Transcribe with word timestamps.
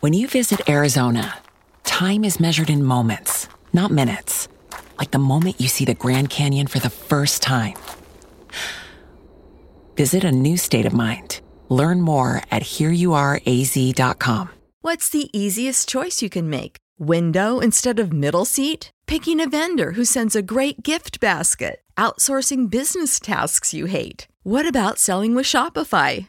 When 0.00 0.12
you 0.12 0.28
visit 0.28 0.68
Arizona, 0.68 1.38
time 1.82 2.22
is 2.22 2.38
measured 2.38 2.70
in 2.70 2.84
moments, 2.84 3.48
not 3.72 3.90
minutes. 3.90 4.46
Like 4.96 5.10
the 5.10 5.18
moment 5.18 5.60
you 5.60 5.66
see 5.66 5.84
the 5.84 5.94
Grand 5.94 6.30
Canyon 6.30 6.68
for 6.68 6.78
the 6.78 6.88
first 6.88 7.42
time. 7.42 7.74
Visit 9.96 10.22
a 10.22 10.30
new 10.30 10.56
state 10.56 10.86
of 10.86 10.92
mind. 10.92 11.40
Learn 11.68 12.00
more 12.00 12.42
at 12.48 12.62
hereyouareaz.com. 12.62 14.50
What's 14.82 15.08
the 15.08 15.36
easiest 15.36 15.88
choice 15.88 16.22
you 16.22 16.30
can 16.30 16.48
make? 16.48 16.76
Window 17.00 17.58
instead 17.58 17.98
of 17.98 18.12
middle 18.12 18.44
seat? 18.44 18.92
Picking 19.08 19.40
a 19.40 19.48
vendor 19.48 19.94
who 19.94 20.04
sends 20.04 20.36
a 20.36 20.42
great 20.42 20.84
gift 20.84 21.18
basket? 21.18 21.82
Outsourcing 21.96 22.70
business 22.70 23.18
tasks 23.18 23.74
you 23.74 23.86
hate? 23.86 24.28
What 24.44 24.64
about 24.64 25.00
selling 25.00 25.34
with 25.34 25.46
Shopify? 25.46 26.28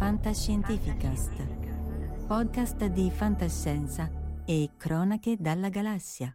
Fantascientificast, 0.00 2.26
podcast 2.26 2.86
di 2.86 3.10
fantascienza 3.10 4.10
e 4.46 4.70
cronache 4.78 5.36
dalla 5.38 5.68
galassia. 5.68 6.34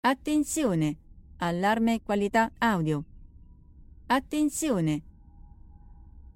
Attenzione! 0.00 0.96
Allarme 1.36 2.00
qualità 2.02 2.50
audio. 2.56 3.04
Attenzione! 4.06 5.02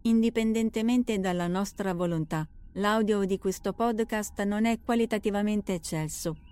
Indipendentemente 0.02 1.19
dalla 1.19 1.47
nostra 1.47 1.94
volontà, 1.94 2.47
l'audio 2.72 3.24
di 3.24 3.38
questo 3.38 3.72
podcast 3.72 4.42
non 4.42 4.66
è 4.66 4.78
qualitativamente 4.82 5.72
eccelso 5.72 6.44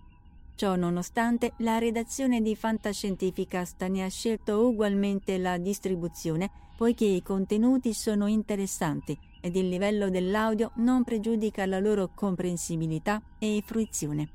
Ciò 0.55 0.77
nonostante, 0.77 1.55
la 1.59 1.79
redazione 1.79 2.41
di 2.41 2.55
Fantascientificast 2.55 3.83
ne 3.87 4.05
ha 4.05 4.09
scelto 4.09 4.67
ugualmente 4.67 5.39
la 5.39 5.59
distribuzione, 5.59 6.51
poiché 6.77 7.05
i 7.05 7.23
contenuti 7.23 7.93
sono 7.93 8.27
interessanti 8.27 9.19
ed 9.41 9.57
il 9.57 9.69
livello 9.69 10.09
dell'audio 10.09 10.71
non 10.77 11.03
pregiudica 11.03 11.67
la 11.67 11.81
loro 11.81 12.11
comprensibilità 12.15 13.21
e 13.39 13.63
fruizione. 13.67 14.29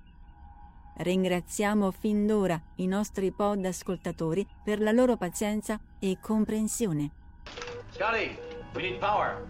Ringraziamo 0.97 1.91
fin 1.91 2.25
d'ora 2.25 2.59
i 2.75 2.88
nostri 2.88 3.31
pod 3.31 3.63
ascoltatori 3.63 4.45
per 4.63 4.81
la 4.81 4.91
loro 4.91 5.16
pazienza 5.16 5.79
e 5.99 6.17
comprensione. 6.19 7.11
Scotty, 7.91 8.35
we 8.73 8.81
need 8.81 8.99
power. 8.99 9.45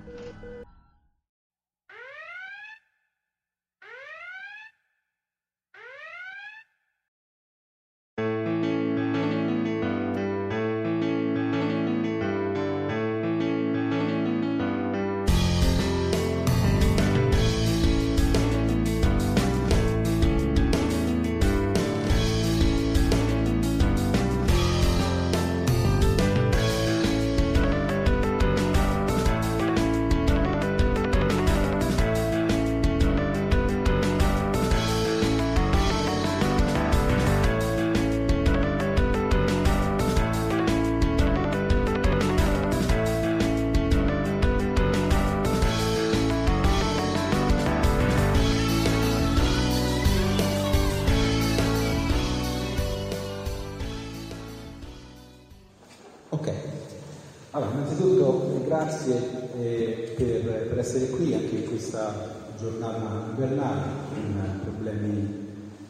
Grazie 58.87 59.51
eh, 59.59 60.13
per, 60.15 60.67
per, 60.69 60.79
essere 60.79 61.09
qui 61.09 61.33
anche 61.33 61.55
in 61.57 61.67
questa 61.67 62.35
giornata 62.57 63.25
invernale 63.31 63.81
con 64.13 64.59
problemi 64.63 65.45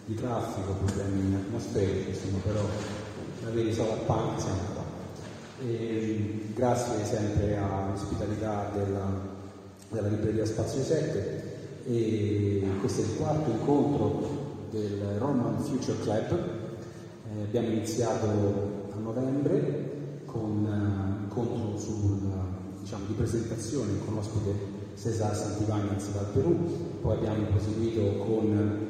di 0.05 0.15
traffico, 0.15 0.71
problemi 0.83 1.35
atmosferici, 1.35 2.09
insomma 2.09 2.39
però 2.43 2.61
la 3.43 3.49
veri 3.51 3.71
solo 3.71 3.93
a 3.93 3.95
punk 3.97 4.39
siamo 4.39 4.59
qua. 4.73 4.83
E, 5.63 6.49
grazie 6.55 7.05
sempre 7.05 7.57
all'ospitalità 7.57 8.71
della, 8.73 9.05
della 9.89 10.07
libreria 10.07 10.45
Spazio 10.45 10.81
7 10.81 11.83
e 11.85 12.67
questo 12.79 13.01
è 13.01 13.03
il 13.03 13.15
quarto 13.15 13.51
incontro 13.51 14.69
del 14.71 15.17
Roman 15.19 15.59
Future 15.59 15.99
Club. 15.99 16.31
Eh, 16.31 17.41
abbiamo 17.43 17.67
iniziato 17.67 18.25
a 18.91 18.97
novembre 18.97 19.85
con 20.25 20.41
un 20.41 20.65
uh, 20.65 21.23
incontro 21.23 21.77
sul, 21.77 22.46
diciamo, 22.87 23.03
di 23.07 23.13
presentazione 23.15 23.91
con 24.05 24.17
ospite 24.17 24.55
Cesar 24.95 25.35
Santivagnaz 25.35 26.09
dal 26.13 26.27
Perù, 26.31 27.01
poi 27.01 27.17
abbiamo 27.17 27.47
proseguito 27.47 28.23
con 28.23 28.87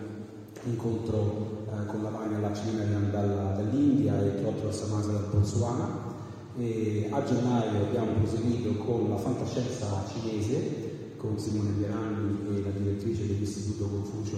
incontro 0.66 1.66
eh, 1.66 1.86
con 1.88 2.04
la 2.04 2.10
Vania 2.10 2.38
Lacimerian 2.38 3.10
dall'India 3.10 4.24
e 4.24 4.30
Piotr 4.40 4.72
Samasa 4.72 5.14
dal 5.14 5.30
Botswana. 5.32 6.16
E 6.60 7.08
a 7.10 7.24
gennaio 7.24 7.86
abbiamo 7.86 8.12
proseguito 8.22 8.76
con 8.84 9.10
la 9.10 9.18
fantascienza 9.18 10.04
cinese 10.12 11.16
con 11.18 11.40
Simone 11.40 11.72
Pieranni 11.72 12.56
e 12.56 12.62
la 12.62 12.70
direttrice 12.70 13.26
dell'Istituto 13.26 13.86
Confucio 13.88 14.38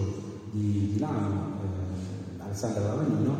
di 0.52 0.92
Milano, 0.94 1.52
eh, 1.60 2.42
Alessandra 2.42 2.84
Lavagnino, 2.84 3.36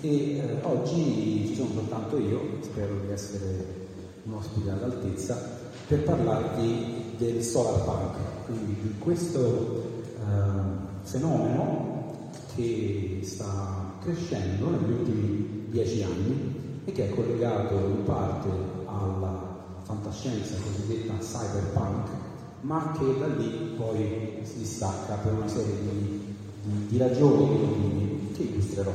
e 0.00 0.36
eh, 0.36 0.58
oggi 0.62 1.46
ci 1.48 1.54
sono 1.56 1.70
soltanto 1.74 2.18
io, 2.18 2.40
spero 2.60 3.00
di 3.04 3.10
essere 3.10 3.84
un 4.26 4.34
ospite 4.34 4.70
all'altezza, 4.70 5.55
per 5.86 6.02
parlarvi 6.02 7.14
del 7.16 7.42
solar 7.42 7.84
punk, 7.84 8.16
quindi 8.46 8.76
di 8.82 8.94
questo 8.98 9.82
eh, 10.18 11.02
fenomeno 11.02 12.22
che 12.54 13.20
sta 13.22 13.92
crescendo 14.02 14.70
negli 14.70 14.90
ultimi 14.90 15.66
dieci 15.70 16.02
anni 16.02 16.82
e 16.84 16.92
che 16.92 17.08
è 17.08 17.14
collegato 17.14 17.74
in 17.74 18.04
parte 18.04 18.48
alla 18.86 19.54
fantascienza 19.82 20.54
cosiddetta 20.56 21.14
cyberpunk, 21.18 22.08
ma 22.62 22.92
che 22.98 23.18
da 23.18 23.26
lì 23.26 23.74
poi 23.76 24.40
si 24.42 24.58
distacca 24.58 25.14
per 25.14 25.34
una 25.34 25.48
serie 25.48 25.74
di, 25.82 26.34
di, 26.62 26.86
di 26.88 26.98
ragioni 26.98 28.30
che 28.34 28.42
illustrerò. 28.42 28.92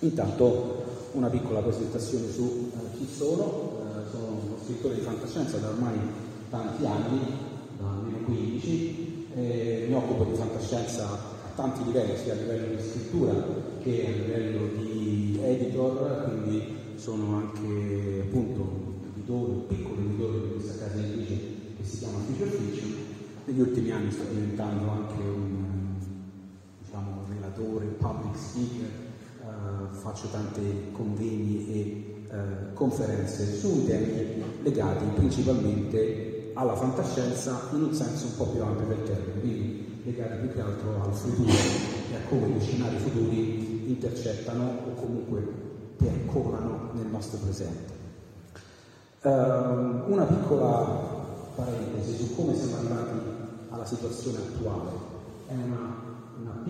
Intanto 0.00 0.84
una 1.12 1.28
piccola 1.28 1.60
presentazione 1.60 2.28
su 2.28 2.72
eh, 2.74 2.96
chi 2.96 3.06
sono, 3.06 3.81
scrittore 4.62 4.94
di 4.94 5.00
fantascienza 5.00 5.58
da 5.58 5.68
ormai 5.68 5.98
tanti 6.50 6.86
anni, 6.86 7.20
da 7.78 7.88
almeno 7.90 8.18
15, 8.24 9.26
eh, 9.34 9.86
mi 9.88 9.94
occupo 9.94 10.24
di 10.24 10.36
fantascienza 10.36 11.04
a 11.04 11.50
tanti 11.56 11.84
livelli, 11.84 12.16
sia 12.16 12.34
a 12.34 12.36
livello 12.36 12.76
di 12.76 12.82
scrittura 12.82 13.34
che 13.82 14.06
a 14.06 14.10
livello 14.10 14.68
di 14.76 15.38
editor, 15.42 16.24
quindi 16.24 16.80
sono 16.94 17.36
anche 17.36 18.22
appunto 18.26 19.00
editore, 19.14 19.52
piccolo 19.66 20.00
editore 20.00 20.40
di 20.40 20.48
questa 20.54 20.84
casa 20.84 20.98
editrice 20.98 21.40
che 21.76 21.84
si 21.84 21.98
chiama 21.98 22.18
Future 22.18 22.50
Fiction. 22.50 22.94
Negli 23.44 23.60
ultimi 23.60 23.90
anni 23.90 24.10
sto 24.12 24.22
diventando 24.30 24.88
anche 24.88 25.20
un 25.20 25.94
diciamo, 26.84 27.24
relatore, 27.28 27.86
public 27.86 28.36
speaker, 28.36 28.88
eh, 29.40 29.94
faccio 29.96 30.28
tanti 30.28 30.60
convegni 30.92 31.66
e 31.68 32.11
eh, 32.32 32.72
conferenze 32.72 33.58
su 33.58 33.84
temi 33.84 34.42
legati 34.62 35.04
principalmente 35.16 36.52
alla 36.54 36.74
fantascienza 36.74 37.68
in 37.72 37.82
un 37.82 37.92
senso 37.92 38.24
un 38.24 38.36
po' 38.36 38.46
più 38.46 38.62
ampio 38.62 38.86
del 38.86 39.02
termine, 39.02 39.40
quindi 39.40 40.00
legati 40.04 40.38
più 40.38 40.52
che 40.54 40.60
altro 40.62 41.02
al 41.02 41.12
futuro 41.12 41.50
e 41.50 42.16
a 42.16 42.28
come 42.30 42.48
gli 42.48 42.60
scenari 42.60 42.96
futuri 42.96 43.90
intercettano 43.90 44.64
o 44.64 44.94
comunque 44.94 45.46
percorrano 45.96 46.92
nel 46.94 47.06
nostro 47.06 47.38
presente. 47.38 48.00
Uh, 49.22 50.10
una 50.10 50.24
piccola 50.24 51.20
parentesi 51.54 52.16
su 52.16 52.34
come 52.34 52.56
siamo 52.56 52.76
arrivati 52.78 53.18
alla 53.68 53.84
situazione 53.84 54.38
attuale, 54.38 54.90
è 55.48 55.52
un 55.52 56.62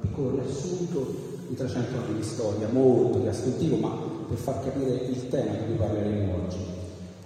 piccolo 0.00 0.30
riassunto 0.30 1.33
di 1.48 1.54
300 1.54 1.96
anni 1.96 2.16
di 2.16 2.22
storia, 2.22 2.68
molto 2.70 3.20
riassuntivo, 3.20 3.76
ma 3.76 3.90
per 4.28 4.36
far 4.36 4.62
capire 4.62 5.06
il 5.06 5.28
tema 5.28 5.52
di 5.52 5.64
cui 5.66 5.74
parleremo 5.76 6.34
oggi. 6.44 6.58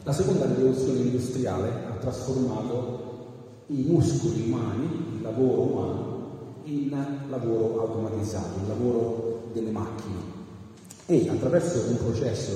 La 0.02 0.12
seconda 0.12 0.46
rivoluzione 0.46 1.00
industriale 1.00 1.68
ha 1.88 1.96
trasformato 2.00 3.06
i 3.66 3.84
muscoli 3.86 4.50
umani, 4.50 4.86
il 5.16 5.22
lavoro 5.22 5.60
umano, 5.60 6.16
in 6.64 6.90
lavoro 7.28 7.80
automatizzato, 7.80 8.60
il 8.60 8.68
lavoro 8.68 9.50
delle 9.52 9.70
macchine 9.70 10.36
e 11.06 11.28
attraverso 11.28 11.88
un 11.88 11.96
processo 11.96 12.52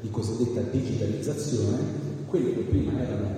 di 0.00 0.10
cosiddetta 0.10 0.60
digitalizzazione, 0.60 1.78
quelle 2.26 2.54
che 2.54 2.60
prima 2.60 3.00
erano 3.00 3.34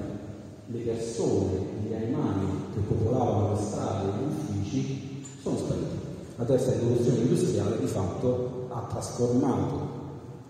le 0.66 0.78
persone, 0.80 1.58
gli 1.86 1.94
animali 1.94 2.46
che 2.74 2.80
popolavano 2.80 3.54
le 3.54 3.60
strade 3.62 4.08
e 4.08 4.12
gli 4.12 4.58
uffici 4.58 5.24
sono 5.40 5.56
spariti. 5.56 6.07
La 6.38 6.44
terza 6.44 6.70
rivoluzione 6.70 7.18
industriale 7.18 7.80
di 7.80 7.86
fatto 7.86 8.68
ha 8.68 8.86
trasformato 8.88 9.88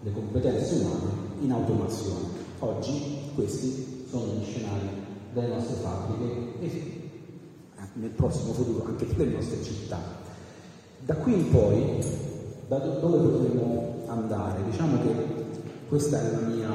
le 0.02 0.12
competenze 0.12 0.74
umane 0.74 1.10
in 1.40 1.50
automazione. 1.50 2.26
Oggi 2.58 3.30
questi 3.34 4.04
sono 4.10 4.24
gli 4.34 4.44
scenari 4.44 4.86
delle 5.32 5.46
nostre 5.54 5.76
fabbriche 5.76 6.60
e 6.60 7.10
nel 7.94 8.10
prossimo 8.10 8.52
futuro 8.52 8.84
anche 8.84 9.06
delle 9.16 9.36
nostre 9.36 9.62
città. 9.62 9.96
Da 11.06 11.14
qui 11.14 11.32
in 11.32 11.50
poi 11.50 12.04
da 12.68 12.76
dove 12.76 13.26
potremmo 13.26 14.02
andare? 14.08 14.64
Diciamo 14.70 15.00
che 15.00 15.14
questa 15.88 16.20
è 16.20 16.32
la 16.32 16.48
mia 16.48 16.68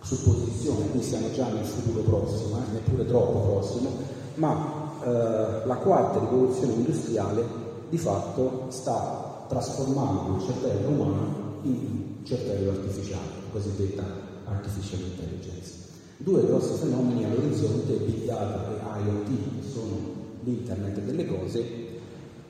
supposizione, 0.00 0.88
qui 0.88 1.02
siamo 1.02 1.30
già 1.32 1.48
nel 1.48 1.66
futuro 1.66 2.00
prossimo, 2.00 2.56
eh, 2.56 2.72
neppure 2.72 3.04
troppo 3.04 3.40
prossimo, 3.40 3.90
ma 4.36 5.02
eh, 5.04 5.66
la 5.66 5.76
quarta 5.82 6.18
rivoluzione 6.18 6.72
industriale 6.72 7.65
di 7.88 7.98
fatto 7.98 8.66
sta 8.68 9.44
trasformando 9.48 10.36
il 10.36 10.42
cervello 10.44 10.88
umano 10.88 11.44
in 11.62 12.24
cervello 12.24 12.70
artificiale, 12.70 13.28
cosiddetta 13.52 14.04
artificial 14.44 15.00
intelligence. 15.00 15.84
Due 16.18 16.44
grossi 16.46 16.74
fenomeni 16.74 17.24
all'orizzonte, 17.24 17.92
Big 17.94 18.24
Data 18.24 18.98
e 18.98 19.02
IoT, 19.04 19.26
che 19.26 19.68
sono 19.68 19.98
l'internet 20.42 21.00
delle 21.00 21.26
cose, 21.26 21.64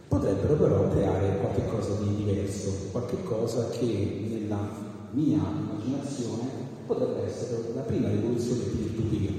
potrebbero 0.09 0.55
però 0.55 0.88
creare 0.88 1.38
qualcosa 1.41 1.94
di 2.00 2.25
diverso, 2.25 2.71
qualcosa 2.93 3.69
che 3.71 4.27
nella 4.29 4.59
mia 5.11 5.38
immaginazione 5.38 6.49
potrebbe 6.87 7.25
essere 7.25 7.73
la 7.75 7.83
prima 7.83 8.09
rivoluzione 8.09 8.62
peer-to-peer. 8.62 9.33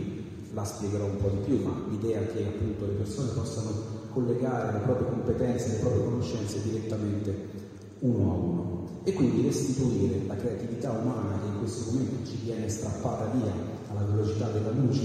La 0.53 0.65
spiegherò 0.65 1.05
un 1.05 1.17
po' 1.17 1.29
di 1.29 1.37
più, 1.45 1.63
ma 1.63 1.73
l'idea 1.89 2.19
che 2.21 2.45
appunto 2.45 2.85
le 2.85 2.93
persone 2.93 3.31
possano 3.31 3.71
collegare 4.17 4.73
le 4.73 4.79
proprie 4.79 5.09
competenze, 5.09 5.73
le 5.73 5.77
proprie 5.77 6.03
conoscenze 6.05 6.61
direttamente 6.63 7.65
uno 7.99 8.31
a 8.31 8.35
uno 8.35 8.87
e 9.03 9.13
quindi 9.13 9.43
restituire 9.43 10.25
la 10.25 10.35
creatività 10.35 10.91
umana 10.91 11.39
che 11.39 11.47
in 11.47 11.59
questo 11.59 11.91
momento 11.91 12.25
ci 12.25 12.37
viene 12.43 12.67
strappata 12.67 13.25
via 13.25 13.53
alla 13.91 14.01
velocità 14.11 14.49
della 14.49 14.71
luce 14.71 15.03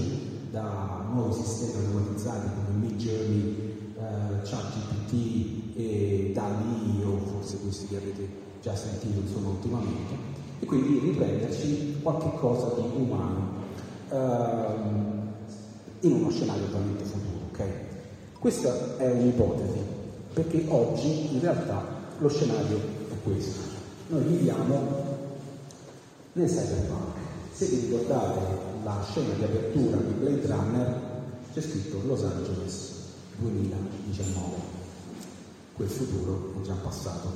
da 0.49 1.05
nuovi 1.11 1.33
sistemi 1.33 1.85
automatizzati 1.85 2.47
come 2.55 2.87
Mid 2.87 2.97
Journey 2.97 3.77
eh, 3.97 4.41
ChatGPT 4.43 5.77
e 5.77 6.31
DALI 6.33 7.03
o 7.05 7.17
forse 7.17 7.59
questi 7.59 7.87
che 7.87 7.97
avete 7.97 8.27
già 8.61 8.75
sentito 8.75 9.19
insomma 9.19 9.49
ultimamente 9.49 10.15
e 10.59 10.65
quindi 10.65 10.99
riprenderci 10.99 11.99
qualche 12.01 12.31
cosa 12.37 12.73
di 12.75 13.01
umano 13.01 13.51
ehm, 14.09 15.33
in 16.01 16.11
uno 16.11 16.29
scenario 16.31 16.65
totalmente 16.65 17.03
futuro. 17.03 17.45
Okay? 17.51 17.82
Questa 18.43 18.97
è 18.97 19.09
un'ipotesi 19.09 19.79
perché 20.33 20.65
oggi 20.67 21.33
in 21.33 21.39
realtà 21.39 21.81
lo 22.17 22.27
scenario 22.27 22.75
è 22.75 23.13
questo. 23.23 23.61
Noi 24.09 24.21
viviamo 24.23 24.81
nel 26.33 26.49
cyberpunk. 26.49 27.15
Se 27.53 27.67
vi 27.67 27.79
ricordate 27.85 28.39
la 28.83 29.01
scena 29.09 29.33
di 29.35 29.43
apertura 29.45 29.95
di 29.95 30.13
Blade 30.19 30.45
Runner, 30.45 31.01
c'è 31.53 31.61
scritto 31.61 32.01
Los 32.05 32.21
Angeles 32.23 32.91
2019. 33.37 34.55
Quel 35.77 35.87
futuro 35.87 36.53
è 36.61 36.65
già 36.65 36.75
passato. 36.83 37.29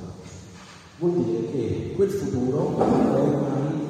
Vuol 0.98 1.24
dire 1.24 1.50
che 1.50 1.92
quel 1.96 2.10
futuro 2.10 2.76
è 2.76 3.18
ormai 3.18 3.80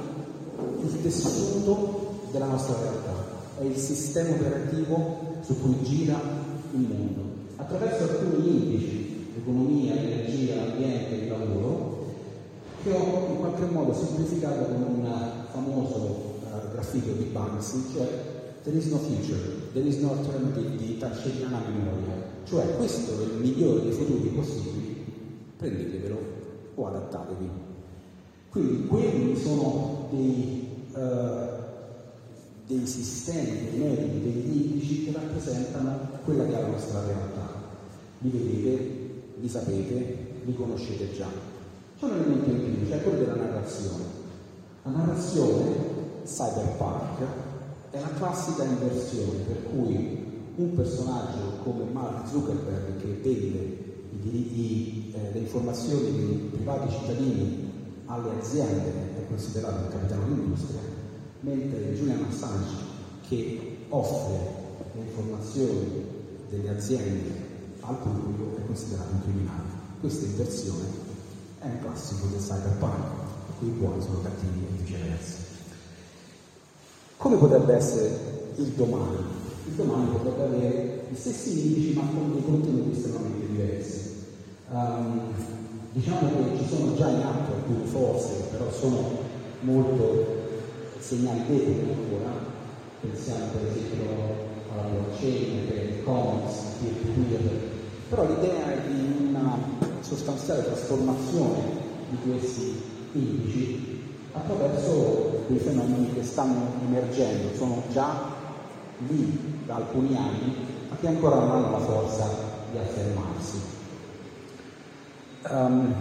il 0.85 1.03
tessuto 1.03 2.29
della 2.31 2.47
nostra 2.47 2.77
realtà, 2.81 3.27
è 3.59 3.65
il 3.65 3.77
sistema 3.77 4.37
operativo 4.37 5.41
su 5.41 5.61
cui 5.61 5.83
gira 5.83 6.48
il 6.81 6.89
mondo. 6.89 7.23
Attraverso 7.57 8.05
alcuni 8.05 8.49
indici, 8.49 9.27
economia, 9.37 9.95
energia, 9.95 10.63
ambiente 10.63 11.25
e 11.25 11.29
lavoro, 11.29 12.07
che 12.83 12.93
ho 12.93 13.27
in 13.31 13.39
qualche 13.39 13.65
modo 13.67 13.93
semplificato 13.93 14.65
con 14.65 14.83
un 14.83 15.09
famoso 15.51 16.41
uh, 16.43 16.73
graffito 16.73 17.13
di 17.13 17.25
Banksy, 17.25 17.93
cioè 17.93 18.07
there 18.63 18.77
is 18.77 18.87
no 18.87 18.99
future, 18.99 19.41
there 19.73 19.87
is 19.87 19.99
no 19.99 20.13
alternative 20.13 20.77
di 20.77 20.99
Tarsceriana 20.99 21.61
memoria, 21.67 22.15
cioè 22.45 22.77
questo 22.77 23.13
è 23.21 23.25
il 23.25 23.41
migliore 23.41 23.83
dei 23.83 23.93
futuri 23.93 24.29
possibili, 24.29 25.05
prendetevelo 25.57 26.19
o 26.75 26.87
adattatevi. 26.87 27.49
Quindi 28.51 28.87
quelli 28.87 29.37
sono 29.37 30.09
dei, 30.11 30.87
uh, 30.93 31.68
dei 32.69 32.87
sistemi, 32.87 33.71
dei 33.71 33.79
metodi, 33.81 34.21
degli 34.21 34.57
indici 34.57 35.05
che 35.05 35.13
rappresentano 35.13 36.01
quella 36.23 36.45
che 36.45 36.55
è 36.55 36.61
la 36.61 36.67
nostra 36.67 37.03
realtà. 37.07 37.55
Li 38.19 38.29
vedete, 38.29 39.23
li 39.41 39.49
sapete, 39.49 40.17
li 40.45 40.55
conoscete 40.55 41.11
già. 41.15 41.29
C'è 41.99 42.05
un 42.05 42.11
elemento 42.13 42.51
in 42.51 42.77
più, 42.77 42.87
cioè 42.87 43.03
quello 43.03 43.19
della 43.21 43.37
narrazione. 43.37 44.05
La 44.83 44.91
narrazione 44.91 45.97
cyberpunk 46.25 47.23
è 47.91 48.01
la 48.01 48.11
classica 48.19 48.65
inversione 48.65 49.39
per 49.47 49.63
cui 49.71 50.27
un 50.57 50.75
personaggio 50.75 51.63
come 51.63 51.85
Mark 51.91 52.29
Zuckerberg 52.29 53.01
che 53.01 53.19
vende 53.23 53.87
i 54.13 54.19
diritti, 54.21 55.13
eh, 55.15 55.33
le 55.33 55.39
informazioni 55.39 56.13
dei 56.13 56.51
privati 56.53 56.93
cittadini 56.93 57.71
alle 58.07 58.31
aziende 58.39 58.91
è 59.17 59.27
considerato 59.27 59.85
il 59.85 59.91
capitano 59.91 60.25
dell'industria, 60.25 60.81
mentre 61.41 61.95
Julian 61.95 62.25
Assange 62.29 62.75
che 63.29 63.77
offre 63.89 64.39
le 64.95 65.01
informazioni 65.03 66.05
delle 66.51 66.71
aziende 66.71 67.47
al 67.81 67.97
pubblico 67.99 68.57
è 68.59 68.67
considerato 68.67 69.13
un 69.13 69.23
criminale. 69.23 69.69
Questa 70.01 70.25
inversione 70.25 70.85
è 71.61 71.67
un 71.67 71.81
classico 71.81 72.27
del 72.27 72.41
cyberpunk, 72.41 72.97
per 73.47 73.55
cui 73.59 73.69
i 73.69 73.73
buoni 73.73 74.03
sono 74.03 74.21
cattivi 74.23 74.65
e 74.65 74.83
viceversa. 74.83 75.37
Come 77.17 77.37
potrebbe 77.37 77.75
essere 77.75 78.53
il 78.57 78.69
domani? 78.69 79.17
Il 79.67 79.75
domani 79.75 80.11
potrebbe 80.11 80.43
avere 80.45 81.07
gli 81.11 81.17
stessi 81.17 81.67
indici 81.67 81.95
ma 81.95 82.03
con 82.15 82.33
dei 82.33 82.45
contenuti 82.45 82.97
estremamente 82.97 83.47
diversi. 83.47 84.17
Um, 84.71 85.21
diciamo 85.93 86.29
che 86.29 86.59
ci 86.59 86.69
sono 86.69 86.95
già 86.95 87.09
in 87.09 87.21
atto 87.21 87.55
alcune 87.55 87.85
forze, 87.85 88.35
però 88.51 88.71
sono 88.71 89.27
molto 89.61 90.48
segnali 91.01 91.43
deboli 91.47 91.93
ancora. 91.93 92.57
Pensiamo 93.01 93.47
per 93.53 93.71
esempio 93.71 94.07
alla 94.73 94.83
blockchain, 94.83 95.67
per 95.67 95.77
il 95.77 96.05
comics, 96.05 96.55
peer-to-peer. 96.81 97.77
Però 98.09 98.27
l'idea 98.27 98.73
è 98.73 98.89
di 98.89 99.29
una 99.29 99.59
sostanziale 100.01 100.65
trasformazione 100.65 101.87
di 102.11 102.17
questi 102.31 102.81
indici 103.13 104.01
attraverso 104.33 105.45
dei 105.47 105.59
fenomeni 105.59 106.13
che 106.13 106.23
stanno 106.23 106.73
emergendo, 106.87 107.55
sono 107.57 107.83
già 107.93 108.37
lì 109.09 109.63
da 109.67 109.77
alcuni 109.77 110.17
anni, 110.17 110.55
ma 110.89 110.97
che 110.97 111.09
ancora 111.09 111.37
non 111.37 111.51
hanno 111.51 111.71
la 111.71 111.79
forza 111.79 112.29
di 112.71 112.79
affermarsi. 112.79 113.61
Um, 115.51 115.95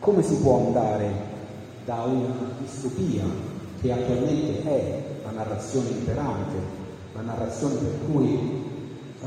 come 0.00 0.22
si 0.22 0.36
può 0.36 0.66
andare 0.66 1.26
da 1.84 2.02
una 2.02 2.34
distopia 2.60 3.24
che 3.80 3.92
attualmente 3.92 4.62
è 4.64 5.02
la 5.24 5.30
narrazione 5.30 5.90
imperante, 5.90 6.56
la 7.14 7.20
narrazione 7.22 7.74
per 7.74 8.10
cui 8.10 8.64
uh, 9.20 9.26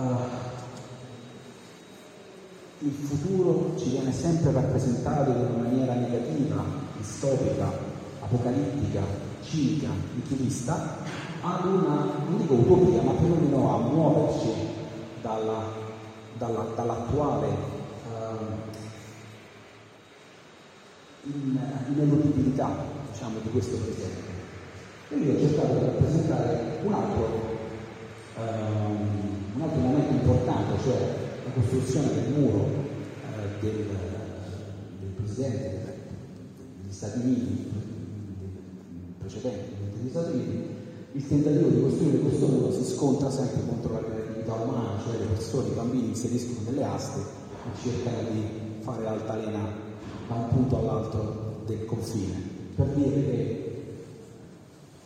il 2.79 2.91
futuro 2.91 3.77
ci 3.77 3.89
viene 3.89 4.11
sempre 4.11 4.51
rappresentato 4.51 5.29
in 5.31 5.37
una 5.37 5.63
maniera 5.63 5.93
negativa, 5.93 6.63
distopica, 6.97 7.71
apocalittica, 8.21 9.01
cinica, 9.41 9.89
nichilista, 10.15 10.97
ad 11.41 11.65
una, 11.65 12.05
non 12.27 12.37
dico 12.37 12.53
utopia, 12.53 13.01
ma 13.01 13.11
perlomeno 13.13 13.73
a 13.73 13.77
muoverci 13.79 14.49
dalla, 15.21 15.63
dalla, 16.37 16.65
dall'attuale 16.75 17.47
uh, 17.47 18.69
in, 21.23 21.59
ineludibilità 21.93 22.69
diciamo, 23.11 23.37
di 23.41 23.49
questo 23.49 23.77
presente. 23.77 24.30
E 25.11 25.17
io 25.17 25.33
ho 25.33 25.39
cercato 25.39 25.73
di 25.73 25.85
rappresentare 25.87 26.79
un 26.85 26.93
altro, 26.93 27.27
um, 28.37 29.55
un 29.55 29.61
altro 29.61 29.79
momento 29.81 30.13
importante, 30.13 30.81
cioè 30.83 31.15
la 31.43 31.51
costruzione 31.51 32.13
del 32.13 32.31
muro 32.31 32.59
uh, 32.59 33.59
del, 33.59 33.73
del, 33.73 35.09
Presidente 35.17 35.83
degli 36.81 36.93
Stati 36.93 37.19
Uniti, 37.19 37.71
precedente 39.19 39.73
degli 39.97 40.09
Stati 40.09 40.31
Uniti, 40.31 40.65
il 41.11 41.27
tentativo 41.27 41.67
di 41.67 41.81
costruire 41.81 42.19
questo 42.19 42.47
muro 42.47 42.71
si 42.71 42.85
scontra 42.85 43.29
sempre 43.29 43.63
contro 43.67 43.91
la 43.91 44.05
creatività 44.05 44.53
umana, 44.53 44.97
cioè 45.03 45.17
le 45.17 45.25
persone, 45.25 45.67
i 45.67 45.75
bambini 45.75 46.07
inseriscono 46.07 46.69
delle 46.69 46.85
aste 46.85 47.19
e 47.19 47.81
cercano 47.83 48.29
di 48.29 48.43
fare 48.79 49.03
l'altalena 49.03 49.59
da 50.29 50.35
un 50.35 50.47
punto 50.47 50.77
all'altro 50.77 51.63
del 51.65 51.83
confine, 51.83 52.41
per 52.75 52.87
dire 52.93 53.13
che 53.25 53.70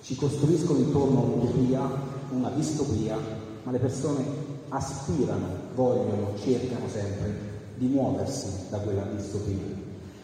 ci 0.06 0.16
costruiscono 0.16 0.78
intorno 0.78 1.18
a 1.18 1.24
un'utopia, 1.24 1.82
una 2.30 2.52
distopia, 2.52 3.18
ma 3.64 3.72
le 3.72 3.80
persone 3.80 4.24
aspirano, 4.70 5.48
vogliono, 5.74 6.38
cercano 6.38 6.88
sempre 6.88 7.54
di 7.76 7.88
muoversi 7.88 8.70
da 8.70 8.78
quella 8.82 9.02
distopia. 9.16 9.58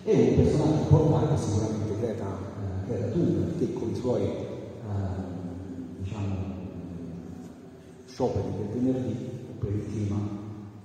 E 0.03 0.35
un 0.37 0.43
personaggio 0.43 0.81
importante 0.81 1.41
sicuramente 1.41 1.97
Greta, 1.97 2.25
eh, 2.25 2.87
Greta 2.87 3.57
che 3.57 3.73
con 3.73 3.89
i 3.89 3.95
suoi 3.95 4.21
eh, 4.21 4.45
diciamo, 5.97 6.35
scioperi 8.05 8.51
del 8.57 8.81
venerdì 8.83 9.29
per 9.57 9.71
il 9.71 9.85
clima 9.87 10.17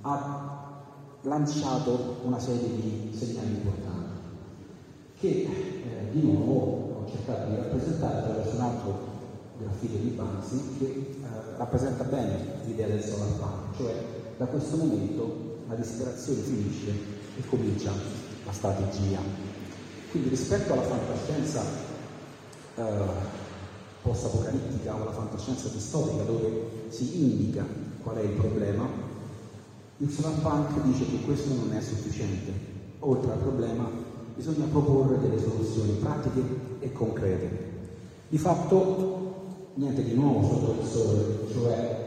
ha 0.00 0.84
lanciato 1.20 2.16
una 2.24 2.38
serie 2.38 2.70
di 2.74 3.10
segnali 3.14 3.56
importanti 3.56 4.20
che 5.18 5.28
eh, 5.28 6.10
di 6.12 6.22
nuovo 6.22 6.85
ho 7.06 7.10
cercato 7.10 7.48
di 7.48 7.56
rappresentare 7.56 8.18
attraverso 8.18 8.54
un 8.56 8.60
altro 8.60 8.98
graffito 9.58 9.96
di 9.96 10.08
Banzi 10.08 10.76
che 10.78 10.84
eh, 10.84 11.56
rappresenta 11.56 12.02
bene 12.04 12.36
l'idea 12.64 12.88
del 12.88 13.02
solar 13.02 13.28
punk, 13.38 13.76
cioè 13.76 13.94
da 14.36 14.46
questo 14.46 14.76
momento 14.76 15.60
la 15.68 15.74
disperazione 15.76 16.40
finisce 16.40 16.90
e 17.36 17.46
comincia 17.48 17.92
la 18.44 18.52
strategia. 18.52 19.20
Quindi 20.10 20.28
rispetto 20.30 20.72
alla 20.72 20.82
fantascienza 20.82 21.62
eh, 22.74 23.34
post-apocalittica 24.02 24.94
o 24.94 25.02
alla 25.02 25.12
fantascienza 25.12 25.68
distopica 25.68 26.24
dove 26.24 26.88
si 26.88 27.22
indica 27.22 27.64
qual 28.02 28.16
è 28.16 28.22
il 28.22 28.30
problema, 28.30 28.88
il 29.98 30.10
solar 30.10 30.40
punk 30.40 30.82
dice 30.82 31.06
che 31.06 31.22
questo 31.22 31.54
non 31.54 31.72
è 31.72 31.80
sufficiente. 31.80 32.74
Oltre 33.00 33.32
al 33.32 33.38
problema 33.38 33.88
bisogna 34.36 34.66
proporre 34.66 35.18
delle 35.18 35.40
soluzioni 35.40 35.92
pratiche 35.92 36.42
e 36.80 36.92
concrete. 36.92 37.74
Di 38.28 38.38
fatto 38.38 39.16
niente 39.74 40.04
di 40.04 40.14
nuovo 40.14 40.46
sotto 40.46 40.80
il 40.80 40.86
sole, 40.86 41.24
cioè 41.52 42.04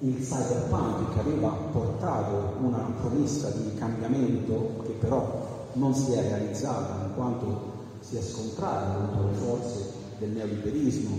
il 0.00 0.18
cyberpunk 0.18 1.12
che 1.12 1.20
aveva 1.20 1.48
portato 1.70 2.54
una 2.60 2.92
promessa 3.00 3.50
di 3.50 3.74
cambiamento 3.76 4.82
che 4.84 4.92
però 4.92 5.70
non 5.74 5.94
si 5.94 6.12
è 6.12 6.22
realizzata 6.22 7.04
in 7.04 7.14
quanto 7.14 7.70
si 8.00 8.16
è 8.16 8.20
scontrata 8.20 8.96
contro 8.96 9.26
le 9.28 9.34
forze 9.34 9.86
del 10.18 10.30
neoliberismo, 10.30 11.16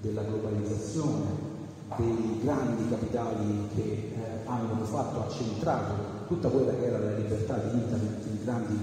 della 0.00 0.22
globalizzazione, 0.22 1.52
dei 1.96 2.40
grandi 2.42 2.88
capitali 2.88 3.68
che 3.74 3.82
eh, 3.82 4.12
hanno 4.46 4.84
fatto 4.84 5.20
accentrato 5.20 5.92
tutta 6.26 6.48
quella 6.48 6.72
che 6.72 6.86
era 6.86 6.98
la 6.98 7.12
libertà 7.12 7.56
di 7.58 7.78
internet 7.78 8.26
in 8.26 8.38
grandi 8.42 8.78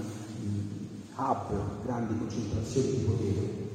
hub, 1.22 1.84
grandi 1.84 2.18
concentrazioni 2.18 2.90
di 2.90 3.04
potere, 3.04 3.70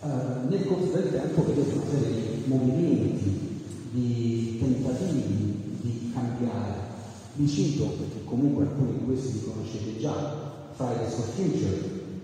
uh, 0.00 0.48
nel 0.48 0.66
corso 0.66 0.92
del 0.92 1.10
tempo 1.10 1.44
vedete 1.44 1.72
una 1.72 1.84
serie 1.90 2.12
di 2.12 2.42
movimenti, 2.46 3.62
di 3.90 4.58
tentativi 4.60 5.78
di 5.80 6.10
cambiare. 6.12 6.88
Vi 7.34 7.48
cito, 7.48 7.84
perché 7.84 8.24
comunque 8.24 8.64
alcuni 8.64 8.98
di 8.98 9.04
questi 9.04 9.32
li 9.32 9.44
conoscete 9.44 9.98
già, 9.98 10.72
Fridays 10.74 11.14
for 11.14 11.24
Future, 11.34 11.80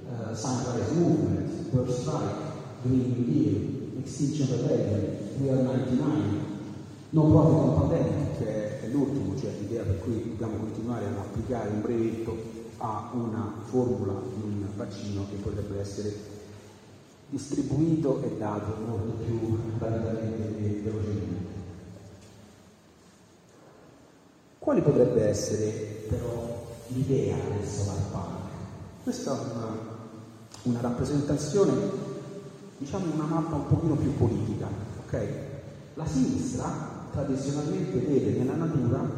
uh, 0.09 0.35
Sunrise 0.35 0.92
Movement, 0.95 1.71
First 1.71 2.00
Strike, 2.00 2.54
Green 2.83 3.14
New 3.16 3.25
Deal, 3.25 3.99
Extinction 4.00 4.49
Rebellion, 4.50 5.16
Real 5.40 5.62
99, 5.64 6.54
No 7.11 7.23
Profit 7.23 7.59
on 7.59 7.75
Pandemic, 7.78 8.38
che 8.38 8.80
è 8.83 8.88
l'ultimo, 8.88 9.38
cioè 9.38 9.50
l'idea 9.61 9.85
per 9.85 10.00
cui 10.00 10.35
dobbiamo 10.37 10.64
continuare 10.64 11.06
ad 11.06 11.16
applicare 11.16 11.71
un 11.71 11.80
brevetto 11.80 12.64
a 12.78 13.11
una 13.14 13.54
formula 13.64 14.12
di 14.35 14.42
un 14.42 14.65
vaccino 14.76 15.26
che 15.30 15.37
potrebbe 15.37 15.80
essere 15.80 16.14
distribuito 17.28 18.23
e 18.23 18.37
dato 18.38 18.75
molto 18.87 19.12
più 19.25 19.59
rapidamente 19.78 20.59
e 20.59 20.80
velocemente. 20.85 21.54
Quale 24.59 24.80
potrebbe 24.80 25.28
essere 25.28 25.68
però 26.09 26.68
l'idea 26.88 27.37
del 27.37 27.66
solar 27.66 28.02
punk? 28.11 28.50
Questa 29.02 29.30
è 29.30 29.54
una, 29.54 29.78
una 30.62 30.80
rappresentazione, 30.80 31.73
diciamo 32.78 33.12
una 33.12 33.25
mappa 33.25 33.56
un 33.56 33.66
pochino 33.68 33.95
più 33.95 34.16
politica, 34.16 34.68
ok? 35.04 35.28
La 35.95 36.06
sinistra 36.06 36.95
tradizionalmente 37.12 37.99
vede 37.99 38.38
nella 38.38 38.54
natura 38.54 39.09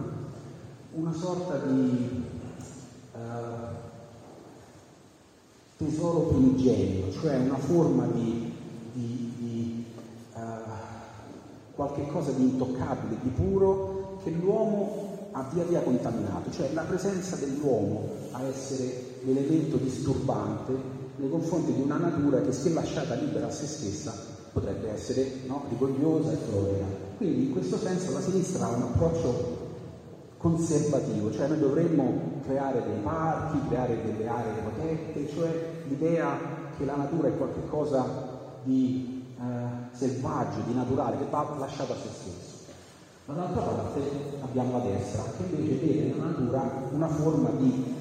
una 0.92 1.12
sorta 1.12 1.56
di 1.58 2.24
eh, 3.14 3.67
tesoro 5.78 6.22
primigenio, 6.22 7.12
cioè 7.12 7.36
una 7.36 7.56
forma 7.56 8.04
di, 8.06 8.52
di, 8.92 9.32
di 9.38 9.84
uh, 10.34 10.38
qualche 11.74 12.04
cosa 12.08 12.32
di 12.32 12.42
intoccabile, 12.42 13.16
di 13.22 13.28
puro, 13.28 14.18
che 14.24 14.30
l'uomo 14.30 15.28
ha 15.30 15.48
via 15.52 15.62
via 15.62 15.80
contaminato, 15.80 16.50
cioè 16.50 16.72
la 16.72 16.82
presenza 16.82 17.36
dell'uomo 17.36 18.08
a 18.32 18.42
essere 18.42 19.20
l'elemento 19.22 19.76
disturbante 19.76 20.72
nei 21.16 21.30
confronti 21.30 21.72
di 21.72 21.80
una 21.80 21.96
natura 21.96 22.40
che 22.40 22.52
se 22.52 22.72
lasciata 22.72 23.14
libera 23.14 23.46
a 23.46 23.50
se 23.50 23.66
stessa 23.66 24.12
potrebbe 24.52 24.90
essere 24.90 25.42
no, 25.46 25.64
rigogliosa 25.68 26.32
e 26.32 26.36
florida. 26.36 26.86
Quindi 27.16 27.46
in 27.46 27.52
questo 27.52 27.78
senso 27.78 28.12
la 28.12 28.20
sinistra 28.20 28.66
ha 28.66 28.70
un 28.70 28.82
approccio 28.82 29.57
conservativo, 30.38 31.32
cioè 31.32 31.48
noi 31.48 31.58
dovremmo 31.58 32.40
creare 32.44 32.82
dei 32.84 33.00
parchi, 33.02 33.68
creare 33.68 34.02
delle 34.04 34.28
aree 34.28 34.62
protette, 34.62 35.28
cioè 35.28 35.82
l'idea 35.88 36.38
che 36.76 36.84
la 36.84 36.96
natura 36.96 37.28
è 37.28 37.36
qualcosa 37.36 38.04
di 38.62 39.24
eh, 39.36 39.42
selvaggio, 39.96 40.60
di 40.66 40.74
naturale, 40.74 41.18
che 41.18 41.26
va 41.28 41.56
lasciato 41.58 41.92
a 41.92 41.96
se 41.96 42.08
stesso. 42.08 42.56
Ma 43.26 43.34
dall'altra 43.34 43.62
parte 43.62 44.00
abbiamo 44.40 44.78
la 44.78 44.84
destra, 44.84 45.22
che 45.36 45.54
invece 45.54 45.86
vede 45.86 46.08
nella 46.08 46.26
natura 46.26 46.88
una 46.92 47.08
forma 47.08 47.50
di 47.50 47.96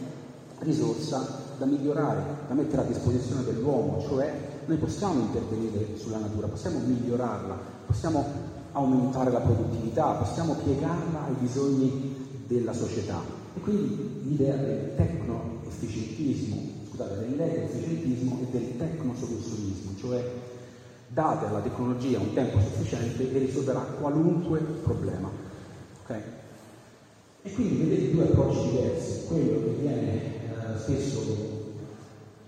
risorsa 0.60 1.46
da 1.58 1.66
migliorare, 1.66 2.24
da 2.48 2.54
mettere 2.54 2.84
a 2.84 2.86
disposizione 2.86 3.44
dell'uomo, 3.44 4.00
cioè 4.08 4.32
noi 4.66 4.78
possiamo 4.78 5.20
intervenire 5.20 5.98
sulla 5.98 6.18
natura, 6.20 6.48
possiamo 6.48 6.80
migliorarla, 6.86 7.58
possiamo 7.88 8.26
aumentare 8.74 9.32
la 9.32 9.40
produttività, 9.40 10.12
possiamo 10.12 10.54
piegarla 10.54 11.26
ai 11.26 11.36
bisogni 11.40 12.27
della 12.48 12.74
società. 12.74 13.22
E 13.54 13.60
quindi 13.60 14.22
l'idea 14.24 14.56
del 14.56 14.96
tecno-efficientismo, 14.96 16.58
scusate, 16.88 17.28
dell'eco-efficientismo 17.28 18.40
e 18.42 18.46
del 18.52 18.78
tecno-soluzionismo, 18.78 19.92
cioè 19.98 20.24
date 21.08 21.46
alla 21.46 21.62
tecnologia 21.62 22.20
un 22.20 22.34
tempo 22.34 22.60
sufficiente 22.60 23.32
e 23.32 23.40
risolverà 23.40 23.80
qualunque 23.80 24.60
problema. 24.60 25.30
Okay? 26.04 26.22
E 27.44 27.52
quindi 27.52 27.84
vedete 27.84 28.12
due 28.12 28.24
approcci 28.24 28.70
diversi, 28.70 29.28
quello 29.28 29.64
che 29.64 29.70
viene 29.80 30.14
eh, 30.14 30.78
spesso 30.78 31.56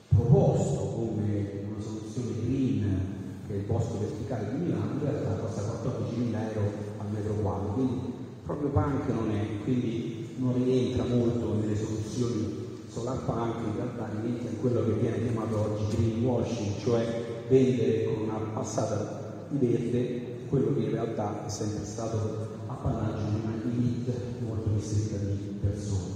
proposto 0.09 0.79
come 0.79 1.63
una 1.69 1.81
soluzione 1.81 2.31
green 2.43 3.07
che 3.47 3.53
è 3.53 3.57
il 3.57 3.63
bosco 3.63 3.99
verticale 3.99 4.49
di 4.51 4.63
Milano, 4.63 4.91
in 4.91 4.99
realtà 5.01 5.41
costa 5.41 5.61
14.000 5.61 6.53
euro 6.53 6.71
al 6.97 7.11
metro 7.11 7.33
quadro, 7.35 7.73
quindi 7.73 8.08
proprio 8.49 8.69
punk 8.69 9.07
non 9.09 9.29
è, 9.29 9.61
quindi 9.63 10.29
non 10.37 10.63
rientra 10.63 11.03
molto 11.03 11.53
nelle 11.53 11.75
soluzioni 11.75 12.77
solar 12.89 13.23
punk, 13.23 13.57
in 13.63 13.75
realtà 13.75 14.09
rientra 14.23 14.49
in 14.49 14.59
quello 14.59 14.85
che 14.85 14.91
viene 14.93 15.21
chiamato 15.21 15.59
oggi 15.59 15.95
greenwashing, 15.95 16.79
cioè 16.79 17.45
vendere 17.47 18.05
con 18.05 18.23
una 18.23 18.39
passata 18.51 19.45
di 19.49 19.67
verde 19.67 20.37
quello 20.49 20.73
che 20.73 20.81
in 20.81 20.89
realtà 20.89 21.45
è 21.45 21.49
sempre 21.49 21.85
stato 21.85 22.47
appannaggio 22.65 23.29
di 23.29 23.39
una 23.43 23.53
elite 23.63 24.13
molto 24.39 24.71
ristretta 24.73 25.23
di 25.25 25.59
persone. 25.61 26.13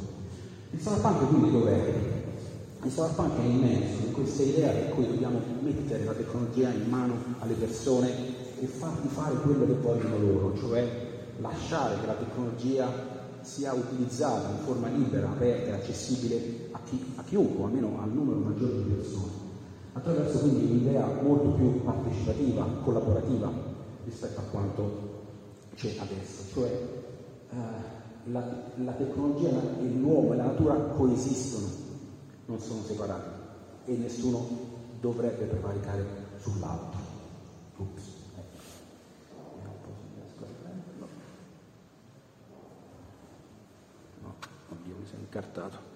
Il 0.71 0.79
solar 0.81 1.01
punk 1.01 1.27
quindi 1.27 1.51
dov'è? 1.51 1.93
Il 2.83 2.91
solar 2.91 3.13
punk 3.13 3.37
è 3.37 3.43
immenso 3.43 4.07
in 4.07 4.11
questa 4.11 4.41
idea 4.41 4.71
per 4.71 4.89
cui 4.89 5.05
dobbiamo 5.05 5.39
mettere 5.61 6.03
la 6.03 6.13
tecnologia 6.13 6.71
in 6.71 6.89
mano 6.89 7.13
alle 7.37 7.53
persone 7.53 8.09
e 8.59 8.65
fargli 8.65 9.07
fare 9.07 9.35
quello 9.35 9.67
che 9.67 9.73
vogliono 9.73 10.17
loro, 10.17 10.57
cioè 10.57 11.02
lasciare 11.39 11.99
che 11.99 12.05
la 12.05 12.13
tecnologia 12.13 12.87
sia 13.41 13.73
utilizzata 13.73 14.49
in 14.49 14.63
forma 14.63 14.87
libera, 14.87 15.29
aperta 15.29 15.71
e 15.71 15.73
accessibile 15.73 16.69
a, 16.71 16.79
chi, 16.85 17.13
a 17.15 17.23
chiunque, 17.23 17.65
almeno 17.65 17.99
al 18.01 18.09
numero 18.09 18.39
maggiore 18.39 18.77
di 18.77 18.89
persone, 18.89 19.31
attraverso 19.93 20.39
quindi 20.39 20.71
un'idea 20.71 21.05
molto 21.21 21.49
più 21.49 21.83
partecipativa, 21.83 22.65
collaborativa 22.83 23.51
rispetto 24.05 24.39
a 24.39 24.43
quanto 24.43 25.11
c'è 25.75 25.95
adesso, 25.99 26.43
cioè 26.53 26.69
eh, 26.69 27.55
la, 28.31 28.43
la, 28.75 28.91
tecnologia 28.93 29.49
e 29.49 29.87
l'uomo 29.87 30.33
e 30.33 30.37
la 30.37 30.45
natura 30.45 30.75
coesistono, 30.75 31.67
non 32.45 32.59
sono 32.59 32.81
separati 32.83 33.41
e 33.85 33.95
nessuno 33.97 34.47
dovrebbe 34.99 35.45
prevaricare 35.45 36.05
sull'altro. 36.39 37.02
Incartato. 45.33 45.91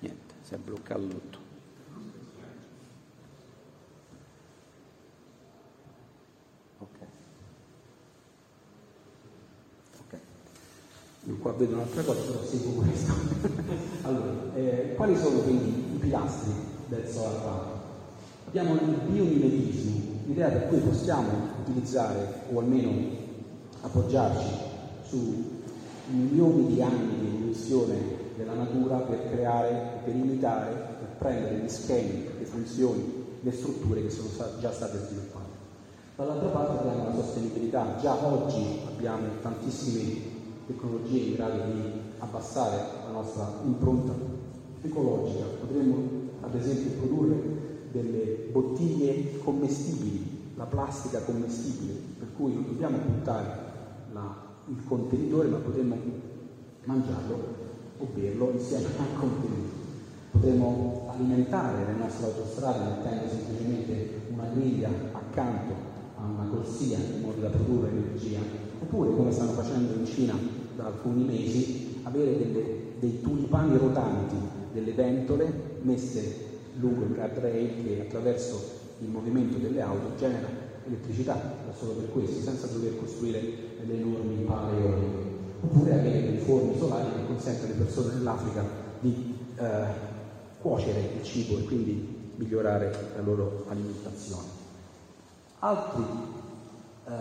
Niente, 0.00 0.34
si 0.42 0.54
è 0.54 0.58
bloccato 0.58 1.08
tutto. 1.08 1.38
qua 11.38 11.47
vedo 11.58 11.74
un'altra 11.74 12.02
cosa, 12.02 12.20
però 12.20 12.42
seguo 12.44 12.82
questo. 12.82 13.12
allora, 14.06 14.32
eh, 14.54 14.94
quali 14.96 15.16
sono 15.16 15.38
quindi 15.40 15.94
i 15.94 15.98
pilastri 15.98 16.52
del 16.86 17.06
solar 17.06 17.40
power? 17.40 17.76
Abbiamo 18.46 18.74
il 18.74 18.96
biomimetismo, 19.06 20.00
l'idea 20.26 20.48
per 20.48 20.68
cui 20.68 20.78
possiamo 20.78 21.28
utilizzare 21.60 22.44
o 22.52 22.60
almeno 22.60 23.16
appoggiarci 23.82 24.46
su 25.02 25.56
milioni 26.10 26.74
di 26.74 26.80
anni 26.80 27.18
di 27.20 27.26
evoluzione 27.26 27.96
della 28.36 28.54
natura 28.54 28.98
per 28.98 29.30
creare, 29.30 30.00
per 30.04 30.14
imitare, 30.14 30.70
per 30.70 31.08
prendere 31.18 31.56
gli 31.56 31.68
schemi, 31.68 32.24
le 32.38 32.44
funzioni, 32.44 33.24
le 33.40 33.52
strutture 33.52 34.02
che 34.02 34.10
sono 34.10 34.28
già 34.60 34.72
state 34.72 34.98
sviluppate. 35.06 35.56
Dall'altra 36.16 36.48
parte 36.48 36.78
abbiamo 36.78 37.04
la 37.08 37.22
sostenibilità, 37.22 37.96
già 38.00 38.14
oggi 38.24 38.80
abbiamo 38.86 39.26
tantissimi 39.42 40.37
tecnologie 40.68 41.18
in 41.18 41.34
grado 41.34 41.72
di 41.72 41.80
abbassare 42.18 42.76
la 43.06 43.10
nostra 43.10 43.50
impronta 43.64 44.12
ecologica. 44.82 45.44
Potremmo 45.60 45.96
ad 46.40 46.54
esempio 46.54 46.90
produrre 46.92 47.36
delle 47.90 48.48
bottiglie 48.52 49.38
commestibili, 49.38 50.52
la 50.56 50.64
plastica 50.64 51.20
commestibile, 51.20 51.94
per 52.18 52.28
cui 52.36 52.52
non 52.52 52.66
dobbiamo 52.66 52.98
buttare 52.98 53.46
la, 54.12 54.34
il 54.66 54.84
contenitore 54.86 55.48
ma 55.48 55.56
potremmo 55.56 55.96
mangiarlo 56.84 57.56
o 57.98 58.06
berlo 58.12 58.50
insieme 58.52 58.86
al 58.86 59.18
contenitore. 59.18 59.86
Potremmo 60.30 61.06
alimentare 61.08 61.86
le 61.86 61.98
nostre 61.98 62.26
autostrade 62.26 62.84
mettendo 62.84 63.28
semplicemente 63.28 64.20
una 64.30 64.44
griglia 64.54 64.90
accanto 65.12 65.72
a 66.16 66.24
una 66.24 66.48
corsia 66.50 66.98
in 66.98 67.22
modo 67.22 67.40
da 67.40 67.48
produrre 67.48 67.88
energia, 67.88 68.40
oppure 68.80 69.14
come 69.14 69.32
stanno 69.32 69.52
facendo 69.52 69.94
in 69.94 70.04
Cina 70.04 70.57
da 70.78 70.86
alcuni 70.86 71.24
mesi 71.24 71.98
avere 72.04 72.38
delle, 72.38 72.64
dei 73.00 73.20
tulipani 73.20 73.76
rotanti, 73.76 74.36
delle 74.72 74.92
ventole 74.92 75.52
messe 75.82 76.46
lungo 76.74 77.02
il 77.02 77.14
guardrail 77.14 77.82
che 77.82 78.00
attraverso 78.02 78.76
il 79.00 79.08
movimento 79.08 79.58
delle 79.58 79.80
auto 79.80 80.16
genera 80.16 80.46
elettricità, 80.86 81.34
da 81.34 81.72
solo 81.76 81.94
per 81.94 82.12
questo, 82.12 82.40
senza 82.40 82.68
dover 82.68 82.96
costruire 82.96 83.40
delle 83.80 84.00
enormi 84.00 84.44
pale 84.44 84.78
eoliche. 84.78 85.36
Oppure 85.60 85.94
avere 85.94 86.22
dei 86.22 86.38
forni 86.38 86.78
solari 86.78 87.10
che 87.10 87.26
consentono 87.26 87.72
alle 87.72 87.82
persone 87.82 88.14
dell'Africa 88.14 88.64
di 89.00 89.34
eh, 89.56 89.84
cuocere 90.60 91.10
il 91.18 91.24
cibo 91.24 91.58
e 91.58 91.64
quindi 91.64 92.32
migliorare 92.36 93.10
la 93.16 93.22
loro 93.22 93.64
alimentazione. 93.68 94.46
Altri 95.58 96.04
eh, 97.08 97.12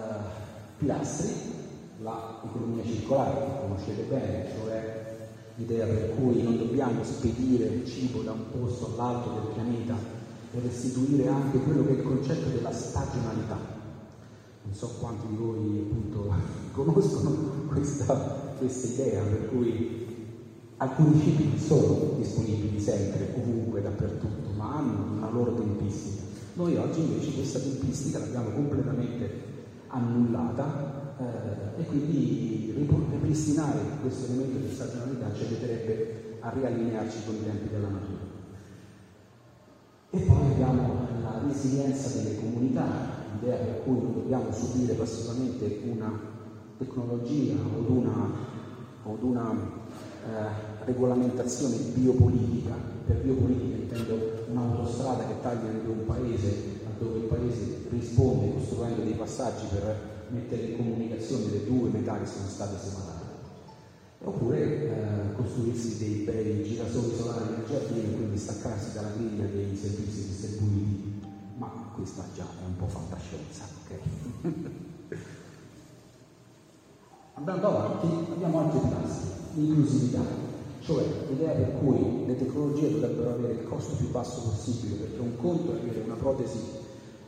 pilastri 0.78 1.66
l'economia 2.00 2.84
circolare, 2.84 3.46
che 3.46 3.62
conoscete 3.62 4.02
bene, 4.04 4.50
cioè 4.56 5.06
l'idea 5.56 5.86
per 5.86 6.16
cui 6.16 6.44
non 6.44 6.58
dobbiamo 6.58 7.04
spedire 7.04 7.66
il 7.66 7.86
cibo 7.86 8.22
da 8.22 8.32
un 8.32 8.52
posto 8.52 8.94
all'altro 8.94 9.34
del 9.34 9.54
pianeta 9.54 9.96
e 10.52 10.60
restituire 10.60 11.28
anche 11.28 11.58
quello 11.60 11.84
che 11.84 11.90
è 11.90 11.98
il 11.98 12.04
concetto 12.04 12.50
della 12.50 12.72
stagionalità. 12.72 13.58
Non 14.64 14.74
so 14.74 14.96
quanti 15.00 15.26
di 15.28 15.36
voi 15.36 15.88
appunto 15.90 16.34
conoscono 16.74 17.66
questa, 17.68 18.14
questa 18.58 18.88
idea, 18.88 19.24
per 19.24 19.50
cui 19.50 20.06
alcuni 20.78 21.20
cibi 21.20 21.46
non 21.46 21.58
sono 21.58 22.14
disponibili 22.18 22.80
sempre, 22.80 23.34
ovunque, 23.38 23.82
dappertutto, 23.82 24.50
ma 24.56 24.78
hanno 24.78 25.16
una 25.16 25.30
loro 25.30 25.56
tempistica. 25.56 26.24
Noi 26.54 26.76
oggi 26.76 27.00
invece 27.00 27.34
questa 27.34 27.60
tempistica 27.60 28.20
l'abbiamo 28.20 28.50
completamente 28.50 29.46
annullata 29.88 31.07
eh, 31.20 31.82
e 31.82 31.86
quindi 31.86 32.74
ripristinare 33.28 33.80
questo 34.02 34.32
elemento 34.32 34.60
di 34.60 34.74
stagionalità 34.74 35.34
ci 35.34 35.44
aiuterebbe 35.44 36.38
a 36.40 36.50
riallinearci 36.50 37.18
con 37.26 37.36
i 37.36 37.44
tempi 37.44 37.70
della 37.70 37.90
natura. 37.90 38.36
E 40.10 40.20
poi 40.20 40.52
abbiamo 40.52 41.08
la 41.22 41.42
resilienza 41.46 42.10
delle 42.10 42.40
comunità, 42.40 42.86
l'idea 43.34 43.58
per 43.58 43.84
cui 43.84 44.02
non 44.02 44.14
dobbiamo 44.14 44.52
subire 44.52 44.94
passivamente 44.94 45.82
una 45.86 46.20
tecnologia 46.78 47.56
o 47.56 47.92
una, 47.92 48.32
o 49.04 49.18
una 49.22 49.52
eh, 49.52 50.86
regolamentazione 50.86 51.76
biopolitica, 51.94 52.74
per 53.06 53.18
biopolitica 53.18 53.76
intendo 53.76 54.46
un'autostrada 54.50 55.26
che 55.26 55.42
taglia 55.42 55.72
da 55.72 55.90
un 55.90 56.06
paese 56.06 56.76
dove 57.00 57.20
il 57.20 57.26
paese 57.26 57.86
risponde 57.90 58.54
costruendo 58.54 59.04
dei 59.04 59.14
passaggi 59.14 59.66
per 59.70 60.17
mettere 60.30 60.64
in 60.64 60.78
comunicazione 60.78 61.52
le 61.52 61.66
due 61.66 61.90
metà 61.90 62.20
che 62.20 62.26
sono 62.26 62.48
state 62.48 62.78
separate. 62.78 63.16
Oppure 64.24 64.60
eh, 64.60 65.36
costruirsi 65.36 65.98
dei 65.98 66.24
bei 66.24 66.64
girasoli 66.64 67.16
solari 67.16 67.52
nel 67.52 67.66
giardino 67.68 68.08
e 68.08 68.16
quindi 68.16 68.38
staccarsi 68.38 68.94
dalla 68.94 69.12
griglia 69.16 69.46
dei 69.46 69.76
servizi 69.76 70.28
distribuiti, 70.28 71.22
ma 71.58 71.92
questa 71.96 72.24
già 72.34 72.44
è 72.44 72.66
un 72.66 72.76
po' 72.76 72.88
fantascienza, 72.88 73.66
ok? 73.84 74.00
Andando 77.36 77.68
avanti 77.68 78.08
abbiamo 78.32 78.60
altri 78.60 78.80
pilastri, 78.80 79.30
l'inclusività, 79.54 80.24
cioè 80.80 81.06
l'idea 81.30 81.54
per 81.54 81.78
cui 81.80 82.26
le 82.26 82.36
tecnologie 82.36 82.90
dovrebbero 82.90 83.34
avere 83.34 83.54
il 83.54 83.64
costo 83.68 83.96
più 83.96 84.10
basso 84.10 84.42
possibile, 84.42 84.96
perché 84.96 85.20
un 85.20 85.38
conto 85.38 85.76
è 85.76 85.80
avere 85.80 86.02
una 86.06 86.16
protesi 86.16 86.58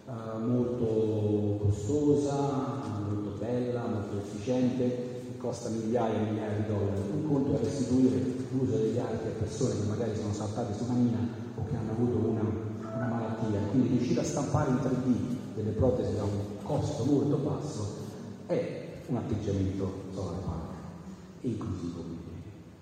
uh, 0.09 0.39
molto 0.43 1.65
costosa, 1.65 2.81
molto 3.07 3.37
bella, 3.37 3.85
molto 3.85 4.17
efficiente, 4.17 5.21
che 5.21 5.37
costa 5.37 5.69
migliaia 5.69 6.15
e 6.15 6.31
migliaia 6.31 6.57
di 6.57 6.67
dollari. 6.67 7.01
Un 7.11 7.27
conto 7.27 7.55
è 7.55 7.63
restituire 7.63 8.21
l'uso 8.51 8.77
degli 8.77 8.97
arti 8.97 9.27
a 9.27 9.37
persone 9.37 9.75
che 9.75 9.87
magari 9.87 10.15
sono 10.15 10.33
saltate 10.33 10.73
su 10.73 10.83
una 10.85 10.93
mina 10.93 11.27
o 11.55 11.65
che 11.65 11.75
hanno 11.75 11.91
avuto 11.91 12.17
una, 12.27 12.41
una 12.41 13.07
malattia. 13.07 13.59
Quindi 13.69 13.89
riuscire 13.89 14.21
a 14.21 14.23
stampare 14.23 14.71
in 14.71 14.77
3D 14.77 15.55
delle 15.55 15.71
protesi 15.71 16.15
da 16.15 16.23
un 16.23 16.63
costo 16.63 17.05
molto 17.05 17.37
basso, 17.37 18.07
è 18.47 19.01
un 19.07 19.17
atteggiamento 19.17 19.91
solar 20.13 20.39
punk, 20.39 21.41
inclusivo. 21.41 22.17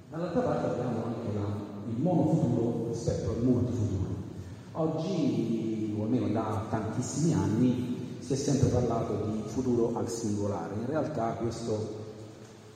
Dall'altra 0.10 0.42
parte 0.42 0.68
abbiamo 0.68 1.04
anche 1.06 1.34
la, 1.34 1.46
il 1.90 2.02
monofuturo 2.02 2.88
rispetto 2.90 3.30
al 3.32 3.44
multifuturo. 3.44 4.16
Oggi, 4.72 5.77
o 5.98 6.04
almeno 6.04 6.28
da 6.28 6.66
tantissimi 6.70 7.34
anni, 7.34 7.96
si 8.20 8.34
è 8.34 8.36
sempre 8.36 8.68
parlato 8.70 9.30
di 9.32 9.42
futuro 9.46 9.96
al 9.96 10.10
singolare. 10.10 10.76
In 10.76 10.86
realtà 10.86 11.38
questo 11.40 12.06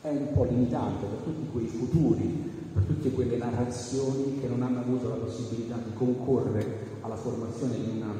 è 0.01 0.09
un 0.09 0.33
po' 0.33 0.43
limitante 0.45 1.05
per 1.05 1.19
tutti 1.23 1.47
quei 1.51 1.67
futuri, 1.67 2.49
per 2.73 2.83
tutte 2.83 3.11
quelle 3.11 3.37
narrazioni 3.37 4.39
che 4.39 4.47
non 4.47 4.61
hanno 4.63 4.79
avuto 4.79 5.09
la 5.09 5.15
possibilità 5.15 5.75
di 5.75 5.93
concorrere 5.93 6.89
alla 7.01 7.15
formazione 7.15 7.75
di 7.75 7.97
una 7.97 8.13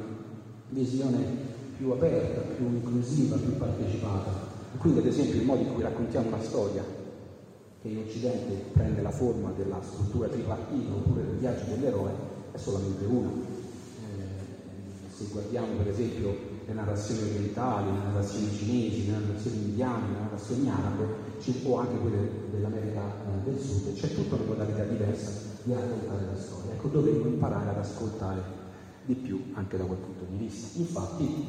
visione 0.70 1.18
più 1.78 1.90
aperta, 1.92 2.42
più 2.42 2.66
inclusiva, 2.68 3.38
più 3.38 3.58
partecipata. 3.58 4.50
quindi 4.78 5.00
ad 5.00 5.06
esempio 5.06 5.40
il 5.40 5.46
modo 5.46 5.62
in 5.62 5.74
cui 5.74 5.84
raccontiamo 5.84 6.28
una 6.28 6.42
storia, 6.42 6.84
che 7.82 7.88
in 7.88 7.98
Occidente 7.98 8.54
prende 8.72 9.02
la 9.02 9.10
forma 9.10 9.52
della 9.58 9.80
struttura 9.82 10.28
tripartita 10.28 10.94
oppure 10.94 11.24
del 11.24 11.38
viaggio 11.38 11.66
dell'eroe, 11.66 12.12
è 12.52 12.58
solamente 12.58 13.06
una. 13.06 13.61
Se 15.22 15.28
guardiamo 15.30 15.76
per 15.78 15.90
esempio 15.90 16.36
le 16.66 16.74
narrazioni 16.74 17.22
orientali, 17.30 17.92
le 17.92 18.04
narrazioni 18.06 18.50
cinesi, 18.58 19.06
le 19.06 19.12
narrazioni 19.12 19.58
indiane, 19.58 20.08
le 20.08 20.20
narrazioni 20.20 20.68
arabe, 20.68 21.06
o 21.64 21.78
anche 21.78 21.98
quelle 22.00 22.30
dell'America 22.50 23.02
eh, 23.02 23.44
del 23.44 23.60
Sud, 23.60 23.94
c'è 23.94 24.16
tutta 24.16 24.34
una 24.34 24.46
modalità 24.46 24.84
diversa 24.86 25.30
di 25.62 25.74
raccontare 25.74 26.26
la 26.26 26.42
storia. 26.42 26.74
Ecco, 26.74 26.88
dovremmo 26.88 27.28
imparare 27.28 27.70
ad 27.70 27.78
ascoltare 27.78 28.42
di 29.06 29.14
più 29.14 29.52
anche 29.54 29.78
da 29.78 29.84
quel 29.84 30.00
punto 30.00 30.26
di 30.28 30.38
vista. 30.38 30.80
Infatti 30.80 31.46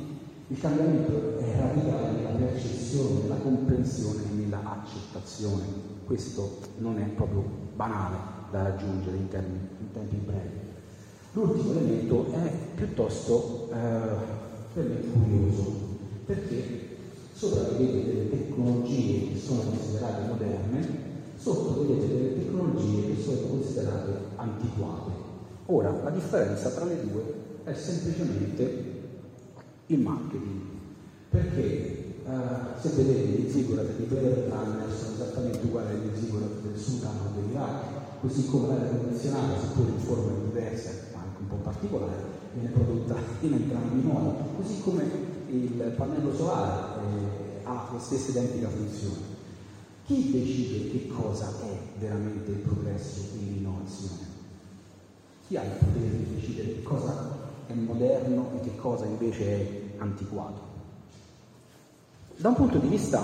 il 0.49 0.61
cambiamento 0.61 1.39
è 1.39 1.57
radicale 1.59 2.11
nella 2.11 2.37
percezione, 2.37 3.23
nella 3.23 3.37
comprensione 3.37 4.23
e 4.23 4.35
nella 4.35 4.61
accettazione. 4.65 5.65
Questo 6.05 6.59
non 6.77 6.99
è 6.99 7.05
proprio 7.05 7.43
banale 7.75 8.17
da 8.51 8.65
raggiungere 8.65 9.17
in, 9.17 9.29
termini, 9.29 9.67
in 9.81 9.93
tempi 9.93 10.17
brevi. 10.17 10.62
L'ultimo 11.35 11.73
elemento 11.73 12.31
è 12.33 12.53
piuttosto 12.75 13.71
eh, 13.73 13.79
per 14.75 14.85
me 14.85 15.01
curioso, 15.13 15.73
perché 16.27 16.97
sopra 17.33 17.63
vedete 17.71 18.05
delle 18.05 18.31
tecnologie 18.31 19.33
che 19.33 19.39
sono 19.39 19.63
considerate 19.63 20.29
moderne, 20.29 20.87
sotto 21.39 21.81
vedete 21.81 22.07
delle 22.07 22.35
tecnologie 22.35 23.15
che 23.15 23.23
sono 23.23 23.39
considerate 23.49 24.13
antiquate. 24.37 25.11
Ora, 25.67 26.03
la 26.03 26.11
differenza 26.11 26.69
tra 26.69 26.85
le 26.85 27.01
due 27.01 27.23
è 27.65 27.73
semplicemente 27.73 28.85
il 29.87 30.01
marketing, 30.01 30.61
perché 31.31 32.15
uh, 32.25 32.79
se 32.79 32.91
vedete 32.91 33.27
gli 33.27 33.51
ziggurat 33.51 33.87
di 33.97 34.07
Runner 34.09 34.93
sono 34.95 35.15
esattamente 35.15 35.65
uguali 35.65 35.95
agli 35.95 36.11
ziggurat 36.15 36.61
del 36.61 36.79
Sudan 36.79 37.17
o 37.17 37.41
dell'Iraq, 37.41 38.21
così 38.21 38.47
come 38.47 38.69
l'aria 38.69 38.89
condizionata, 38.89 39.59
seppur 39.59 39.89
in 39.89 39.99
forme 39.99 40.33
diverse, 40.45 41.11
ma 41.12 41.12
anche 41.12 41.12
un 41.12 41.12
po' 41.57 41.71
particolare, 41.71 42.23
viene 42.55 42.71
prodotta 42.71 43.17
in 43.41 43.53
entrambi 43.53 44.01
i 44.01 44.03
modi, 44.03 44.43
così 44.57 44.81
come 44.81 45.05
il 45.49 45.95
pannello 45.97 46.35
solare 46.35 47.01
eh, 47.01 47.65
ha 47.65 47.89
la 47.93 47.99
stessa 47.99 48.31
identica 48.31 48.69
funzione. 48.69 49.31
Chi 50.07 50.31
decide 50.31 50.91
che 50.91 51.07
cosa 51.09 51.49
è 51.61 51.99
veramente 51.99 52.51
il 52.51 52.59
progresso 52.59 53.21
e 53.35 53.43
l'innovazione? 53.45 54.31
Chi 55.47 55.57
ha 55.57 55.63
il 55.63 55.71
potere 55.79 56.11
di 56.11 56.35
decidere 56.35 56.75
che 56.75 56.83
cosa 56.83 57.39
è 57.67 57.73
moderno 57.75 58.51
e 58.57 58.61
che 58.61 58.77
cosa 58.77 59.05
invece 59.05 59.45
è 59.45 59.93
antiquato? 59.99 60.71
Da 62.37 62.49
un 62.49 62.55
punto 62.55 62.79
di 62.79 62.89
vista 62.89 63.23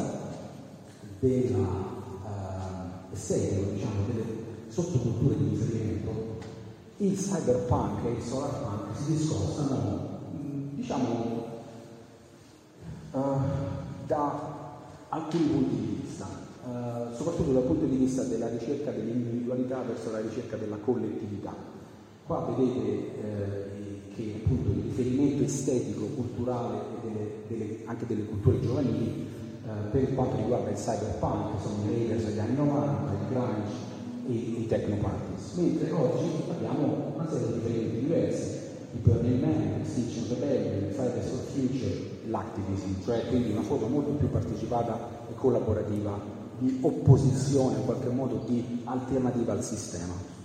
della 1.19 1.59
uh, 1.59 3.13
estetico, 3.13 3.71
diciamo, 3.73 4.07
delle 4.07 4.25
sottoculture 4.69 5.37
di 5.37 5.49
riferimento, 5.49 6.38
il 6.99 7.17
cyberpunk 7.17 8.05
e 8.07 8.11
il 8.11 8.23
solarpunk 8.23 8.97
si 8.97 9.13
discostano, 9.13 10.19
diciamo, 10.75 11.45
uh, 13.13 13.21
da 14.07 14.57
alcuni 15.09 15.45
punti 15.45 15.77
di 15.77 16.01
vista, 16.03 16.27
uh, 16.65 17.15
soprattutto 17.15 17.53
dal 17.53 17.63
punto 17.63 17.85
di 17.85 17.97
vista 17.97 18.25
della 18.25 18.49
ricerca 18.49 18.91
dell'individualità 18.91 19.81
verso 19.83 20.11
la 20.11 20.21
ricerca 20.21 20.57
della 20.57 20.77
collettività. 20.77 21.77
Qua 22.27 22.55
vedete 22.55 22.91
eh, 22.91 24.13
che 24.15 24.43
appunto 24.45 24.69
il 24.69 24.83
riferimento 24.83 25.45
estetico, 25.45 26.05
culturale 26.09 26.77
e 26.77 27.09
delle, 27.09 27.31
delle, 27.47 27.79
anche 27.87 28.05
delle 28.07 28.27
culture 28.27 28.61
giovanili 28.61 29.27
eh, 29.65 29.91
per 29.91 30.15
quanto 30.15 30.37
riguarda 30.37 30.69
il 30.69 30.77
cyberpunk, 30.77 31.59
sono 31.63 31.85
i 31.85 31.95
Raiders 31.95 32.25
degli 32.25 32.39
anni 32.39 32.57
90, 32.57 33.13
il 33.13 33.29
grunge, 33.31 33.71
i, 34.29 34.61
i 34.61 34.67
technoparties, 34.67 35.55
mentre 35.55 35.91
oggi 35.91 36.31
abbiamo 36.51 37.13
una 37.15 37.29
serie 37.31 37.47
di 37.47 37.55
riferimenti 37.55 38.01
diversi, 38.01 38.59
il 38.93 39.01
Burning 39.01 39.41
Man, 39.41 39.75
l'Extinction 39.79 40.25
Rebellion, 40.29 40.85
il 40.85 40.95
Fridays 40.95 41.29
for 41.29 41.41
Future, 41.53 42.11
l'activism, 42.27 43.03
cioè 43.05 43.27
quindi 43.29 43.51
una 43.51 43.63
forma 43.63 43.87
molto 43.89 44.11
più 44.13 44.31
partecipata 44.31 45.09
e 45.31 45.35
collaborativa 45.35 46.19
di 46.59 46.79
opposizione, 46.83 47.77
in 47.77 47.85
qualche 47.85 48.09
modo 48.09 48.43
di 48.47 48.81
alternativa 48.85 49.53
al 49.53 49.63
sistema. 49.63 50.37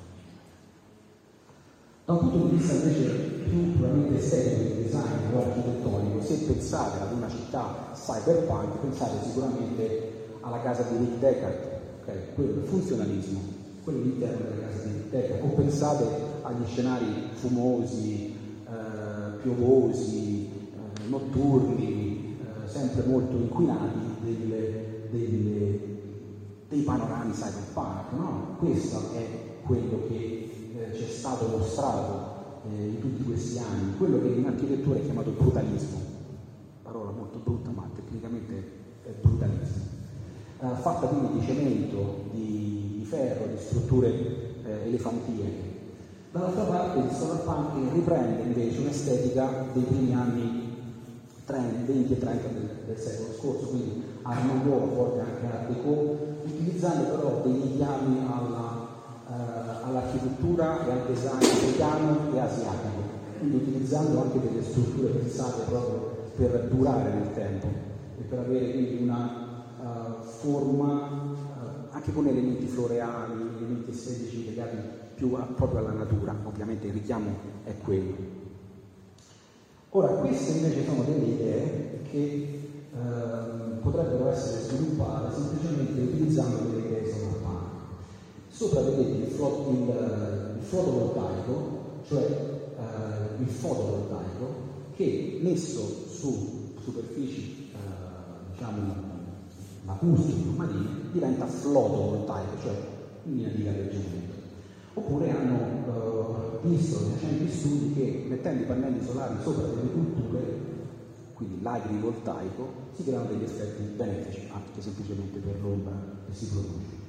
Da 2.05 2.13
un 2.13 2.19
punto 2.19 2.47
di 2.47 2.55
vista 2.57 2.73
invece 2.73 3.09
più 3.49 3.75
puramente 3.75 4.17
estetico, 4.17 4.61
di 4.61 4.83
design 4.83 5.33
o 5.33 5.39
architettonico, 5.39 6.21
se 6.21 6.35
pensate 6.39 7.01
ad 7.01 7.13
una 7.13 7.29
città 7.29 7.91
cyberpunk, 7.93 8.77
pensate 8.81 9.25
sicuramente 9.25 10.27
alla 10.41 10.59
casa 10.61 10.83
di 10.83 10.97
Rick 10.97 11.19
Deckard, 11.19 11.57
okay? 12.01 12.33
quello 12.35 12.61
è 12.61 12.67
funzionalismo, 12.67 13.61
quello 13.83 13.99
all'interno 13.99 14.49
delle 14.49 14.61
case 14.61 14.83
di 14.83 14.93
biblioteca, 14.93 15.43
o 15.43 15.47
pensate 15.49 16.05
agli 16.41 16.65
scenari 16.65 17.05
fumosi, 17.33 18.35
eh, 18.65 19.37
piovosi, 19.41 20.47
eh, 20.47 21.07
notturni, 21.09 22.37
eh, 22.39 22.67
sempre 22.67 23.03
molto 23.05 23.35
inquinati 23.35 23.99
delle, 24.21 25.07
delle, 25.11 25.79
dei 26.69 26.81
panorami 26.81 27.33
cyberpunk. 27.33 28.11
No? 28.17 28.55
Questo 28.59 29.13
è 29.15 29.61
quello 29.65 30.07
che 30.07 30.49
eh, 30.75 30.95
ci 30.95 31.03
è 31.03 31.07
stato 31.07 31.47
mostrato 31.47 32.61
eh, 32.69 32.87
in 32.87 32.99
tutti 32.99 33.23
questi 33.23 33.57
anni, 33.57 33.97
quello 33.97 34.21
che 34.21 34.27
in 34.29 34.45
architettura 34.45 34.97
è 34.97 35.03
chiamato 35.03 35.31
brutalismo, 35.31 35.99
parola 36.81 37.11
molto 37.11 37.39
brutta 37.39 37.69
ma 37.71 37.89
tecnicamente 37.93 38.81
è 39.03 39.11
brutalismo, 39.21 39.83
eh, 40.63 40.75
fatta 40.79 41.07
quindi 41.07 41.39
di 41.39 41.45
cemento, 41.45 42.23
di 42.31 43.05
ferro, 43.09 43.47
di 43.47 43.57
strutture 43.59 44.09
eh, 44.63 44.87
elefantine. 44.87 45.71
Dall'altra 46.31 46.63
parte 46.63 46.99
il 46.99 47.11
solar 47.11 47.43
punk 47.43 47.93
riprende 47.93 48.43
invece 48.43 48.79
un'estetica 48.79 49.65
dei 49.73 49.83
primi 49.83 50.13
anni 50.13 50.71
30, 51.45 51.91
20 51.91 52.13
e 52.13 52.17
30 52.17 52.47
del, 52.47 52.69
del 52.85 52.97
secolo 52.97 53.33
scorso, 53.37 53.67
quindi 53.67 54.01
Art 54.21 54.41
Nouveau, 54.45 54.83
a 54.83 54.95
volte 54.95 55.19
anche 55.19 55.45
Art 55.45 55.67
Deco, 55.67 56.17
utilizzando 56.45 57.03
però 57.09 57.41
dei 57.43 57.61
richiami 57.61 58.19
alla, 58.25 58.87
uh, 59.27 59.87
all'architettura 59.87 60.87
e 60.87 60.91
al 60.91 61.05
design 61.05 61.43
africano 61.43 62.33
e 62.33 62.39
asiatico, 62.39 63.01
quindi 63.37 63.57
utilizzando 63.57 64.21
anche 64.21 64.39
delle 64.39 64.63
strutture 64.63 65.09
pensate 65.09 65.63
proprio 65.67 66.11
per 66.37 66.69
durare 66.71 67.13
nel 67.13 67.33
tempo 67.33 67.67
e 68.17 68.23
per 68.23 68.39
avere 68.39 68.71
quindi 68.71 69.03
una 69.03 69.42
forma 70.43 71.31
anche 71.91 72.11
con 72.11 72.27
elementi 72.27 72.65
floreali, 72.65 73.33
elementi 73.57 73.91
estetici 73.91 74.45
legati 74.45 74.77
più 75.15 75.33
a, 75.35 75.41
proprio 75.55 75.79
alla 75.79 75.93
natura, 75.93 76.35
ovviamente 76.43 76.87
il 76.87 76.93
richiamo 76.93 77.29
è 77.63 77.73
quello. 77.77 78.41
Ora, 79.91 80.07
queste 80.15 80.57
invece 80.57 80.83
sono 80.85 81.03
delle 81.03 81.25
idee 81.25 82.01
che 82.09 82.17
eh, 82.19 83.77
potrebbero 83.81 84.27
essere 84.29 84.63
sviluppate 84.63 85.33
semplicemente 85.33 86.01
utilizzando 86.01 86.57
delle 86.67 86.87
idee 86.87 87.11
solarpane. 87.13 87.69
Sopra 88.49 88.81
vedete 88.81 89.25
il, 89.25 89.31
flot, 89.31 89.69
il, 89.69 90.55
il 90.57 90.63
fotovoltaico, 90.63 92.01
cioè 92.07 92.23
eh, 92.23 93.41
il 93.41 93.47
fotovoltaico, 93.47 94.45
che 94.95 95.39
messo 95.41 96.07
su 96.09 96.73
superfici 96.83 97.69
eh, 97.71 98.51
diciamo 98.51 99.12
acustiche 99.85 100.49
marine 100.55 100.89
diventa 101.11 101.45
flotovoltaico, 101.45 102.61
cioè 102.61 102.75
in 103.25 103.35
linea 103.35 103.51
di 103.53 103.63
galleggiamento. 103.63 104.33
Oppure 104.95 105.29
hanno 105.31 106.61
eh, 106.63 106.67
visto 106.67 106.99
recenti 107.13 107.49
studi 107.49 107.93
che 107.93 108.25
mettendo 108.27 108.63
i 108.63 108.65
pannelli 108.65 109.03
solari 109.03 109.35
sopra 109.41 109.67
delle 109.67 109.91
culture, 109.91 110.71
quindi 111.33 111.61
l'agrivoltaico, 111.61 112.81
si 112.95 113.03
creano 113.03 113.25
degli 113.25 113.43
effetti 113.43 113.81
benefici, 113.95 114.49
anche 114.53 114.81
semplicemente 114.81 115.39
per 115.39 115.55
l'ombra 115.61 115.93
che 116.27 116.33
si 116.33 116.45
produce. 116.47 117.01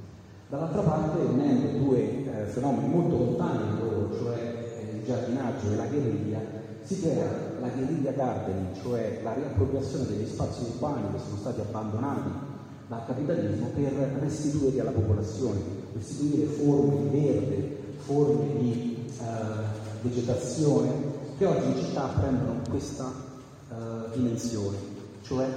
Dall'altra 0.49 0.83
parte, 0.83 1.21
unendo 1.21 1.79
due 1.79 2.25
eh, 2.25 2.47
fenomeni 2.47 2.89
molto 2.89 3.17
lontani 3.19 3.59
da 3.59 3.85
loro, 3.85 4.17
cioè 4.17 4.39
eh, 4.39 4.97
il 4.97 5.05
giardinaggio 5.05 5.71
e 5.71 5.77
la 5.77 5.87
guerriglia, 5.87 6.41
si 6.83 7.01
crea 7.01 7.27
la 7.61 7.69
guerriglia 7.69 8.13
gardening, 8.13 8.75
cioè 8.83 9.21
la 9.23 9.33
riappropriazione 9.33 10.07
degli 10.07 10.27
spazi 10.27 10.63
urbani 10.63 11.13
che 11.13 11.19
sono 11.19 11.37
stati 11.37 11.61
abbandonati 11.61 12.53
dal 12.95 13.07
capitalismo 13.07 13.67
per 13.75 13.93
restituirli 14.21 14.79
alla 14.79 14.93
popolazione, 14.93 15.61
restituire 15.95 16.47
forme 16.47 17.03
di 17.03 17.19
verde, 17.19 17.79
forme 17.99 18.59
di 18.59 18.97
eh, 19.21 20.03
vegetazione 20.03 21.13
che 21.37 21.47
oggi 21.47 21.67
in 21.67 21.77
città 21.77 22.07
prendono 22.19 22.61
questa 22.71 23.13
eh, 23.71 24.17
dimensione, 24.17 24.77
cioè 25.23 25.49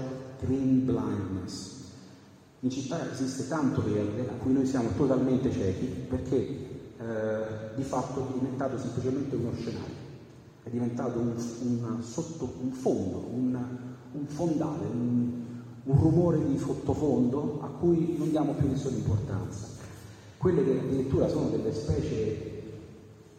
green 0.41 0.86
blindness. 0.86 1.76
In 2.62 2.71
città 2.71 3.12
esiste 3.12 3.47
tanto 3.47 3.84
verde 3.84 4.21
a 4.21 4.34
cui 4.41 4.54
noi 4.54 4.65
siamo 4.65 4.89
totalmente 4.97 5.52
ciechi 5.52 5.86
perché 5.86 6.36
eh, 6.36 7.76
di 7.76 7.84
fatto 7.84 8.28
è 8.28 8.34
diventato 8.34 8.80
semplicemente 8.80 9.36
uno 9.36 9.52
scenario 9.54 10.06
è 10.63 10.69
diventato 10.69 11.17
un, 11.17 11.34
un, 11.62 12.04
sotto, 12.04 12.56
un 12.62 12.71
fondo, 12.71 13.30
un, 13.32 13.58
un 14.12 14.26
fondale, 14.26 14.86
un, 14.86 15.37
rumore 15.95 16.45
di 16.45 16.58
sottofondo 16.58 17.60
a 17.62 17.67
cui 17.67 18.15
non 18.17 18.30
diamo 18.30 18.54
più 18.54 18.67
nessuna 18.67 18.97
importanza. 18.97 19.67
Quelle 20.38 20.63
che 20.63 20.80
addirittura 20.80 21.28
sono 21.28 21.50
delle 21.50 21.73
specie, 21.73 22.62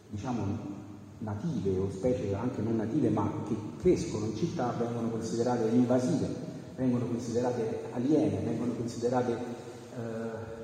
diciamo, 0.09 0.77
native 1.19 1.77
o 1.77 1.89
specie 1.91 2.33
anche 2.33 2.61
non 2.61 2.77
native 2.77 3.09
ma 3.09 3.29
che 3.47 3.55
crescono 3.77 4.25
in 4.25 4.35
città 4.35 4.73
vengono 4.77 5.09
considerate 5.09 5.67
invasive, 5.67 6.27
vengono 6.75 7.05
considerate 7.05 7.83
aliene, 7.91 8.39
vengono 8.39 8.73
considerate 8.73 9.31
eh, 9.33 10.57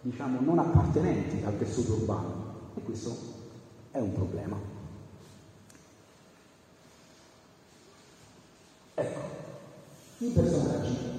diciamo 0.00 0.40
non 0.40 0.58
appartenenti 0.58 1.44
al 1.44 1.58
tessuto 1.58 1.94
urbano 1.94 2.54
e 2.76 2.82
questo 2.82 3.16
è 3.90 3.98
un 3.98 4.12
problema. 4.12 4.56
Ecco, 8.94 9.20
i 10.18 10.28
personaggi 10.28 11.15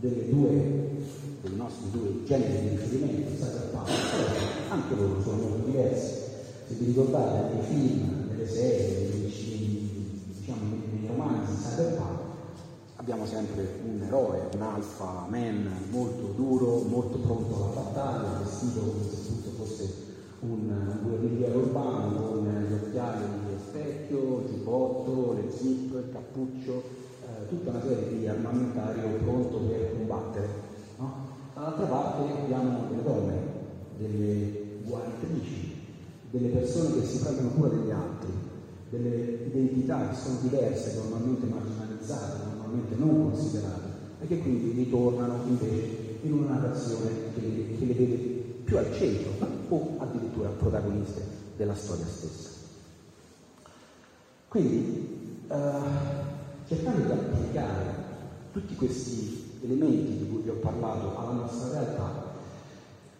due, 0.00 0.96
dei 1.42 1.56
nostri 1.56 1.90
due 1.90 2.24
generi 2.24 2.60
di 2.60 2.68
riferimento, 2.76 3.36
Sacred 3.36 3.70
Power, 3.70 3.90
anche 4.68 4.94
loro 4.94 5.22
sono 5.22 5.36
molto 5.36 5.64
diversi. 5.66 6.26
Se 6.66 6.74
vi 6.74 6.86
ricordate 6.86 7.54
nei 7.54 7.62
film, 7.64 8.26
nelle 8.28 8.48
serie, 8.48 9.08
nei, 9.08 10.22
diciamo, 10.38 10.60
nei 10.92 11.08
romanzi 11.08 11.52
di 11.52 11.82
Power, 11.96 12.26
abbiamo 12.96 13.26
sempre 13.26 13.68
un 13.84 14.02
eroe, 14.02 14.48
un 14.54 14.62
alfa 14.62 15.26
man 15.28 15.70
molto 15.90 16.32
duro, 16.36 16.82
molto 16.82 17.18
pronto 17.18 17.54
alla 17.56 17.74
battaglia, 17.74 18.38
vestito 18.44 18.80
come 18.80 19.02
se 19.08 19.26
tutto 19.26 19.50
fosse 19.56 20.06
un 20.40 20.98
guerrigliero 21.02 21.58
urbano 21.58 22.20
con 22.20 22.66
gli 22.68 22.72
occhiali 22.72 23.24
a 23.24 23.58
specchio, 23.58 24.40
il 24.40 24.46
giubbotto, 24.46 25.32
le 25.32 25.50
zip, 25.50 25.94
il 25.94 26.10
cappuccio, 26.12 26.82
tutta 27.48 27.70
una 27.70 27.80
serie 27.80 28.18
di 28.18 28.26
armamentario 28.26 29.08
pronto 29.22 29.58
per 29.58 29.92
combattere. 29.96 30.48
No? 30.96 31.26
Dall'altra 31.54 31.86
parte 31.86 32.32
abbiamo 32.32 32.86
delle 32.88 33.02
donne, 33.02 33.36
delle 33.98 34.80
guaritrici, 34.84 35.76
delle 36.30 36.48
persone 36.48 37.00
che 37.00 37.06
si 37.06 37.18
prendono 37.18 37.48
cura 37.50 37.68
degli 37.68 37.90
altri, 37.90 38.32
delle 38.90 39.44
identità 39.52 40.08
che 40.08 40.14
sono 40.14 40.38
diverse, 40.40 40.94
normalmente 40.94 41.46
marginalizzate, 41.46 42.44
normalmente 42.46 42.94
non 42.96 43.30
considerate, 43.30 43.88
e 44.20 44.26
che 44.26 44.38
quindi 44.38 44.70
ritornano 44.72 45.42
invece 45.46 46.18
in 46.22 46.32
una 46.32 46.54
narrazione 46.54 47.10
che, 47.34 47.76
che 47.78 47.84
le 47.84 47.94
vede 47.94 48.16
più 48.64 48.76
al 48.76 48.92
centro 48.92 49.46
o 49.68 49.96
addirittura 49.98 50.48
protagoniste 50.50 51.22
della 51.56 51.74
storia 51.74 52.06
stessa. 52.06 52.50
Quindi, 54.48 55.44
uh, 55.48 55.56
cercando 56.68 57.06
di 57.06 57.12
applicare 57.12 57.94
tutti 58.52 58.74
questi 58.76 59.52
elementi 59.62 60.18
di 60.18 60.28
cui 60.28 60.42
vi 60.42 60.50
ho 60.50 60.56
parlato 60.56 61.16
alla 61.16 61.32
nostra 61.32 61.70
realtà, 61.70 62.34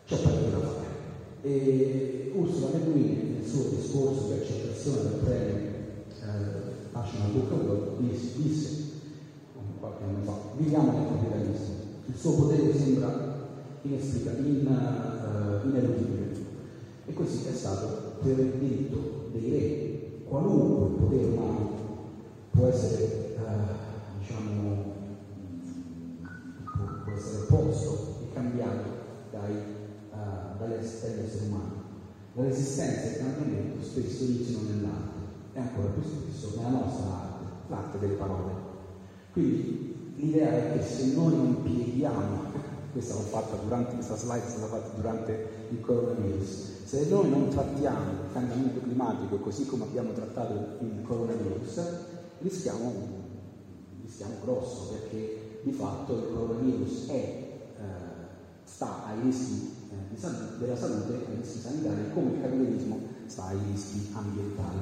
c'è 0.07 0.19
parecchio 0.19 0.51
da 0.51 0.67
fare. 0.67 0.87
E 1.43 2.33
Ursula 2.35 2.69
Le 2.73 2.85
Guin, 2.85 3.39
nel 3.39 3.49
suo 3.49 3.71
discorso 3.71 4.27
di 4.27 4.33
accettazione 4.35 5.03
del 5.03 5.21
premio 5.25 5.77
National 6.93 7.31
Book 7.31 7.53
Award, 7.53 8.01
disse, 8.37 8.87
qualche 9.81 10.03
anno 10.05 10.25
fa, 10.25 10.33
viviamo 10.57 10.93
nel 10.93 11.09
capitalismo, 11.09 11.75
il 12.07 12.17
suo 12.17 12.33
potere 12.33 12.77
sembra 12.77 13.47
inesplicabile, 13.83 14.49
in, 14.49 14.67
uh, 14.67 15.69
ineludibile. 15.69 16.37
E 17.07 17.15
così 17.15 17.47
è 17.47 17.53
stato 17.55 18.17
per 18.23 18.39
il 18.39 18.53
diritto 18.59 19.31
dei 19.33 19.51
re. 19.51 20.23
Qualunque 20.29 21.07
potere 21.07 21.25
umano 21.25 21.71
può 22.51 22.67
essere 22.67 23.28
diciamo, 24.19 24.95
può, 26.65 26.85
può, 27.05 27.13
essere 27.13 27.45
posto 27.47 28.19
e 28.23 28.33
cambiato 28.33 28.89
dai, 29.31 29.55
uh, 30.13 30.59
dagli 30.59 30.73
esseri 30.73 31.29
umani. 31.47 31.77
La 32.35 32.43
resistenza 32.45 33.03
e 33.03 33.09
il 33.11 33.17
cambiamento 33.17 33.85
spesso 33.85 34.25
iniziano 34.25 34.69
nell'arte 34.69 35.19
e 35.55 35.61
ancora 35.61 35.89
più 35.89 36.03
spesso 36.03 36.57
nella 36.57 36.69
nostra 36.69 37.07
arte, 37.07 37.45
l'arte 37.69 37.99
delle 37.99 38.15
parole. 38.15 38.53
Quindi 39.33 40.15
l'idea 40.17 40.51
è 40.51 40.73
che 40.73 40.85
se 40.85 41.15
noi 41.15 41.35
non 41.35 41.63
pieghiamo, 41.63 42.43
questa 42.93 43.15
l'ho 43.15 43.21
fatta 43.21 43.57
durante, 43.57 43.95
questa 43.95 44.17
slide 44.17 44.45
è 44.45 44.49
stata 44.49 44.67
fatta 44.67 44.97
durante 44.97 45.49
il 45.71 45.81
coronavirus, 45.81 46.85
se 46.85 47.07
noi 47.09 47.29
non 47.29 47.49
trattiamo 47.49 48.11
il 48.13 48.33
cambiamento 48.33 48.81
climatico 48.81 49.37
così 49.37 49.67
come 49.67 49.85
abbiamo 49.85 50.13
trattato 50.13 50.55
il 50.81 51.03
coronavirus, 51.03 51.81
rischiamo 52.41 53.17
rischiamo 54.18 54.35
grosso 54.42 54.88
perché 54.90 55.61
di 55.62 55.72
fatto 55.72 56.14
il 56.14 56.24
coronavirus 56.33 57.07
è, 57.09 57.12
eh, 57.14 57.85
sta 58.64 59.07
ai 59.07 59.20
rischi 59.22 59.70
eh, 59.90 60.18
salute, 60.18 60.59
della 60.59 60.76
salute, 60.76 61.12
ai 61.12 61.37
rischi 61.40 61.61
sanitari, 61.61 62.11
come 62.12 62.33
il 62.33 62.40
capitalismo 62.40 63.00
sta 63.26 63.44
ai 63.44 63.59
rischi 63.70 64.09
ambientali. 64.12 64.78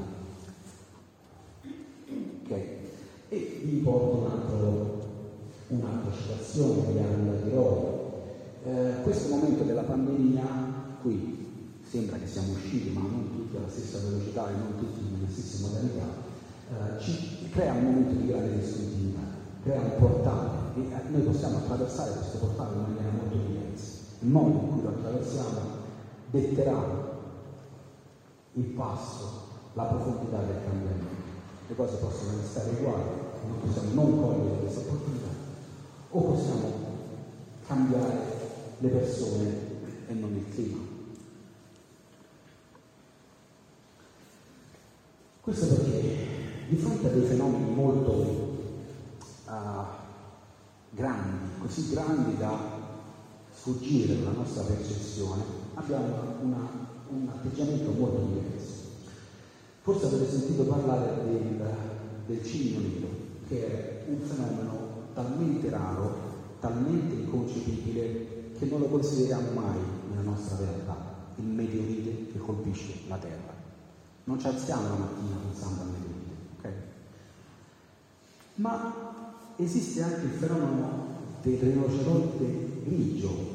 Okay. 2.45 2.65
E 3.29 3.61
vi 3.65 3.77
porto 3.81 4.17
un 4.17 4.31
altro, 4.31 5.09
un'altra 5.69 6.13
citazione 6.13 6.93
di 6.93 6.99
Anna 6.99 7.33
Tiroli. 7.43 7.95
Eh, 8.65 9.03
questo 9.03 9.35
momento 9.35 9.65
della 9.65 9.83
pandemia 9.83 10.45
qui 11.03 11.45
sembra 11.89 12.17
che 12.17 12.27
siamo 12.27 12.53
usciti, 12.53 12.91
ma 12.91 13.01
non 13.01 13.31
tutti 13.33 13.57
alla 13.57 13.69
stessa 13.69 13.99
velocità 13.99 14.49
e 14.49 14.53
non 14.53 14.79
tutti 14.79 15.01
nelle 15.11 15.31
stesse 15.31 15.63
modalità, 15.63 16.25
eh, 16.69 17.01
ci 17.01 17.49
crea 17.51 17.75
un 17.75 17.85
momento 17.85 18.21
di 18.21 18.27
grande 18.27 18.59
discontinuità, 18.59 19.21
crea 19.67 19.81
un 19.81 19.97
portale 19.99 20.49
e 20.77 20.81
eh, 20.81 21.11
noi 21.11 21.23
possiamo 21.23 21.57
attraversare 21.57 22.13
questo 22.13 22.39
portale 22.39 22.77
in 22.77 22.83
maniera 22.83 23.11
molto 23.11 23.37
diversa. 23.37 23.95
Il 24.21 24.29
modo 24.29 24.51
in 24.51 24.71
cui 24.71 24.83
lo 24.83 24.89
attraversiamo 24.91 25.61
detterà 26.31 27.15
il 28.53 28.65
passo, 28.65 29.43
la 29.73 29.83
profondità 29.83 30.39
del 30.39 30.63
cambiamento. 30.65 31.25
Le 31.67 31.75
cose 31.75 31.97
possono 31.97 32.39
restare 32.39 32.71
uguali, 32.79 33.09
non 33.49 33.61
possiamo 33.61 33.95
non 33.95 34.21
cogliere 34.21 34.61
questa 34.61 34.81
opportunità, 34.81 35.29
o 36.11 36.21
possiamo 36.21 36.73
cambiare 37.67 38.19
le 38.79 38.89
persone 38.89 39.47
e 40.07 40.15
non 40.15 40.33
il 40.33 40.55
clima. 40.55 40.79
Questo 45.41 45.67
perché 45.67 46.27
di 46.69 46.77
fronte 46.77 47.07
a 47.09 47.11
dei 47.11 47.23
fenomeni 47.23 47.75
molto 47.75 48.46
uh, 49.47 49.85
grandi, 50.91 51.61
così 51.61 51.91
grandi 51.91 52.37
da 52.37 52.59
sfuggire 53.53 54.19
dalla 54.19 54.37
nostra 54.37 54.63
percezione, 54.63 55.43
abbiamo 55.75 56.37
una, 56.43 56.69
un 57.09 57.29
atteggiamento 57.29 57.91
molto 57.93 58.27
diverso. 58.27 58.75
Forse 59.81 60.07
avete 60.07 60.31
sentito 60.31 60.65
parlare 60.65 61.23
del, 61.25 61.75
del 62.27 62.45
cigno 62.45 62.81
che 63.49 63.67
è 63.67 64.05
un 64.09 64.21
fenomeno 64.21 64.95
talmente 65.15 65.71
raro, 65.71 66.15
talmente 66.61 67.15
inconcepibile, 67.15 68.53
che 68.59 68.65
non 68.67 68.81
lo 68.81 68.87
consideriamo 68.87 69.51
mai 69.53 69.79
nella 70.11 70.23
nostra 70.23 70.57
realtà, 70.57 70.97
il 71.37 71.45
meteorite 71.45 72.33
che 72.33 72.39
colpisce 72.39 73.01
la 73.09 73.17
Terra. 73.17 73.55
Non 74.25 74.41
ci 74.41 74.47
alziamo 74.47 74.89
la 74.89 74.95
mattina 74.97 75.37
pensando 75.37 75.83
al 75.83 75.87
meteorite 75.89 76.17
ma 78.57 79.15
esiste 79.57 80.03
anche 80.03 80.27
il 80.27 80.33
fenomeno 80.33 81.07
del 81.43 81.59
rinoceronte 81.59 82.81
grigio 82.85 83.55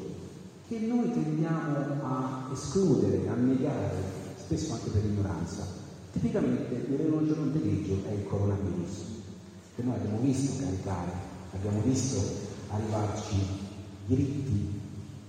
che 0.68 0.78
noi 0.78 1.12
tendiamo 1.12 1.76
a 2.02 2.48
escludere, 2.52 3.28
a 3.28 3.34
negare, 3.34 4.02
spesso 4.36 4.72
anche 4.72 4.90
per 4.90 5.04
ignoranza. 5.04 5.66
Tipicamente 6.12 6.74
il 6.74 6.96
rinoceronte 6.96 7.60
grigio 7.60 7.98
è 8.08 8.12
il 8.12 8.26
coronavirus, 8.26 9.04
che 9.76 9.82
noi 9.82 9.94
abbiamo 9.96 10.18
visto 10.20 10.62
caricare, 10.62 11.10
abbiamo 11.54 11.80
visto 11.82 12.20
arrivarci 12.70 13.36
dritti, 14.06 14.80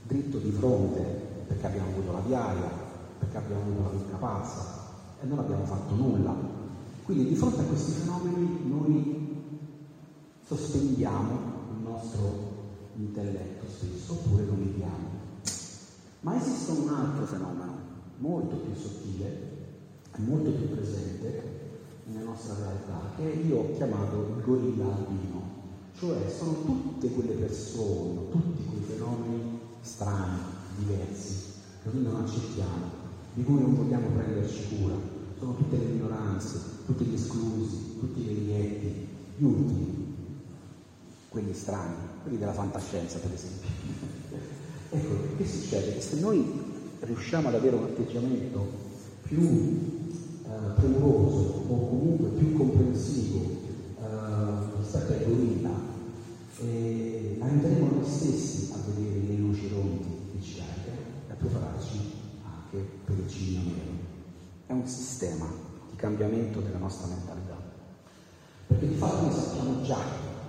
dritto 0.08 0.38
di 0.38 0.52
fronte, 0.52 1.02
perché 1.48 1.68
abbiamo 1.68 1.90
avuto 1.90 2.12
la 2.14 2.20
viaria, 2.20 2.72
perché 3.20 3.38
abbiamo 3.38 3.62
avuto 3.64 3.82
la 3.82 4.00
picca 4.00 4.16
pazza 4.18 4.82
e 5.22 5.28
non 5.28 5.40
abbiamo 5.40 5.66
fatto 5.66 5.94
nulla. 5.94 6.34
Quindi 7.04 7.28
di 7.28 7.36
fronte 7.36 7.62
a 7.62 7.66
questi 7.66 7.92
fenomeni 7.92 8.60
noi 8.66 9.23
sospendiamo 10.46 11.32
il 11.76 11.84
nostro 11.84 12.52
intelletto 12.96 13.66
stesso 13.70 14.14
oppure 14.14 14.46
lo 14.46 14.54
mediamo. 14.54 15.22
Ma 16.22 16.40
esiste 16.40 16.72
un 16.72 16.90
altro 16.90 17.26
fenomeno 17.26 17.74
molto 18.18 18.56
più 18.56 18.74
sottile 18.76 19.54
molto 20.22 20.52
più 20.52 20.70
presente 20.70 21.62
nella 22.06 22.26
nostra 22.26 22.56
realtà 22.56 23.14
che 23.16 23.24
io 23.24 23.58
ho 23.58 23.76
chiamato 23.76 24.36
il 24.38 24.44
gorilla 24.44 24.86
albino, 24.86 25.42
cioè 25.98 26.30
sono 26.30 26.54
tutte 26.64 27.10
quelle 27.10 27.34
persone, 27.34 28.30
tutti 28.30 28.64
quei 28.66 28.84
fenomeni 28.84 29.60
strani, 29.82 30.40
diversi, 30.78 31.36
che 31.82 31.90
noi 31.92 32.04
non 32.04 32.22
accettiamo, 32.22 33.02
di 33.34 33.44
cui 33.44 33.60
non 33.60 33.76
vogliamo 33.76 34.08
prenderci 34.10 34.78
cura, 34.78 34.96
sono 35.40 35.56
tutte 35.56 35.78
le 35.78 35.86
minoranze, 35.86 36.60
tutti 36.86 37.06
gli 37.06 37.14
esclusi, 37.14 37.98
tutti 38.00 38.22
i 38.22 38.26
vecchietti, 38.26 39.08
gli 39.38 39.44
ultimi, 39.44 40.03
quelli 41.34 41.54
strani, 41.56 41.96
quelli 42.22 42.38
della 42.38 42.54
fantascienza 42.54 43.18
per 43.18 43.34
esempio. 43.34 43.68
ecco, 44.92 45.36
che 45.36 45.48
succede? 45.48 46.00
Se 46.00 46.20
noi 46.20 46.62
riusciamo 47.00 47.48
ad 47.48 47.56
avere 47.56 47.76
un 47.76 47.86
atteggiamento 47.86 48.72
più 49.24 49.42
eh, 49.42 50.72
premuroso 50.76 51.66
o 51.68 51.90
comunque 51.90 52.28
più 52.38 52.56
comprensivo 52.56 53.40
eh, 54.00 54.78
rispetto 54.80 55.12
ai 55.12 55.26
gorilla, 55.26 55.72
eh, 56.60 57.38
aiuteremo 57.40 57.96
noi 57.96 58.06
stessi 58.06 58.72
a 58.72 58.78
vedere 58.94 59.26
le 59.26 59.36
luci 59.36 59.70
ronti 59.70 60.10
che 60.34 60.44
ci 60.44 60.56
carica 60.58 60.92
e 61.30 61.32
a 61.32 61.36
prepararci 61.36 61.98
anche 62.44 62.88
per 63.06 63.18
il 63.18 63.28
cigno 63.28 63.62
nero. 63.64 64.12
È 64.68 64.72
un 64.72 64.86
sistema 64.86 65.48
di 65.90 65.96
cambiamento 65.96 66.60
della 66.60 66.78
nostra 66.78 67.08
mentalità. 67.08 67.58
Perché 68.68 68.88
di 68.88 68.96
fatto 68.96 69.26
noi 69.26 69.34
sappiamo 69.34 69.82
già 69.82 69.98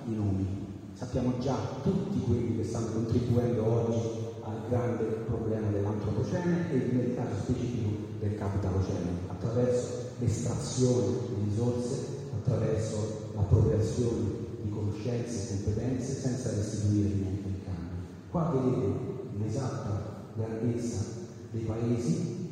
i 0.06 0.14
nomi, 0.14 0.63
sappiamo 0.94 1.38
già 1.38 1.56
tutti 1.82 2.20
quelli 2.20 2.56
che 2.56 2.64
stanno 2.64 2.92
contribuendo 2.92 3.66
oggi 3.66 3.98
al 4.42 4.68
grande 4.68 5.04
problema 5.26 5.68
dell'antropocene 5.68 6.72
e 6.72 6.92
nel 6.92 7.14
caso 7.16 7.34
specifico 7.42 7.90
del 8.20 8.38
capitalocene, 8.38 9.10
attraverso 9.26 10.12
l'estrazione 10.18 11.06
di 11.34 11.50
risorse, 11.50 12.28
attraverso 12.32 13.30
l'appropriazione 13.34 14.42
di 14.62 14.70
conoscenze 14.70 15.42
e 15.42 15.48
competenze 15.56 16.14
senza 16.14 16.50
restituire 16.50 17.08
niente 17.08 17.48
in 17.48 17.64
cambio. 17.64 17.96
Qua 18.30 18.52
vedete 18.54 18.92
l'esatta 19.38 20.28
grandezza 20.34 21.04
dei 21.50 21.62
paesi, 21.62 22.48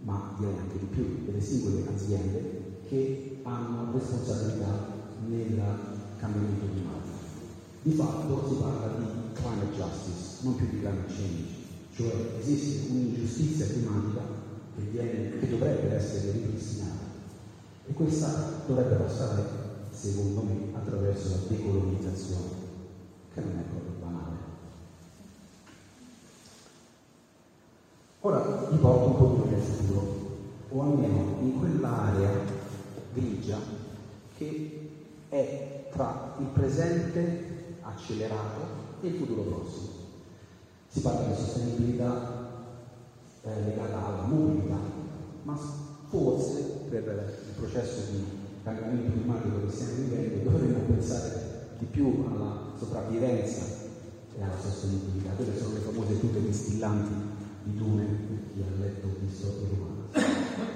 ma 0.00 0.34
direi 0.38 0.56
anche 0.58 0.78
di 0.78 0.86
più, 0.86 1.24
delle 1.24 1.40
singole 1.40 1.84
aziende 1.92 2.80
che 2.86 3.40
hanno 3.42 3.92
responsabilità 3.92 4.96
nel 5.26 5.60
cambiamento 6.18 6.66
climatico. 6.72 7.07
Di 7.88 7.94
fatto 7.94 8.46
si 8.46 8.56
parla 8.56 8.88
di 8.98 9.06
climate 9.32 9.72
justice, 9.72 10.44
non 10.44 10.56
più 10.56 10.66
di 10.66 10.80
climate 10.80 11.06
change, 11.06 11.54
cioè 11.94 12.38
esiste 12.38 12.90
un'ingiustizia 12.90 13.64
climatica 13.64 14.20
che, 14.76 14.82
viene, 14.90 15.38
che 15.38 15.48
dovrebbe 15.48 15.94
essere 15.94 16.32
ripristinata 16.32 17.06
e 17.86 17.92
questa 17.94 18.60
dovrebbe 18.66 18.96
passare, 18.96 19.42
secondo 19.90 20.42
me, 20.42 20.68
attraverso 20.74 21.30
la 21.30 21.36
decolonizzazione, 21.48 22.50
che 23.32 23.40
non 23.40 23.56
è 23.56 23.62
proprio 23.70 23.92
banale. 23.98 24.36
Ora 28.20 28.68
vi 28.70 28.76
porto 28.76 29.06
un 29.08 29.16
po' 29.16 29.28
più 29.30 29.50
nel 29.50 29.62
futuro, 29.62 30.36
o 30.68 30.82
almeno 30.82 31.36
in 31.40 31.58
quell'area 31.58 32.38
grigia 33.14 33.58
che 34.36 34.90
è 35.30 35.86
tra 35.90 36.34
il 36.38 36.46
presente 36.48 37.47
accelerato 37.98 38.60
e 39.02 39.08
il 39.08 39.14
futuro 39.14 39.42
prossimo. 39.42 39.88
Si 40.86 41.00
parla 41.00 41.26
di 41.26 41.34
sostenibilità 41.34 42.48
eh, 43.42 43.62
legata 43.64 44.06
alla 44.06 44.22
mobilità, 44.22 44.78
ma 45.42 45.58
forse 46.08 46.86
per 46.88 47.42
il 47.46 47.54
processo 47.60 48.10
di 48.10 48.24
cambiamento 48.62 49.12
climatico 49.12 49.66
che 49.66 49.72
stiamo 49.72 49.92
vivendo 49.96 50.50
dovremmo 50.50 50.78
pensare 50.86 51.66
di 51.78 51.84
più 51.86 52.24
alla 52.28 52.72
sopravvivenza 52.78 53.62
e 54.36 54.42
alla 54.42 54.58
sostenibilità. 54.58 55.30
Quelle 55.32 55.56
sono 55.56 55.74
le 55.74 55.80
famose 55.80 56.20
tute 56.20 56.40
distillanti 56.40 57.36
di 57.64 57.76
Dune, 57.76 58.04
per 58.04 58.38
chi 58.52 58.62
ha 58.62 58.80
letto 58.80 59.08
visto 59.20 59.46
e 59.46 59.68
romano. 59.76 59.96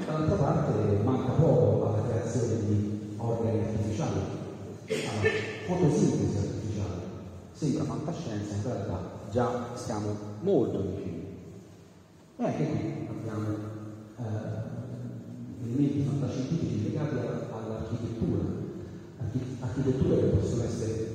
Dall'altra 0.05 0.37
parte 0.37 1.03
manca 1.03 1.33
poco 1.33 1.87
alla 1.87 2.07
creazione 2.07 2.65
di 2.67 3.15
organi 3.17 3.61
artificiali, 3.61 4.21
alla 4.87 5.31
fotosintesi. 5.67 6.52
Sembra 7.63 7.85
fantascienza, 7.85 8.57
in 8.57 8.63
realtà 8.65 8.99
già 9.31 9.71
stiamo 9.77 10.17
molto 10.41 10.81
vicini. 10.81 11.27
E 12.37 12.45
anche 12.45 12.67
qui 12.67 13.07
abbiamo 13.09 13.57
eh, 14.19 15.63
elementi 15.63 16.03
fantascientifici 16.03 16.91
legati 16.91 17.15
all'architettura, 17.15 18.43
architetture 19.61 20.17
che 20.19 20.27
possono 20.37 20.65
essere 20.65 21.15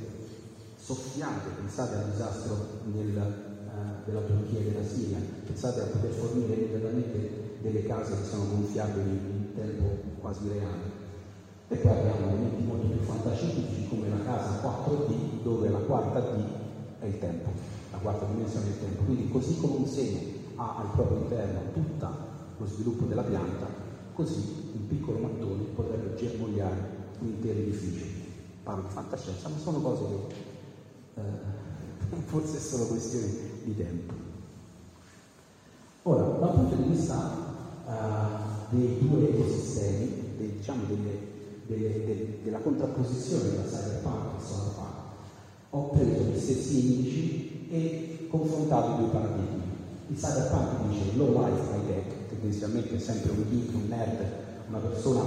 soffiate, 0.78 1.50
pensate 1.60 1.96
al 1.96 2.12
disastro 2.12 2.56
nel, 2.94 3.18
eh, 3.18 4.06
della 4.06 4.22
Turchia 4.22 4.60
e 4.60 4.72
della 4.72 4.86
Siria, 4.86 5.18
pensate 5.46 5.82
a 5.82 5.86
poter 5.88 6.12
fornire 6.12 6.54
immediatamente 6.54 7.58
delle 7.60 7.86
case 7.86 8.16
che 8.16 8.24
sono 8.24 8.48
gonfiabili 8.48 9.10
in 9.10 9.54
tempo 9.54 9.98
quasi 10.22 10.48
reale. 10.48 10.97
E 11.70 11.76
poi 11.76 11.92
abbiamo 11.92 12.28
elementi 12.28 12.64
molto 12.64 12.88
più 12.88 13.00
fantascientifici 13.02 13.88
come 13.90 14.10
la 14.10 14.24
casa 14.24 14.62
4D, 14.62 15.42
dove 15.44 15.70
la 15.70 15.80
quarta 15.80 16.20
D 16.22 16.44
è 17.00 17.06
il 17.06 17.20
tempo, 17.20 17.50
la 17.92 17.98
quarta 17.98 18.26
dimensione 18.26 18.68
è 18.68 18.70
il 18.70 18.80
tempo. 18.80 19.04
Quindi 19.04 19.30
così 19.30 19.58
come 19.58 19.76
un 19.76 19.86
seme 19.86 20.20
ha 20.56 20.78
al 20.78 20.92
proprio 20.96 21.18
interno 21.20 21.60
tutto 21.74 22.08
lo 22.58 22.66
sviluppo 22.66 23.06
della 23.06 23.24
pianta, 23.24 23.68
così 24.14 24.72
un 24.74 24.88
piccolo 24.88 25.20
mattone 25.20 25.64
potrebbe 25.76 26.16
germogliare 26.16 26.96
un 27.20 27.28
intero 27.28 27.60
edificio. 27.60 28.06
Parlo 28.64 28.84
di 28.84 28.90
fantascienza, 28.90 29.50
ma 29.50 29.58
sono 29.58 29.80
cose 29.80 30.04
che 30.06 31.22
eh, 31.22 32.22
forse 32.26 32.60
sono 32.60 32.86
questioni 32.86 33.62
di 33.64 33.76
tempo. 33.76 34.14
Ora, 36.04 36.24
dal 36.40 36.54
punto 36.54 36.76
di 36.76 36.90
vista 36.90 37.32
eh, 37.86 38.76
dei 38.76 38.98
due 39.00 39.30
ecosistemi, 39.30 40.36
dei, 40.38 40.54
diciamo 40.58 40.84
delle, 40.86 41.27
delle, 41.68 42.06
delle, 42.06 42.38
della 42.44 42.60
contrapposizione 42.60 43.54
tra 43.54 43.64
cyberpunk 43.64 44.40
e 44.40 44.44
solarpunk, 44.44 44.96
ho 45.70 45.90
preso 45.90 46.24
gli 46.24 46.40
stessi 46.40 46.92
indici 46.92 47.68
e 47.70 48.28
confrontato 48.30 48.94
i 48.94 48.98
due 49.04 49.10
paradigmi. 49.10 49.64
Il 50.08 50.16
cyberpunk 50.16 50.88
dice 50.88 51.18
low 51.18 51.32
life 51.32 51.76
high 51.76 51.88
tech, 51.88 52.30
tendenzialmente 52.30 52.96
è 52.96 53.00
sempre 53.00 53.32
un 53.32 53.44
geek, 53.50 53.76
un 53.76 53.88
nerd, 53.90 54.26
una 54.70 54.80
persona 54.80 55.24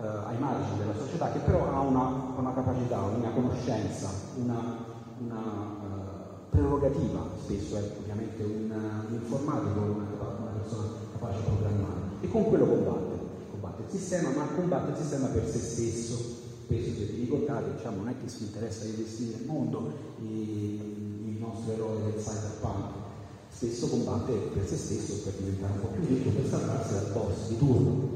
eh, 0.00 0.06
ai 0.26 0.38
margini 0.38 0.78
della 0.78 0.94
società 0.98 1.30
che 1.32 1.38
però 1.40 1.72
ha 1.72 1.80
una, 1.80 2.32
una 2.36 2.54
capacità, 2.54 3.02
una 3.02 3.30
conoscenza, 3.30 4.08
una, 4.36 4.84
una 5.18 5.38
uh, 5.38 6.50
prerogativa, 6.50 7.28
spesso 7.42 7.76
è 7.76 7.90
ovviamente 8.00 8.42
un, 8.42 8.72
un 9.08 9.14
informatico, 9.14 9.80
una, 9.80 10.06
una, 10.38 10.50
persona 10.58 10.88
capace 11.12 11.36
di 11.36 11.44
programmare. 11.44 12.00
E 12.20 12.30
con 12.30 12.44
quello 12.48 12.66
combatte 12.66 13.15
il 13.86 13.98
sistema, 13.98 14.30
ma 14.30 14.46
combatte 14.46 14.90
il 14.90 14.96
sistema 14.96 15.26
per 15.28 15.48
se 15.48 15.58
stesso. 15.58 16.44
Spesso 16.64 16.98
se 16.98 17.04
vi 17.04 17.20
ricordate, 17.20 17.76
diciamo, 17.76 17.98
non 17.98 18.08
è 18.08 18.14
che 18.20 18.28
si 18.28 18.42
interessa 18.42 18.84
di 18.84 18.96
gestire 18.96 19.38
il 19.38 19.46
mondo, 19.46 19.92
il 20.20 21.36
nostro 21.38 21.72
eroe 21.72 22.02
del 22.02 22.20
cyberpunk, 22.20 22.94
spesso 23.48 23.88
combatte 23.88 24.32
per 24.32 24.66
se 24.66 24.76
stesso, 24.76 25.22
per 25.22 25.34
diventare 25.34 25.74
un 25.74 25.80
po' 25.80 25.86
più 25.94 26.04
ricco, 26.06 26.30
per 26.30 26.48
salvarsi 26.48 26.92
dal 26.94 27.12
boss 27.12 27.48
di 27.48 27.58
turno, 27.58 28.08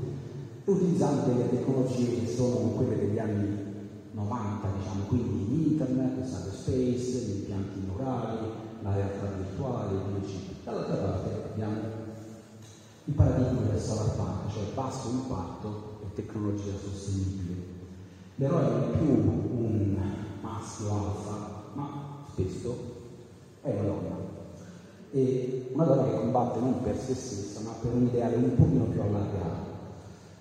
utilizzando 0.64 1.32
delle 1.32 1.48
tecnologie 1.48 2.24
che 2.24 2.34
sono 2.34 2.70
quelle 2.74 2.96
degli 2.96 3.18
anni 3.18 3.68
90, 4.12 4.68
diciamo, 4.78 5.04
quindi 5.06 5.70
internet, 5.70 6.24
cyberspace, 6.24 7.24
gli 7.24 7.36
impianti 7.38 7.80
neurali, 7.86 8.38
la 8.82 8.94
realtà 8.94 9.30
virtuale, 9.36 9.94
il 9.94 10.20
PC. 10.20 10.64
Dall'altra 10.64 10.96
parte 10.96 11.28
abbiamo 11.52 11.99
il 13.10 13.16
paradigma 13.16 13.62
del 13.62 13.80
solar 13.80 14.14
punk, 14.14 14.52
cioè 14.52 14.62
basso 14.72 15.08
impatto 15.10 15.98
e 16.04 16.14
tecnologia 16.14 16.70
sostenibile. 16.80 17.56
L'eroe 18.36 18.62
non 18.62 18.82
è 18.82 18.96
più 18.96 19.08
un 19.08 19.98
maschio 20.40 20.92
alfa, 20.92 21.72
ma 21.72 22.22
spesso 22.30 22.76
è 23.62 23.70
una 23.72 23.82
donna. 23.82 24.16
E 25.10 25.70
una 25.72 25.84
donna 25.84 26.04
che 26.04 26.20
combatte 26.20 26.60
non 26.60 26.82
per 26.82 26.96
se 26.96 27.14
stessa, 27.14 27.60
ma 27.64 27.72
per 27.82 27.92
un 27.92 28.06
ideale 28.06 28.36
un 28.36 28.54
pochino 28.54 28.84
più 28.84 29.00
allargato. 29.00 29.68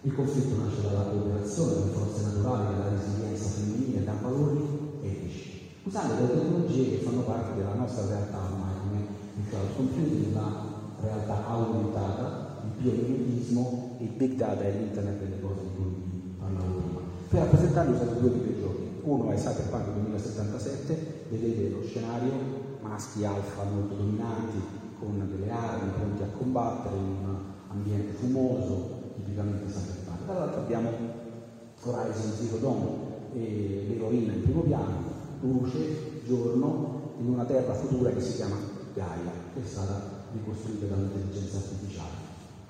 Il 0.02 0.14
conflitto 0.14 0.62
nasce 0.62 0.84
dalla 0.84 1.10
cooperazione, 1.10 1.74
dalle 1.74 1.92
forze 1.92 2.22
naturali, 2.22 2.78
dalla 2.78 2.90
resilienza 2.90 3.50
femminile, 3.50 4.04
da 4.04 4.14
valori 4.22 5.00
etici, 5.02 5.72
usando 5.86 6.14
delle 6.14 6.40
tecnologie 6.40 6.90
che 6.90 6.98
fanno 6.98 7.22
parte 7.22 7.56
della 7.56 7.74
nostra 7.74 8.06
realtà 8.06 8.38
ormai, 8.38 8.74
come 8.84 9.06
il 9.38 9.50
cloud 9.50 9.76
computing, 9.76 10.34
la 10.36 10.78
realtà 11.02 11.48
aumentata, 11.48 12.39
biomimetismo, 12.82 13.98
il 14.00 14.10
big 14.10 14.36
data 14.36 14.64
e 14.64 14.72
l'internet 14.72 15.20
delle 15.20 15.40
cose 15.42 15.62
di 15.62 15.70
cui 15.76 16.36
parlavo 16.40 16.74
prima. 16.74 17.00
Per 17.30 17.40
rappresentarli 17.40 17.92
ho 17.92 17.96
usato 17.96 18.20
due 18.20 18.30
videogiochi. 18.30 18.88
Uno 19.04 19.32
è 19.32 19.36
Cyberpunk 19.36 19.94
2077, 19.94 21.26
vedete 21.30 21.70
lo 21.70 21.84
scenario, 21.84 22.32
maschi 22.82 23.24
alfa 23.24 23.64
molto 23.64 23.96
dominanti, 23.96 24.58
con 25.00 25.28
delle 25.30 25.52
armi 25.52 25.92
pronti 25.96 26.24
a 26.24 26.28
combattere 26.38 26.96
in 26.96 27.04
un 27.04 27.36
ambiente 27.70 28.14
fumoso, 28.14 29.14
tipicamente 29.16 29.72
cyberpunk. 29.72 30.26
Dall'altro 30.26 30.62
abbiamo 30.62 30.90
Horizon 31.82 32.32
Zero 32.38 32.58
Dawn 32.58 32.88
e 33.34 33.86
l'eroina 33.88 34.34
in 34.34 34.42
primo 34.42 34.62
piano, 34.62 34.98
luce, 35.42 36.22
giorno, 36.26 37.14
in 37.20 37.30
una 37.30 37.46
terra 37.46 37.74
futura 37.74 38.12
che 38.12 38.22
si 38.22 38.36
chiama 38.36 38.56
Gaia, 38.94 39.32
che 39.54 39.62
è 39.62 39.66
stata 39.66 40.18
ricostruita 40.34 40.86
dall'intelligenza 40.88 41.58
artificiale. 41.58 42.19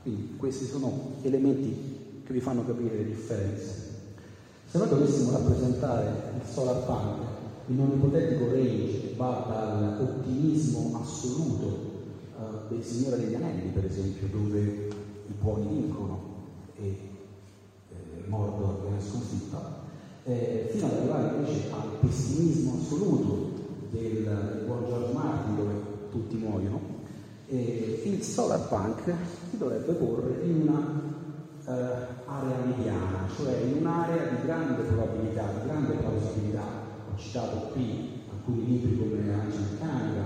Quindi 0.09 0.35
questi 0.37 0.65
sono 0.65 1.17
elementi 1.21 2.23
che 2.25 2.33
vi 2.33 2.39
fanno 2.39 2.65
capire 2.65 2.97
le 2.97 3.05
differenze. 3.05 3.87
Se 4.65 4.77
noi 4.79 4.89
dovessimo 4.89 5.29
rappresentare 5.31 6.33
il 6.35 6.51
solar 6.51 6.83
punk 6.85 7.27
in 7.67 7.79
un 7.79 7.91
ipotetico 7.93 8.51
range 8.51 9.01
che 9.01 9.13
va 9.15 9.45
dall'ottimismo 9.47 10.99
assoluto 10.99 11.65
uh, 12.37 12.73
del 12.73 12.83
Signore 12.83 13.17
degli 13.17 13.35
Anelli, 13.35 13.69
per 13.69 13.85
esempio, 13.85 14.27
dove 14.31 14.87
i 15.27 15.33
buoni 15.39 15.67
vincono 15.67 16.37
e 16.77 16.87
eh, 16.87 18.27
Mordor 18.27 18.81
viene 18.81 19.01
sconfitta, 19.01 19.83
eh, 20.23 20.69
fino 20.71 20.85
ad 20.87 20.93
arrivare 20.93 21.35
invece 21.35 21.69
al 21.69 21.97
pessimismo 21.99 22.79
assoluto 22.81 23.51
del, 23.91 24.23
del 24.23 24.63
buon 24.65 24.85
George 24.87 25.13
Martin, 25.13 25.55
dove 25.55 25.73
tutti 26.09 26.35
muoiono, 26.35 26.98
eh, 27.49 28.01
il 28.05 28.21
solar 28.21 28.67
punk 28.67 29.13
si 29.49 29.57
dovrebbe 29.57 29.93
porre 29.93 30.43
in 30.43 30.67
una 30.67 31.01
eh, 31.65 32.65
mediana, 32.65 33.27
cioè 33.35 33.55
in 33.61 33.77
un'area 33.79 34.27
di 34.29 34.45
grande 34.45 34.83
probabilità, 34.83 35.45
di 35.59 35.67
grande 35.67 35.93
plausibilità. 35.93 36.63
Ho 37.11 37.17
citato 37.17 37.57
qui 37.73 38.23
alcuni 38.31 38.65
libri 38.65 38.97
come 38.99 39.33
Anci 39.33 39.57
Meccanica, 39.57 40.21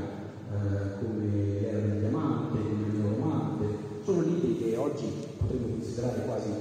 eh, 0.52 1.00
come 1.00 1.62
L'era 1.62 1.80
del 1.80 2.00
diamante, 2.00 2.58
come 2.58 2.86
Il 2.88 3.00
neuromante, 3.00 3.66
sono 4.04 4.22
libri 4.22 4.58
che 4.58 4.76
oggi 4.76 5.06
potremmo 5.38 5.68
considerare 5.68 6.26
quasi 6.26 6.52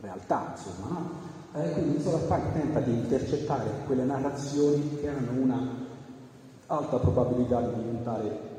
realtà, 0.00 0.54
insomma, 0.56 0.98
no? 0.98 1.36
Eh, 1.54 1.72
quindi 1.72 1.96
il 1.96 2.02
Solar 2.02 2.26
Punk 2.26 2.52
tenta 2.52 2.80
di 2.80 2.92
intercettare 2.92 3.70
quelle 3.86 4.04
narrazioni 4.04 4.98
che 5.00 5.08
hanno 5.08 5.42
una 5.42 5.86
alta 6.66 6.96
probabilità 6.98 7.60
di 7.62 7.82
diventare 7.82 8.56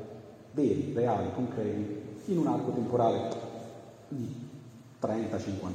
veri, 0.52 0.92
reali, 0.94 1.28
concreti, 1.34 1.98
in 2.26 2.38
un 2.38 2.46
arco 2.46 2.72
temporale 2.72 3.28
di 4.08 4.48
30-50 5.00 5.08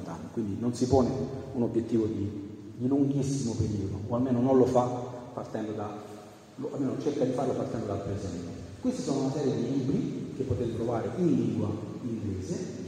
anni, 0.08 0.28
quindi 0.34 0.58
non 0.60 0.74
si 0.74 0.88
pone 0.88 1.10
un 1.54 1.64
obiettivo 1.64 2.06
di, 2.06 2.30
di, 2.78 2.88
lunghissimo 2.88 3.54
periodo, 3.54 4.00
o 4.08 4.16
almeno 4.16 4.40
non 4.40 4.58
lo 4.58 4.66
fa 4.66 4.84
partendo 5.34 5.72
da, 5.72 5.90
almeno 6.72 7.00
cerca 7.02 7.26
di 7.26 7.32
farlo 7.32 7.54
partendo 7.54 7.88
dal 7.88 8.02
presente. 8.02 8.64
Questi 8.82 9.02
sono 9.02 9.22
una 9.22 9.32
serie 9.32 9.56
di 9.56 9.74
libri 9.74 10.34
che 10.38 10.44
potete 10.44 10.76
trovare 10.76 11.10
in 11.18 11.28
lingua 11.28 11.70
inglese, 12.04 12.84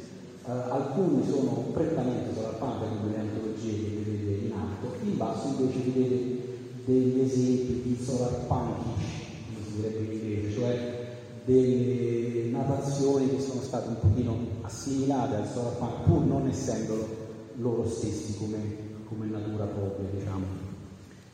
Uh, 0.48 0.72
alcuni 0.72 1.28
sono 1.28 1.66
prettamente 1.74 2.34
solarpunk 2.34 2.80
come 2.80 3.12
le 3.12 3.20
antologie 3.20 3.84
che 3.84 4.02
vedete 4.02 4.46
in 4.46 4.54
alto, 4.54 4.96
in 5.04 5.18
basso 5.18 5.48
invece 5.48 5.92
vedete 5.92 6.58
degli 6.86 7.20
esempi 7.20 7.82
di 7.84 7.98
solarpunkish, 8.02 9.04
come 9.44 9.66
si 9.66 9.76
direbbe 9.76 10.06
in 10.06 10.12
inglese, 10.14 10.54
cioè 10.54 11.07
delle 11.48 12.50
narrazioni 12.50 13.30
che 13.30 13.40
sono 13.40 13.62
state 13.62 13.88
un 13.88 14.00
pochino 14.00 14.36
assimilate 14.64 15.36
al 15.36 15.48
solarpunk 15.48 16.04
pur 16.04 16.22
non 16.26 16.46
essendo 16.48 17.26
loro 17.56 17.88
stessi 17.88 18.38
come, 18.38 18.60
come 19.08 19.28
natura 19.28 19.64
propria, 19.64 20.10
diciamo. 20.10 20.46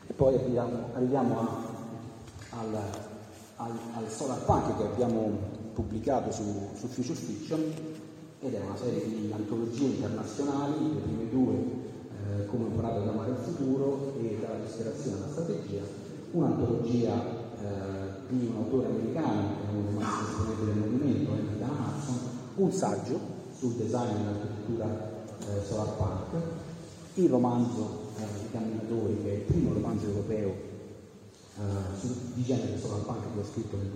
E 0.06 0.12
poi 0.12 0.36
arriviamo, 0.36 0.70
arriviamo 0.94 1.40
a, 1.40 2.60
al, 2.60 2.80
al, 3.56 3.72
al 3.94 4.08
solarpunk 4.08 4.76
che 4.76 4.84
abbiamo 4.84 5.30
pubblicato 5.72 6.30
su, 6.30 6.44
su 6.76 6.86
Future 6.86 7.18
Fiction 7.18 7.60
ed 8.40 8.54
è 8.54 8.60
una 8.60 8.76
serie 8.76 9.04
di 9.04 9.32
antologie 9.34 9.86
internazionali, 9.86 10.94
le 10.94 11.00
prime 11.00 11.28
due 11.28 11.54
eh, 11.54 12.46
come 12.46 12.66
imparato 12.66 13.00
ad 13.00 13.08
amare 13.08 13.30
il 13.30 13.36
futuro 13.38 14.14
e 14.20 14.38
dalla 14.40 14.62
disperazione 14.64 15.16
alla 15.16 15.32
strategia, 15.32 15.82
un'antologia 16.30 17.14
eh, 17.14 18.13
di 18.28 18.46
un 18.46 18.56
autore 18.56 18.86
americano, 18.86 19.56
che 19.56 19.70
è 19.70 19.92
massimi 19.92 20.28
esponenti 20.28 20.64
del 20.64 20.76
movimento, 20.76 21.32
Henry 21.32 21.58
Dan 21.58 21.70
Hudson, 21.70 22.18
un 22.56 22.72
saggio 22.72 23.18
sul 23.58 23.72
design 23.72 24.16
dell'architettura 24.16 25.12
eh, 25.40 25.64
solar 25.66 25.96
park, 25.96 26.42
il 27.14 27.28
romanzo 27.28 28.02
eh, 28.18 28.22
I 28.22 28.50
camminatori, 28.50 29.18
che 29.22 29.30
è 29.30 29.34
il 29.34 29.40
primo 29.40 29.72
romanzo 29.72 30.06
europeo 30.06 30.48
eh, 31.56 31.98
su, 31.98 32.08
di 32.34 32.42
genere 32.42 32.78
solar 32.78 33.00
punk 33.00 33.32
che 33.32 33.40
ho 33.40 33.44
scritto 33.44 33.76
nel 33.76 33.90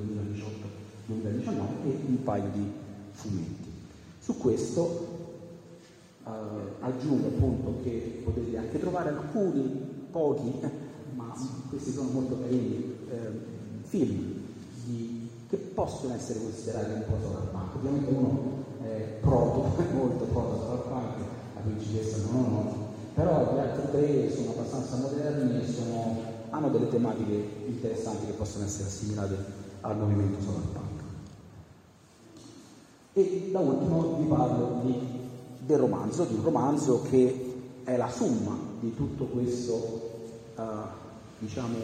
2018-2019 1.11 1.51
e 1.85 1.99
un 2.07 2.23
paio 2.23 2.51
di 2.53 2.71
fumetti. 3.13 3.73
Su 4.21 4.37
questo 4.37 5.07
eh, 6.25 6.31
aggiungo 6.81 7.29
appunto 7.29 7.81
che 7.83 8.21
potete 8.25 8.57
anche 8.57 8.79
trovare 8.79 9.11
alcuni, 9.11 10.07
pochi, 10.11 10.53
ma 11.15 11.35
questi 11.69 11.93
sono 11.93 12.11
molto 12.11 12.39
carini, 12.41 12.95
eh, 13.11 13.57
film 13.89 14.35
di, 14.85 15.29
che 15.49 15.57
possono 15.57 16.15
essere 16.15 16.41
considerati 16.41 16.93
un 16.93 17.05
po' 17.07 17.17
solarpunk. 17.21 17.75
Ovviamente 17.77 18.11
uno 18.11 18.65
è 18.83 19.19
proto, 19.21 19.65
molto 19.95 20.25
proto 20.25 20.61
solarpunk, 20.61 21.17
la 21.55 21.61
principessa 21.61 22.19
non 22.31 22.45
ho 22.45 22.49
no, 22.49 22.87
però 23.15 23.55
gli 23.55 23.59
altri 23.59 23.91
tre 23.91 24.35
sono 24.35 24.51
abbastanza 24.51 24.97
moderni 24.97 25.61
e 25.61 25.67
sono, 25.67 26.17
hanno 26.51 26.69
delle 26.69 26.89
tematiche 26.89 27.65
interessanti 27.67 28.27
che 28.27 28.33
possono 28.33 28.65
essere 28.65 28.89
assimilate 28.89 29.37
al 29.81 29.97
movimento 29.97 30.41
solarpunk. 30.41 30.87
E 33.15 33.49
da 33.51 33.59
ultimo 33.59 34.17
vi 34.19 34.27
parlo 34.27 34.81
di, 34.85 34.97
del 35.67 35.79
romanzo, 35.79 36.25
di 36.25 36.35
un 36.35 36.45
romanzo 36.45 37.03
che 37.03 37.81
è 37.85 37.97
la 37.97 38.09
somma 38.09 38.57
di 38.81 38.95
tutto 38.95 39.25
questo, 39.25 40.11
uh, 40.57 40.63
diciamo, 41.39 41.77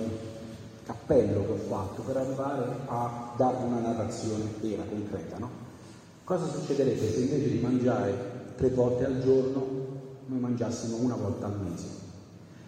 cappello 0.84 1.44
che 1.44 1.52
ho 1.52 1.56
fatto 1.56 2.02
per 2.02 2.16
arrivare 2.16 2.64
a 2.86 3.32
darvi 3.36 3.64
una 3.64 3.80
narrazione 3.80 4.44
vera, 4.60 4.82
concreta. 4.82 5.38
No? 5.38 5.50
Cosa 6.24 6.46
succederebbe 6.46 7.10
se 7.10 7.20
invece 7.20 7.50
di 7.50 7.58
mangiare 7.58 8.52
tre 8.56 8.70
volte 8.70 9.04
al 9.04 9.20
giorno 9.20 9.82
noi 10.26 10.38
mangiassimo 10.38 10.96
una 10.96 11.16
volta 11.16 11.46
al 11.46 11.60
mese? 11.60 12.02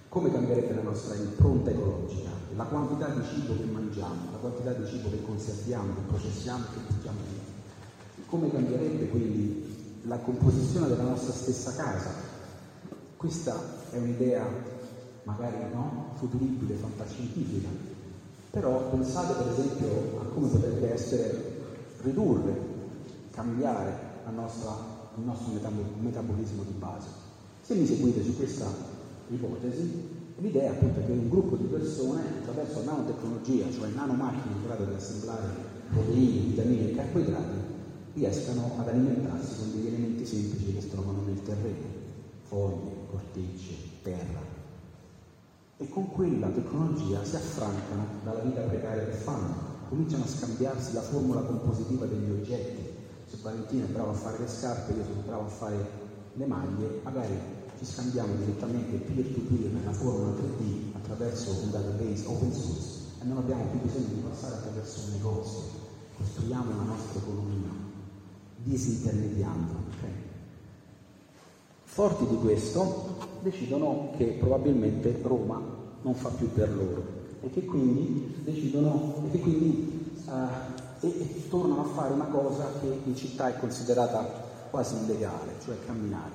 Come 0.09 0.33
cambierebbe 0.33 0.75
la 0.75 0.83
nostra 0.83 1.15
impronta 1.15 1.71
ecologica? 1.71 2.31
La 2.55 2.65
quantità 2.65 3.09
di 3.09 3.23
cibo 3.27 3.55
che 3.55 3.65
mangiamo, 3.65 4.31
la 4.33 4.39
quantità 4.39 4.73
di 4.73 4.87
cibo 4.87 5.11
che 5.11 5.23
conserviamo, 5.23 5.95
che 5.95 6.01
processiamo, 6.07 6.65
che 6.73 6.93
buttiamo 6.93 7.19
via? 7.31 8.25
Come 8.27 8.51
cambierebbe 8.51 9.09
quindi 9.09 10.01
la 10.03 10.19
composizione 10.19 10.89
della 10.89 11.03
nostra 11.03 11.33
stessa 11.33 11.75
casa? 11.75 12.11
Questa 13.17 13.55
è 13.91 13.99
un'idea 13.99 14.47
magari 15.25 15.57
no, 15.73 16.13
futuribile, 16.15 16.75
fantascientifica, 16.75 17.69
però 18.57 18.89
pensate 18.89 19.35
per 19.35 19.53
esempio 19.53 20.19
a 20.19 20.25
come 20.33 20.49
potrebbe 20.49 20.91
essere 20.91 21.69
ridurre, 22.01 22.57
cambiare 23.31 23.93
nostra, 24.33 24.73
il 25.15 25.25
nostro 25.25 25.53
metabolismo 26.01 26.63
di 26.63 26.73
base. 26.79 27.09
Se 27.61 27.75
mi 27.75 27.85
seguite 27.85 28.25
su 28.25 28.35
questa 28.35 28.65
ipotesi, 29.29 29.93
l'idea 30.37 30.71
appunto 30.71 31.01
è 31.01 31.05
che 31.05 31.13
un 31.13 31.29
gruppo 31.29 31.57
di 31.57 31.65
persone 31.65 32.23
attraverso 32.41 32.83
nanotecnologia, 32.83 33.71
cioè 33.71 33.91
nanomacchine 33.91 34.55
in 34.55 34.63
grado 34.65 34.85
di 34.85 34.95
assemblare 34.95 35.49
proteine, 35.91 36.47
vitamine 36.47 36.85
e 36.89 36.95
carboidrati, 36.95 37.61
riescano 38.15 38.73
ad 38.79 38.89
alimentarsi 38.89 39.59
con 39.59 39.71
degli 39.71 39.89
elementi 39.89 40.25
semplici 40.25 40.73
che 40.73 40.81
si 40.81 40.89
trovano 40.89 41.21
nel 41.27 41.43
terreno, 41.43 41.93
foglie, 42.41 43.05
cortecce, 43.05 43.75
terra, 44.01 44.56
e 45.79 45.89
con 45.91 46.11
quella 46.11 46.49
tecnologia 46.49 47.23
si 47.23 47.37
affrancano 47.37 48.07
dalla 48.23 48.41
vita 48.41 48.63
precaria 48.63 49.05
che 49.05 49.17
fanno, 49.17 49.75
cominciano 49.89 50.25
a 50.25 50.27
scambiarsi 50.27 50.95
la 50.95 51.03
formula 51.03 51.43
compositiva 51.43 52.07
degli 52.07 52.31
oggetti. 52.31 52.83
Se 53.27 53.37
Valentina 53.43 53.85
è 53.85 53.89
bravo 53.89 54.11
a 54.11 54.15
fare 54.15 54.39
le 54.39 54.49
scarpe, 54.49 54.93
io 54.93 55.05
sono 55.05 55.21
bravo 55.25 55.45
a 55.45 55.49
fare 55.49 55.85
le 56.33 56.47
maglie, 56.47 57.01
magari 57.03 57.39
ci 57.77 57.85
scambiamo 57.85 58.35
direttamente 58.37 58.97
peer 58.97 59.27
to 59.27 59.41
peer 59.41 59.71
nella 59.73 59.93
formula 59.93 60.31
3D 60.31 60.95
attraverso 60.95 61.51
un 61.51 61.71
database 61.71 62.25
open 62.27 62.53
source 62.53 63.05
e 63.21 63.25
non 63.25 63.37
abbiamo 63.37 63.65
più 63.67 63.81
bisogno 63.81 64.15
di 64.15 64.21
passare 64.21 64.55
attraverso 64.55 65.01
un 65.05 65.11
negozio, 65.13 65.63
costruiamo 66.17 66.75
la 66.75 66.85
nostra 66.85 67.21
economia, 67.21 67.69
disintermediando. 68.57 69.73
Okay? 69.97 70.26
Forti 71.97 72.27
di 72.27 72.37
questo, 72.37 73.17
decidono 73.41 74.11
che 74.19 74.37
probabilmente 74.39 75.19
Roma 75.23 75.59
non 76.03 76.15
fa 76.15 76.29
più 76.29 76.53
per 76.53 76.71
loro 76.71 77.03
e 77.41 77.49
che 77.49 77.65
quindi, 77.65 78.35
decidono, 78.45 79.23
e 79.25 79.31
che 79.31 79.39
quindi 79.39 80.15
uh, 80.27 80.31
e, 81.01 81.09
e 81.09 81.49
tornano 81.49 81.81
a 81.81 81.95
fare 81.95 82.13
una 82.13 82.27
cosa 82.27 82.71
che 82.83 83.01
in 83.03 83.17
città 83.17 83.49
è 83.49 83.59
considerata 83.59 84.25
quasi 84.69 84.97
illegale, 84.97 85.55
cioè 85.65 85.79
camminare. 85.87 86.33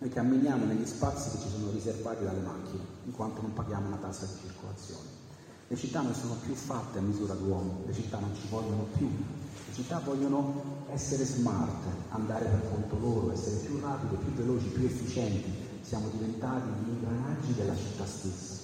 Noi 0.00 0.10
camminiamo 0.10 0.66
negli 0.66 0.84
spazi 0.84 1.30
che 1.30 1.44
ci 1.44 1.48
sono 1.48 1.70
riservati 1.72 2.22
dalle 2.22 2.42
macchine, 2.42 2.82
in 3.06 3.12
quanto 3.12 3.40
non 3.40 3.54
paghiamo 3.54 3.86
una 3.86 3.96
tassa 3.96 4.26
di 4.26 4.48
circolazione. 4.48 5.29
Le 5.70 5.76
città 5.76 6.00
non 6.00 6.12
sono 6.12 6.34
più 6.42 6.52
fatte 6.52 6.98
a 6.98 7.00
misura 7.00 7.32
d'uomo, 7.34 7.84
le 7.86 7.94
città 7.94 8.18
non 8.18 8.34
ci 8.34 8.48
vogliono 8.50 8.88
più, 8.96 9.06
le 9.06 9.72
città 9.72 10.00
vogliono 10.04 10.64
essere 10.90 11.24
smart, 11.24 11.86
andare 12.08 12.46
per 12.46 12.70
conto 12.70 12.98
loro, 12.98 13.30
essere 13.30 13.54
più 13.58 13.78
rapide, 13.78 14.16
più 14.16 14.32
veloci, 14.32 14.66
più 14.66 14.84
efficienti. 14.84 15.48
Siamo 15.80 16.08
diventati 16.10 16.70
gli 16.70 16.88
ingranaggi 16.88 17.54
della 17.54 17.76
città 17.76 18.04
stessa. 18.04 18.54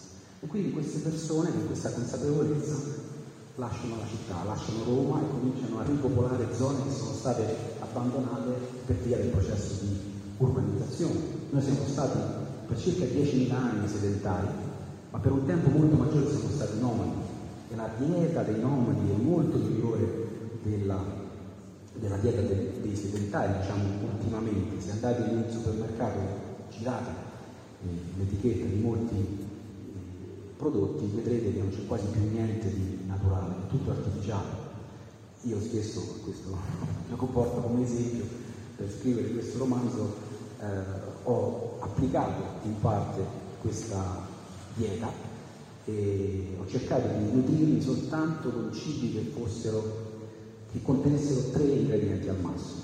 E 0.41 0.49
quindi 0.49 0.73
queste 0.73 0.99
persone 0.99 1.53
con 1.53 1.67
questa 1.67 1.93
consapevolezza 1.93 2.75
lasciano 3.55 3.99
la 3.99 4.07
città, 4.09 4.43
lasciano 4.43 4.83
Roma 4.83 5.21
e 5.21 5.31
cominciano 5.31 5.79
a 5.79 5.85
ripopolare 5.85 6.53
zone 6.57 6.83
che 6.83 6.91
sono 6.91 7.13
state 7.13 7.57
abbandonate 7.79 8.51
per 8.85 8.97
via 8.97 9.19
del 9.19 9.29
processo 9.29 9.75
di 9.85 9.97
urbanizzazione. 10.39 11.21
Noi 11.51 11.63
siamo 11.63 11.87
stati 11.87 12.19
per 12.67 12.77
circa 12.77 13.05
10.000 13.05 13.53
anni 13.53 13.87
sedentari, 13.87 14.49
ma 15.11 15.19
per 15.19 15.33
un 15.33 15.47
tempo 15.47 15.71
molto 15.71 15.97
maggiore 15.97 16.29
siamo 16.29 16.51
stati 16.51 16.79
nomadi 16.79 17.35
e 17.71 17.77
la 17.77 17.89
dieta 17.99 18.43
dei 18.43 18.61
nomadi 18.61 19.11
è 19.11 19.17
molto 19.17 19.59
migliore 19.59 20.27
della, 20.63 21.03
della 21.95 22.17
dieta 22.17 22.41
dei, 22.43 22.71
dei 22.81 22.97
sedentari, 22.97 23.61
diciamo 23.61 23.83
ultimamente. 24.13 24.81
Se 24.81 24.93
andate 24.93 25.31
in 25.31 25.37
un 25.37 25.45
supermercato, 25.51 26.19
girate 26.71 27.11
eh, 27.83 28.19
l'etichetta 28.19 28.67
di 28.67 28.81
molti 28.81 29.15
eh, 29.15 29.99
prodotti, 30.57 31.11
vedrete 31.15 31.53
che 31.53 31.59
non 31.59 31.71
c'è 31.71 31.87
quasi 31.87 32.07
più 32.07 32.21
niente 32.31 32.73
di 32.73 32.99
naturale, 33.07 33.53
è 33.53 33.71
tutto 33.71 33.91
artificiale. 33.91 34.65
Io 35.43 35.61
spesso, 35.61 36.01
questo 36.25 36.51
lo 37.09 37.17
comporto 37.17 37.61
come 37.61 37.83
esempio, 37.83 38.25
per 38.77 38.91
scrivere 38.91 39.31
questo 39.31 39.59
romanzo 39.59 40.15
eh, 40.61 40.65
ho 41.25 41.77
applicato 41.81 42.43
in 42.65 42.79
parte 42.81 43.45
questa 43.61 44.35
dieta 44.77 45.11
e 45.85 46.57
ho 46.61 46.67
cercato 46.67 47.07
di 47.07 47.33
nutrirmi 47.33 47.81
soltanto 47.81 48.51
con 48.51 48.73
cibi 48.73 49.13
che 49.13 49.31
fossero 49.33 50.15
che 50.73 50.83
contenessero 50.83 51.51
tre 51.51 51.65
ingredienti 51.65 52.29
al 52.29 52.41
massimo. 52.41 52.83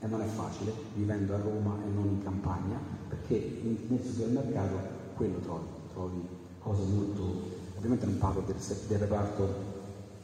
E 0.00 0.06
non 0.06 0.20
è 0.20 0.26
facile, 0.26 0.72
vivendo 0.94 1.34
a 1.34 1.38
Roma 1.38 1.78
e 1.82 1.88
non 1.92 2.06
in 2.06 2.22
campagna, 2.22 2.78
perché 3.08 3.60
nel 3.62 4.00
supermercato 4.04 4.76
quello 5.16 5.38
trovi, 5.38 5.66
trovi 5.92 6.28
cose 6.58 6.82
molto... 6.84 7.54
Ovviamente 7.76 8.06
non 8.06 8.18
parlo 8.18 8.42
del, 8.46 8.56
del 8.88 8.98
reparto 8.98 9.74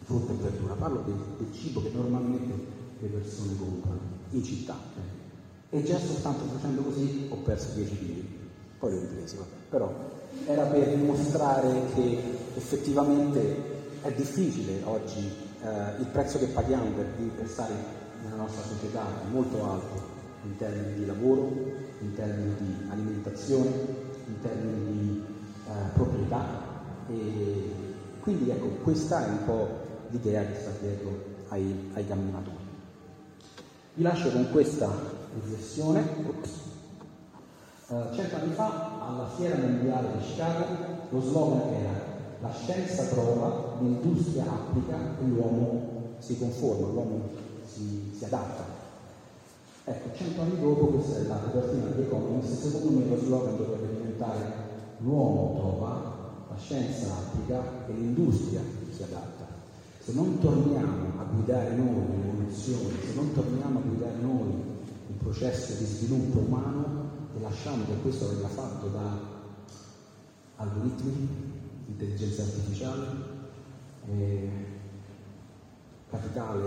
frutta 0.05 0.33
e 0.33 0.37
verdura, 0.37 0.75
parlo 0.75 1.03
del, 1.05 1.15
del, 1.39 1.53
cibo 1.53 1.83
che 1.83 1.91
normalmente 1.95 2.55
le 2.99 3.09
persone 3.09 3.57
comprano 3.59 4.01
in 4.31 4.43
città. 4.43 4.77
E 5.71 5.83
già 5.83 5.99
soltanto 5.99 6.45
facendo 6.45 6.83
così 6.83 7.27
ho 7.31 7.37
perso 7.37 7.75
10 7.75 7.97
kg, 7.97 8.25
poi 8.79 8.93
l'ho 8.93 9.01
ripreso, 9.01 9.47
però 9.69 10.21
era 10.47 10.65
per 10.65 10.89
dimostrare 10.89 11.69
che 11.95 12.39
effettivamente 12.55 13.71
è 14.03 14.13
difficile 14.13 14.83
oggi 14.85 15.31
eh, 15.63 16.01
il 16.01 16.07
prezzo 16.07 16.39
che 16.39 16.47
paghiamo 16.47 16.91
per, 16.91 17.07
per 17.37 17.49
stare 17.49 17.73
nella 18.23 18.37
nostra 18.37 18.63
società 18.63 19.05
è 19.05 19.31
molto 19.31 19.65
alto 19.65 20.11
in 20.45 20.57
termini 20.57 20.95
di 20.95 21.07
lavoro, 21.07 21.53
in 22.01 22.15
termini 22.15 22.55
di 22.59 22.91
alimentazione, 22.91 23.71
in 24.27 24.41
termini 24.41 24.93
di 24.93 25.25
eh, 25.67 25.71
proprietà 25.95 26.71
e 27.09 27.71
quindi 28.21 28.51
ecco 28.51 28.67
questa 28.83 29.27
è 29.27 29.29
un 29.29 29.45
po' 29.45 29.69
l'idea 30.11 30.45
che 30.45 30.55
sta 30.61 30.71
dietro 30.81 31.11
ai, 31.49 31.91
ai 31.95 32.07
camminatori. 32.07 32.57
Vi 33.95 34.03
lascio 34.03 34.31
con 34.31 34.49
questa 34.51 34.91
riflessione. 35.35 36.72
Uh, 37.93 38.09
cento 38.15 38.37
anni 38.37 38.55
fa 38.55 39.05
alla 39.07 39.29
Fiera 39.37 39.55
Mondiale 39.59 40.17
di 40.17 40.25
Chicago 40.25 40.65
lo 41.11 41.21
slogan 41.21 41.75
era 41.75 41.91
la 42.41 42.51
scienza 42.51 43.05
trova, 43.05 43.77
l'industria 43.81 44.45
applica 44.45 44.97
e 45.21 45.27
l'uomo 45.27 46.15
si 46.17 46.39
conforma, 46.39 46.87
l'uomo 46.87 47.21
si, 47.67 48.15
si 48.17 48.25
adatta. 48.25 48.65
Ecco, 49.85 50.17
cento 50.17 50.41
anni 50.41 50.59
dopo 50.59 50.87
questa 50.87 51.19
è 51.19 51.23
la 51.25 51.35
copertina 51.35 51.91
di 51.91 52.01
Economist, 52.01 52.67
secondo 52.67 52.99
me 52.99 53.09
lo 53.11 53.19
slogan 53.19 53.57
dovrebbe 53.59 53.89
diventare 53.95 54.53
l'uomo 55.01 55.59
trova, 55.59 56.15
la 56.49 56.57
scienza 56.57 57.09
applica 57.13 57.61
e 57.89 57.93
l'industria 57.93 58.61
si 58.91 59.03
adatta. 59.03 59.45
Se 59.99 60.15
non 60.15 60.39
torniamo 60.39 61.21
a 61.21 61.25
guidare 61.31 61.75
noi 61.75 62.07
l'evoluzione, 62.09 62.95
se 63.07 63.15
non 63.17 63.35
torniamo 63.35 63.81
a 63.81 63.83
guidare 63.83 64.17
noi 64.19 64.51
il 65.09 65.15
processo 65.23 65.75
di 65.75 65.85
sviluppo 65.85 66.39
umano 66.39 67.02
e 67.35 67.41
lasciamo 67.41 67.85
che 67.85 67.97
questo 68.03 68.29
venga 68.29 68.49
fatto 68.49 68.89
da 68.89 69.19
algoritmi, 70.57 71.29
intelligenza 71.87 72.43
artificiale, 72.43 73.07
eh, 74.07 74.51
capitale 76.11 76.61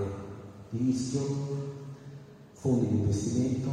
di 0.70 0.78
rischio, 0.78 1.22
fondi 2.54 2.88
di 2.88 2.96
investimento, 2.96 3.70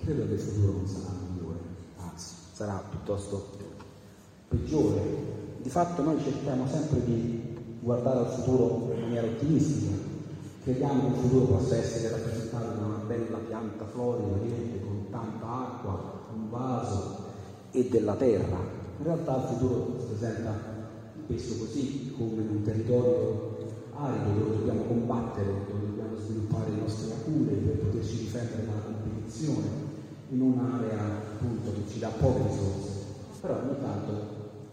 credo 0.00 0.26
che 0.26 0.34
il 0.34 0.40
futuro 0.40 0.72
non 0.72 0.86
sarà 0.86 1.12
migliore, 1.28 1.58
anzi 1.96 2.34
sarà 2.52 2.82
piuttosto 2.88 3.50
peggiore. 4.48 5.36
Di 5.60 5.68
fatto 5.68 6.02
noi 6.02 6.22
cerchiamo 6.22 6.66
sempre 6.68 7.04
di 7.04 7.78
guardare 7.80 8.20
al 8.20 8.32
futuro 8.32 8.92
in 8.94 9.00
maniera 9.00 9.26
ottimistica, 9.26 9.96
crediamo 10.62 11.00
che 11.00 11.06
il 11.08 11.22
futuro 11.22 11.44
possa 11.56 11.76
essere 11.76 12.10
rappresentato 12.10 12.78
da 12.78 12.86
una 12.86 13.04
bella 13.06 13.38
pianta 13.38 13.84
florida, 13.86 14.36
verde, 14.36 14.80
con 14.80 15.06
tanta 15.10 15.46
acqua, 15.46 16.17
vaso 16.58 17.16
e 17.70 17.88
della 17.88 18.14
terra. 18.14 18.58
In 18.98 19.04
realtà 19.04 19.36
il 19.36 19.42
futuro 19.42 19.96
si 20.00 20.06
presenta 20.06 20.52
spesso 21.24 21.58
così 21.58 22.14
come 22.16 22.42
in 22.42 22.48
un 22.48 22.62
territorio 22.62 23.56
arido 23.94 24.38
dove 24.38 24.56
dobbiamo 24.56 24.82
combattere, 24.82 25.46
dove 25.68 25.86
dobbiamo 25.86 26.16
sviluppare 26.16 26.70
le 26.70 26.80
nostre 26.80 27.08
lacune 27.08 27.52
per 27.52 27.76
poterci 27.78 28.18
difendere 28.18 28.66
dalla 28.66 28.80
competizione, 28.80 29.66
in 30.30 30.40
un'area 30.40 31.00
appunto 31.00 31.72
che 31.72 31.90
ci 31.90 31.98
dà 31.98 32.08
poche 32.08 32.42
risorse, 32.48 32.90
però 33.40 33.56
ogni 33.56 33.80
tanto, 33.80 34.12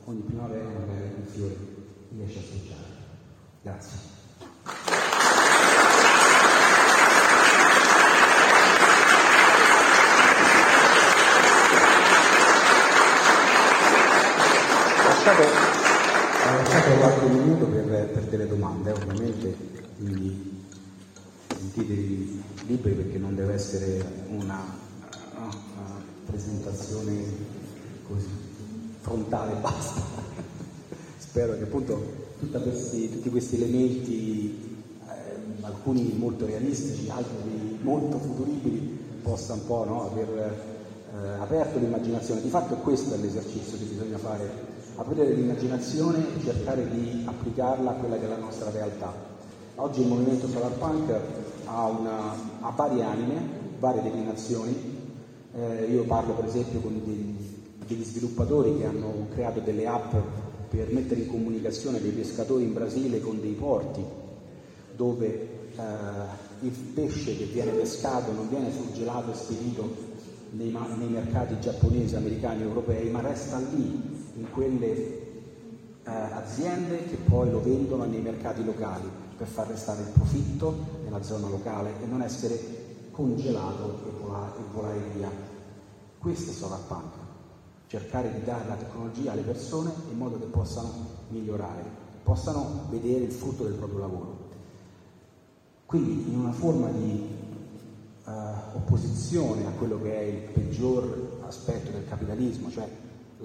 ogni 0.06 0.22
primavera 0.22 0.66
magari 0.66 1.12
un 1.18 1.26
fiore 1.26 1.58
riesce 2.10 2.40
a 2.40 2.42
sfociare. 2.42 2.94
Grazie. 3.62 4.95
Lasciate 15.26 15.50
lasciato 16.56 16.98
qualche 17.00 17.26
minuto 17.30 17.66
per, 17.66 18.10
per 18.10 18.24
delle 18.26 18.48
domande, 18.48 18.92
ovviamente, 18.92 19.58
quindi 19.98 20.62
sentitevi 21.48 22.44
liberi 22.68 22.94
perché 22.94 23.18
non 23.18 23.34
deve 23.34 23.56
essere 23.56 24.06
una, 24.28 24.62
una 25.34 26.04
presentazione 26.28 27.24
così 28.08 28.28
frontale 29.02 29.56
basta. 29.62 30.00
Spero 31.18 31.58
che 31.58 31.64
appunto 31.64 32.04
questi, 32.62 33.10
tutti 33.10 33.32
questi 33.32 33.56
elementi, 33.56 34.78
eh, 35.08 35.64
alcuni 35.66 36.14
molto 36.16 36.46
realistici, 36.46 37.10
altri 37.10 37.80
molto 37.82 38.20
futuribili, 38.20 38.96
possano 39.24 39.62
un 39.62 39.66
po' 39.66 39.86
no, 39.86 40.06
aver 40.06 40.30
eh, 41.16 41.28
aperto 41.40 41.80
l'immaginazione. 41.80 42.42
Di 42.42 42.50
fatto 42.50 42.76
questo 42.76 43.16
è 43.16 43.18
l'esercizio 43.18 43.76
che 43.80 43.86
bisogna 43.86 44.20
fare 44.20 44.74
aprire 44.96 45.34
l'immaginazione 45.34 46.20
e 46.20 46.44
cercare 46.44 46.90
di 46.90 47.24
applicarla 47.26 47.92
a 47.92 47.94
quella 47.94 48.18
che 48.18 48.26
è 48.26 48.28
la 48.30 48.38
nostra 48.38 48.70
realtà. 48.70 49.14
Oggi 49.76 50.02
il 50.02 50.08
movimento 50.08 50.48
solarpunk 50.48 51.20
ha, 51.66 51.86
una, 51.88 52.34
ha 52.62 52.70
varie 52.70 53.04
anime, 53.04 53.42
varie 53.80 54.02
declinazioni. 54.02 54.94
Eh, 55.54 55.86
io 55.92 56.04
parlo 56.04 56.34
per 56.34 56.46
esempio 56.46 56.80
con 56.80 57.02
degli, 57.04 57.36
degli 57.86 58.04
sviluppatori 58.04 58.78
che 58.78 58.86
hanno 58.86 59.28
creato 59.34 59.60
delle 59.60 59.88
app 59.88 60.14
per 60.70 60.92
mettere 60.92 61.22
in 61.22 61.30
comunicazione 61.30 62.02
dei 62.02 62.12
pescatori 62.12 62.64
in 62.64 62.74
Brasile 62.74 63.22
con 63.22 63.40
dei 63.40 63.54
porti 63.54 64.04
dove 64.96 65.28
eh, 65.76 65.82
il 66.62 66.72
pesce 66.72 67.38
che 67.38 67.46
viene 67.46 67.72
pescato 67.72 68.32
non 68.32 68.50
viene 68.50 68.72
surgelato 68.72 69.32
e 69.32 69.36
spedito 69.36 69.96
nei, 70.52 70.76
nei 70.98 71.10
mercati 71.10 71.60
giapponesi, 71.60 72.16
americani, 72.16 72.64
europei, 72.64 73.10
ma 73.10 73.22
resta 73.22 73.58
lì 73.58 74.15
in 74.36 74.52
quelle 74.52 74.94
eh, 76.04 76.12
aziende 76.12 77.06
che 77.06 77.16
poi 77.16 77.50
lo 77.50 77.62
vendono 77.62 78.06
nei 78.06 78.22
mercati 78.22 78.64
locali 78.64 79.10
per 79.38 79.48
far 79.48 79.68
restare 79.68 80.02
il 80.02 80.10
profitto 80.10 80.76
nella 81.04 81.22
zona 81.24 81.48
locale 81.48 81.92
e 82.02 82.06
non 82.06 82.22
essere 82.22 82.84
congelato 83.12 84.02
e 84.06 84.22
volare, 84.22 84.52
e 84.58 84.64
volare 84.74 85.00
via. 85.16 85.30
Questo 86.18 86.52
è 86.52 86.78
punk, 86.88 87.14
cercare 87.88 88.32
di 88.32 88.44
dare 88.44 88.68
la 88.68 88.76
tecnologia 88.76 89.32
alle 89.32 89.42
persone 89.42 89.92
in 90.12 90.18
modo 90.18 90.38
che 90.40 90.46
possano 90.46 90.90
migliorare, 91.30 91.84
possano 92.24 92.88
vedere 92.90 93.26
il 93.26 93.32
frutto 93.32 93.64
del 93.64 93.74
proprio 93.74 94.00
lavoro. 94.00 94.38
Quindi 95.86 96.32
in 96.32 96.40
una 96.40 96.52
forma 96.52 96.90
di 96.90 97.28
uh, 98.26 98.32
opposizione 98.76 99.68
a 99.68 99.72
quello 99.72 100.02
che 100.02 100.18
è 100.18 100.24
il 100.24 100.52
peggior 100.52 101.42
aspetto 101.46 101.92
del 101.92 102.08
capitalismo, 102.08 102.72
cioè 102.72 102.90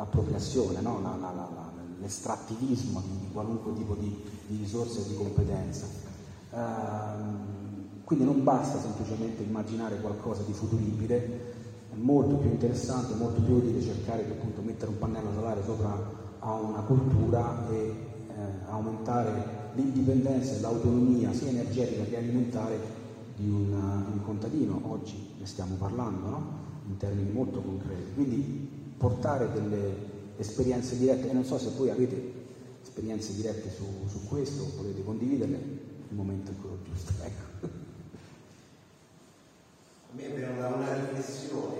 l'appropriazione, 0.00 0.80
no? 0.80 1.00
la, 1.02 1.14
la, 1.20 1.30
la, 1.30 1.72
l'estrattivismo 2.00 3.02
di, 3.02 3.26
di, 3.26 3.32
qualunque 3.32 3.74
tipo 3.74 3.94
di, 3.94 4.16
di 4.46 4.56
risorse 4.56 5.00
e 5.00 5.08
di 5.08 5.14
competenza. 5.14 5.86
Uh, 6.50 8.00
quindi 8.04 8.24
non 8.24 8.42
basta 8.42 8.80
semplicemente 8.80 9.42
immaginare 9.42 10.00
qualcosa 10.00 10.42
di 10.42 10.52
futuribile, 10.52 11.48
è 11.92 11.96
molto 11.96 12.36
più 12.36 12.50
interessante, 12.50 13.14
molto 13.14 13.42
più 13.42 13.56
utile 13.56 13.80
cercare 13.82 14.24
di 14.24 14.32
appunto 14.32 14.62
mettere 14.62 14.90
un 14.90 14.98
pannello 14.98 15.32
solare 15.34 15.62
sopra 15.62 16.18
a 16.38 16.54
una 16.54 16.80
cultura 16.80 17.68
e 17.70 17.76
eh, 17.76 18.32
aumentare 18.68 19.58
l'indipendenza 19.74 20.54
e 20.54 20.60
l'autonomia 20.60 21.32
sia 21.32 21.48
energetica 21.48 22.04
che 22.04 22.16
alimentare 22.16 22.78
di, 23.36 23.48
una, 23.48 24.04
di 24.06 24.12
un 24.12 24.24
contadino, 24.24 24.80
oggi 24.84 25.34
ne 25.38 25.46
stiamo 25.46 25.74
parlando, 25.76 26.28
no? 26.28 26.42
in 26.88 26.96
termini 26.96 27.30
molto 27.30 27.60
concreti. 27.60 28.14
Quindi 28.14 28.79
portare 29.00 29.50
delle 29.50 29.94
esperienze 30.36 30.98
dirette, 30.98 31.30
e 31.30 31.32
non 31.32 31.44
so 31.44 31.56
se 31.56 31.70
voi 31.70 31.88
avete 31.88 32.38
esperienze 32.82 33.34
dirette 33.34 33.70
su, 33.70 33.86
su 34.06 34.28
questo, 34.28 34.62
potete 34.76 35.02
condividerle, 35.02 35.56
il 35.56 36.14
momento 36.14 36.50
è 36.50 36.54
quello 36.60 36.76
giusto. 36.84 37.12
Ecco. 37.22 37.66
A 40.12 40.16
me 40.16 40.34
è 40.34 40.48
una, 40.50 40.66
una 40.68 40.92
riflessione 40.92 41.78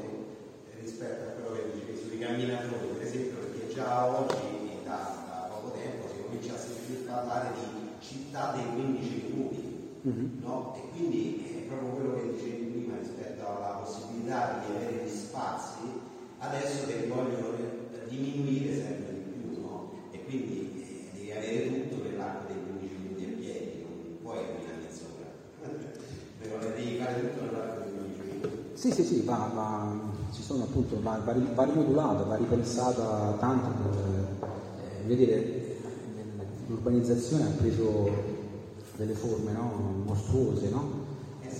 rispetto 0.80 1.28
a 1.28 1.32
quello 1.32 1.56
che 1.56 1.78
dicevi 1.78 2.08
sui 2.08 2.18
camminatori, 2.18 2.86
per 2.96 3.06
esempio, 3.06 3.36
perché 3.36 3.74
già 3.74 4.06
oggi, 4.06 4.80
da, 4.82 5.26
da 5.28 5.50
poco 5.52 5.76
tempo, 5.76 6.08
si 6.08 6.22
comincia 6.24 6.54
a 6.54 6.58
sentire 6.58 7.00
parlare 7.00 7.52
di 7.52 8.06
città 8.06 8.52
dei 8.52 8.64
15 8.72 9.22
minuti 9.28 9.70
Mm-hmm. 10.06 10.40
No? 10.42 10.74
E 10.76 10.96
quindi 10.96 11.44
è 11.44 11.68
proprio 11.68 11.90
quello 11.90 12.14
che 12.14 12.32
dicevi 12.32 12.64
prima 12.72 12.96
rispetto 12.98 13.46
alla 13.46 13.82
possibilità 13.84 14.64
di 14.64 14.74
avere 14.74 15.04
gli 15.04 15.08
spazi, 15.10 15.99
adesso 16.40 16.86
che 16.86 17.06
vogliono 17.06 17.52
diminuire 18.08 18.74
sempre 18.74 19.12
di 19.12 19.20
più, 19.20 19.60
no? 19.60 19.92
E 20.10 20.24
quindi 20.24 20.72
eh, 20.80 21.10
devi 21.12 21.30
avere 21.32 21.88
tutto 21.88 22.02
nell'arco 22.02 22.52
dei 22.52 22.62
15 22.62 22.96
minuti 23.02 23.24
a 23.24 23.38
piedi, 23.38 23.82
non 23.82 24.16
puoi 24.22 24.38
camminare 24.46 24.80
in 24.88 24.96
sopra. 24.96 25.28
Però 26.40 26.58
devi 26.58 26.96
fare 26.96 27.20
tutto 27.20 27.44
nell'arco 27.44 27.82
dei 27.84 27.92
15 27.92 28.20
minuti. 28.22 28.48
Sì, 28.74 28.90
sì, 28.92 29.04
sì, 29.04 29.22
va, 29.22 29.50
va, 29.54 29.94
ci 30.32 30.42
sono 30.42 30.64
appunto, 30.64 30.96
va, 31.02 31.20
va, 31.22 31.34
va 31.54 31.64
rimodulata, 31.64 32.24
va 32.24 32.36
ripensata 32.36 33.36
tanto. 33.38 33.90
Eh, 34.40 35.06
vedere, 35.06 35.76
l'urbanizzazione 36.66 37.44
ha 37.44 37.50
preso 37.56 38.38
delle 38.96 39.12
forme 39.12 39.52
no? 39.52 40.02
mostruose, 40.04 40.68
no? 40.70 41.08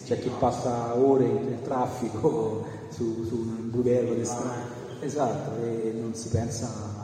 C'è 0.05 0.18
chi 0.18 0.31
passa 0.39 0.97
ore 0.97 1.26
nel 1.26 1.62
traffico 1.62 2.80
su, 2.91 3.24
su 3.26 3.36
un 3.36 3.70
budello 3.70 4.14
di 4.14 4.24
strada, 4.24 4.66
esatto, 5.01 5.57
e 5.62 5.93
non 5.99 6.14
si 6.14 6.28
pensa... 6.28 6.99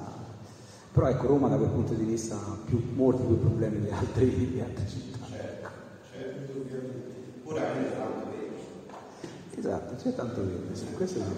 Però 0.93 1.09
ecco, 1.09 1.27
Roma 1.27 1.49
da 1.49 1.57
quel 1.57 1.69
punto 1.69 1.93
di 1.93 2.05
vista 2.05 2.37
ha 2.37 2.57
più, 2.65 2.83
molti 2.95 3.23
più 3.23 3.39
problemi 3.39 3.81
di, 3.81 3.91
altri, 3.91 4.51
di 4.51 4.61
altre 4.61 4.89
città. 4.89 5.27
Certo, 5.29 5.69
certo, 6.11 6.53
indubbiamente. 6.53 7.15
Pure 7.43 7.67
anche 7.67 7.91
tanto 7.97 8.31
verde. 8.31 9.59
Esatto, 9.59 9.95
c'è 9.97 10.15
tanto 10.15 10.41
verde, 10.41 10.75
sì, 10.75 10.87
questo 10.95 11.21
sì. 11.21 11.31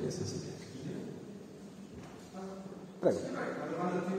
Questo 0.00 0.24
sì. 0.24 0.40
Prego. 2.98 3.18
Una 3.18 3.66
domanda 3.70 4.00
più 4.00 4.16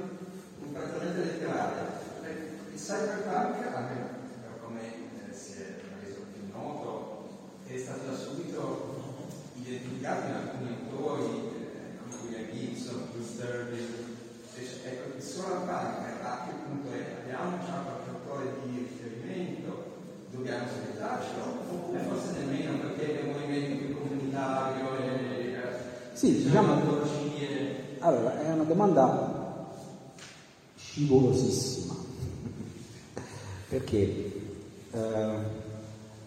un 0.65 0.73
trattamento 0.73 1.19
letterale 1.19 1.99
cyberpunk, 2.75 3.75
anche 3.75 3.95
come 4.63 4.81
eh, 4.81 5.33
si 5.33 5.53
è 5.53 5.75
reso 6.01 6.21
più 6.33 6.41
noto, 6.51 7.27
è 7.67 7.77
stato 7.77 8.09
da 8.09 8.15
subito 8.15 9.00
identificato 9.71 10.27
in 10.27 10.33
alcuni 10.33 10.75
autori, 10.83 11.23
eh, 11.23 12.23
William 12.23 12.51
Gibson, 12.51 13.07
Bruce 13.13 13.35
Durbin. 13.37 14.09
Ecco, 14.83 15.15
il 15.15 15.23
solarpunk 15.23 16.21
a 16.23 16.45
che 16.45 16.53
punto 16.67 16.91
è? 16.91 17.23
Abbiamo 17.23 17.57
già 17.65 17.81
qualche 17.81 18.09
autore 18.09 18.53
di 18.65 18.77
riferimento, 18.79 19.85
dobbiamo 20.29 20.65
aspettarcelo, 20.65 21.43
o 21.69 21.93
forse 22.09 22.37
nemmeno 22.37 22.79
perché 22.79 23.21
è 23.21 23.23
un 23.23 23.31
movimento 23.31 23.85
più 23.85 23.97
comunitario 23.97 24.97
e... 24.97 25.55
Sì, 26.13 26.43
diciamo... 26.43 26.99
Allora, 27.99 28.41
è 28.41 28.51
una 28.51 28.63
domanda 28.63 29.69
scivolosissima 30.75 31.93
perché 33.69 34.31
eh, 34.91 35.35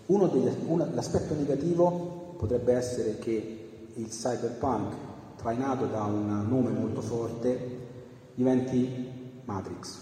uno 0.07 0.27
degli, 0.29 0.49
uno, 0.67 0.89
l'aspetto 0.95 1.35
negativo 1.35 2.24
potrebbe 2.45 2.75
essere 2.75 3.19
che 3.19 3.89
il 3.95 4.09
cyberpunk, 4.09 4.95
trainato 5.37 5.87
da 5.87 6.03
un 6.03 6.47
nome 6.47 6.71
molto 6.73 7.01
forte, 7.01 7.79
diventi 8.35 9.41
Matrix, 9.45 9.99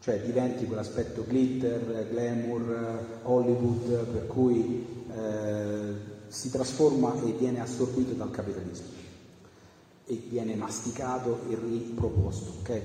cioè 0.00 0.20
diventi 0.20 0.66
quell'aspetto 0.66 1.24
glitter, 1.26 2.08
glamour, 2.10 3.20
Hollywood, 3.22 4.04
per 4.08 4.26
cui 4.26 5.04
eh, 5.10 5.94
si 6.28 6.50
trasforma 6.50 7.14
e 7.24 7.32
viene 7.32 7.60
assorbito 7.60 8.12
dal 8.12 8.30
capitalismo. 8.30 8.94
E 10.04 10.22
viene 10.28 10.54
masticato 10.54 11.40
e 11.48 11.54
riproposto, 11.54 12.58
ok? 12.60 12.82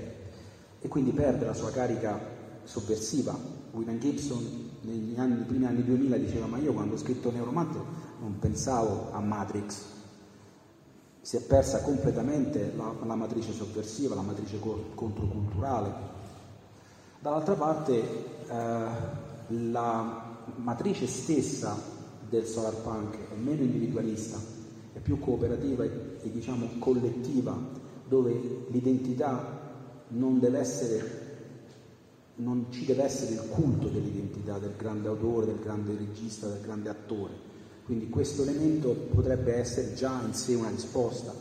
E 0.79 0.87
quindi 0.87 1.11
perde 1.11 1.45
la 1.45 1.53
sua 1.53 1.69
carica 1.69 2.17
sovversiva. 2.63 3.37
William 3.71 3.99
Gibson 3.99 4.69
negli 4.81 5.17
anni, 5.17 5.43
primi 5.43 5.65
anni 5.65 5.83
2000 5.83 6.17
diceva 6.17 6.45
ma 6.45 6.57
io 6.57 6.73
quando 6.73 6.95
ho 6.95 6.97
scritto 6.97 7.31
Neuromante 7.31 8.10
non 8.21 8.37
pensavo 8.37 9.11
a 9.11 9.19
Matrix, 9.19 9.83
si 11.21 11.37
è 11.37 11.41
persa 11.41 11.81
completamente 11.81 12.71
la, 12.75 12.93
la 13.03 13.15
matrice 13.15 13.51
sovversiva, 13.51 14.15
la 14.15 14.21
matrice 14.21 14.59
controculturale. 14.59 15.91
Dall'altra 17.19 17.55
parte 17.55 17.93
eh, 18.47 18.85
la 19.47 20.37
matrice 20.55 21.07
stessa 21.07 21.75
del 22.29 22.45
solar 22.45 22.75
punk 22.75 23.17
è 23.31 23.35
meno 23.35 23.63
individualista, 23.63 24.37
è 24.93 24.99
più 24.99 25.19
cooperativa 25.19 25.83
e, 25.83 26.17
e 26.21 26.31
diciamo 26.31 26.67
collettiva, 26.79 27.57
dove 28.07 28.65
l'identità 28.69 29.59
non 30.09 30.39
deve 30.39 30.59
essere 30.59 31.19
non 32.33 32.67
ci 32.71 32.85
deve 32.85 33.03
essere 33.03 33.33
il 33.33 33.49
culto 33.49 33.87
dell'identità 33.87 34.57
del 34.57 34.73
grande 34.75 35.07
autore, 35.07 35.45
del 35.45 35.59
grande 35.59 35.95
regista, 35.95 36.47
del 36.47 36.61
grande 36.61 36.89
attore. 36.89 37.50
Quindi 37.91 38.09
questo 38.09 38.43
elemento 38.43 38.93
potrebbe 39.13 39.53
essere 39.55 39.95
già 39.95 40.21
in 40.25 40.33
sé 40.33 40.53
una 40.53 40.69
risposta, 40.69 41.33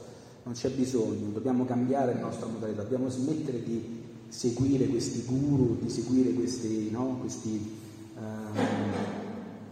non 0.42 0.52
c'è 0.52 0.68
bisogno, 0.70 1.30
dobbiamo 1.30 1.64
cambiare 1.64 2.12
la 2.12 2.18
nostra 2.18 2.46
modalità, 2.46 2.82
dobbiamo 2.82 3.08
smettere 3.08 3.62
di 3.62 4.02
seguire 4.26 4.88
questi 4.88 5.22
guru, 5.22 5.78
di 5.78 5.88
seguire 5.88 6.32
queste 6.32 6.66
no, 6.90 7.24
eh, 7.24 8.20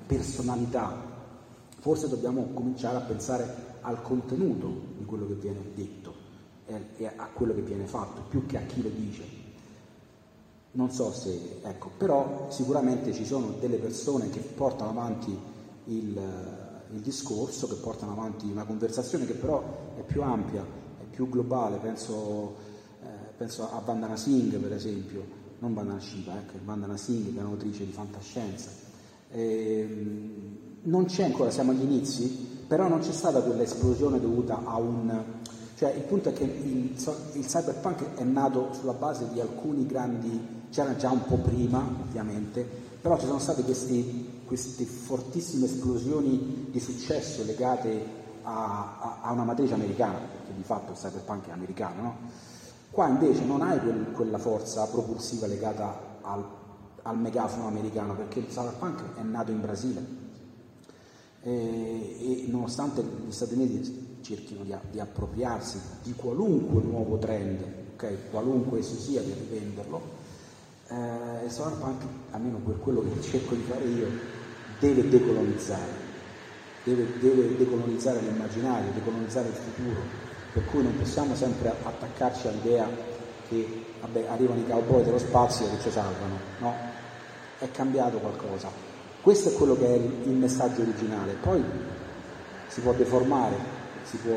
personalità. 0.07 1.05
Forse 1.81 2.09
dobbiamo 2.09 2.51
cominciare 2.55 2.99
a 2.99 3.01
pensare 3.01 3.81
al 3.81 4.01
contenuto 4.01 4.73
di 4.99 5.05
quello 5.05 5.27
che 5.27 5.35
viene 5.35 5.59
detto 5.75 6.15
e 6.67 7.07
a 7.07 7.27
quello 7.35 7.57
che 7.57 7.63
viene 7.63 7.87
fatto, 7.87 8.21
più 8.29 8.47
che 8.47 8.57
a 8.57 8.63
chi 8.63 8.83
lo 8.83 8.91
dice. 8.91 9.25
Non 10.71 10.93
so 10.93 11.11
se, 11.11 11.59
ecco, 11.61 11.91
però 11.99 12.47
sicuramente 12.51 13.13
ci 13.13 13.27
sono 13.27 13.57
delle 13.59 13.79
persone 13.79 14.31
che 14.31 14.39
portano 14.39 14.91
avanti 14.91 15.37
il, 15.87 16.67
il 16.93 17.01
discorso, 17.01 17.69
che 17.69 17.75
portano 17.75 18.13
avanti 18.13 18.51
una 18.51 18.65
conversazione 18.65 19.27
che 19.27 19.35
però 19.35 19.95
è 19.97 20.03
più 20.03 20.23
ampia, 20.23 20.65
è 21.01 21.05
più 21.11 21.29
globale, 21.29 21.79
penso, 21.79 22.57
eh, 23.03 23.07
penso 23.37 23.71
a 23.71 23.81
Vandana 23.85 24.17
Singh 24.17 24.57
per 24.57 24.73
esempio, 24.73 25.25
non 25.59 25.75
Vandana 25.75 26.01
Shiva, 26.01 26.37
ecco, 26.37 26.59
Vandana 26.65 26.97
Singh 26.97 27.33
che 27.33 27.39
è 27.39 27.43
un'autrice 27.43 27.85
di 27.85 27.93
fantascienza. 27.93 28.71
Eh, 29.31 30.37
non 30.83 31.05
c'è 31.05 31.25
ancora, 31.25 31.51
siamo 31.51 31.73
agli 31.73 31.83
inizi, 31.83 32.65
però 32.67 32.89
non 32.89 33.01
c'è 33.01 33.13
stata 33.13 33.43
quell'esplosione 33.43 34.21
dovuta 34.21 34.63
a 34.65 34.77
un... 34.77 35.25
Cioè 35.77 35.93
il 35.93 36.03
punto 36.03 36.31
è 36.31 36.33
che 36.33 36.45
il, 36.45 36.97
il 37.35 37.47
cyberpunk 37.47 38.15
è 38.15 38.25
nato 38.25 38.73
sulla 38.73 38.95
base 38.95 39.29
di 39.33 39.41
alcuni 39.41 39.87
grandi 39.87 40.57
c'era 40.71 40.97
già 40.97 41.11
un 41.11 41.25
po' 41.25 41.37
prima 41.37 41.79
ovviamente, 41.79 42.67
però 43.01 43.19
ci 43.19 43.27
sono 43.27 43.39
state 43.39 43.63
questi, 43.63 44.28
queste 44.49 44.85
fortissime 44.85 45.67
esplosioni 45.67 46.69
di 46.71 46.81
successo 46.81 47.45
legate 47.45 48.17
a, 48.45 49.21
a, 49.21 49.33
una 49.33 49.45
matrice 49.45 49.75
americana, 49.75 50.17
perché 50.17 50.55
di 50.57 50.63
fatto 50.63 50.93
il 50.93 50.97
cyberpunk 50.97 51.49
è 51.49 51.51
americano, 51.51 52.03
no? 52.03 52.17
Qua 52.91 53.09
invece 53.09 53.45
non 53.45 53.61
hai 53.61 53.79
quel, 53.79 54.11
quella 54.13 54.39
forza 54.39 54.87
propulsiva 54.87 55.47
legata 55.47 56.19
al, 56.23 56.43
al, 57.03 57.19
megafono 57.19 57.67
americano, 57.67 58.15
perché 58.15 58.39
il 58.39 58.47
cyberpunk 58.47 59.19
è 59.19 59.23
nato 59.23 59.51
in 59.51 59.61
Brasile 59.61 60.07
e, 61.43 61.51
e 61.51 62.45
nonostante 62.49 63.03
gli 63.03 63.31
Stati 63.31 63.53
Uniti 63.53 64.21
cerchino 64.23 64.65
di, 64.65 64.75
di 64.91 64.99
appropriarsi 64.99 65.79
di 66.03 66.15
qualunque 66.15 66.81
nuovo 66.81 67.19
trend, 67.19 67.63
okay, 67.93 68.17
qualunque 68.31 68.79
esso 68.79 68.95
sia, 68.95 69.21
per 69.21 69.37
rivenderlo, 69.37 70.01
eh, 70.89 71.45
il 71.45 71.51
solar 71.51 71.75
punk, 71.75 72.03
almeno 72.31 72.57
per 72.65 72.79
quello 72.81 73.03
che 73.03 73.21
cerco 73.21 73.55
di 73.55 73.63
fare 73.63 73.85
io, 73.85 74.38
deve 74.79 75.09
decolonizzare. 75.09 76.07
deve, 76.85 77.07
deve 77.19 77.57
decolonizzare 77.57 78.21
l'immaginario, 78.21 78.91
decolonizzare 78.93 79.49
il 79.49 79.55
futuro, 79.55 80.01
per 80.53 80.65
cui 80.67 80.83
non 80.83 80.97
possiamo 80.97 81.35
sempre 81.35 81.75
attaccarci 81.83 82.49
all'idea 82.49 82.89
che 83.49 83.85
vabbè, 84.01 84.27
arrivano 84.29 84.61
i 84.61 84.67
cowboy 84.67 85.03
dello 85.03 85.19
spazio 85.19 85.67
che 85.69 85.81
ci 85.83 85.91
salvano, 85.91 86.39
no, 86.61 86.75
è 87.59 87.71
cambiato 87.71 88.19
qualcosa. 88.19 88.71
Questo 89.21 89.51
è 89.51 89.53
quello 89.55 89.77
che 89.77 89.87
è 89.87 89.95
il 89.97 90.35
messaggio 90.35 90.83
originale, 90.83 91.35
poi 91.41 91.63
si 92.69 92.81
può 92.81 92.93
deformare, 92.93 93.57
si 94.05 94.17
può 94.19 94.35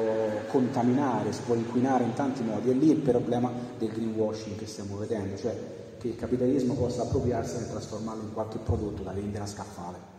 contaminare, 0.48 1.32
si 1.32 1.42
può 1.46 1.56
inquinare 1.56 2.04
in 2.04 2.14
tanti 2.14 2.44
modi, 2.44 2.72
è 2.72 2.74
lì 2.74 2.90
il 2.90 3.00
problema 3.00 3.52
del 3.78 3.90
greenwashing 3.90 4.58
che 4.58 4.66
stiamo 4.66 4.98
vedendo, 4.98 5.38
cioè 5.38 5.56
che 5.98 6.08
il 6.08 6.16
capitalismo 6.16 6.74
possa 6.74 7.04
appropriarsene 7.04 7.68
e 7.68 7.70
trasformarlo 7.70 8.24
in 8.24 8.34
qualche 8.34 8.58
prodotto 8.58 9.04
da 9.04 9.12
vendere 9.12 9.44
a 9.44 9.48
scaffale. 9.48 10.11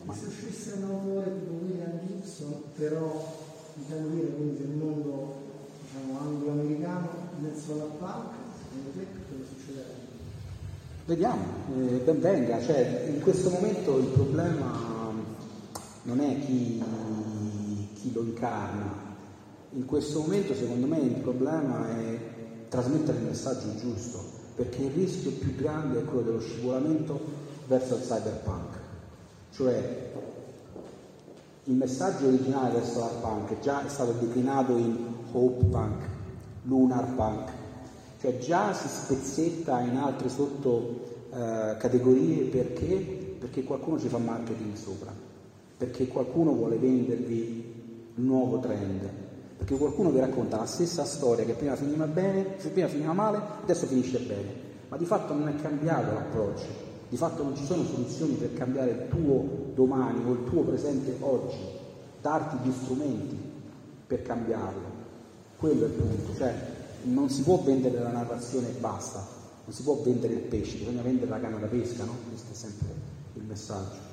Se 0.00 0.26
uscisse 0.26 0.72
un 0.78 0.84
autore 0.84 1.30
tipo 1.38 1.52
William 1.62 2.00
Gibson, 2.06 2.54
però 2.74 3.22
diciamo 3.74 4.08
dire 4.08 4.28
quindi 4.28 4.56
del 4.56 4.76
mondo 4.76 5.34
diciamo, 5.82 6.18
anglo-americano 6.18 7.08
mezzo 7.40 7.72
alla 7.72 7.84
punk, 7.84 8.32
secondo 8.62 8.90
te 8.96 9.06
cosa 9.28 9.44
succederà? 9.54 9.88
Vediamo, 11.04 11.44
eh, 11.76 11.98
ben 12.04 12.20
venga, 12.20 12.62
cioè 12.62 13.10
in 13.14 13.20
questo 13.20 13.50
momento 13.50 13.98
il 13.98 14.06
problema 14.06 15.12
non 16.02 16.20
è 16.20 16.38
chi, 16.40 16.82
chi 17.94 18.12
lo 18.12 18.22
incarna, 18.22 19.08
in 19.72 19.84
questo 19.84 20.20
momento 20.20 20.54
secondo 20.54 20.86
me 20.86 20.98
il 20.98 21.16
problema 21.16 21.88
è 21.90 22.18
trasmettere 22.68 23.18
il 23.18 23.24
messaggio 23.24 23.74
giusto, 23.76 24.18
perché 24.56 24.82
il 24.82 24.92
rischio 24.92 25.30
più 25.32 25.54
grande 25.56 26.00
è 26.00 26.04
quello 26.04 26.22
dello 26.22 26.40
scivolamento 26.40 27.20
verso 27.66 27.96
il 27.96 28.02
cyberpunk, 28.02 28.79
cioè 29.52 30.08
il 31.64 31.74
messaggio 31.74 32.26
originale 32.26 32.72
del 32.72 32.84
solar 32.84 33.20
punk 33.20 33.60
già 33.60 33.84
è 33.84 33.88
stato 33.88 34.12
declinato 34.12 34.76
in 34.76 34.96
hope 35.32 35.64
punk, 35.66 36.02
lunar 36.64 37.14
punk, 37.14 37.50
cioè 38.20 38.38
già 38.38 38.72
si 38.72 38.88
spezzetta 38.88 39.80
in 39.80 39.96
altre 39.96 40.28
sottocategorie 40.28 42.42
eh, 42.42 42.46
perché? 42.46 43.18
Perché 43.38 43.62
qualcuno 43.62 43.98
ci 43.98 44.08
fa 44.08 44.18
marketing 44.18 44.74
sopra, 44.74 45.12
perché 45.76 46.08
qualcuno 46.08 46.52
vuole 46.52 46.76
vendervi 46.76 47.74
il 48.16 48.22
nuovo 48.22 48.58
trend, 48.58 49.08
perché 49.56 49.76
qualcuno 49.76 50.10
vi 50.10 50.18
racconta 50.18 50.56
la 50.56 50.66
stessa 50.66 51.04
storia 51.04 51.44
che 51.44 51.52
prima 51.52 51.76
finiva 51.76 52.06
bene, 52.06 52.56
prima 52.72 52.88
finiva 52.88 53.12
male, 53.12 53.40
adesso 53.62 53.86
finisce 53.86 54.18
bene, 54.18 54.52
ma 54.88 54.96
di 54.96 55.04
fatto 55.04 55.34
non 55.34 55.48
è 55.48 55.54
cambiato 55.54 56.12
l'approccio. 56.12 56.89
Di 57.10 57.16
fatto 57.16 57.42
non 57.42 57.56
ci 57.56 57.64
sono 57.64 57.82
soluzioni 57.82 58.34
per 58.34 58.54
cambiare 58.54 58.90
il 58.92 59.08
tuo 59.08 59.72
domani 59.74 60.22
o 60.24 60.32
il 60.32 60.44
tuo 60.44 60.62
presente 60.62 61.16
oggi, 61.18 61.58
darti 62.20 62.56
gli 62.62 62.72
strumenti 62.72 63.36
per 64.06 64.22
cambiarlo. 64.22 64.98
Quello 65.56 65.86
è 65.86 65.88
il 65.88 65.92
punto, 65.92 66.36
cioè 66.36 66.54
non 67.02 67.28
si 67.28 67.42
può 67.42 67.60
vendere 67.64 67.98
la 67.98 68.12
narrazione 68.12 68.68
e 68.68 68.78
basta, 68.78 69.26
non 69.64 69.74
si 69.74 69.82
può 69.82 70.00
vendere 70.04 70.34
il 70.34 70.40
pesce, 70.42 70.76
bisogna 70.76 71.02
vendere 71.02 71.30
la 71.30 71.40
canna 71.40 71.58
da 71.58 71.66
pesca, 71.66 72.04
no? 72.04 72.14
Questo 72.28 72.52
è 72.52 72.54
sempre 72.54 72.86
il 73.34 73.42
messaggio. 73.42 74.08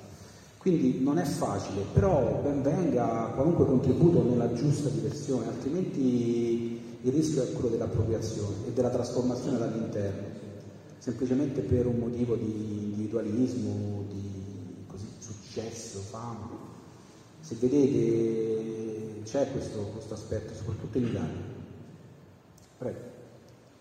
Quindi 0.58 1.00
non 1.04 1.20
è 1.20 1.24
facile, 1.24 1.84
però 1.94 2.40
ben 2.42 2.64
venga 2.64 3.32
qualunque 3.36 3.68
contributo 3.68 4.24
nella 4.24 4.52
giusta 4.54 4.90
direzione, 4.90 5.46
altrimenti 5.46 6.82
il 7.04 7.12
rischio 7.12 7.44
è 7.44 7.52
quello 7.52 7.70
dell'appropriazione 7.70 8.56
e 8.66 8.74
della 8.74 8.90
trasformazione 8.90 9.60
dall'interno 9.60 10.37
semplicemente 11.08 11.62
per 11.62 11.86
un 11.86 12.00
motivo 12.00 12.36
di 12.36 12.44
individualismo, 12.44 14.04
di 14.10 14.84
così, 14.88 15.08
successo, 15.20 16.00
fama. 16.00 16.50
Se 17.40 17.56
vedete 17.56 19.22
c'è 19.24 19.50
questo, 19.54 19.84
questo 19.84 20.16
aspetto, 20.16 20.54
soprattutto 20.54 20.98
in 20.98 21.06
Italia. 21.06 21.42
Prego. 22.78 23.00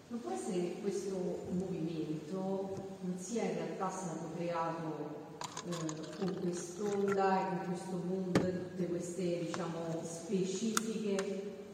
Non 0.08 0.20
può 0.20 0.30
essere 0.30 0.60
che 0.60 0.80
questo 0.80 1.16
movimento 1.50 2.74
non 3.00 3.18
sia 3.18 3.42
in 3.42 3.54
realtà 3.54 3.88
stato 3.88 4.30
creato 4.36 5.24
eh, 5.68 6.16
con 6.18 6.32
quest'onda 6.40 7.40
e 7.40 7.48
con 7.48 7.66
questo 7.66 7.96
boom, 8.06 8.32
tutte 8.32 8.86
queste 8.86 9.46
diciamo, 9.46 10.00
specifiche 10.00 11.16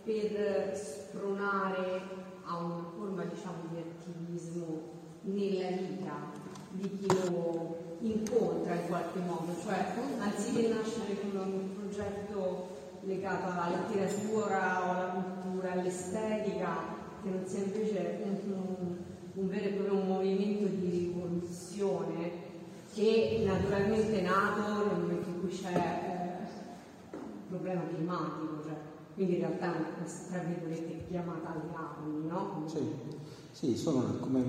per 0.02 0.74
spronare 0.74 2.00
a 2.44 2.56
una 2.56 2.84
forma 2.96 3.24
diciamo, 3.24 3.68
di 3.70 3.76
attivismo 3.76 4.91
nella 5.22 5.68
vita 5.68 6.30
di 6.70 6.98
chi 6.98 7.06
lo 7.30 7.96
incontra 8.00 8.74
in 8.74 8.88
qualche 8.88 9.18
modo, 9.20 9.54
cioè 9.62 9.94
anziché 10.18 10.68
nascere 10.68 11.20
con 11.20 11.40
un 11.40 11.76
progetto 11.76 12.68
legato 13.02 13.50
alla 13.50 13.76
letteratura 13.76 14.86
o 14.86 14.90
alla 14.90 15.08
cultura, 15.40 15.72
all'estetica, 15.72 17.00
che 17.22 17.28
non 17.28 17.46
sia 17.46 17.62
invece 17.62 18.20
un, 18.24 18.96
un, 19.34 19.48
vero 19.48 19.64
e 19.64 19.70
proprio 19.70 20.02
movimento 20.02 20.66
di 20.66 20.90
rivoluzione 20.90 22.50
che 22.92 23.42
naturalmente 23.46 24.18
è 24.18 24.22
nato 24.22 24.86
nel 24.86 25.00
momento 25.00 25.28
in 25.28 25.40
cui 25.40 25.50
c'è 25.50 25.72
eh, 25.72 27.14
il 27.14 27.18
problema 27.48 27.82
climatico, 27.86 28.62
cioè, 28.64 28.74
quindi 29.14 29.34
in 29.34 29.40
realtà 29.40 29.66
è 29.66 29.78
una, 29.78 31.04
chiamata 31.08 31.52
alle 31.52 31.74
armi, 31.74 32.26
no? 32.26 32.64
Sì. 32.66 33.20
Sì, 33.52 33.76
sono, 33.76 34.16
come 34.18 34.40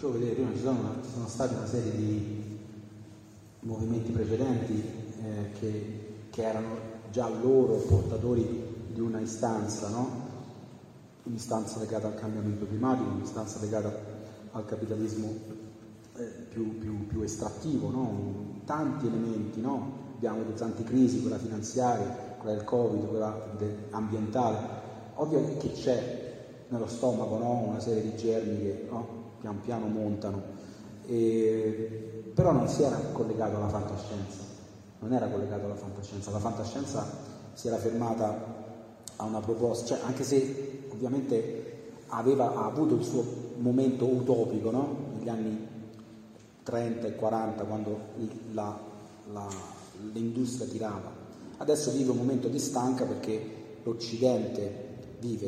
facevo 0.00 0.12
vedere 0.12 0.32
prima, 0.32 0.54
ci 0.54 0.62
sono, 0.62 0.94
ci 1.02 1.10
sono 1.12 1.28
state 1.28 1.54
una 1.54 1.66
serie 1.66 1.90
di 1.94 2.58
movimenti 3.60 4.10
precedenti 4.10 4.82
eh, 5.22 5.50
che, 5.58 6.14
che, 6.30 6.42
erano 6.42 6.68
già 7.10 7.28
loro 7.28 7.74
portatori 7.74 8.88
di 8.94 9.00
una 9.00 9.20
istanza, 9.20 9.90
no? 9.90 10.28
un'istanza 11.24 11.80
legata 11.80 12.06
al 12.06 12.14
cambiamento 12.14 12.66
climatico, 12.66 13.10
un'istanza 13.10 13.58
legata 13.60 13.94
al 14.52 14.64
capitalismo 14.64 15.34
eh, 16.16 16.24
più, 16.48 16.78
più, 16.78 17.06
più, 17.06 17.20
estrattivo, 17.20 17.90
no? 17.90 18.62
tanti 18.64 19.06
elementi, 19.06 19.60
no? 19.60 20.14
abbiamo 20.14 20.44
tante 20.54 20.82
crisi, 20.82 21.20
quella 21.20 21.38
finanziaria, 21.38 22.36
quella 22.38 22.56
del 22.56 22.64
Covid, 22.64 23.06
quella 23.06 23.54
ambientale, 23.90 24.58
ovvio 25.16 25.58
che 25.58 25.72
c'è 25.72 26.64
nello 26.68 26.86
stomaco 26.86 27.36
no? 27.36 27.50
una 27.68 27.80
serie 27.80 28.02
di 28.02 28.16
germi 28.16 28.60
che 28.60 28.86
no? 28.88 29.19
Pian 29.40 29.60
piano 29.60 29.86
montano, 29.86 30.42
e, 31.06 32.30
però 32.34 32.52
non 32.52 32.68
si 32.68 32.82
era 32.82 32.96
collegato 33.12 33.56
alla 33.56 33.68
fantascienza, 33.68 34.38
non 35.00 35.12
era 35.12 35.26
collegato 35.28 35.64
alla 35.64 35.74
fantascienza, 35.74 36.30
la 36.30 36.38
fantascienza 36.38 37.06
si 37.54 37.66
era 37.66 37.78
fermata 37.78 38.58
a 39.16 39.24
una 39.24 39.40
proposta, 39.40 39.86
cioè, 39.86 39.98
anche 40.04 40.24
se 40.24 40.84
ovviamente 40.90 41.70
aveva 42.08 42.54
ha 42.54 42.66
avuto 42.66 42.94
il 42.94 43.04
suo 43.04 43.24
momento 43.58 44.06
utopico 44.06 44.70
no? 44.70 44.96
negli 45.16 45.28
anni 45.28 45.68
30 46.62 47.06
e 47.06 47.14
40 47.16 47.64
quando 47.64 47.98
la, 48.52 48.78
la, 49.32 49.48
l'industria 50.12 50.66
tirava. 50.66 51.18
Adesso 51.58 51.90
vive 51.92 52.10
un 52.10 52.16
momento 52.16 52.48
di 52.48 52.58
stanca 52.58 53.04
perché 53.04 53.78
l'Occidente 53.82 54.88
vive 55.20 55.46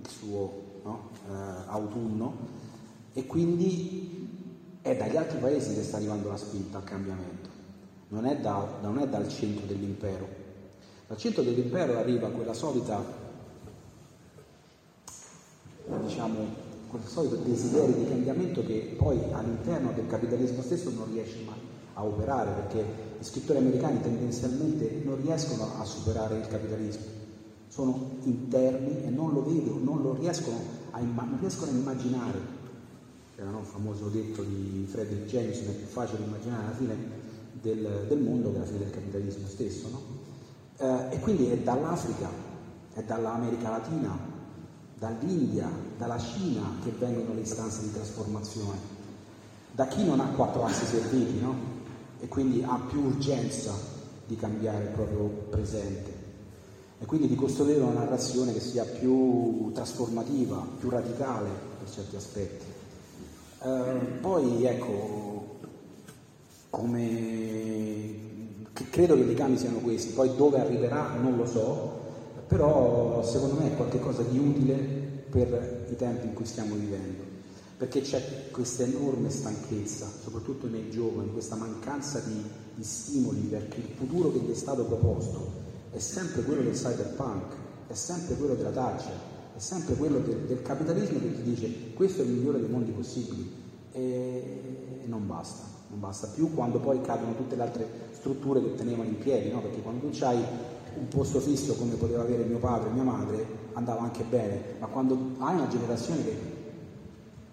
il 0.00 0.08
suo 0.08 0.80
no? 0.84 1.10
eh, 1.28 1.32
autunno 1.66 2.57
e 3.18 3.26
quindi 3.26 4.78
è 4.80 4.96
dagli 4.96 5.16
altri 5.16 5.38
paesi 5.38 5.74
che 5.74 5.82
sta 5.82 5.96
arrivando 5.96 6.28
la 6.28 6.36
spinta 6.36 6.78
al 6.78 6.84
cambiamento, 6.84 7.48
non 8.10 8.26
è, 8.26 8.36
da, 8.36 8.78
non 8.80 8.96
è 8.98 9.08
dal 9.08 9.28
centro 9.28 9.66
dell'impero. 9.66 10.28
Dal 11.04 11.16
centro 11.16 11.42
dell'impero 11.42 11.98
arriva 11.98 12.28
quella 12.28 12.52
solita, 12.52 13.02
diciamo, 16.00 16.46
quel 16.86 17.02
solito 17.02 17.34
desiderio 17.34 17.96
di 17.96 18.08
cambiamento 18.08 18.64
che 18.64 18.94
poi 18.96 19.18
all'interno 19.32 19.90
del 19.90 20.06
capitalismo 20.06 20.62
stesso 20.62 20.90
non 20.90 21.10
riesce 21.10 21.42
mai 21.44 21.58
a 21.94 22.04
operare 22.04 22.52
perché 22.52 22.84
gli 23.18 23.24
scrittori 23.24 23.58
americani 23.58 24.00
tendenzialmente 24.00 25.02
non 25.02 25.20
riescono 25.20 25.80
a 25.80 25.84
superare 25.84 26.38
il 26.38 26.46
capitalismo 26.46 27.16
sono 27.68 28.16
interni 28.22 29.04
e 29.04 29.10
non 29.10 29.32
lo 29.32 29.44
vedono, 29.44 29.78
non 29.84 30.02
non 30.02 30.18
riescono 30.18 30.56
a 30.92 31.00
immaginare. 31.74 32.57
Era 33.40 33.50
no, 33.50 33.60
il 33.60 33.66
famoso 33.66 34.08
detto 34.08 34.42
di 34.42 34.84
Frederick 34.90 35.26
Jameson, 35.26 35.68
è 35.68 35.70
più 35.70 35.86
facile 35.86 36.24
immaginare 36.24 36.64
la 36.64 36.72
fine 36.72 36.96
del, 37.52 38.06
del 38.08 38.18
mondo 38.18 38.50
che 38.50 38.58
la 38.58 38.64
fine 38.64 38.78
del 38.78 38.90
capitalismo 38.90 39.46
stesso. 39.46 39.88
No? 39.90 40.02
Eh, 40.76 41.14
e 41.14 41.20
quindi 41.20 41.46
è 41.46 41.56
dall'Africa, 41.58 42.28
è 42.94 43.02
dall'America 43.04 43.70
Latina, 43.70 44.18
dall'India, 44.98 45.70
dalla 45.96 46.18
Cina 46.18 46.78
che 46.82 46.90
vengono 46.98 47.34
le 47.34 47.42
istanze 47.42 47.82
di 47.82 47.92
trasformazione. 47.92 48.96
Da 49.70 49.86
chi 49.86 50.04
non 50.04 50.18
ha 50.18 50.26
quattro 50.30 50.64
assi 50.64 50.86
serviti, 50.86 51.38
no? 51.38 51.54
E 52.18 52.26
quindi 52.26 52.64
ha 52.64 52.80
più 52.88 53.04
urgenza 53.04 53.72
di 54.26 54.34
cambiare 54.34 54.82
il 54.82 54.90
proprio 54.90 55.28
presente 55.48 56.12
e 56.98 57.06
quindi 57.06 57.28
di 57.28 57.36
costruire 57.36 57.82
una 57.82 58.00
narrazione 58.00 58.52
che 58.52 58.58
sia 58.58 58.84
più 58.84 59.70
trasformativa, 59.72 60.66
più 60.80 60.90
radicale 60.90 61.48
per 61.78 61.88
certi 61.88 62.16
aspetti. 62.16 62.77
Eh, 63.60 64.18
poi 64.20 64.64
ecco, 64.64 65.58
come 66.70 68.26
credo 68.90 69.14
che 69.16 69.22
i 69.22 69.26
legami 69.26 69.58
siano 69.58 69.78
questi, 69.78 70.12
poi 70.12 70.34
dove 70.36 70.60
arriverà 70.60 71.14
non 71.20 71.36
lo 71.36 71.44
so, 71.44 72.00
però 72.46 73.20
secondo 73.24 73.60
me 73.60 73.72
è 73.72 73.76
qualcosa 73.76 74.22
di 74.22 74.38
utile 74.38 74.74
per 75.28 75.86
i 75.90 75.96
tempi 75.96 76.26
in 76.26 76.34
cui 76.34 76.44
stiamo 76.44 76.76
vivendo, 76.76 77.22
perché 77.76 78.00
c'è 78.00 78.50
questa 78.52 78.84
enorme 78.84 79.28
stanchezza, 79.28 80.06
soprattutto 80.22 80.68
nei 80.68 80.88
giovani, 80.90 81.32
questa 81.32 81.56
mancanza 81.56 82.20
di, 82.20 82.40
di 82.74 82.84
stimoli, 82.84 83.40
perché 83.40 83.78
il 83.78 83.92
futuro 83.96 84.32
che 84.32 84.38
gli 84.38 84.50
è 84.52 84.54
stato 84.54 84.84
proposto 84.84 85.66
è 85.90 85.98
sempre 85.98 86.42
quello 86.42 86.62
del 86.62 86.74
cyberpunk, 86.74 87.54
è 87.88 87.94
sempre 87.94 88.36
quello 88.36 88.54
della 88.54 88.70
Thatcher, 88.70 89.36
è 89.58 89.60
sempre 89.60 89.96
quello 89.96 90.20
del, 90.20 90.36
del, 90.46 90.62
capitalismo 90.62 91.18
che 91.18 91.34
ti 91.34 91.42
dice 91.42 91.92
questo 91.94 92.22
è 92.22 92.24
il 92.24 92.30
migliore 92.30 92.60
dei 92.60 92.70
mondi 92.70 92.92
possibili 92.92 93.52
e 93.90 95.02
non 95.06 95.26
basta, 95.26 95.64
non 95.88 95.98
basta 95.98 96.28
più 96.28 96.54
quando 96.54 96.78
poi 96.78 97.00
cadono 97.00 97.34
tutte 97.34 97.56
le 97.56 97.62
altre 97.62 97.88
strutture 98.12 98.62
che 98.62 98.76
tenevano 98.76 99.08
in 99.08 99.18
piedi, 99.18 99.50
no? 99.50 99.60
perché 99.60 99.82
quando 99.82 100.06
tu 100.06 100.24
hai 100.24 100.38
un 100.96 101.08
posto 101.08 101.40
fisso 101.40 101.74
come 101.74 101.94
poteva 101.94 102.22
avere 102.22 102.44
mio 102.44 102.58
padre 102.58 102.88
e 102.88 102.92
mia 102.92 103.02
madre 103.02 103.46
andava 103.72 104.02
anche 104.02 104.22
bene, 104.22 104.76
ma 104.78 104.86
quando 104.86 105.18
hai 105.38 105.56
una 105.56 105.66
generazione 105.66 106.22
che 106.22 106.36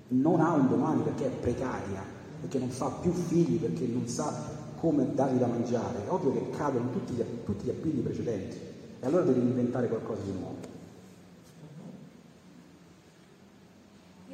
non 0.10 0.42
ha 0.42 0.54
un 0.54 0.68
domani 0.68 1.02
perché 1.02 1.26
è 1.26 1.30
precaria, 1.30 2.04
perché 2.40 2.60
non 2.60 2.70
fa 2.70 2.90
più 3.02 3.12
figli, 3.14 3.58
perché 3.58 3.88
non 3.88 4.08
sa 4.08 4.32
come 4.80 5.12
dargli 5.16 5.40
da 5.40 5.48
mangiare, 5.48 6.06
è 6.06 6.12
ovvio 6.12 6.34
che 6.34 6.52
cadono 6.52 6.92
tutti 6.92 7.14
gli, 7.14 7.24
tutti 7.44 7.66
gli 7.66 7.70
appigli 7.72 8.02
precedenti 8.02 8.58
e 9.00 9.06
allora 9.08 9.24
devi 9.24 9.40
inventare 9.40 9.88
qualcosa 9.88 10.22
di 10.22 10.32
nuovo. 10.32 10.74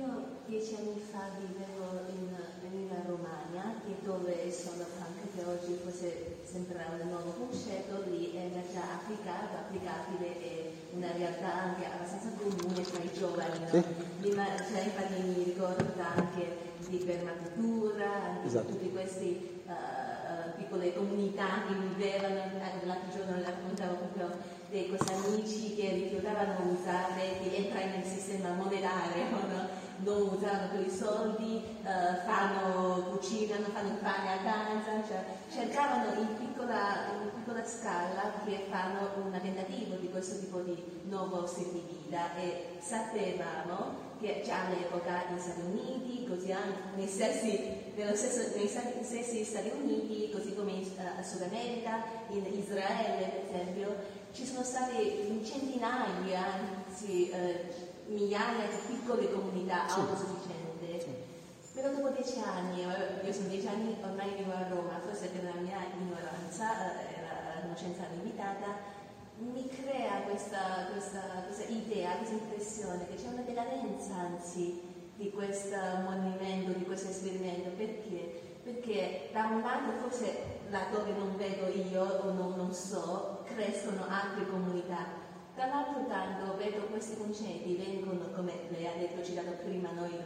Io 0.01 0.05
dieci 0.51 0.75
anni 0.75 0.99
fa 0.99 1.31
vivevo 1.39 2.11
in 2.11 2.27
Emilia 2.67 3.01
Romagna, 3.07 3.71
dove 4.03 4.51
sono 4.51 4.83
anche 4.99 5.31
che 5.33 5.47
oggi 5.47 5.79
forse 5.81 6.39
sembra 6.43 6.91
un 6.91 7.07
nuovo 7.07 7.31
concetto, 7.39 8.03
lì 8.09 8.35
era 8.35 8.59
già 8.67 8.99
applicato, 8.99 9.55
applicabile 9.55 10.41
e 10.41 10.73
una 10.91 11.09
realtà 11.13 11.53
anche 11.71 11.85
abbastanza 11.85 12.35
comune 12.35 12.81
tra 12.81 13.01
i 13.01 13.11
giovani. 13.13 13.59
No? 13.59 13.67
Sì. 13.69 13.83
Prima, 14.19 14.45
cioè, 14.57 14.83
infatti 14.83 15.21
mi 15.21 15.43
ricordo 15.43 15.85
anche 16.03 16.57
di 16.85 16.97
permacultura, 16.97 18.43
esatto. 18.43 18.71
tutti 18.73 18.91
questi 18.91 19.61
uh, 19.67 20.57
piccole 20.57 20.93
comunità 20.93 21.63
che 21.65 21.75
vivevano, 21.75 22.59
l'altro 22.83 23.09
giorno 23.15 23.41
raccontavo 23.41 23.95
proprio 23.95 24.59
di 24.69 24.87
questi 24.89 25.13
amici 25.13 25.75
che 25.75 25.91
rifiutavano 25.93 26.55
di 26.59 26.75
usare, 26.77 27.39
di 27.41 27.55
entrare 27.55 27.87
nel 27.95 28.03
sistema 28.03 28.51
monetario, 28.51 29.29
no? 29.47 29.80
Non 30.03 30.21
usano 30.33 30.69
più 30.69 30.85
i 30.85 30.89
soldi, 30.89 31.61
uh, 31.83 32.25
fanno, 32.25 33.03
cucinano, 33.09 33.67
fanno 33.73 33.89
il 33.89 33.99
pane 34.01 34.33
a 34.33 34.37
casa, 34.43 35.07
cioè 35.07 35.23
cercavano 35.51 36.19
in 36.19 36.37
piccola, 36.37 37.07
in 37.23 37.29
piccola 37.33 37.65
scala 37.65 38.33
che 38.45 38.65
fanno 38.69 39.09
un 39.23 39.31
tentativo 39.31 39.95
di 39.95 40.09
questo 40.09 40.39
tipo 40.39 40.59
di 40.59 41.01
nuovo 41.03 41.45
stile 41.45 41.71
di 41.71 41.83
vita. 41.89 42.35
E 42.35 42.77
sapevamo 42.79 44.09
che 44.19 44.41
già 44.45 44.65
all'epoca 44.65 45.23
negli 45.29 45.39
Stati 45.39 45.61
Uniti, 45.61 46.27
così 46.27 46.51
anche 46.51 47.07
stessi, 47.07 47.91
stesso, 48.13 48.55
nei 48.55 48.67
stessi 49.03 49.43
Stati 49.43 49.71
Uniti, 49.81 50.31
così 50.31 50.55
come 50.55 50.71
in 50.71 50.81
uh, 50.81 51.23
Sud 51.23 51.41
America, 51.41 52.03
in 52.29 52.45
Israele 52.45 53.45
per 53.49 53.61
esempio, 53.61 54.19
ci 54.31 54.45
sono 54.45 54.63
state 54.63 55.41
centinaia, 55.43 56.45
anzi 56.87 57.31
uh, 57.33 57.90
migliaia 58.11 58.67
di 58.67 58.93
piccole 58.93 59.31
comunità 59.31 59.87
sì. 59.87 59.99
autosufficienti. 59.99 60.99
Sì. 60.99 61.29
Però 61.73 61.89
dopo 61.89 62.09
dieci 62.09 62.39
anni, 62.39 62.83
eh, 62.83 63.25
io 63.25 63.33
sono 63.33 63.47
dieci 63.47 63.67
anni 63.67 63.95
ormai 64.01 64.35
vivo 64.35 64.51
a 64.51 64.67
Roma, 64.67 64.99
forse 64.99 65.27
per 65.27 65.43
la 65.43 65.59
mia 65.59 65.79
ignoranza 65.97 66.99
eh, 66.99 67.21
la 67.21 67.61
conoscenza 67.61 68.03
limitata, 68.13 68.99
mi 69.37 69.67
crea 69.67 70.21
questa, 70.27 70.87
questa, 70.91 71.21
questa 71.45 71.63
idea, 71.71 72.17
questa 72.17 72.35
impressione 72.35 73.07
che 73.07 73.15
c'è 73.15 73.29
una 73.29 73.41
decadenza 73.41 74.13
anzi 74.13 74.81
di 75.15 75.31
questo 75.31 75.77
movimento, 76.03 76.77
di 76.77 76.83
questo 76.83 77.09
esperimento. 77.09 77.69
Perché? 77.69 78.59
Perché 78.63 79.29
da 79.31 79.45
un 79.45 79.61
lato 79.61 79.91
forse 80.01 80.59
laddove 80.69 81.13
non 81.13 81.35
vedo 81.37 81.67
io 81.67 82.03
o 82.03 82.31
non, 82.33 82.53
non 82.55 82.73
so, 82.73 83.43
crescono 83.45 84.05
altre 84.07 84.47
comunità 84.47 85.29
Dall'altro 85.55 86.05
tanto 86.07 86.55
vedo 86.57 86.85
questi 86.85 87.17
concetti 87.17 87.75
vengono, 87.75 88.31
come 88.35 88.53
lei 88.69 88.87
ha 88.87 88.97
detto, 88.97 89.23
citato 89.23 89.51
prima 89.63 89.91
noi, 89.91 90.17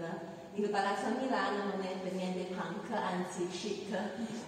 il 0.58 0.70
palazzo 0.70 1.08
a 1.08 1.20
Milano 1.20 1.66
non 1.66 1.82
è 1.82 1.98
per 2.02 2.14
niente 2.14 2.54
punk, 2.54 2.90
anzi 2.92 3.48
chic, 3.48 3.92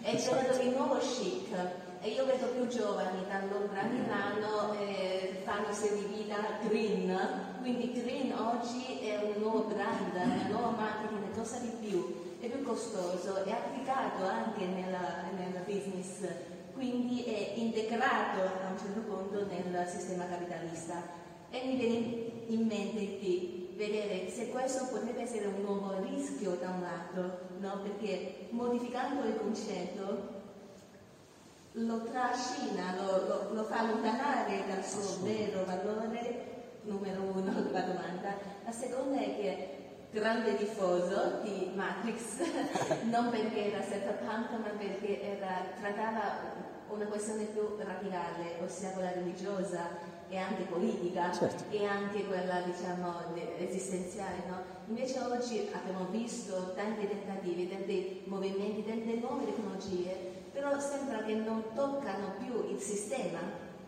è 0.01 0.13
esatto. 0.13 0.61
il 0.61 0.69
nuovo 0.69 0.97
chic. 0.99 1.53
E 1.99 2.09
io 2.09 2.25
vedo 2.25 2.45
più 2.47 2.67
giovani 2.67 3.25
da 3.27 3.41
Londra 3.49 3.81
a 3.81 3.85
Milano 3.85 4.73
eh, 4.79 5.41
fanno 5.43 5.73
stile 5.73 5.97
di 5.97 6.13
vita 6.13 6.37
green, 6.61 7.57
quindi 7.59 7.91
green 7.91 8.31
oggi 8.33 8.99
è 9.01 9.17
un 9.17 9.41
nuovo 9.41 9.63
brand, 9.63 10.13
è 10.13 10.23
un 10.45 10.51
nuovo 10.51 10.69
marketing, 10.77 11.35
costa 11.35 11.57
di 11.57 11.71
più, 11.81 12.37
è 12.39 12.47
più 12.47 12.63
costoso, 12.63 13.43
è 13.43 13.51
applicato 13.51 14.25
anche 14.25 14.63
nella, 14.65 15.23
nel 15.35 15.61
business 15.65 16.21
quindi 16.77 17.23
è 17.23 17.53
integrato 17.55 18.39
a 18.41 18.69
un 18.71 18.77
certo 18.77 18.99
punto 19.01 19.45
nel 19.47 19.85
sistema 19.87 20.27
capitalista. 20.27 21.01
E 21.49 21.65
mi 21.65 21.75
viene 21.75 21.95
in 22.47 22.67
mente 22.67 22.99
di 23.19 23.73
vedere 23.75 24.29
se 24.29 24.49
questo 24.49 24.85
potrebbe 24.85 25.23
essere 25.23 25.47
un 25.47 25.61
nuovo 25.61 25.99
rischio 26.03 26.51
da 26.61 26.69
un 26.69 26.81
lato, 26.81 27.39
no? 27.59 27.81
perché 27.81 28.47
modificando 28.51 29.27
il 29.27 29.37
concetto 29.37 30.35
lo 31.73 32.03
trascina, 32.03 32.95
lo, 32.95 33.27
lo, 33.27 33.53
lo 33.53 33.63
fa 33.63 33.79
allontanare 33.79 34.63
dal 34.67 34.83
suo 34.83 35.23
vero 35.23 35.65
valore, 35.65 36.45
numero 36.83 37.21
uno, 37.21 37.51
la 37.71 37.81
domanda. 37.81 38.37
La 38.63 38.71
seconda 38.71 39.19
è 39.19 39.35
che 39.35 39.86
grande 40.11 40.55
tifoso 40.55 41.39
di 41.43 41.71
Matrix, 41.75 42.39
non 43.11 43.29
perché 43.29 43.73
era 43.73 43.83
cyberpunk, 43.83 44.51
ma 44.51 44.69
perché 44.77 45.21
era, 45.21 45.65
trattava 45.79 46.65
una 46.89 47.05
questione 47.05 47.43
più 47.45 47.75
radicale, 47.77 48.57
ossia 48.63 48.91
quella 48.91 49.11
religiosa 49.11 50.15
e 50.29 50.37
anche 50.37 50.63
politica 50.63 51.31
certo. 51.31 51.63
e 51.69 51.85
anche 51.85 52.25
quella 52.25 52.61
diciamo 52.61 53.13
esistenziale. 53.57 54.43
No? 54.47 54.61
Invece 54.87 55.19
oggi 55.19 55.69
abbiamo 55.73 56.05
visto 56.11 56.73
tanti 56.75 57.07
tentativi, 57.07 57.69
tanti 57.69 58.23
movimenti, 58.25 58.85
tante 58.85 59.15
nuove 59.15 59.45
tecnologie, 59.45 60.35
però 60.51 60.79
sembra 60.79 61.23
che 61.23 61.35
non 61.35 61.63
toccano 61.73 62.33
più 62.39 62.71
il 62.71 62.79
sistema, 62.79 63.39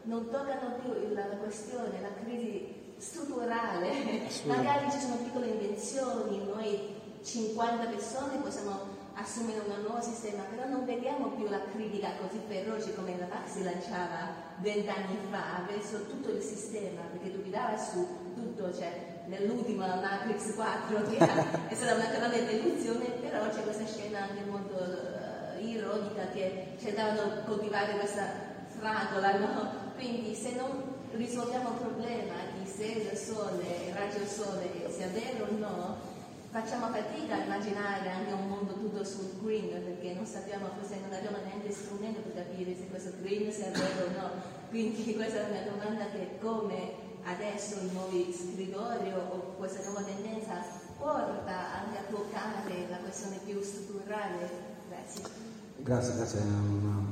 non 0.03 0.29
toccano 0.29 0.75
più 0.81 1.13
la 1.13 1.23
questione, 1.37 2.01
la 2.01 2.13
crisi 2.21 2.78
strutturale. 2.99 4.27
Magari 4.43 4.91
ci 4.91 4.99
sono 4.99 5.15
piccole 5.15 5.47
invenzioni, 5.47 6.43
noi 6.45 6.97
50 7.23 7.85
persone 7.85 8.37
possiamo 8.37 8.97
assumere 9.13 9.59
un 9.59 9.81
nuovo 9.81 10.01
sistema, 10.01 10.43
però 10.43 10.67
non 10.67 10.85
vediamo 10.85 11.27
più 11.29 11.47
la 11.49 11.61
critica 11.71 12.11
così 12.21 12.39
feroce 12.47 12.93
come 12.95 13.17
la 13.17 13.25
Pax 13.25 13.61
lanciava 13.61 14.47
vent'anni 14.57 15.17
fa 15.29 15.65
verso 15.67 16.05
tutto 16.05 16.29
il 16.31 16.41
sistema, 16.41 17.01
perché 17.11 17.31
dubitava 17.31 17.77
su 17.77 18.05
tutto, 18.33 18.73
cioè 18.73 19.23
nell'ultima 19.25 19.95
Matrix 19.95 20.55
4 20.55 21.01
che 21.09 21.17
è 21.17 21.75
stata 21.75 21.95
una 21.95 22.05
grande 22.05 22.45
delusione, 22.45 23.05
però 23.19 23.49
c'è 23.49 23.63
questa 23.63 23.85
scena 23.85 24.21
anche 24.21 24.43
molto 24.49 24.75
uh, 24.75 25.61
ironica 25.65 26.27
che 26.33 26.75
cercavano 26.79 27.35
di 27.35 27.41
coltivare 27.45 27.97
questa 27.97 28.47
fragola, 28.67 29.37
no? 29.37 29.87
Quindi 29.95 30.33
se 30.33 30.55
non 30.55 30.97
risolviamo 31.11 31.69
il 31.69 31.75
problema 31.75 32.33
il 32.85 33.17
sole, 33.17 33.63
il 33.87 33.93
raggio 33.93 34.25
sole 34.25 34.69
sia 34.89 35.07
vero 35.07 35.45
o 35.45 35.57
no, 35.57 35.97
facciamo 36.51 36.87
fatica 36.87 37.35
a 37.35 37.43
immaginare 37.43 38.09
anche 38.09 38.31
un 38.31 38.47
mondo 38.47 38.73
tutto 38.73 39.03
sul 39.03 39.39
green 39.41 39.69
perché 39.69 40.13
non 40.13 40.25
sappiamo, 40.25 40.67
forse 40.77 40.99
non 41.01 41.13
abbiamo 41.13 41.37
neanche 41.43 41.71
strumento 41.71 42.21
per 42.21 42.45
capire 42.45 42.75
se 42.75 42.87
questo 42.87 43.11
green 43.21 43.51
sia 43.51 43.69
vero 43.71 44.07
o 44.07 44.11
no. 44.11 44.29
Quindi 44.69 45.13
questa 45.15 45.47
è 45.47 45.49
una 45.49 45.71
domanda 45.71 46.05
che 46.09 46.37
come 46.39 47.07
adesso 47.23 47.75
i 47.81 47.89
nuovi 47.91 48.33
scrittori 48.33 49.11
o 49.11 49.55
questa 49.57 49.83
nuova 49.83 50.01
tendenza 50.01 50.63
porta 50.97 51.83
anche 51.83 51.97
a 51.97 52.09
toccare 52.09 52.87
la 52.89 52.97
questione 52.97 53.39
più 53.45 53.61
strutturale. 53.61 54.77
Grazie. 54.89 55.23
Grazie, 55.77 56.15
grazie, 56.15 56.39
è 56.39 56.43
una 56.43 57.03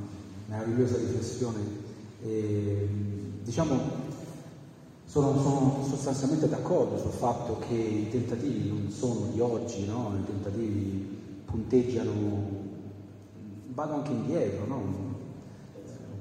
meravigliosa 0.46 0.96
riflessione. 0.96 1.86
E, 2.22 2.88
diciamo, 3.42 4.07
sono, 5.08 5.40
sono, 5.40 5.86
sostanzialmente 5.88 6.50
d'accordo 6.50 6.98
sul 6.98 7.12
fatto 7.12 7.58
che 7.60 7.74
i 7.74 8.10
tentativi 8.10 8.68
non 8.68 8.90
sono 8.90 9.30
di 9.32 9.40
oggi, 9.40 9.86
no? 9.86 10.14
i 10.20 10.24
tentativi 10.26 11.42
punteggiano, 11.46 12.12
vado 13.68 13.94
anche 13.94 14.10
indietro, 14.10 14.66
no? 14.66 15.16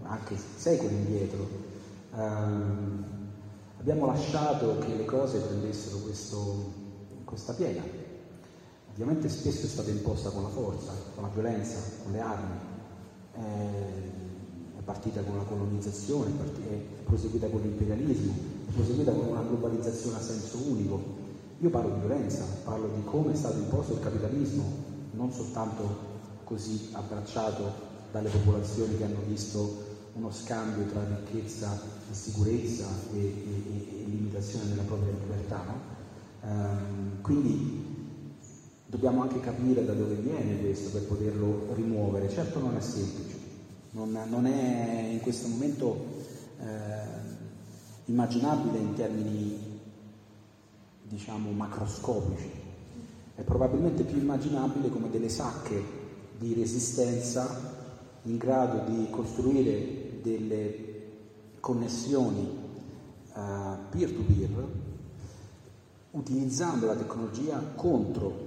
anche 0.04 0.38
secoli 0.56 0.96
indietro. 0.96 1.66
Uh, 2.14 3.04
abbiamo 3.78 4.06
lasciato 4.06 4.78
che 4.80 4.96
le 4.96 5.04
cose 5.04 5.40
prendessero 5.40 5.98
questo, 5.98 6.72
questa 7.26 7.52
piega. 7.52 7.82
Ovviamente 8.94 9.28
spesso 9.28 9.66
è 9.66 9.70
stata 9.70 9.90
imposta 9.90 10.30
con 10.30 10.44
la 10.44 10.50
forza, 10.50 10.94
con 11.14 11.24
la 11.24 11.30
violenza, 11.34 11.78
con 12.04 12.14
le 12.14 12.20
armi, 12.22 12.56
è 13.34 14.82
partita 14.86 15.22
con 15.24 15.36
la 15.36 15.44
colonizzazione, 15.44 16.32
è 16.70 17.04
proseguita 17.04 17.50
con 17.50 17.60
l'imperialismo, 17.60 18.32
è 18.32 18.57
proseguita 18.72 19.12
con 19.12 19.28
una 19.28 19.42
globalizzazione 19.42 20.18
a 20.18 20.22
senso 20.22 20.58
unico. 20.70 21.26
Io 21.60 21.70
parlo 21.70 21.94
di 21.96 22.00
violenza, 22.00 22.46
parlo 22.64 22.90
di 22.94 23.04
come 23.04 23.34
è 23.34 23.36
stato 23.36 23.58
imposto 23.58 23.94
il 23.94 24.00
capitalismo, 24.00 24.64
non 25.12 25.32
soltanto 25.32 26.06
così 26.44 26.90
abbracciato 26.92 27.86
dalle 28.12 28.30
popolazioni 28.30 28.98
che 28.98 29.04
hanno 29.04 29.22
visto 29.28 29.86
uno 30.14 30.32
scambio 30.32 30.86
tra 30.86 31.04
ricchezza 31.04 31.80
e 32.10 32.14
sicurezza 32.14 32.86
e, 33.14 33.18
e, 33.18 33.24
e 33.24 34.06
limitazione 34.06 34.68
della 34.70 34.84
propria 34.84 35.14
libertà. 35.14 35.64
No? 35.66 35.96
Um, 36.50 37.22
quindi 37.22 37.96
dobbiamo 38.86 39.22
anche 39.22 39.40
capire 39.40 39.84
da 39.84 39.94
dove 39.94 40.16
viene 40.16 40.60
questo 40.60 40.90
per 40.90 41.04
poterlo 41.08 41.68
rimuovere. 41.74 42.30
Certo 42.30 42.60
non 42.60 42.76
è 42.76 42.82
semplice, 42.82 43.36
non, 43.92 44.18
non 44.30 44.46
è 44.46 45.10
in 45.12 45.20
questo 45.20 45.48
momento 45.48 46.06
eh, 46.60 47.17
immaginabile 48.08 48.78
in 48.78 48.94
termini 48.94 49.76
diciamo 51.04 51.52
macroscopici, 51.52 52.52
è 53.36 53.42
probabilmente 53.42 54.04
più 54.04 54.18
immaginabile 54.18 54.90
come 54.90 55.10
delle 55.10 55.30
sacche 55.30 55.82
di 56.38 56.54
resistenza 56.54 57.76
in 58.24 58.38
grado 58.38 58.90
di 58.90 59.10
costruire 59.10 60.20
delle 60.22 60.86
connessioni 61.60 62.48
uh, 63.34 63.40
peer-to-peer 63.90 64.68
utilizzando 66.12 66.88
la 66.88 66.96
tecnologia 66.96 67.62
contro 67.76 68.46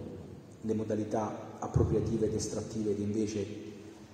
le 0.63 0.75
modalità 0.75 1.49
appropriative 1.59 2.27
ed 2.27 2.35
estrattive 2.35 2.95
che 2.95 3.03
invece 3.03 3.47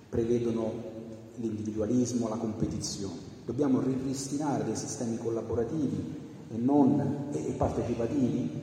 prevedono 0.09 0.95
l'individualismo, 1.35 2.27
la 2.27 2.37
competizione. 2.37 3.26
Dobbiamo 3.47 3.79
ripristinare 3.79 4.65
dei 4.65 4.75
sistemi 4.75 5.17
collaborativi 5.17 6.19
e, 6.49 6.57
non, 6.57 7.29
e 7.31 7.53
partecipativi 7.53 8.61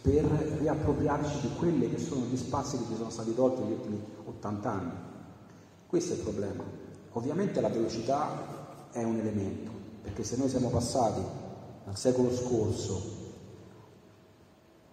per 0.00 0.22
riappropriarci 0.60 1.40
di 1.40 1.48
quelli 1.58 1.90
che 1.90 1.98
sono 1.98 2.26
gli 2.26 2.36
spazi 2.36 2.78
che 2.78 2.84
ci 2.86 2.94
sono 2.94 3.10
stati 3.10 3.34
tolti 3.34 3.62
negli 3.62 3.72
ultimi 3.72 4.00
80 4.26 4.70
anni. 4.70 4.92
Questo 5.88 6.12
è 6.12 6.16
il 6.18 6.22
problema. 6.22 6.62
Ovviamente 7.14 7.60
la 7.60 7.68
velocità 7.68 8.90
è 8.92 9.02
un 9.02 9.18
elemento, 9.18 9.72
perché 10.02 10.22
se 10.22 10.36
noi 10.36 10.48
siamo 10.48 10.68
passati 10.68 11.20
dal 11.84 11.96
secolo 11.96 12.32
scorso 12.32 13.02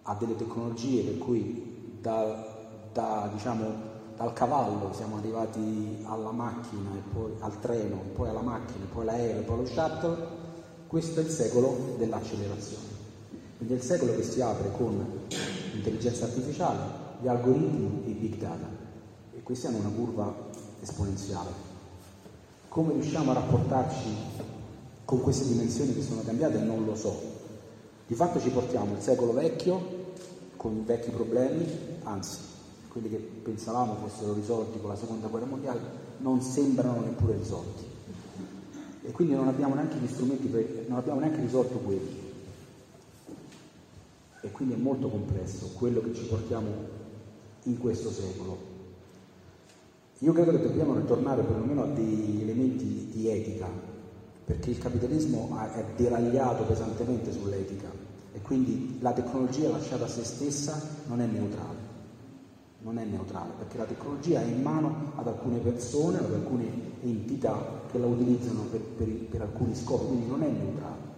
a 0.02 0.14
delle 0.18 0.34
tecnologie 0.34 1.02
per 1.02 1.18
cui 1.18 1.98
da, 2.00 2.82
da, 2.92 3.30
diciamo, 3.32 3.89
dal 4.20 4.34
cavallo 4.34 4.92
siamo 4.92 5.16
arrivati 5.16 6.04
alla 6.04 6.30
macchina 6.30 6.90
poi 7.10 7.32
al 7.38 7.58
treno, 7.58 8.02
poi 8.12 8.28
alla 8.28 8.42
macchina, 8.42 8.84
poi 8.92 9.00
all'aereo, 9.00 9.40
poi 9.44 9.54
allo 9.54 9.66
shuttle, 9.66 10.26
questo 10.88 11.20
è 11.20 11.22
il 11.22 11.30
secolo 11.30 11.94
dell'accelerazione. 11.96 12.84
Quindi 13.56 13.72
è 13.72 13.76
il 13.78 13.82
secolo 13.82 14.14
che 14.14 14.22
si 14.22 14.42
apre 14.42 14.72
con 14.72 15.06
l'intelligenza 15.72 16.26
artificiale, 16.26 16.82
gli 17.22 17.28
algoritmi 17.28 18.02
e 18.04 18.10
i 18.10 18.12
big 18.12 18.36
data. 18.36 18.68
E 19.34 19.42
questi 19.42 19.68
hanno 19.68 19.78
una 19.78 19.88
curva 19.88 20.34
esponenziale. 20.82 21.50
Come 22.68 22.92
riusciamo 22.92 23.30
a 23.30 23.34
rapportarci 23.34 24.14
con 25.06 25.22
queste 25.22 25.46
dimensioni 25.46 25.94
che 25.94 26.02
sono 26.02 26.20
cambiate 26.20 26.58
non 26.58 26.84
lo 26.84 26.94
so. 26.94 27.18
Di 28.06 28.14
fatto 28.14 28.38
ci 28.38 28.50
portiamo 28.50 28.96
il 28.96 29.00
secolo 29.00 29.32
vecchio 29.32 29.80
con 30.56 30.84
vecchi 30.84 31.08
problemi, 31.08 31.66
anzi 32.02 32.50
quelli 32.90 33.08
che 33.08 33.16
pensavamo 33.16 33.94
fossero 33.94 34.34
risolti 34.34 34.80
con 34.80 34.90
la 34.90 34.96
seconda 34.96 35.28
guerra 35.28 35.46
mondiale 35.46 35.80
non 36.18 36.40
sembrano 36.42 37.00
neppure 37.00 37.36
risolti. 37.36 37.84
E 39.02 39.12
quindi 39.12 39.34
non 39.34 39.48
abbiamo 39.48 39.74
neanche 39.74 39.96
gli 39.96 40.08
strumenti 40.08 40.48
per, 40.48 40.84
non 40.88 40.98
abbiamo 40.98 41.20
neanche 41.20 41.40
risolto 41.40 41.78
quelli. 41.78 42.28
E 44.42 44.50
quindi 44.50 44.74
è 44.74 44.78
molto 44.78 45.08
complesso 45.08 45.70
quello 45.76 46.00
che 46.02 46.14
ci 46.14 46.24
portiamo 46.24 46.68
in 47.64 47.78
questo 47.78 48.10
secolo. 48.10 48.68
Io 50.18 50.32
credo 50.32 50.50
che 50.50 50.62
dobbiamo 50.62 50.94
ritornare 50.94 51.42
perlomeno 51.42 51.84
a 51.84 51.86
degli 51.86 52.42
elementi 52.42 53.08
di 53.10 53.28
etica, 53.28 53.68
perché 54.44 54.70
il 54.70 54.78
capitalismo 54.78 55.56
è 55.72 55.84
deragliato 55.96 56.64
pesantemente 56.64 57.32
sull'etica 57.32 57.88
e 58.32 58.40
quindi 58.40 58.98
la 59.00 59.12
tecnologia 59.12 59.70
lasciata 59.70 60.04
a 60.04 60.08
se 60.08 60.24
stessa 60.24 60.80
non 61.06 61.20
è 61.20 61.26
neutrale. 61.26 61.89
Non 62.82 62.98
è 62.98 63.04
neutrale, 63.04 63.52
perché 63.58 63.76
la 63.76 63.84
tecnologia 63.84 64.40
è 64.40 64.44
in 64.44 64.62
mano 64.62 65.12
ad 65.16 65.26
alcune 65.26 65.58
persone, 65.58 66.18
ad 66.18 66.32
alcune 66.32 66.66
entità 67.02 67.82
che 67.90 67.98
la 67.98 68.06
utilizzano 68.06 68.62
per, 68.70 68.80
per, 68.80 69.06
per 69.06 69.42
alcuni 69.42 69.74
scopi, 69.74 70.06
quindi 70.06 70.26
non 70.26 70.42
è 70.42 70.48
neutrale. 70.48 71.08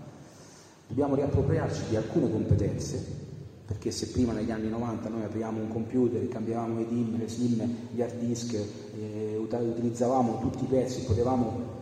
Dobbiamo 0.88 1.14
riappropriarci 1.14 1.82
di 1.88 1.96
alcune 1.96 2.30
competenze 2.30 3.30
perché 3.72 3.90
se 3.90 4.08
prima 4.08 4.32
negli 4.32 4.50
anni 4.50 4.68
90 4.68 5.08
noi 5.08 5.22
apriamo 5.22 5.58
un 5.60 5.68
computer, 5.68 6.28
cambiavamo 6.28 6.80
i 6.80 6.86
DIM, 6.86 7.16
le 7.16 7.28
SIM, 7.28 7.76
gli 7.92 8.02
hard 8.02 8.18
disk, 8.18 8.54
eh, 8.54 9.36
utilizzavamo 9.38 10.40
tutti 10.40 10.64
i 10.64 10.66
pezzi, 10.66 11.04
potevamo 11.04 11.80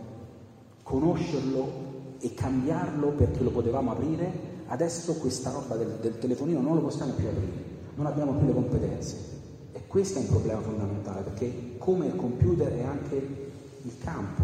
conoscerlo 0.83 1.89
e 2.19 2.33
cambiarlo 2.33 3.09
perché 3.09 3.43
lo 3.43 3.49
potevamo 3.49 3.91
aprire, 3.91 4.31
adesso 4.67 5.15
questa 5.15 5.51
roba 5.51 5.75
del, 5.75 5.97
del 5.99 6.17
telefonino 6.17 6.61
non 6.61 6.75
lo 6.75 6.81
possiamo 6.81 7.11
più 7.11 7.27
aprire, 7.27 7.63
non 7.95 8.05
abbiamo 8.05 8.33
più 8.33 8.47
le 8.47 8.53
competenze. 8.53 9.40
E 9.73 9.87
questo 9.87 10.19
è 10.19 10.21
un 10.21 10.27
problema 10.27 10.61
fondamentale 10.61 11.21
perché 11.21 11.77
come 11.77 12.07
il 12.07 12.15
computer 12.15 12.71
è 12.71 12.83
anche 12.83 13.15
il 13.81 13.97
campo, 14.03 14.43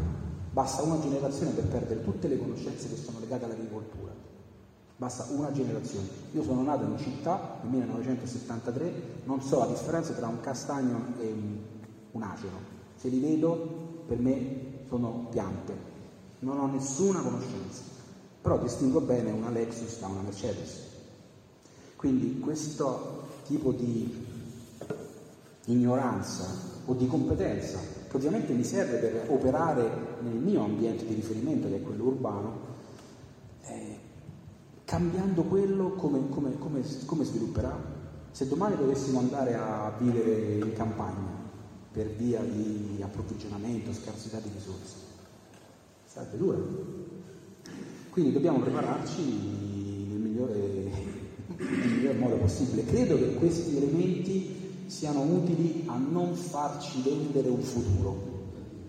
basta 0.52 0.82
una 0.84 1.00
generazione 1.00 1.52
per 1.52 1.66
perdere 1.66 2.04
tutte 2.04 2.28
le 2.28 2.38
conoscenze 2.38 2.90
che 2.90 2.96
sono 2.96 3.20
legate 3.20 3.46
all'agricoltura 3.46 4.18
Basta 5.00 5.28
una 5.30 5.52
generazione. 5.52 6.08
Io 6.32 6.42
sono 6.42 6.64
nato 6.64 6.84
in 6.84 6.98
città 6.98 7.60
nel 7.62 7.70
1973, 7.70 8.94
non 9.26 9.42
so 9.42 9.60
la 9.60 9.68
differenza 9.68 10.14
tra 10.14 10.26
un 10.26 10.40
castagno 10.40 11.14
e 11.20 11.36
un 12.14 12.22
acero. 12.24 12.60
Se 12.96 13.08
li 13.08 13.20
vedo, 13.20 14.02
per 14.08 14.18
me 14.18 14.86
sono 14.88 15.28
piante. 15.30 15.72
Non 16.40 16.58
ho 16.58 16.66
nessuna 16.66 17.20
conoscenza. 17.20 17.84
Però 18.42 18.58
distingo 18.58 19.00
bene 19.02 19.30
una 19.30 19.52
Lexus 19.52 20.00
da 20.00 20.08
una 20.08 20.22
Mercedes. 20.22 20.82
Quindi 21.96 22.40
questo 22.40 23.26
tipo 23.46 23.74
di 23.74 24.26
ignoranza 25.68 26.46
o 26.86 26.94
di 26.94 27.08
competenza, 27.08 27.80
che 28.10 28.16
ovviamente 28.16 28.54
mi 28.54 28.64
serve 28.64 28.98
per 28.98 29.26
operare 29.30 29.90
nel 30.22 30.36
mio 30.36 30.64
ambiente 30.64 31.06
di 31.06 31.14
riferimento, 31.14 31.68
che 31.68 31.78
è 31.78 31.82
quello 31.82 32.06
urbano, 32.06 32.76
cambiando 34.88 35.44
quello 35.44 35.92
come, 35.96 36.30
come, 36.30 36.58
come, 36.58 36.82
come 37.06 37.24
svilupperà? 37.26 37.78
Se 38.32 38.48
domani 38.48 38.78
dovessimo 38.78 39.20
andare 39.20 39.54
a 39.54 39.94
vivere 40.00 40.60
in 40.60 40.72
campagna 40.74 41.36
per 41.92 42.08
via 42.16 42.40
di 42.40 42.98
approvvigionamento, 43.02 43.92
scarsità 43.92 44.40
di 44.40 44.50
risorse, 44.54 44.96
sarebbe 46.06 46.38
dura. 46.38 46.58
Quindi 48.10 48.32
dobbiamo 48.32 48.60
prepararci 48.60 49.22
nel 50.08 50.20
migliore, 50.20 50.56
nel 51.58 51.90
miglior 51.90 52.16
modo 52.16 52.38
possibile. 52.38 52.86
Credo 52.86 53.18
che 53.18 53.34
questi 53.34 53.76
elementi 53.76 54.57
siano 54.88 55.22
utili 55.22 55.84
a 55.88 55.98
non 55.98 56.34
farci 56.34 57.02
vendere 57.02 57.50
un 57.50 57.62
futuro 57.62 58.36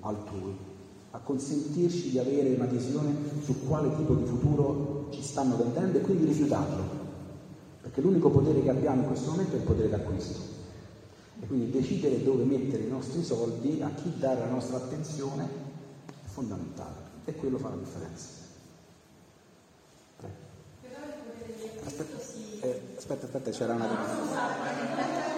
altrui 0.00 0.66
a 1.10 1.18
consentirci 1.20 2.10
di 2.10 2.18
avere 2.18 2.54
una 2.54 2.66
visione 2.66 3.14
su 3.42 3.66
quale 3.66 3.94
tipo 3.96 4.14
di 4.14 4.24
futuro 4.24 5.08
ci 5.10 5.22
stanno 5.22 5.56
vendendo 5.56 5.98
e 5.98 6.00
quindi 6.02 6.26
rifiutarlo. 6.26 7.06
Perché 7.80 8.00
l'unico 8.00 8.30
potere 8.30 8.62
che 8.62 8.70
abbiamo 8.70 9.02
in 9.02 9.06
questo 9.08 9.30
momento 9.30 9.56
è 9.56 9.58
il 9.58 9.64
potere 9.64 9.88
d'acquisto. 9.88 10.56
E 11.40 11.46
quindi 11.46 11.70
decidere 11.70 12.22
dove 12.22 12.44
mettere 12.44 12.82
i 12.82 12.90
nostri 12.90 13.22
soldi, 13.22 13.80
a 13.80 13.90
chi 13.94 14.12
dare 14.18 14.40
la 14.40 14.50
nostra 14.50 14.76
attenzione, 14.76 15.44
è 15.44 16.26
fondamentale. 16.26 17.06
E 17.24 17.34
quello 17.34 17.58
fa 17.58 17.70
la 17.70 17.76
differenza. 17.76 18.36
Aspetta, 21.84 22.16
eh, 22.60 22.82
aspetta, 22.96 23.26
aspetta, 23.26 23.50
c'era 23.50 23.74
una 23.74 23.86
domanda. 23.86 25.37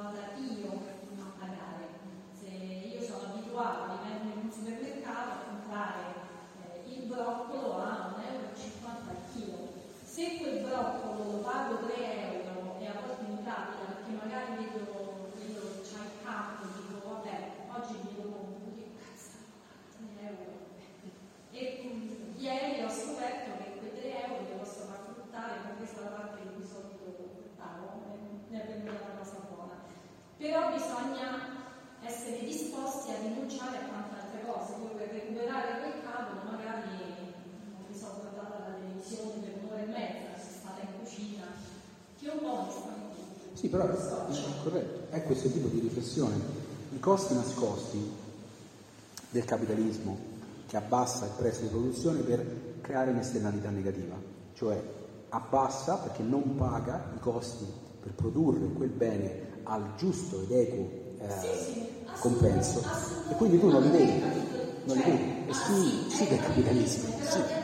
abituata 0.00 0.32
io 0.36 0.72
a 1.20 1.30
pagare. 1.38 1.88
Se 2.32 2.48
io 2.48 3.02
sono 3.02 3.34
abituata, 3.34 4.00
vivendo 4.00 4.34
in 4.34 4.44
un 4.44 4.50
supermercato, 4.50 5.30
a 5.30 5.44
comprare 5.44 6.04
eh, 6.64 6.90
il 6.90 7.02
broccolo 7.04 7.82
a 7.82 8.16
1,50 8.16 8.24
euro 8.24 8.48
al 9.08 9.16
chilo. 9.32 9.68
Se 10.02 10.38
quel 10.38 10.64
broccolo 10.64 11.24
lo 11.24 11.38
pago 11.44 11.86
3 11.86 11.94
euro 12.32 12.78
e 12.80 12.86
a 12.86 12.96
volte 13.04 13.24
mi 13.28 13.44
capita 13.44 13.84
perché 13.92 14.10
magari 14.16 14.64
vedo 14.64 15.28
che 15.36 15.52
c'ha 15.84 16.02
il 16.04 16.24
campo 16.24 16.64
e 16.64 16.68
dico 16.80 17.08
vabbè, 17.08 17.36
oggi 17.76 17.94
mi 18.02 18.16
lo 18.16 18.22
compro, 18.32 18.72
che 18.74 18.88
cazzo, 18.96 19.36
3 20.16 20.26
euro. 20.26 20.52
E 21.52 21.60
mm, 21.84 22.40
ieri 22.40 22.82
ho 22.82 22.90
scoperto 22.90 23.50
che 23.62 23.78
quei 23.78 24.00
3 24.00 24.24
euro 24.24 24.40
li 24.48 24.58
posso 24.58 24.88
far 24.88 25.04
fruttare 25.12 25.60
con 25.62 25.76
questa 25.76 26.08
parte 26.08 26.40
di 26.42 26.54
cui 26.54 26.64
solito 26.64 27.04
fruttavo, 27.36 28.00
ne 28.48 28.62
è 28.62 28.66
venuta 28.66 29.04
una 29.04 29.18
cosa 29.18 29.36
buona. 29.48 29.76
Però 30.40 30.70
bisogna 31.00 31.32
essere 32.04 32.44
disposti 32.44 33.10
a 33.10 33.18
rinunciare 33.20 33.76
a 33.76 33.88
tante 33.88 34.20
altre 34.20 34.44
cose. 34.44 34.72
Per 34.96 35.08
recuperare 35.08 35.80
quel 35.80 35.96
cavolo 36.04 36.40
magari 36.44 37.32
non 37.72 37.88
mi 37.88 37.96
sono 37.96 38.20
guardata 38.20 38.68
la 38.68 38.76
televisione 38.76 39.40
per 39.40 39.64
un'ora 39.64 39.80
e 39.80 39.86
mezza, 39.88 40.36
sono 40.36 40.56
stata 40.60 40.80
in 40.80 40.92
cucina, 41.00 41.44
che 42.18 42.28
un 42.28 42.40
po' 42.40 42.60
mi 42.60 42.70
sta 42.70 42.92
Sì, 43.54 43.68
però 43.68 43.88
è 43.88 44.62
corretto, 44.62 45.14
è 45.14 45.22
questo 45.24 45.48
tipo 45.50 45.68
di 45.68 45.80
riflessione. 45.80 46.68
I 46.90 47.00
costi 47.00 47.34
nascosti 47.34 48.12
del 49.30 49.44
capitalismo 49.44 50.28
che 50.66 50.76
abbassa 50.76 51.24
il 51.24 51.32
prezzo 51.36 51.62
di 51.62 51.68
produzione 51.68 52.20
per 52.20 52.44
creare 52.80 53.10
un'esternalità 53.10 53.70
negativa, 53.70 54.16
cioè 54.54 54.82
abbassa 55.30 55.96
perché 55.96 56.22
non 56.22 56.56
paga 56.56 57.10
i 57.14 57.20
costi 57.20 57.64
per 58.00 58.12
produrre 58.12 58.66
quel 58.72 58.88
bene 58.88 59.49
al 59.70 59.94
giusto 59.96 60.42
ed 60.42 60.50
equo 60.50 60.90
eh, 61.20 62.18
compenso 62.18 62.82
e 63.30 63.34
quindi 63.36 63.58
tu 63.60 63.70
non 63.70 63.82
li 63.82 63.88
vedi, 63.88 64.20
non 64.84 64.96
li 64.96 65.02
vedi, 65.02 65.48
e 65.48 65.54
sì, 65.54 66.10
sì 66.10 66.26
che 66.26 66.34
è 66.34 66.42
capitalismo, 66.42 67.08
sì. 67.22 67.59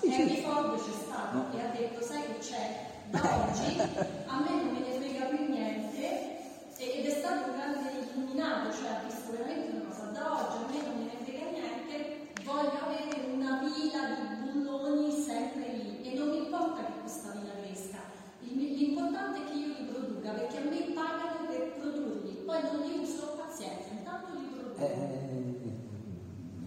Stata. 0.00 0.16
Henry 0.16 0.42
Ford 0.42 0.76
c'è 0.76 0.92
stato 0.92 1.56
e 1.56 1.60
ha 1.60 1.70
detto 1.76 2.02
sai 2.02 2.22
che 2.22 2.38
c'è 2.38 2.88
da 3.10 3.20
oggi, 3.20 3.78
a 3.80 4.40
me 4.40 4.50
non 4.50 4.72
me 4.72 4.78
ne 4.80 4.92
frega 4.98 5.24
più 5.26 5.48
niente 5.48 6.38
ed 6.78 7.04
è 7.04 7.10
stato 7.10 7.50
un 7.50 7.56
grande 7.56 7.90
illuminato, 8.00 8.72
cioè 8.72 8.88
ha 8.88 9.02
visto 9.04 9.32
veramente 9.32 9.76
una 9.76 9.84
cosa, 9.88 10.04
da 10.12 10.32
oggi 10.32 10.56
a 10.56 10.66
me 10.70 10.86
non 10.86 10.96
me 10.96 11.04
ne 11.04 11.24
frega 11.24 11.50
niente, 11.50 11.94
voglio 12.44 12.78
avere 12.80 13.32
una 13.32 13.60
villa 13.60 14.14
di 14.14 14.50
bulloni 14.50 15.12
sempre 15.12 15.68
lì 15.74 16.02
e 16.02 16.14
non 16.16 16.28
mi 16.30 16.38
importa 16.38 16.84
che 16.84 17.00
questa 17.00 17.30
villa 17.32 17.52
cresca, 17.60 17.98
l'importante 18.40 19.40
è 19.40 19.44
che 19.50 19.58
io 19.58 19.66
li 19.66 19.84
produca 19.90 20.30
perché 20.30 20.56
a 20.56 20.60
me 20.70 20.80
pagano 20.94 21.46
per 21.46 21.72
produrli, 21.78 22.42
poi 22.46 22.62
non 22.62 22.80
li 22.86 22.98
uso, 22.98 23.36
pazienza, 23.36 23.90
intanto 23.90 24.32
li 24.38 24.46
produco. 24.46 24.80
Eh, 24.80 25.49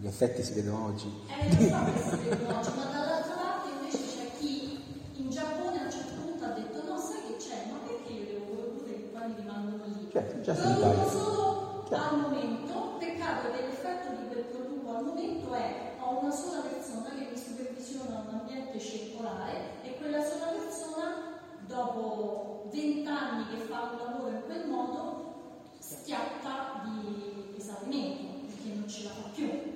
gli 0.03 0.07
effetti 0.07 0.43
si 0.43 0.51
vedono 0.51 0.87
oggi. 0.87 1.07
Eh, 1.31 1.47
lo 1.47 1.71
so 1.71 1.85
che 1.85 1.99
si 2.03 2.27
vedono 2.27 2.59
oggi, 2.59 2.71
ma 2.75 2.83
dall'altra 2.91 3.35
parte 3.39 3.69
invece 3.71 4.03
c'è 4.03 4.37
chi 4.37 4.83
in 5.15 5.29
Giappone 5.29 5.79
a 5.79 5.83
un 5.85 5.91
certo 5.91 6.19
punto 6.19 6.43
ha 6.43 6.49
detto 6.49 6.83
no, 6.83 6.97
sai 6.99 7.21
che 7.25 7.37
c'è, 7.39 7.71
ma 7.71 7.79
perché 7.87 8.11
io 8.11 8.25
devo 8.25 8.51
produrre 8.51 8.91
che 8.91 9.09
poi 9.15 9.27
mi 9.29 9.35
rimangono 9.37 9.83
lì? 9.85 10.09
Certo, 10.11 10.41
già 10.41 10.55
si 10.55 10.61
Produco 10.61 11.07
solo 11.07 11.85
al 11.89 12.19
momento, 12.19 12.97
peccato 12.99 13.51
che 13.55 13.61
l'effetto 13.61 14.09
di 14.19 14.27
quel 14.27 14.43
produco 14.43 14.93
al 14.93 15.05
momento 15.05 15.53
è 15.53 15.95
ho 15.97 16.19
una 16.19 16.31
sola 16.31 16.59
persona 16.67 17.07
che 17.15 17.27
mi 17.31 17.37
supervisiona 17.37 18.25
un 18.27 18.39
ambiente 18.41 18.77
circolare 18.81 19.79
e 19.83 19.95
quella 19.95 20.21
sola 20.21 20.51
persona 20.51 21.39
dopo 21.65 22.67
20 22.73 23.07
anni 23.07 23.47
che 23.55 23.63
fa 23.71 23.91
un 23.93 23.97
lavoro 24.03 24.35
in 24.35 24.43
quel 24.47 24.67
modo 24.67 25.31
schiatta 25.79 26.83
di 26.83 27.55
esaurimento 27.55 28.51
perché 28.51 28.75
non 28.75 28.89
ce 28.89 29.03
la 29.03 29.09
fa 29.11 29.29
più. 29.33 29.72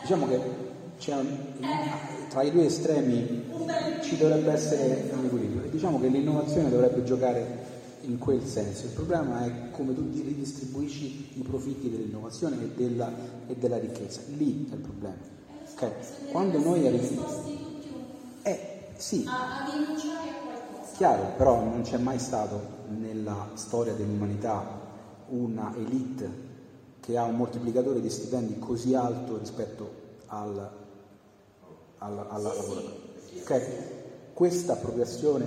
Diciamo 0.00 0.26
che 0.26 0.40
tra 2.28 2.42
i 2.42 2.50
due 2.50 2.66
estremi 2.66 3.44
ci 4.02 4.16
dovrebbe 4.16 4.52
essere 4.52 5.10
un 5.12 5.24
equilibrio. 5.24 5.70
Diciamo 5.70 6.00
che 6.00 6.08
l'innovazione 6.08 6.70
dovrebbe 6.70 7.04
giocare 7.04 7.64
in 8.02 8.18
quel 8.18 8.42
senso. 8.44 8.86
Il 8.86 8.92
problema 8.92 9.44
è 9.44 9.70
come 9.70 9.94
tu 9.94 10.08
ridistribuisci 10.12 11.32
i 11.34 11.42
profitti 11.42 11.90
dell'innovazione 11.90 12.56
e 12.62 12.70
della, 12.74 13.12
e 13.46 13.56
della 13.56 13.78
ricchezza. 13.78 14.20
Lì 14.36 14.68
è 14.70 14.74
il 14.74 14.80
problema. 14.80 15.16
Ok? 15.72 16.30
Quando 16.30 16.58
noi 16.58 16.86
arriviamo... 16.86 17.24
Eh, 18.42 18.84
sì, 18.96 19.24
a 19.26 19.68
rinunciare 19.70 20.30
a 20.30 20.34
qualcosa. 20.44 20.96
Chiaro, 20.96 21.32
però 21.36 21.62
non 21.62 21.82
c'è 21.82 21.98
mai 21.98 22.18
stato 22.18 22.74
nella 22.88 23.50
storia 23.54 23.92
dell'umanità 23.92 24.84
una 25.28 25.74
elite 25.76 26.45
che 27.06 27.16
ha 27.16 27.22
un 27.22 27.36
moltiplicatore 27.36 28.00
di 28.00 28.10
stipendi 28.10 28.58
così 28.58 28.94
alto 28.96 29.38
rispetto 29.38 29.88
al, 30.26 30.58
al, 31.98 32.18
alla 32.28 32.52
lavorazione. 32.52 33.04
Ok? 33.42 34.32
Questa 34.32 34.72
appropriazione 34.72 35.44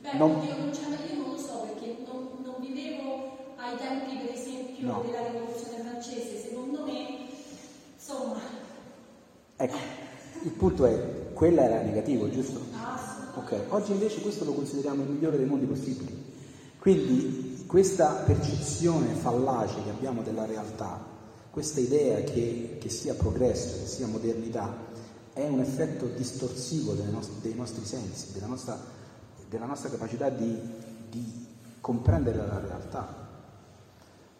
Beh, 0.00 0.14
non- 0.16 0.30
oddio, 0.36 0.56
non 0.56 0.70
c'è- 0.70 1.12
io 1.12 1.20
non 1.20 1.30
lo 1.32 1.38
so 1.38 1.58
perché 1.58 1.96
non, 2.10 2.28
non 2.42 2.54
vivevo 2.60 3.36
ai 3.56 3.76
tempi, 3.76 4.16
per 4.16 4.34
esempio, 4.34 4.86
No. 4.86 5.02
della 5.04 5.28
rivoluzione 5.28 5.82
francese. 5.82 6.40
Secondo 6.48 6.84
me, 6.84 7.28
insomma, 7.94 8.40
Ecco, 9.58 9.76
il 10.42 10.50
punto 10.52 10.84
è, 10.86 11.32
quella 11.34 11.64
era 11.64 11.82
negativo, 11.82 12.30
giusto? 12.30 12.60
assolutamente. 12.72 13.64
Ok, 13.66 13.72
oggi 13.72 13.92
invece 13.92 14.20
questo 14.22 14.44
lo 14.44 14.52
consideriamo 14.54 15.02
il 15.02 15.10
migliore 15.10 15.36
dei 15.36 15.46
mondi 15.46 15.66
possibili. 15.66 16.24
Quindi 16.78 17.55
questa 17.76 18.22
percezione 18.24 19.08
fallace 19.08 19.82
che 19.82 19.90
abbiamo 19.90 20.22
della 20.22 20.46
realtà, 20.46 20.98
questa 21.50 21.78
idea 21.78 22.22
che, 22.22 22.78
che 22.80 22.88
sia 22.88 23.12
progresso, 23.12 23.80
che 23.80 23.86
sia 23.86 24.06
modernità, 24.06 24.74
è 25.34 25.46
un 25.46 25.60
effetto 25.60 26.06
distorsivo 26.06 26.94
delle 26.94 27.10
nost- 27.10 27.42
dei 27.42 27.52
nostri 27.52 27.84
sensi, 27.84 28.32
della 28.32 28.46
nostra, 28.46 28.80
della 29.50 29.66
nostra 29.66 29.90
capacità 29.90 30.30
di, 30.30 30.58
di 31.10 31.46
comprendere 31.78 32.38
la 32.38 32.58
realtà. 32.60 33.28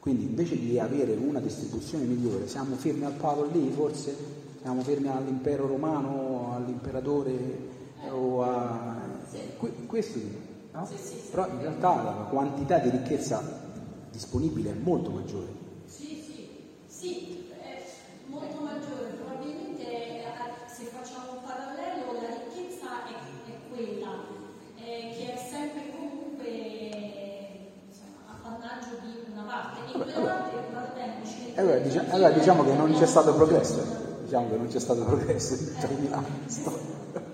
Quindi 0.01 0.25
invece 0.25 0.59
di 0.59 0.79
avere 0.79 1.13
una 1.13 1.41
distribuzione 1.41 2.05
migliore, 2.05 2.49
siamo 2.49 2.75
fermi 2.77 3.05
al 3.05 3.17
palo 3.17 3.51
lì 3.53 3.71
forse? 3.71 4.17
Siamo 4.63 4.81
fermi 4.81 5.09
all'impero 5.09 5.67
romano, 5.67 6.55
all'imperatore 6.55 7.33
eh, 8.03 8.09
o 8.09 8.43
a... 8.43 8.97
que- 9.59 9.85
questo 9.85 10.55
no? 10.77 10.89
Però 11.31 11.49
in 11.49 11.61
realtà 11.61 12.03
la 12.03 12.13
quantità 12.29 12.79
di 12.79 12.91
ricchezza 12.91 13.43
disponibile 14.11 14.71
è 14.71 14.75
molto 14.75 15.11
maggiore. 15.11 15.47
Sì, 15.87 16.23
sì, 16.25 16.49
sì, 16.87 17.49
è 17.51 18.29
molto 18.29 18.61
maggiore. 18.61 19.17
Probabilmente 19.17 19.83
eh, 19.83 20.25
se 20.67 20.85
facciamo 20.85 21.33
un 21.33 21.39
parallelo 21.45 22.13
la 22.21 22.29
ricchezza 22.29 23.07
è, 23.09 23.51
è 23.51 23.59
quella, 23.69 24.13
eh, 24.77 25.15
che 25.17 25.35
è 25.35 25.37
sempre 25.37 25.91
comunque 25.97 26.47
insomma, 27.89 28.37
appannaggio 28.37 29.01
di 29.01 29.33
una 29.33 29.43
parte. 29.43 29.81
E 29.81 29.97
quella 29.97 30.21
parte 30.21 30.57
va 30.73 30.85
allora, 31.59 31.79
dicia- 31.79 32.05
allora 32.11 32.31
diciamo 32.31 32.65
che 32.65 32.75
non 32.75 32.93
c'è 32.93 33.07
stato 33.07 33.35
progresso, 33.35 33.81
eh. 33.81 34.25
diciamo 34.25 34.51
che 34.51 34.57
non 34.57 34.69
c'è 34.69 34.79
stato 34.79 35.05
progresso 35.05 35.55
in 35.55 35.65
tutta 35.79 35.89
l'anno. 36.11 37.26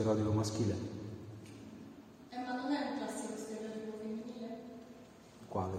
Stereotipo 0.00 0.32
maschile. 0.32 0.74
Eh, 2.30 2.36
ma 2.38 2.54
non 2.56 2.72
è 2.72 2.78
un 2.90 2.96
classico 2.96 3.34
stereotipo 3.36 3.98
femminile? 4.00 4.58
Quale? 5.48 5.76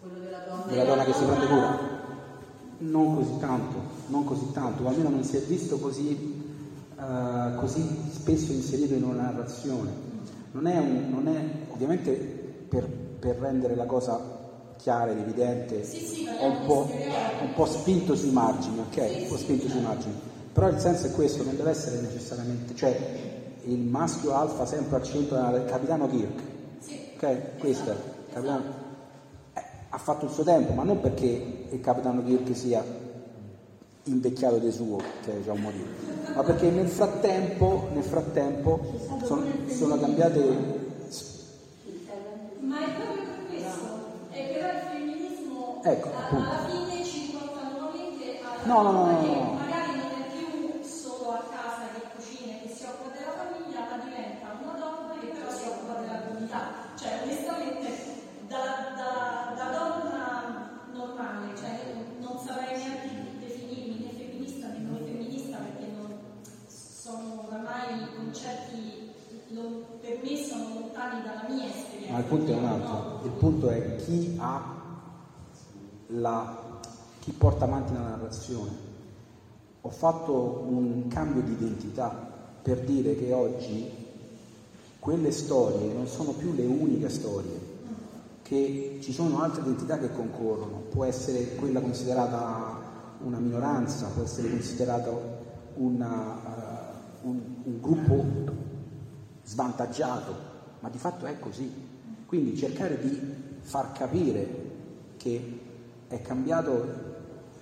Quello 0.00 0.18
della 0.20 0.38
donna. 0.38 0.64
Della 0.64 0.84
donna 0.84 1.04
che 1.04 1.12
si 1.12 1.24
prende 1.24 1.46
cura? 1.46 1.96
Non 2.78 3.14
così 3.16 3.38
tanto, 3.38 3.76
non 4.06 4.24
così 4.24 4.52
tanto, 4.52 4.84
o 4.84 4.88
almeno 4.88 5.10
non 5.10 5.24
si 5.24 5.36
è 5.36 5.40
visto 5.40 5.78
così, 5.78 6.16
eh, 6.98 7.56
così 7.56 8.10
spesso 8.10 8.52
inserito 8.52 8.94
in 8.94 9.02
una 9.02 9.22
narrazione. 9.22 10.06
Non 10.52 10.66
è, 10.66 10.78
un, 10.78 11.10
non 11.10 11.28
è 11.28 11.44
ovviamente 11.72 12.12
per, 12.12 12.88
per 12.88 13.36
rendere 13.36 13.74
la 13.74 13.84
cosa 13.84 14.36
chiara 14.78 15.10
ed 15.10 15.18
evidente, 15.18 15.84
Sì, 15.84 15.98
sì, 15.98 16.24
è 16.24 16.46
un 16.46 16.64
po', 16.64 16.88
un 17.42 17.52
po' 17.54 17.66
spinto 17.66 18.14
sui 18.14 18.30
margini, 18.30 18.78
ok? 18.78 18.96
Un 19.22 19.28
po' 19.28 19.36
spinto 19.36 19.68
sui 19.68 19.80
margini. 19.80 20.14
Però 20.52 20.68
il 20.68 20.78
senso 20.78 21.06
è 21.06 21.10
questo, 21.10 21.42
non 21.42 21.56
deve 21.56 21.70
essere 21.70 22.00
necessariamente, 22.00 22.74
cioè 22.74 23.27
il 23.68 23.80
maschio 23.80 24.34
alfa 24.34 24.64
sempre 24.64 24.96
al 24.96 25.02
centro 25.02 25.36
del 25.50 25.64
capitano 25.66 26.08
Kirk. 26.08 26.40
Ok? 27.16 27.58
Questo 27.58 27.90
è. 27.90 27.96
Capitano, 28.32 28.62
eh, 29.54 29.62
ha 29.90 29.98
fatto 29.98 30.24
il 30.24 30.30
suo 30.30 30.44
tempo, 30.44 30.72
ma 30.72 30.84
non 30.84 31.00
perché 31.00 31.66
il 31.70 31.80
capitano 31.80 32.22
Kirk 32.24 32.56
sia 32.56 32.82
invecchiato 34.04 34.56
di 34.58 34.72
suo, 34.72 34.96
che 35.22 35.38
è 35.38 35.42
già 35.44 35.52
un 35.52 35.60
motivo, 35.60 35.84
ma 36.34 36.42
perché 36.42 36.70
nel 36.70 36.88
frattempo, 36.88 37.88
nel 37.92 38.02
frattempo 38.02 38.80
sono, 39.24 39.44
sono 39.66 39.98
cambiate 39.98 40.86
Ma 42.60 42.78
è 42.80 42.90
proprio 42.94 43.24
per 43.24 43.46
questo. 43.48 43.86
Però 44.30 44.68
il 44.68 44.80
femminismo 44.90 45.80
Ecco, 45.84 46.08
appunto. 46.08 46.48
alla 46.48 46.68
fine 46.68 47.04
ci 47.04 47.26
riporta 47.26 47.68
nuovamente 47.68 48.38
alla 48.42 48.64
No, 48.64 48.82
no, 48.82 48.92
no, 48.92 49.20
no, 49.20 49.67
punto 72.28 72.52
è 72.52 72.56
un 72.56 72.64
altro, 72.64 73.20
il 73.24 73.30
punto 73.32 73.68
è 73.70 73.96
chi 73.96 74.36
ha 74.38 74.76
la, 76.08 76.56
chi 77.20 77.32
porta 77.32 77.64
avanti 77.64 77.92
la 77.94 78.00
narrazione. 78.00 78.86
Ho 79.80 79.90
fatto 79.90 80.64
un 80.68 81.08
cambio 81.08 81.42
di 81.42 81.52
identità 81.52 82.08
per 82.62 82.80
dire 82.80 83.16
che 83.16 83.32
oggi 83.32 83.90
quelle 84.98 85.30
storie 85.30 85.92
non 85.92 86.06
sono 86.06 86.32
più 86.32 86.52
le 86.52 86.66
uniche 86.66 87.08
storie, 87.08 87.66
che 88.42 88.98
ci 89.00 89.12
sono 89.12 89.40
altre 89.40 89.62
identità 89.62 89.98
che 89.98 90.12
concorrono, 90.12 90.82
può 90.90 91.04
essere 91.04 91.54
quella 91.54 91.80
considerata 91.80 92.76
una 93.22 93.38
minoranza, 93.38 94.08
può 94.08 94.22
essere 94.22 94.50
considerata 94.50 95.10
una, 95.74 96.36
eh, 96.44 97.26
un, 97.26 97.40
un 97.62 97.80
gruppo 97.80 98.24
svantaggiato, 99.44 100.34
ma 100.80 100.88
di 100.90 100.98
fatto 100.98 101.24
è 101.24 101.38
così. 101.38 101.87
Quindi 102.28 102.58
cercare 102.58 103.00
di 103.00 103.18
far 103.62 103.92
capire 103.92 104.46
che 105.16 105.60
è, 106.08 106.20
cambiato, 106.20 106.86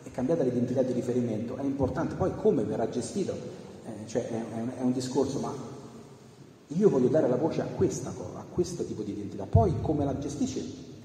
è 0.03 0.11
cambiata 0.11 0.43
l'identità 0.43 0.83
di 0.83 0.93
riferimento 0.93 1.57
è 1.57 1.63
importante, 1.63 2.17
poi 2.17 2.35
come 2.35 2.65
verrà 2.65 2.89
gestito, 2.89 3.33
eh, 3.85 4.09
cioè 4.09 4.27
è, 4.27 4.35
è 4.57 4.61
un, 4.61 4.73
è 4.77 4.83
un 4.83 4.93
discorso, 4.93 5.39
ma 5.39 5.53
io 6.67 6.89
voglio 6.89 7.07
dare 7.07 7.29
la 7.29 7.37
voce 7.37 7.61
a 7.61 7.67
questa 7.67 8.11
cosa, 8.11 8.41
a 8.41 8.45
questo 8.53 8.85
tipo 8.85 9.03
di 9.03 9.13
identità, 9.13 9.47
poi 9.47 9.81
come 9.81 10.05
la 10.05 10.19
gestisce? 10.19 10.65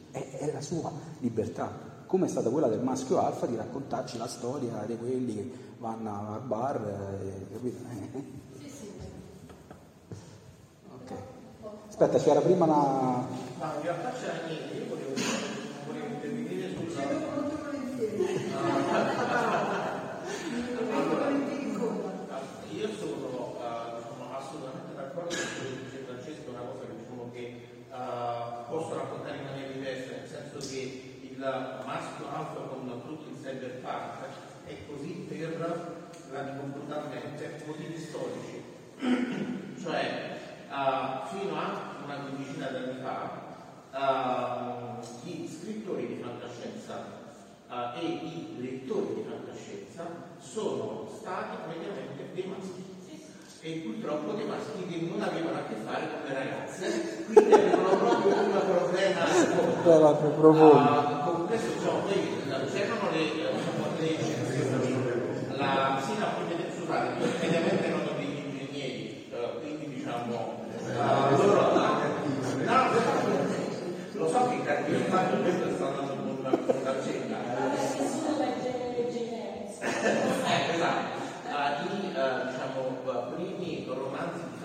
È, 0.09 0.37
è 0.39 0.51
la 0.51 0.61
sua 0.61 0.91
libertà, 1.19 1.71
come 2.07 2.25
è 2.25 2.29
stata 2.29 2.49
quella 2.49 2.67
del 2.67 2.81
maschio 2.81 3.23
alfa 3.23 3.45
di 3.45 3.55
raccontarci 3.55 4.17
la 4.17 4.27
storia 4.27 4.83
di 4.87 4.97
quelli 4.97 5.35
che 5.35 5.51
vanno 5.77 6.33
al 6.33 6.41
bar, 6.41 7.19
eh, 7.21 7.53
capito? 7.53 7.77
Ok. 11.03 11.13
Aspetta, 11.87 12.17
c'era 12.17 12.39
prima 12.41 12.65
una... 12.65 13.50
Ma 13.61 13.75
in 13.75 13.83
realtà 13.83 14.11
c'era 14.13 14.47
niente, 14.47 14.73
io 14.73 14.85
volevo, 14.89 15.13
volevo 15.85 16.05
intervenire 16.07 16.73
sulla... 16.73 17.03
Io 22.71 22.89
sono 22.97 23.53
eh, 23.61 24.01
diciamo, 24.01 24.35
assolutamente 24.35 24.95
d'accordo 24.95 25.29
con 25.29 25.45
quello 25.53 25.75
che 25.77 25.83
dice 25.85 26.03
Francesco, 26.09 26.49
una 26.49 26.61
cosa 26.61 26.85
che, 26.89 26.97
diciamo, 26.97 27.29
che 27.31 27.45
eh, 27.85 28.65
posso 28.67 28.95
raccontare 28.95 29.37
in 29.37 29.43
maniera 29.43 29.71
diversa, 29.73 30.09
nel 30.09 30.27
senso 30.27 30.57
che 30.57 31.19
il 31.21 31.37
maschio 31.37 32.33
alfa 32.33 32.61
con 32.65 33.01
tutto 33.05 33.29
il 33.29 33.37
cyber 33.43 33.77
park 33.81 34.25
è 34.65 34.75
così 34.87 35.27
per 35.29 35.59
la 36.31 36.57
comportamento 36.57 37.67
motivi 37.67 37.99
storici. 37.99 38.63
cioè, 39.83 40.39
eh, 40.67 41.27
fino 41.29 41.59
a 41.59 41.91
una 42.03 42.15
quindicina 42.15 42.67
d'anni 42.69 43.01
fa, 43.03 43.40
eh, 43.93 45.05
gli 45.23 45.47
scrittori 45.47 46.07
di 46.07 46.21
fantascienza 46.21 47.19
eh, 47.69 47.99
e 47.99 48.05
i 48.05 48.55
lettori 48.59 49.15
di 49.15 49.25
fantascienza 49.27 50.05
sono 50.39 51.07
stati 51.17 51.57
mediamente 51.67 52.29
dei 52.33 52.45
maschi 52.47 52.89
e 53.63 53.71
purtroppo 53.85 54.31
dei 54.31 54.47
maschi 54.47 54.87
che 54.87 55.05
non 55.05 55.21
avevano 55.21 55.59
a 55.59 55.63
che 55.69 55.75
fare 55.85 56.09
con 56.09 56.21
le 56.25 56.33
ragazze, 56.33 57.25
quindi 57.27 57.53
avevano 57.53 57.95
proprio 57.95 58.35
un 58.35 58.49
problema. 58.65 59.21
Ah, 59.83 61.23
con 61.23 61.45
questo 61.45 61.73
diciamo, 61.77 62.07
c'erano 62.07 63.11
le, 63.11 63.19
le 63.99 64.09
eccezioni. 64.17 65.19
La, 65.57 66.01
quindi, 66.35 66.65
scusate, 66.75 67.07
mediamente 67.39 67.87
non 67.89 67.99
ho 68.01 68.17
degli 68.17 68.39
ingegneri, 68.45 69.29
quindi 69.61 69.93
diciamo 69.93 70.65
eh, 70.89 71.35
loro 71.37 71.73
no, 71.75 72.89
lo 74.13 74.27
so 74.27 74.49
che 74.49 74.63
cartiere 74.63 75.03
fanno 75.03 75.41
questo 75.41 75.69
sta 75.75 75.85
andando 75.85 76.13
con 76.15 76.37
una, 76.39 76.49
con 76.49 76.75
una 76.81 76.95
cena. 77.03 77.37
Nessuno 77.69 78.37
legge 78.39 79.07
genere. 79.11 79.69
Eh, 79.79 80.75
esatto. 80.75 81.19
Ah, 81.53 81.83
I 81.83 82.05
eh, 82.05 82.47
diciamo, 82.47 82.79
eh, 83.05 83.33
primi 83.35 83.85
romanzi 83.87 84.39
di 84.39 84.57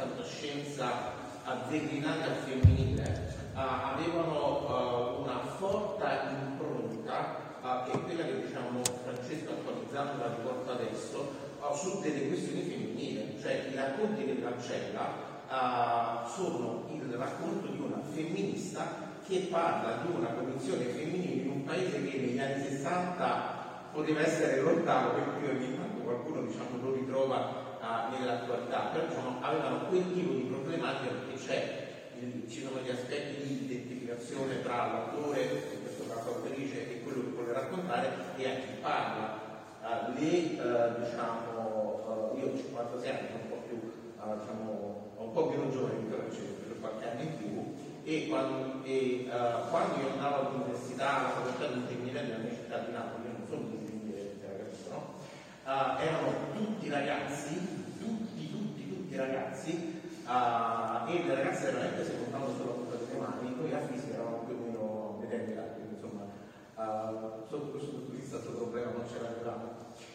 fantascienza 0.76 1.14
azzeclinati 1.44 2.22
al 2.22 2.36
femminile 2.44 3.34
ah, 3.54 3.94
avevano 3.94 4.66
eh, 4.68 5.20
una 5.20 5.40
forte 5.56 6.04
impronta 6.42 7.36
ah, 7.62 7.84
che 7.84 7.92
è 7.92 8.02
quella 8.02 8.24
che 8.24 8.46
diciamo, 8.46 8.82
Francesco 9.04 9.52
attualizzando 9.52 10.22
la 10.22 10.34
riporta 10.36 10.72
adesso 10.72 11.44
su 11.74 12.00
delle 12.00 12.28
questioni 12.28 12.60
femminili, 12.62 13.40
cioè 13.40 13.68
i 13.72 13.74
racconti 13.74 14.24
di 14.24 14.40
Cancella 14.40 15.08
ah, 15.48 16.30
sono 16.32 16.86
il 16.92 17.12
racconto 17.14 17.66
di 17.68 17.80
una 17.80 18.00
femminista 18.12 19.14
che 19.26 19.48
parla 19.50 20.02
di 20.04 20.14
una 20.14 20.28
condizione 20.28 20.84
femminile 20.84 21.42
in 21.42 21.50
un 21.50 21.64
paese 21.64 22.04
che 22.04 22.18
negli 22.18 22.38
anni 22.38 22.62
60 22.62 23.64
poteva 23.92 24.20
essere 24.20 24.60
lontano, 24.60 25.14
per 25.14 25.24
cui 25.38 25.48
ogni 25.48 25.76
tanto 25.76 26.02
qualcuno 26.02 26.42
diciamo, 26.42 26.82
lo 26.82 26.92
ritrova 26.92 27.65
nell'attualità, 28.10 28.90
però 28.92 29.06
diciamo, 29.06 29.38
avevano 29.40 29.86
quel 29.86 30.12
tipo 30.12 30.32
di 30.32 30.42
problematica 30.42 31.12
perché 31.12 31.44
c'è, 31.44 31.84
ci 32.48 32.62
sono 32.62 32.80
gli 32.80 32.90
aspetti 32.90 33.46
di 33.46 33.64
identificazione 33.64 34.62
tra 34.62 34.86
l'autore, 34.86 35.42
in 35.42 35.82
questo 35.82 36.06
caso 36.08 36.30
l'autrice, 36.30 36.90
e 36.90 37.02
quello 37.02 37.22
che 37.22 37.30
vuole 37.30 37.52
raccontare 37.52 38.10
e 38.36 38.46
a 38.46 38.54
chi 38.54 38.72
parla. 38.80 39.44
Ah, 39.82 40.12
le, 40.16 40.26
eh, 40.26 40.56
diciamo, 40.98 42.34
eh, 42.34 42.40
io 42.40 42.46
ho 42.46 42.56
56 42.56 43.08
anni, 43.08 43.28
sono 43.30 43.42
un 43.42 43.48
po' 43.48 43.62
più, 43.68 43.76
diciamo, 44.40 45.12
un 45.18 45.32
po' 45.32 45.44
meno 45.46 45.70
giovane 45.70 45.98
di 46.00 46.10
Francesco, 46.10 46.66
per 46.66 46.80
qualche 46.80 47.08
anno 47.08 47.20
in 47.20 47.36
più, 47.36 47.74
e 48.02 48.26
quando, 48.28 48.84
e, 48.84 49.26
eh, 49.26 49.68
quando 49.70 50.00
io 50.00 50.10
andavo 50.10 50.48
all'università, 50.48 51.18
alla 51.18 51.28
facoltà 51.28 51.66
di 51.68 51.78
ingegneria 51.80 52.22
nella 52.22 52.38
mia 52.38 52.50
città 52.50 52.78
di 52.78 52.92
Napoli, 52.92 53.26
io 53.26 53.32
non 53.38 53.46
sono 53.48 53.60
un 53.60 53.72
ingegnere, 53.78 54.34
no? 54.90 55.14
Erano 55.66 56.32
tutti 56.54 56.88
ragazzi, 56.88 57.75
ragazzi, 59.16 60.00
ah, 60.24 61.06
e 61.08 61.24
le 61.24 61.34
ragazze 61.34 61.72
veramente 61.72 62.04
si 62.04 62.16
contavano 62.16 62.54
sulla 62.54 62.72
punta 62.72 62.96
delle 62.96 63.18
mani, 63.18 63.54
noi 63.56 63.72
a 63.72 63.80
fisica 63.80 64.22
più 64.44 64.54
o 64.54 64.64
meno 64.64 65.18
vedenti 65.20 65.52
quindi 65.52 65.94
insomma, 65.94 66.26
ah, 66.74 67.42
sotto 67.48 67.70
questo 67.70 67.90
punto 67.90 68.10
di 68.10 68.16
vista 68.18 68.38
questo 68.38 68.56
problema 68.56 68.90
non 68.92 69.04
ce 69.08 69.20
l'avevamo. 69.20 69.74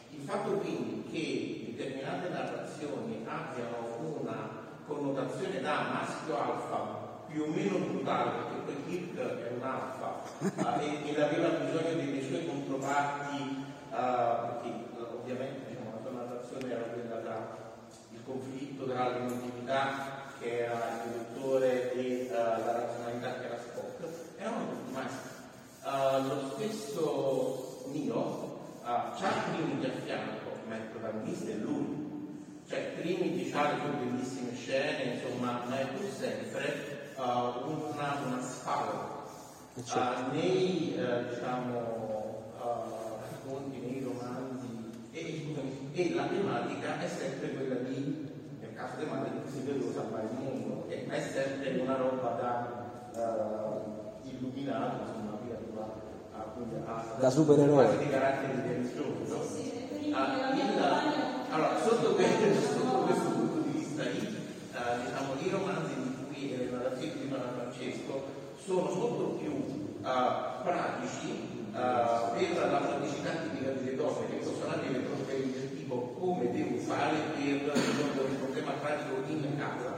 Il 0.10 0.22
fatto 0.22 0.52
quindi 0.58 1.10
che 1.12 1.74
determinate 1.76 2.30
narrazioni 2.30 3.26
abbiano 3.26 4.20
una 4.20 4.50
connotazione 4.86 5.62
da 5.62 5.88
maschio 5.94 6.38
alfa 6.38 7.10
più 7.28 7.44
o 7.44 7.48
meno 7.48 7.78
brutale, 7.78 8.32
perché 8.32 8.56
poi 8.66 8.84
Kirk 8.86 9.18
è 9.18 9.52
un 9.56 9.64
alfa, 9.64 10.22
uh, 10.40 11.08
ed 11.08 11.18
aveva 11.18 11.48
bisogno 11.64 11.96
delle 11.96 12.22
sue 12.22 12.46
controparti, 12.46 13.66
uh, 13.90 13.96
perché 13.96 14.70
ovviamente 15.00 15.70
diciamo, 15.70 15.92
la 15.96 16.02
sua 16.02 16.12
narrazione 16.12 16.72
era 16.72 16.84
quella 16.92 17.16
tra 17.18 17.58
il 18.12 18.20
conflitto 18.32 18.86
tra 18.86 19.10
l'emotività 19.10 20.34
che 20.40 20.66
era 20.66 21.04
il 21.06 21.12
dottore 21.12 21.94
e 21.94 22.30
la 22.32 22.72
razionalità 22.72 23.40
che 23.40 23.46
era 23.46 23.60
Spock, 23.60 24.08
erano 24.38 24.70
tutti 24.70 24.92
maschi. 24.94 26.28
lo 26.28 26.52
stesso 26.56 27.86
Neo 27.92 28.60
ha 28.84 29.16
Trimiti 29.16 29.86
a 29.86 29.92
fianco, 30.04 30.50
ma 30.68 30.76
il 30.76 30.82
protagonista 30.92 31.52
è 31.52 31.56
lui. 31.56 32.00
Cioè 32.68 32.96
Trimiti 33.00 33.52
ha 33.54 33.72
le 33.72 33.80
sue 33.80 34.06
bellissime 34.06 34.56
scene, 34.56 35.04
insomma, 35.16 35.64
ma 35.68 35.80
è 35.80 35.86
pur 35.88 36.10
sempre 36.10 37.14
uh, 37.18 37.22
una, 37.22 38.18
una 38.26 38.42
spalla. 38.42 39.20
Uh, 39.74 40.32
nei 40.34 40.96
uh, 40.98 41.30
diciamo, 41.30 42.54
racconti, 43.22 43.78
nei 43.78 44.04
romanzi, 44.04 44.90
e, 45.12 45.56
e 45.94 46.14
la 46.14 46.24
tematica 46.24 47.00
è 47.00 47.08
sempre 47.08 47.50
quella 47.52 47.76
di, 47.76 48.21
caso 48.82 48.98
tematica, 48.98 49.46
si 49.46 49.62
vede 49.62 49.94
salvare 49.94 50.26
il 50.26 50.38
mondo, 50.42 50.86
e 50.90 51.06
è 51.08 51.22
sempre 51.22 51.80
una 51.80 51.96
roba 51.96 52.30
da 52.42 52.80
illuminato, 54.24 55.02
insomma, 55.02 55.38
via 55.44 55.60
da 57.20 57.30
supereroe. 57.30 57.98
di 57.98 58.10
carattere 58.10 58.62
religioso 58.62 59.46
ah, 60.14 60.50
allora 61.50 61.78
sotto 61.82 62.16
questo, 62.16 62.78
sotto 62.78 62.98
questo, 63.06 63.30
punto 63.30 63.60
di 63.68 63.78
vista 63.78 64.04
lì 64.04 64.20
uh, 64.20 65.06
diciamo 65.06 65.34
i 65.40 65.50
romanzi 65.50 65.94
di 65.96 66.16
cui 66.26 66.58
le 66.58 66.70
narrazioni 66.72 67.14
di 67.20 67.30
Don 67.30 67.42
Francesco 67.56 68.24
sono 68.64 68.90
molto 68.94 69.24
più 69.38 69.52
uh, 69.52 70.64
pratici 70.64 71.66
uh, 71.72 72.34
per 72.34 72.72
la 72.72 72.78
praticità 72.78 73.32
tipica 73.32 73.72
delle 73.72 73.96
donne 73.96 74.28
che 74.30 74.36
possono 74.38 74.74
avere 74.74 75.00
problemi 75.00 75.52
del 75.52 75.78
tipo 75.78 76.16
come 76.18 76.52
devo 76.52 76.78
fare 76.78 77.18
pratico 79.02 79.32
in 79.32 79.58
casa 79.58 79.98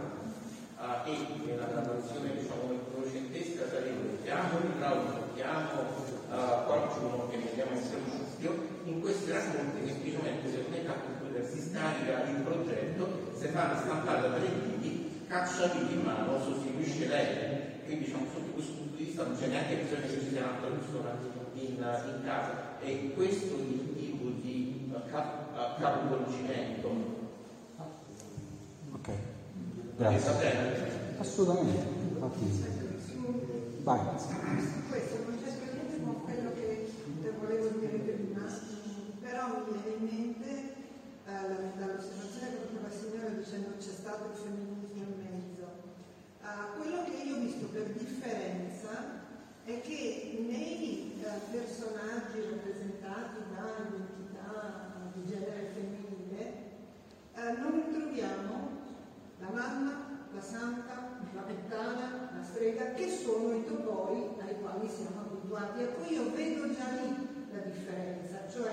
e 1.05 1.17
nella 1.45 1.67
narrazione 1.67 2.39
diciamo 2.39 2.63
neurocentesca 2.67 3.67
sarebbe 3.67 4.23
chiamo 4.23 4.59
il 4.59 4.71
idraulico 4.75 5.33
chiamo 5.35 5.81
uh, 6.29 6.65
qualcuno 6.65 7.27
che 7.29 7.37
mettiamo 7.37 7.71
in 7.71 7.83
servizio, 7.83 8.67
in 8.85 9.01
questi 9.01 9.31
racconti 9.31 9.87
semplicemente 9.87 10.51
se 10.51 10.63
un'età 10.67 10.93
con 10.93 11.17
cui 11.19 11.29
si 11.45 11.61
scarica 11.69 12.23
il 12.29 12.37
progetto, 12.43 13.31
se 13.35 13.47
fa 13.47 13.75
stampare 13.77 14.21
da 14.21 14.29
tre 14.35 14.47
diti, 14.47 15.25
caccia 15.27 15.73
in 15.73 16.01
mano, 16.03 16.39
sostituisce 16.39 17.07
lei. 17.07 17.81
Quindi 17.85 18.05
diciamo, 18.05 18.25
sotto 18.31 18.51
questo 18.53 18.73
punto 18.73 18.97
di 18.97 19.03
vista 19.03 19.23
non 19.23 19.35
c'è 19.37 19.47
neanche 19.47 19.75
bisogno 19.75 20.07
che 20.07 20.19
ci 20.19 20.29
sia 20.29 20.41
un'altra 20.41 20.69
persona 20.69 21.17
in, 21.55 21.63
in 21.63 22.21
casa. 22.23 22.79
E 22.81 23.11
questo 23.13 23.55
è 23.55 23.59
il 23.59 23.95
tipo 23.97 24.29
di 24.41 24.89
uh, 24.93 25.01
capovolgimento. 25.11 27.22
Grazie. 29.97 30.31
Assolutamente. 31.19 32.01
Vai. 33.83 33.99
però 39.43 39.65
mi 39.65 39.77
viene 39.83 39.97
in 39.97 40.35
mente 40.39 40.49
eh, 41.25 41.75
dall'osservazione 41.75 42.69
che 42.69 42.79
faceva 42.79 42.87
il 42.87 42.95
signore 42.95 43.37
dicendo 43.43 43.67
che 43.75 43.83
c'è 43.83 43.95
stato 43.97 44.29
il 44.31 44.37
femminismo 44.39 45.03
in 45.03 45.15
mezzo. 45.19 45.65
Uh, 46.43 46.79
quello 46.79 47.03
che 47.03 47.27
io 47.27 47.35
ho 47.35 47.39
visto 47.39 47.65
per 47.67 47.87
differenza 47.91 49.25
è 49.65 49.81
che 49.81 50.45
nei 50.47 51.17
uh, 51.17 51.51
personaggi 51.51 52.39
rappresentati 52.51 53.37
da 53.51 53.63
identità 53.83 55.11
di 55.13 55.25
genere 55.25 55.71
femminile 55.73 56.43
uh, 57.35 57.59
non 57.59 57.83
troviamo 57.91 58.82
la 59.43 59.49
mamma, 59.51 59.91
la 60.33 60.41
santa, 60.41 61.19
la 61.33 61.41
puttana, 61.41 62.29
la 62.33 62.43
strega, 62.43 62.93
che 62.93 63.09
sono 63.09 63.53
i 63.53 63.65
topoi 63.65 64.39
ai 64.39 64.55
quali 64.61 64.89
siamo 64.89 65.27
abituati. 65.27 65.81
E 65.81 65.85
poi 65.85 66.13
io 66.13 66.31
vedo 66.31 66.73
già 66.73 66.87
lì 67.01 67.11
la 67.51 67.59
differenza, 67.59 68.47
cioè 68.49 68.71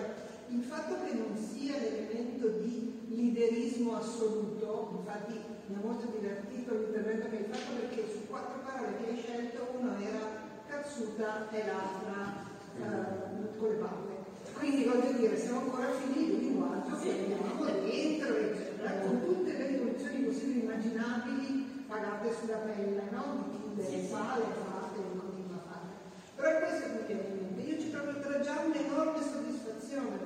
il 0.49 0.63
fatto 0.63 0.95
che 1.05 1.15
non 1.15 1.37
sia 1.37 1.79
l'elemento 1.79 2.49
di 2.61 3.07
liderismo 3.09 3.97
assoluto, 3.97 4.99
infatti 4.99 5.39
mi 5.67 5.77
ha 5.77 5.87
molto 5.87 6.07
divertito 6.07 6.75
l'intervento 6.75 7.29
che 7.29 7.37
hai 7.37 7.45
fatto 7.45 7.73
perché 7.79 8.11
su 8.11 8.27
quattro 8.29 8.61
parole 8.65 8.97
che 8.99 9.11
hai 9.11 9.17
scelto 9.17 9.75
una 9.79 10.01
era 10.01 10.49
cazzuta 10.69 11.49
e 11.51 11.67
l'altra 11.67 12.47
eh, 12.79 13.59
con 13.59 13.69
le 13.69 13.75
palle. 13.75 14.19
Quindi 14.55 14.85
voglio 14.85 15.13
dire, 15.13 15.39
siamo 15.39 15.61
ancora 15.61 15.87
di 15.97 16.19
un 16.19 16.39
linguaggio 16.39 16.99
che 16.99 17.11
abbiamo 17.11 17.65
dentro, 17.65 18.37
eccetera, 18.37 18.70
con 19.03 19.25
tutte 19.25 19.57
le 19.57 19.67
rivoluzioni 19.67 20.25
possibili 20.25 20.61
immaginabili 20.61 21.85
pagate 21.87 22.33
sulla 22.33 22.57
pelle, 22.59 23.03
no? 23.11 23.45
Di 23.51 23.75
chi 23.75 23.91
le 23.91 23.99
fa, 24.05 24.37
le 24.39 24.53
fa 24.57 24.91
e 24.95 25.19
continua 25.19 25.57
a 25.57 25.71
fare. 25.71 25.89
Però 26.37 26.49
è 26.49 26.59
questo 26.61 26.87
che 27.07 27.15
mi 27.15 27.23
viene 27.23 27.29
in 27.29 27.55
mente. 27.55 27.61
Io 27.63 27.81
ci 27.81 27.91
trovo 27.91 28.11
già 28.41 28.63
un'enorme 28.65 29.21
soddisfazione 29.23 30.19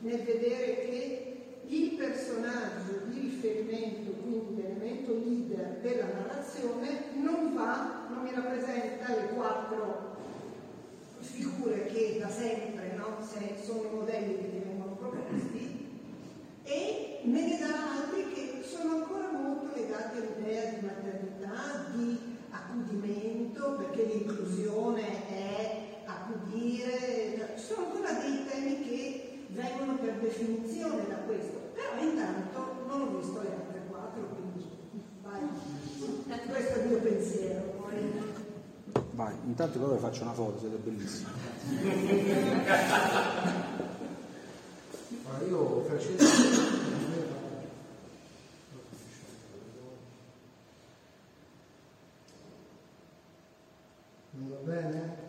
nel 0.00 0.22
vedere 0.22 0.74
che 0.80 1.34
il 1.66 1.90
personaggio 1.92 3.06
di 3.06 3.20
riferimento, 3.20 4.10
quindi 4.22 4.60
l'elemento 4.60 5.14
leader 5.14 5.78
della 5.80 6.06
narrazione, 6.06 7.10
non 7.14 7.54
va, 7.54 8.06
non 8.10 8.22
mi 8.22 8.32
rappresenta 8.34 9.14
le 9.14 9.28
quattro 9.34 10.12
figure 11.20 11.86
che 11.86 12.18
da 12.20 12.28
sempre 12.28 12.94
no? 12.96 13.16
sono 13.62 13.82
i 13.82 13.94
modelli 13.94 14.36
che 14.36 14.50
ti 14.50 14.58
vengono 14.58 14.96
proposti 14.96 15.88
e 16.64 17.13
me 17.24 17.40
ne 17.46 17.58
dà 17.58 18.00
altri 18.00 18.32
che 18.32 18.62
sono 18.62 18.96
ancora 18.96 19.30
molto 19.30 19.74
legati 19.74 20.18
all'idea 20.18 20.70
di 20.70 20.86
maternità, 20.86 21.86
di 21.94 22.18
accudimento, 22.50 23.76
perché 23.78 24.04
l'inclusione 24.04 25.28
è 25.28 26.02
accudire, 26.04 27.54
ci 27.56 27.64
sono 27.64 27.86
ancora 27.86 28.12
dei 28.12 28.44
temi 28.46 28.82
che 28.82 29.46
vengono 29.48 29.96
per 29.96 30.14
definizione 30.20 31.06
da 31.08 31.16
questo, 31.26 31.72
però 31.72 32.02
intanto 32.02 32.84
non 32.86 33.00
ho 33.00 33.18
visto 33.18 33.40
le 33.40 33.48
altre 33.54 33.82
quattro, 33.88 34.28
quindi 34.34 34.64
vai. 35.22 35.48
Questo 36.46 36.74
è 36.74 36.82
il 36.82 36.88
mio 36.88 36.98
pensiero. 36.98 37.72
Vai, 39.12 39.32
intanto 39.46 39.78
però 39.78 39.96
faccio 39.96 40.22
una 40.22 40.32
foto, 40.32 40.58
siete 40.58 40.76
bellissimi. 40.76 41.30
allora, 45.24 45.46
io 45.46 45.84
Francesco 45.84 46.92
non 54.30 54.43
va 54.54 54.72
bene? 54.72 55.22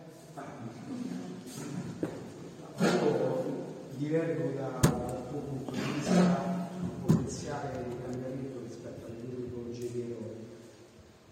divergo 3.96 4.52
dal 4.54 5.28
tuo 5.30 5.40
punto 5.40 5.70
di 5.72 5.80
vista 5.94 6.68
sul 6.78 6.90
potenziale 7.06 7.84
di 7.88 7.96
cambiamento 8.04 8.60
rispetto 8.62 9.06
alle 9.06 9.20
due 9.20 9.44
tipologie 9.44 9.90
di 9.90 10.00
eroi. 10.02 10.36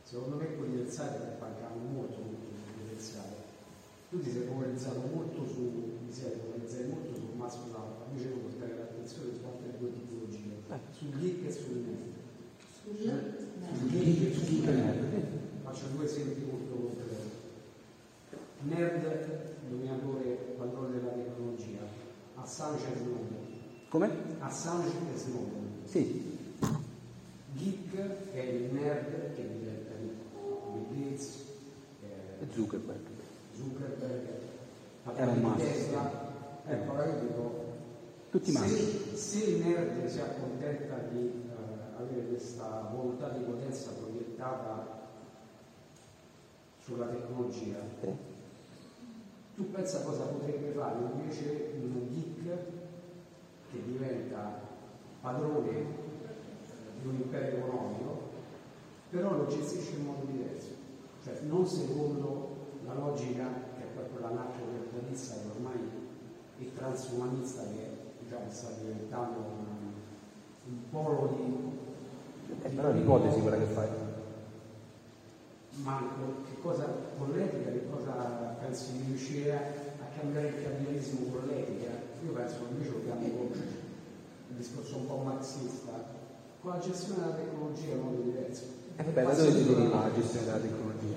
Secondo 0.02 0.36
me 0.36 0.56
quelli 0.56 0.76
del 0.76 0.88
cyber 0.88 1.36
mancano 1.38 1.76
molto, 1.92 2.18
molto 2.18 2.46
di 2.48 2.82
potenziale. 2.82 3.36
Tu 4.10 4.22
ti 4.22 4.30
sei 4.32 4.46
focalizzato 4.46 5.00
molto 5.12 5.46
su, 5.46 5.98
ti 6.08 6.12
sei 6.12 6.32
focalizzato 6.40 6.88
molto 6.88 7.14
su 7.14 7.36
Massimo 7.36 7.76
Alfa, 7.76 8.04
invece 8.08 8.28
devo 8.28 8.40
portare 8.40 8.76
l'attenzione 8.76 9.30
su 9.38 9.44
altre 9.44 9.78
due 9.78 9.92
tipologie, 9.92 10.62
sul 10.98 11.18
geek 11.20 11.46
e 11.46 11.52
sul 11.52 11.76
nerd. 11.84 13.36
Sul 13.76 13.90
geek 13.90 14.20
e 14.22 14.34
sul 14.34 14.64
nerd. 14.64 15.26
Faccio 15.62 15.86
due 15.94 16.04
esempi. 16.04 16.43
Nerd, 18.64 19.68
dominatore, 19.68 20.54
padrone 20.56 20.92
della 20.98 21.10
tecnologia, 21.10 21.80
Assange 22.36 22.84
e 22.92 22.96
Snowden. 22.96 23.88
Come? 23.90 24.10
Assange 24.38 24.88
e 24.88 25.18
Snowden. 25.18 25.68
Sì. 25.84 26.38
Geek 27.52 28.32
è 28.32 28.38
il 28.40 28.72
nerd 28.72 29.34
che 29.34 29.48
diventa. 29.58 29.92
Bill 30.72 31.10
Gates. 31.10 31.44
Eh, 32.02 32.46
Zuckerberg. 32.52 33.06
Zuckerberg. 33.54 34.28
Era 35.14 35.30
un 35.30 35.56
Tesla. 35.56 36.32
Ecco, 36.66 36.90
allora 36.90 37.06
io 37.06 37.20
dico, 37.20 37.64
tutti 38.30 38.50
se, 38.50 39.14
se, 39.14 39.44
il 39.44 39.66
nerd 39.66 40.06
si 40.06 40.20
accontenta 40.20 40.96
di 41.10 41.44
uh, 41.50 42.00
avere 42.00 42.28
questa 42.28 42.88
volontà 42.90 43.28
di 43.28 43.44
potenza 43.44 43.90
proiettata 43.90 45.02
sulla 46.82 47.06
tecnologia, 47.06 47.76
sì 48.00 48.32
tu 49.54 49.70
pensa 49.70 50.02
cosa 50.02 50.24
potrebbe 50.24 50.72
fare 50.72 50.98
invece 51.12 51.74
un 51.80 52.08
geek 52.08 52.56
che 53.70 53.82
diventa 53.84 54.60
padrone 55.20 56.02
di 57.00 57.06
un 57.06 57.14
imperio 57.14 57.58
economico, 57.58 58.20
però 59.10 59.36
lo 59.36 59.46
gestisce 59.46 59.96
in 59.96 60.04
modo 60.06 60.26
diverso, 60.26 60.70
cioè 61.22 61.40
non 61.42 61.66
secondo 61.66 62.56
la 62.84 62.94
logica 62.94 63.44
che 63.76 63.82
è 63.84 63.86
proprio 63.94 64.20
l'anarco-capitalista 64.20 65.34
che 65.34 65.48
ormai 65.56 65.90
è 66.58 66.64
transumanista 66.74 67.62
che 67.62 68.12
diciamo, 68.20 68.50
sta 68.50 68.68
diventando 68.80 69.38
un, 69.38 69.92
un 70.66 70.78
polo 70.90 71.34
di... 71.36 72.62
Eh, 72.62 72.68
però 72.68 72.90
l'ipotesi 72.90 73.40
quella 73.40 73.56
che 73.56 73.64
fai. 73.64 74.03
Ma 75.82 76.00
che 76.48 76.60
cosa 76.62 76.86
con 77.18 77.32
l'etica, 77.32 77.70
che 77.70 77.88
cosa 77.90 78.12
pensi 78.60 78.92
di 78.92 79.04
riuscire 79.06 79.52
a 79.52 80.18
cambiare 80.18 80.48
il 80.48 80.62
capitalismo 80.62 81.30
con 81.32 81.46
l'etica? 81.48 81.90
Io 82.24 82.32
penso 82.32 82.54
che 82.58 82.72
invece 82.72 82.90
dobbiamo 82.92 83.36
conoscere 83.36 83.82
il 84.48 84.56
discorso 84.56 84.96
un 84.96 85.06
po' 85.06 85.16
marxista, 85.16 86.22
con 86.60 86.70
la 86.70 86.78
gestione 86.78 87.20
della 87.20 87.34
tecnologia 87.34 87.92
in 87.92 88.00
modo 88.00 88.20
diverso. 88.22 88.62
E 88.96 89.00
eh 89.00 89.04
vabbè, 89.04 89.22
da 89.24 89.34
dove 89.34 89.52
si 89.52 89.64
deriva 89.64 90.00
la 90.00 90.14
gestione 90.14 90.46
della 90.46 90.58
tecnologia? 90.58 91.16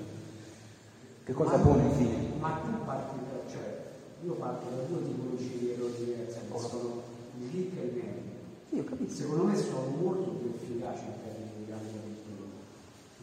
Che 1.24 1.32
cosa 1.32 1.56
ma 1.56 1.62
pone 1.62 1.82
infine? 1.84 2.16
Ma 2.38 2.50
tu 2.64 2.84
parti 2.84 3.16
da, 3.30 3.50
cioè, 3.50 3.82
io 4.24 4.32
parto 4.34 4.68
da 4.74 4.82
due 4.82 5.04
tipologie 5.04 5.58
di 5.58 5.70
errori 5.70 5.94
diversi, 6.04 6.38
sono 6.56 7.02
il 7.38 7.48
ricco 7.50 7.80
e 7.80 7.84
il 7.84 7.92
medio. 7.94 8.36
Io 8.70 8.84
capisco. 8.84 9.14
Secondo 9.14 9.44
me 9.44 9.56
sono 9.56 9.86
molto 10.00 10.30
più 10.30 10.52
efficaci 10.54 11.04
in 11.04 11.12
termini 11.22 11.50
di 11.56 11.70
cambio 11.70 12.17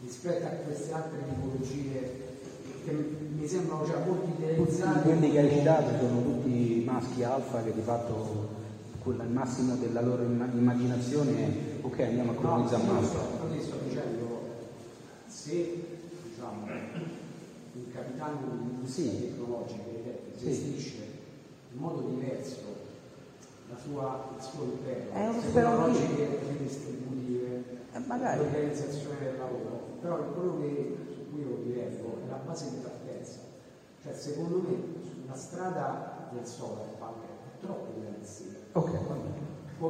rispetto 0.06 0.46
a 0.46 0.50
queste 0.50 0.92
altre 0.92 1.18
tipologie 1.28 2.24
che 2.84 2.92
mi 2.92 3.46
sembrano 3.46 3.84
già 3.84 3.98
molto 4.06 4.30
idealizzate. 4.38 5.00
Quelli 5.00 5.32
che 5.32 5.38
hai 5.40 5.50
citato 5.50 5.98
sono 5.98 6.22
tutti 6.22 6.82
maschi 6.86 7.24
alfa 7.24 7.62
che 7.64 7.74
di 7.74 7.80
fatto 7.80 8.54
quella, 9.02 9.24
il 9.24 9.30
massimo 9.30 9.74
della 9.74 10.00
loro 10.00 10.22
immaginazione 10.22 11.32
è 11.36 11.50
ok 11.82 12.00
andiamo 12.00 12.30
a 12.30 12.34
colonizzare 12.34 12.84
no, 12.84 12.92
Marte. 12.92 13.06
Sto, 13.06 13.60
sto 13.60 13.78
dicendo 13.84 14.40
se 15.26 15.84
diciamo, 16.30 16.66
un 17.72 17.92
capitano 17.92 18.38
di 18.62 18.70
industria 18.70 19.10
sì. 19.10 19.20
tecnologica 19.20 19.82
gestisce 20.38 20.90
sì. 20.90 21.72
in 21.72 21.78
modo 21.78 22.08
diverso 22.08 22.74
la 23.68 23.76
sua, 23.82 24.28
il 24.36 24.44
suo 24.44 24.62
impero, 24.62 25.12
è 25.12 25.26
un 25.26 25.40
secondo 25.42 27.15
eh, 27.96 28.36
l'organizzazione 28.36 29.18
del 29.20 29.38
lavoro, 29.38 29.98
però 30.00 30.16
quello 30.32 30.58
che, 30.60 30.96
su 31.08 31.30
cui 31.30 31.40
io 31.40 31.56
divergo 31.64 32.18
è 32.24 32.28
la 32.28 32.40
base 32.44 32.70
di 32.70 32.76
partenza. 32.76 33.38
Cioè 34.02 34.14
secondo 34.14 34.62
me 34.66 34.76
sulla 35.02 35.36
strada 35.36 36.28
del 36.32 36.46
solar 36.46 36.86
punk 36.98 37.22
è 37.24 37.64
troppo 37.64 38.00
realistica. 38.00 38.58
Ok, 38.72 38.90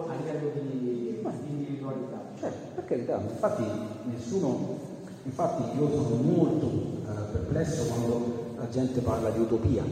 a 0.09 0.15
livello 0.17 0.51
di, 0.55 1.21
di 1.21 1.49
individualità. 1.49 2.23
Certo, 2.39 2.75
per 2.75 2.85
carità, 2.85 3.21
infatti 3.21 3.65
nessuno, 4.05 4.79
infatti 5.23 5.79
io 5.79 5.91
sono 5.91 6.17
molto 6.17 6.67
eh, 6.67 7.33
perplesso 7.33 7.85
quando 7.87 8.55
la 8.57 8.69
gente 8.69 9.01
parla 9.01 9.31
di 9.31 9.41
utopia. 9.41 9.85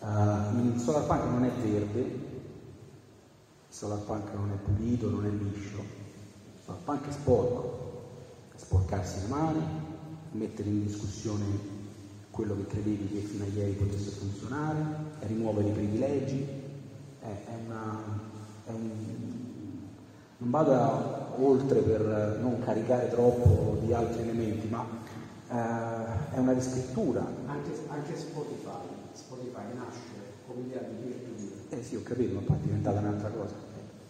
Uh, 0.00 0.58
il 0.58 0.80
solar 0.80 1.06
punk 1.06 1.24
non 1.30 1.44
è 1.44 1.50
verde, 1.50 2.00
il 2.00 2.18
solar 3.68 3.98
punk 4.00 4.32
non 4.34 4.50
è 4.50 4.56
pulito, 4.56 5.08
non 5.08 5.24
è 5.26 5.28
liscio, 5.28 5.78
punk 6.84 7.08
è 7.08 7.10
sporco, 7.10 7.78
sporcarsi 8.56 9.20
le 9.22 9.26
mani, 9.28 9.66
mettere 10.30 10.68
in 10.68 10.86
discussione 10.86 11.44
quello 12.30 12.56
che 12.56 12.66
credevi 12.66 13.10
che 13.12 13.20
fino 13.20 13.44
a 13.44 13.46
ieri 13.48 13.72
potesse 13.72 14.10
funzionare, 14.10 14.80
rimuovere 15.20 15.68
i 15.68 15.72
privilegi, 15.72 16.46
è, 17.20 17.26
è 17.26 17.54
una, 17.66 17.98
è 18.64 18.70
un, 18.70 18.90
non 20.38 20.50
vado 20.50 21.20
oltre 21.36 21.80
per 21.80 22.38
non 22.40 22.58
caricare 22.60 23.08
troppo 23.10 23.78
di 23.80 23.92
altri 23.92 24.22
elementi, 24.22 24.68
ma 24.68 24.84
eh, 25.48 26.34
è 26.34 26.38
una 26.38 26.52
riscrittura. 26.52 27.26
Anche, 27.46 27.70
anche 27.88 28.16
Spotify, 28.16 28.86
Spotify 29.12 29.74
nasce 29.74 30.10
come 30.46 30.60
idea 30.62 30.80
di 30.80 30.94
peer 31.04 31.78
Eh 31.78 31.82
sì, 31.82 31.96
ho 31.96 32.02
capito, 32.02 32.34
ma 32.34 32.40
poi 32.40 32.56
è 32.56 32.60
diventata 32.60 32.98
un'altra 32.98 33.28
cosa. 33.28 33.54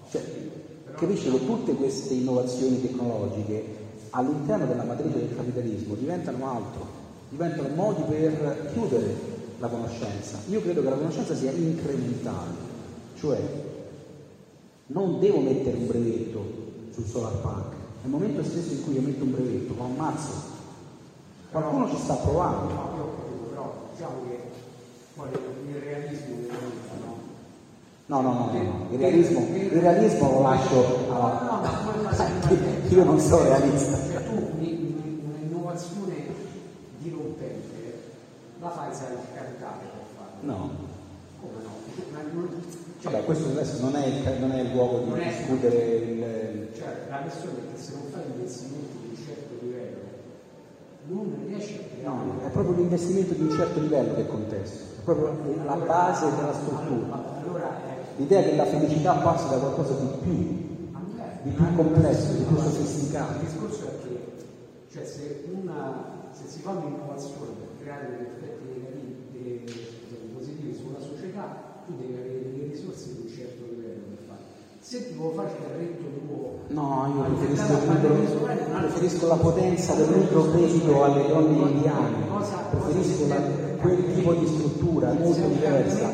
Cioè, 0.08 0.71
capisci 0.96 1.30
che 1.30 1.44
tutte 1.46 1.74
queste 1.74 2.14
innovazioni 2.14 2.80
tecnologiche 2.80 3.80
all'interno 4.10 4.66
della 4.66 4.84
matrice 4.84 5.18
del 5.18 5.36
capitalismo 5.36 5.94
diventano 5.94 6.50
altro, 6.50 6.86
diventano 7.28 7.68
modi 7.74 8.02
per 8.02 8.70
chiudere 8.72 9.14
la 9.58 9.68
conoscenza. 9.68 10.38
Io 10.48 10.60
credo 10.60 10.82
che 10.82 10.90
la 10.90 10.96
conoscenza 10.96 11.34
sia 11.34 11.50
incrementale, 11.52 12.54
cioè 13.16 13.40
non 14.86 15.18
devo 15.20 15.40
mettere 15.40 15.76
un 15.76 15.86
brevetto 15.86 16.44
sul 16.92 17.06
solar 17.06 17.36
park. 17.40 17.74
Nel 18.02 18.10
momento 18.10 18.42
stesso 18.42 18.72
in 18.72 18.82
cui 18.82 18.94
io 18.94 19.00
metto 19.00 19.24
un 19.24 19.30
brevetto, 19.30 19.74
ma 19.74 19.84
ammazzo 19.84 20.60
Qualcuno 21.52 21.86
ci 21.86 21.98
sta 21.98 22.14
provando. 22.14 22.72
No, 22.72 22.90
io 22.96 23.02
ho 23.02 23.10
capito, 23.14 23.44
però 23.50 23.88
diciamo 23.92 24.14
che 24.24 25.68
il 25.68 25.76
realismo 25.82 26.36
no? 26.48 26.91
No, 28.12 28.20
no, 28.20 28.32
no, 28.34 28.50
no, 28.52 28.86
Il, 28.90 28.98
realismo, 28.98 29.40
il 29.54 29.80
realismo 29.80 30.30
lo 30.32 30.42
lascio 30.42 31.08
alla... 31.08 31.62
Io 32.90 33.04
non 33.04 33.18
sono 33.18 33.44
realista. 33.44 33.96
Cioè 33.96 34.22
tu 34.26 34.50
un'innovazione 34.58 36.12
dirompente 36.98 38.02
la 38.60 38.68
fai 38.68 38.92
sai 38.92 39.12
il 39.12 39.18
capitale 39.34 39.78
per 39.80 40.04
farlo. 40.14 40.52
No. 40.52 40.70
Come 41.40 41.62
no? 41.62 42.48
Cioè, 43.00 43.12
Vabbè, 43.12 43.24
questo 43.24 43.48
adesso 43.48 43.80
non 43.80 43.96
è, 43.96 44.04
il, 44.04 44.40
non 44.40 44.52
è 44.52 44.60
il 44.60 44.72
luogo 44.72 44.98
di 44.98 45.22
discutere 45.22 45.76
il... 45.94 46.68
Cioè, 46.76 47.06
la 47.08 47.16
questione 47.16 47.54
è 47.60 47.74
che 47.74 47.80
se 47.80 47.92
non 47.94 48.02
fai 48.12 48.24
investimenti 48.30 48.98
di 49.00 49.08
un 49.08 49.24
certo 49.24 49.54
livello 49.58 50.00
non 51.06 51.44
riesce 51.46 51.76
a 51.76 51.96
creare. 51.96 52.24
No, 52.26 52.46
è 52.46 52.50
proprio 52.50 52.76
l'investimento 52.76 53.32
di 53.32 53.40
un 53.40 53.50
certo 53.52 53.80
livello 53.80 54.14
che 54.16 54.26
contesto, 54.26 55.00
è 55.00 55.02
proprio 55.02 55.64
la 55.64 55.76
base 55.76 56.26
della 56.36 56.52
struttura. 56.52 57.40
L'idea 58.22 58.42
che 58.44 58.54
la 58.54 58.66
felicità 58.66 59.14
passi 59.14 59.48
da 59.48 59.56
qualcosa 59.56 59.94
di 59.94 60.06
più, 60.22 60.32
di 61.42 61.50
più 61.50 61.74
complesso, 61.74 62.32
di 62.34 62.44
più 62.44 62.56
sofisticato. 62.56 63.32
Il 63.32 63.48
discorso 63.48 63.82
è 63.82 63.90
che 64.06 64.12
cioè, 64.92 65.04
se, 65.04 65.44
una, 65.50 66.30
se 66.30 66.46
si 66.46 66.60
fa 66.60 66.70
un'innovazione 66.70 67.50
per 67.58 67.82
creare 67.82 68.06
degli 68.10 68.26
effetti 68.30 68.62
negativi, 68.70 69.72
positivi 70.32 70.72
sulla 70.72 71.00
società, 71.00 71.82
tu 71.84 71.96
devi 71.98 72.12
avere 72.14 72.42
delle 72.46 72.70
risorse 72.70 73.10
di 73.10 73.26
un 73.26 73.28
certo 73.28 73.64
livello 73.74 74.14
per 74.14 74.24
farlo. 74.28 74.44
Se 74.78 75.08
ti 75.08 75.14
vuoi 75.14 75.34
fare 75.34 75.48
il 75.50 75.56
carretto 75.58 76.04
tuo 76.22 76.58
No, 76.68 77.12
io 77.16 77.22
preferisco, 77.34 77.92
libro, 77.92 78.78
preferisco 78.78 79.26
la 79.26 79.36
potenza 79.36 79.94
del 79.94 80.10
libro 80.12 80.50
credito 80.52 81.02
alle 81.02 81.26
donne 81.26 81.70
indiane, 81.70 82.16
preferisco 82.70 83.26
la, 83.26 83.40
quel 83.80 84.14
tipo 84.14 84.32
di 84.34 84.46
struttura 84.46 85.12
molto 85.12 85.48
diversa, 85.48 86.08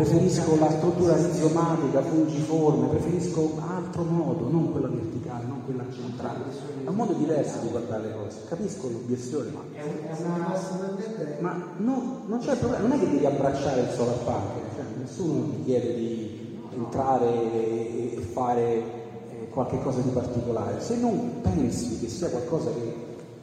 preferisco 0.00 0.56
la 0.58 0.70
struttura 0.70 1.14
rizomatica, 1.14 2.00
fungiforme, 2.00 2.86
preferisco 2.88 3.60
altro 3.68 4.02
modo, 4.02 4.48
non 4.48 4.72
quella 4.72 4.88
verticale, 4.88 5.44
non 5.44 5.62
quella 5.66 5.84
centrale. 5.92 6.38
È 6.84 6.88
un 6.88 6.94
modo 6.94 7.12
diverso 7.12 7.58
di 7.60 7.68
guardare 7.68 8.06
le 8.06 8.14
cose, 8.14 8.38
capisco 8.48 8.88
l'obiezione, 8.88 9.50
ma, 9.50 9.62
ma 11.40 11.64
no, 11.76 12.22
non 12.26 12.38
c'è 12.38 12.56
problema, 12.56 12.86
non 12.86 12.92
è 12.96 12.98
che 12.98 13.10
devi 13.10 13.26
abbracciare 13.26 13.80
il 13.82 13.88
punk, 13.94 14.24
cioè, 14.74 14.84
nessuno 14.98 15.50
ti 15.50 15.64
chiede 15.64 15.94
di 15.94 16.58
entrare 16.72 17.52
e 17.52 18.20
fare 18.32 18.98
qualche 19.50 19.82
cosa 19.82 20.00
di 20.00 20.10
particolare, 20.10 20.80
se 20.80 20.96
non 20.96 21.42
pensi 21.42 21.98
che 21.98 22.08
sia 22.08 22.30
qualcosa 22.30 22.70
che, 22.70 22.94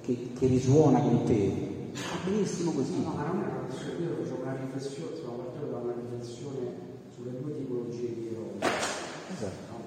che, 0.01 0.31
che 0.39 0.47
risuona 0.47 1.01
con 1.01 1.23
te, 1.23 1.91
va 1.93 2.31
benissimo 2.31 2.71
così. 2.71 2.93
No, 3.03 3.13
ma 3.15 3.27
non 3.27 3.43
è 3.43 3.45
una 3.45 3.67
questione, 3.67 3.99
io 3.99 4.15
facevo 4.23 4.41
una 4.41 4.55
riflessione, 4.59 5.46
partendo 5.57 5.71
da 5.71 5.77
una 5.77 5.93
riflessione 5.93 6.71
sulle 7.13 7.31
due 7.41 7.57
tipologie 7.57 8.13
di 8.13 8.27
eroi. 8.27 8.57
Esatto. 8.59 9.71
No? 9.71 9.81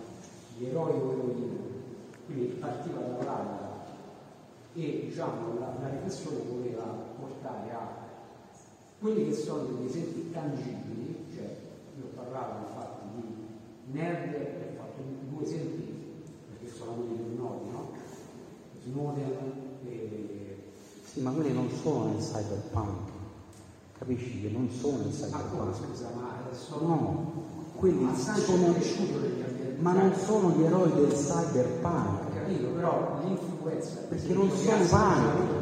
Gli 0.56 0.64
eroi 0.66 0.92
o 0.92 1.12
eroine. 1.12 1.58
Quindi 2.26 2.46
partiva 2.56 3.00
dall'altra 3.00 3.68
e 4.72 5.06
diciamo 5.08 5.58
la, 5.58 5.74
la 5.80 5.88
riflessione 5.88 6.42
voleva 6.48 6.82
portare 7.18 7.72
a 7.72 7.88
quelli 9.00 9.28
che 9.28 9.34
sono 9.34 9.64
degli 9.64 9.86
esempi 9.86 10.30
tangibili, 10.30 11.26
cioè 11.34 11.56
io 11.98 12.04
parlavo 12.14 12.68
infatti 12.68 13.06
di 13.14 13.92
nerd, 13.92 14.34
ho 14.34 14.76
fatto 14.76 15.02
due 15.28 15.44
esempi 15.44 15.98
sono 16.72 16.92
quelli 16.92 17.14
più 17.14 17.36
noti, 17.36 17.70
no? 17.70 17.90
Snowden 18.84 19.36
e... 19.86 20.70
Sì, 21.04 21.20
ma 21.20 21.32
quelli 21.32 21.52
non 21.52 21.68
sono 21.68 22.12
nel 22.12 22.22
cyberpunk, 22.22 23.09
capisci 24.00 24.40
che 24.40 24.48
non 24.48 24.70
sono 24.70 24.96
nel 24.96 25.12
cyberpunk. 25.12 25.66
Ma 25.66 25.74
scusa, 25.74 26.08
ma 26.14 26.54
sono... 26.54 26.86
No, 26.86 27.32
quelli 27.76 28.08
sono... 28.16 28.74
Ma 29.78 29.92
non 29.92 30.14
sono 30.14 30.56
gli 30.56 30.62
eroi 30.62 30.92
del 30.94 31.12
cyberpunk. 31.12 32.24
Ho 32.24 32.34
capito, 32.34 32.68
però 32.68 33.20
l'influenza... 33.22 34.00
Perché 34.08 34.32
non 34.32 34.50
sono 34.50 34.84
punk. 34.86 35.58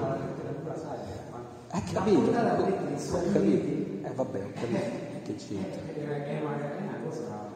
Hai 1.70 1.82
capito? 1.93 2.20
Ho 2.20 3.32
capito. 3.32 4.06
Eh 4.06 4.12
vabbè, 4.15 4.44
ho 4.44 4.52
capito. 4.55 5.06
Che 5.28 5.35
c'entra? 5.35 5.82
È 5.93 6.40
una, 6.40 6.78
è 6.78 6.81
una 6.81 6.98
cosa 7.05 7.51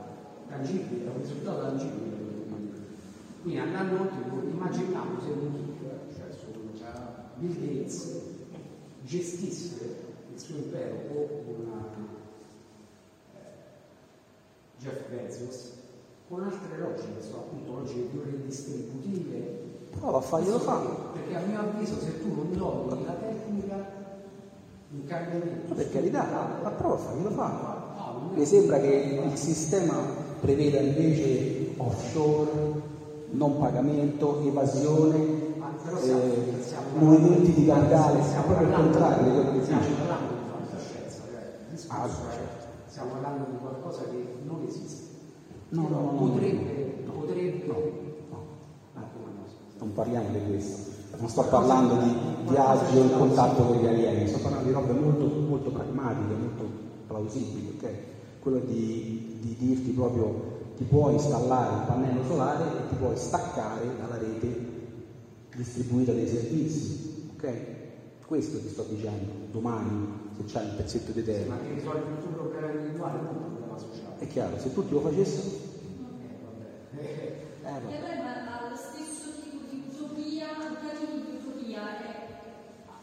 tangibile, 0.47 1.07
è 1.07 1.09
un 1.09 1.23
risultato 1.23 1.61
tangibile. 1.63 2.17
Quindi 3.41 3.59
andando 3.59 4.03
oltre, 4.03 4.19
immaginiamo 4.51 5.21
se 5.21 5.31
un 5.31 5.75
cioè 6.15 6.87
Bill 7.39 7.55
Gates, 7.59 8.21
gestisse 9.05 10.02
il 10.33 10.41
suo 10.41 10.57
impero 10.57 10.95
o 11.15 11.29
una 11.47 11.89
eh, 13.35 13.39
Jeff 14.79 15.09
Bezos 15.11 15.73
con 16.29 16.45
altre 16.45 16.79
logiche, 16.79 17.21
sono 17.21 17.43
appunto 17.43 17.73
logiche 17.75 18.01
più 18.01 18.23
redistributive. 18.25 19.61
Prova 19.91 20.17
a 20.19 20.21
farglielo 20.23 20.59
fare. 20.61 20.89
Perché 21.13 21.37
a 21.37 21.41
mio 21.47 21.59
avviso 21.61 22.01
se 22.01 22.23
tu 22.23 22.35
non 22.35 22.57
domini 22.57 23.05
la 23.05 23.13
tecnica, 23.13 23.87
il 24.93 25.07
cambiamento. 25.07 25.75
Per 25.75 25.91
carità, 25.91 26.59
ma 26.63 26.71
prova 26.71 26.95
a 26.95 26.99
farglielo 26.99 27.31
fare. 27.31 27.81
Mi 28.35 28.47
sembra 28.47 28.81
che 28.81 29.21
il 29.31 29.37
sistema 29.37 29.95
preveda 30.41 30.81
invece 30.81 31.75
offshore, 31.77 32.81
non 33.33 33.59
pagamento, 33.59 34.41
evasione, 34.41 35.52
eh, 36.03 36.55
movimenti 36.99 37.53
di 37.53 37.67
capitale, 37.67 38.21
è 38.21 38.43
proprio 38.43 38.69
il 38.69 38.75
contrario 38.75 39.25
di 39.25 39.31
quello 39.31 39.51
che 39.53 39.63
Stiamo 39.63 39.81
dice. 39.81 40.01
Ah, 41.89 42.07
Discorso, 42.07 42.17
certo. 42.31 42.43
eh, 42.43 42.91
Stiamo 42.91 43.11
parlando 43.13 43.45
di 43.51 43.57
qualcosa 43.61 44.03
che 44.05 44.27
non 44.45 44.65
esiste. 44.67 45.11
No, 45.71 45.89
no, 45.89 46.01
no, 46.01 46.11
potrebbe, 46.19 47.03
no. 47.07 47.13
potrebbe. 47.13 47.65
No, 47.67 47.75
Ah, 48.95 49.01
no, 49.01 49.07
scusa. 49.49 49.79
Non 49.79 49.93
parliamo 49.95 50.29
di 50.31 50.45
questo. 50.47 50.91
Non 51.17 51.29
sto 51.29 51.43
parlando 51.45 51.95
di 51.97 52.17
viaggi 52.49 52.97
o 52.99 53.05
il 53.05 53.13
contatto 53.17 53.65
con 53.65 53.77
gli 53.77 53.87
alieni, 53.87 54.27
sto 54.29 54.39
parlando 54.39 54.67
di 54.67 54.73
robe 54.73 54.93
molto, 54.93 55.27
molto 55.27 55.71
pragmatiche, 55.71 56.35
molto 56.35 56.65
plausibili, 57.07 57.75
ok? 57.77 57.91
Quello 58.41 58.59
di, 58.59 59.39
di 59.41 59.57
dirti 59.59 59.91
proprio 59.91 60.51
ti 60.77 60.85
puoi 60.85 61.13
installare 61.15 61.75
un 61.75 61.85
pannello 61.87 62.25
solare 62.25 62.65
e 62.65 62.89
ti 62.89 62.95
puoi 62.97 63.17
staccare 63.17 63.97
dalla 63.99 64.17
rete 64.19 64.72
distribuita 65.55 66.13
dei 66.13 66.27
servizi, 66.29 67.29
ok? 67.35 67.53
Questo 68.27 68.61
ti 68.61 68.69
sto 68.69 68.85
dicendo, 68.89 69.33
domani 69.51 70.31
se 70.37 70.45
c'hai 70.51 70.71
un 70.71 70.77
pezzetto 70.77 71.13
di 71.13 71.23
terra. 71.23 71.55
Ma 71.57 71.61
che 71.61 71.75
risolve 71.75 72.11
il 72.11 72.21
tuo 72.23 72.31
problema 72.31 72.71
individuale, 72.73 73.21
non 73.21 73.35
un 73.37 73.57
problema 73.57 73.79
sociale. 73.79 74.15
È 74.19 74.27
chiaro, 74.27 74.59
se 74.59 74.73
tutti 74.73 74.93
lo 74.93 75.01
facessero, 75.01 75.49
Eh, 75.49 76.39
vabbè. 76.43 77.03
eh, 77.03 77.37
E 77.63 77.81
vabbè. 77.81 77.97
allora 77.99 78.69
lo 78.71 78.77
stesso 78.77 79.41
tipo 79.43 79.65
di 79.69 79.83
utopia, 79.87 80.47
in 80.69 80.77
pratica 80.81 81.13
di 81.13 81.37
utopia 81.37 81.83
è 82.01 82.27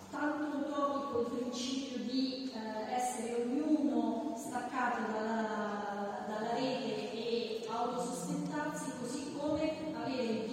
tanto 0.10 0.58
utopico 0.58 1.20
il 1.20 1.42
principio 1.42 1.98
di 2.06 2.50
eh, 2.52 2.94
essere 2.96 3.44
ognuno 3.46 4.34
staccato 4.36 5.12
dalla, 5.12 6.26
dalla 6.28 6.54
rete 6.56 7.14
e 7.14 7.66
autosostentarsi, 7.70 8.90
così 9.00 9.34
come 9.38 9.62
avere 9.94 10.24
il 10.24 10.44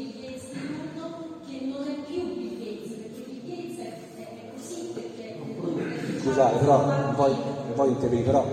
Scusate, 6.27 6.59
però 6.59 6.85
non 6.85 7.15
voglio, 7.15 7.91
intervenire, 7.91 8.25
però 8.25 8.47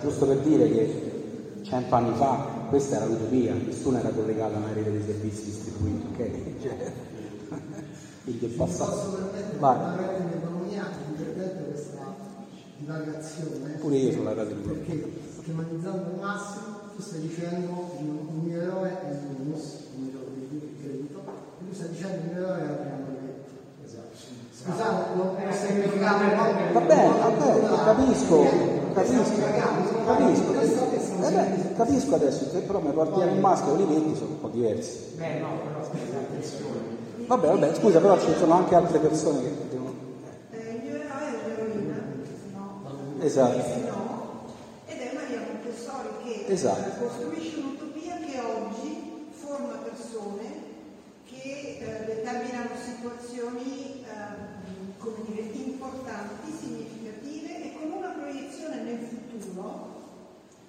giusto 0.00 0.26
per 0.26 0.38
dire 0.38 0.70
che 0.70 1.60
cento 1.62 1.94
anni 1.94 2.14
fa 2.16 2.54
questa 2.68 2.96
era 2.96 3.04
l'utopia, 3.06 3.54
nessuno 3.54 3.98
era 3.98 4.10
collegato 4.10 4.54
a 4.54 4.58
una 4.58 4.72
rete 4.72 4.92
di 4.92 5.02
servizi 5.04 5.44
distribuiti, 5.44 6.06
ok? 6.12 6.62
Cioè, 6.62 6.92
il 8.24 8.34
del 8.34 8.50
Posso 8.50 8.84
passato. 8.84 9.30
Vai. 9.58 9.76
divagazione. 12.86 13.70
Pure 13.80 13.96
io 13.96 14.12
sono 14.12 14.24
la 14.24 14.34
radio 14.34 14.54
di 14.54 14.62
Perché 14.62 15.12
schematizzando 15.40 16.06
al 16.06 16.18
massimo 16.20 16.64
tu 16.94 17.02
stai 17.02 17.20
dicendo 17.20 17.90
il 17.98 18.06
mio 18.42 18.60
eroe 18.60 19.00
è 19.02 19.10
il 19.10 19.18
bonus, 19.18 19.88
come 19.92 20.10
gioco 20.12 20.30
di 20.34 20.76
credito, 20.80 21.20
e 21.60 21.68
tu 21.68 21.74
stai 21.74 21.88
dicendo 21.90 22.14
il 22.16 22.32
mio 22.32 22.44
eroe 22.44 22.58
è 22.58 22.62
Adriano 22.62 23.06
Letto. 23.20 23.54
Scusate, 24.52 25.14
non 25.14 25.26
ho 25.26 25.52
semplificato 25.52 26.24
Va 26.76 26.82
bene, 26.84 27.08
va 27.08 27.28
bene, 27.30 27.68
capisco, 27.84 28.44
capisco, 28.92 29.40
capisco. 30.04 30.52
Eh 31.22 31.30
beh, 31.32 31.74
capisco 31.74 32.14
adesso, 32.16 32.50
se 32.50 32.58
però 32.60 32.80
mi 32.80 32.90
porti 32.92 33.18
nel 33.20 33.38
maschio 33.38 33.76
e 33.78 33.84
metti 33.84 34.14
sono 34.14 34.32
un 34.32 34.40
po' 34.40 34.48
diversi. 34.48 34.98
Beh, 35.16 35.38
no, 35.38 35.48
però 35.64 35.80
aspetta, 35.80 36.18
attenzione. 36.18 36.94
Vabbè, 37.26 37.46
vabbè, 37.48 37.74
scusa, 37.76 37.98
però 37.98 38.18
ci 38.20 38.30
sono 38.36 38.52
anche 38.52 38.74
altre 38.74 38.98
persone 38.98 39.40
che 39.40 39.52
devono... 39.70 39.94
Eh, 40.50 40.58
il 40.58 40.82
mio 40.84 40.94
eroe 41.00 41.26
è 41.26 41.48
l'eroina, 41.48 41.94
se 42.22 42.52
no, 42.52 43.24
Esatto. 43.24 43.56
ed 44.86 45.00
è 45.00 45.14
Maria 45.14 45.40
Montessori 45.48 46.08
che 46.24 46.44
Esatto. 46.52 46.88
eh, 46.88 46.98
costruisce 47.06 47.56
un'utopia 47.58 48.16
che 48.20 48.38
oggi 48.38 49.30
forma 49.30 49.78
persone 49.82 50.44
che 51.24 51.78
eh, 51.80 52.04
determinano 52.04 52.68
situazioni 52.84 54.04
eh, 54.04 54.64
come 54.98 55.16
dire, 55.26 55.42
importanti, 55.86 56.50
significative 56.58 57.62
e 57.64 57.72
con 57.78 57.90
una 57.98 58.08
proiezione 58.18 58.82
nel 58.82 58.98
futuro 58.98 59.94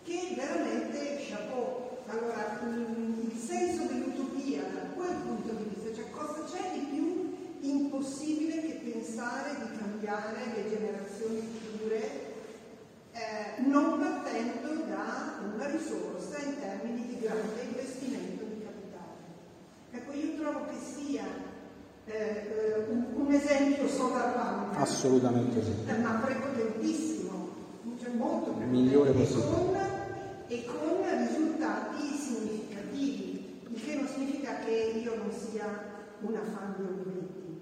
che 0.03 0.19
veramente 0.37 1.17
chapeau. 1.27 1.97
Allora, 2.07 2.61
mm, 2.63 3.31
il 3.31 3.37
senso 3.37 3.83
dell'utopia 3.91 4.61
da 4.61 4.93
quel 4.95 5.15
punto 5.25 5.53
di 5.53 5.69
vista, 5.73 5.93
cioè 5.93 6.09
cosa 6.11 6.43
c'è 6.45 6.71
di 6.73 6.85
più 6.91 7.35
impossibile 7.61 8.61
che 8.61 8.79
pensare 8.91 9.55
di 9.59 9.77
cambiare 9.77 10.37
le 10.55 10.69
generazioni 10.69 11.41
future 11.41 12.35
eh, 13.11 13.61
non 13.65 13.97
partendo 13.99 14.85
da 14.87 15.39
una 15.53 15.67
risorsa 15.71 16.37
in 16.45 16.59
termini 16.59 17.07
di 17.07 17.19
grande 17.19 17.61
investimento 17.67 18.45
di 18.45 18.61
capitale. 18.63 19.25
Ecco, 19.91 20.11
io 20.13 20.39
trovo 20.39 20.65
che 20.65 20.77
sia 20.79 21.25
eh, 22.05 22.13
eh, 22.13 22.85
un, 22.89 23.05
un 23.15 23.31
esempio 23.31 23.87
sovrappanto, 23.87 24.79
Assolutamente 24.79 25.63
sì. 25.63 25.73
eh, 25.87 25.97
ma 25.97 26.21
prepotentissimo, 26.23 27.49
cioè 27.99 28.13
molto 28.13 28.53
Migliore 28.53 29.11
prepotente, 29.11 29.39
e 29.39 29.51
possibile. 29.51 29.86
E 30.47 30.63
con 30.65 31.03
risultati 31.27 32.01
significativi, 32.15 33.61
il 33.69 33.83
che 33.83 33.95
non 33.95 34.07
significa 34.07 34.59
che 34.59 35.01
io 35.03 35.15
non 35.15 35.31
sia 35.31 35.65
una 36.21 36.41
fan 36.41 36.73
di 36.77 36.83
Olivetti. 36.83 37.61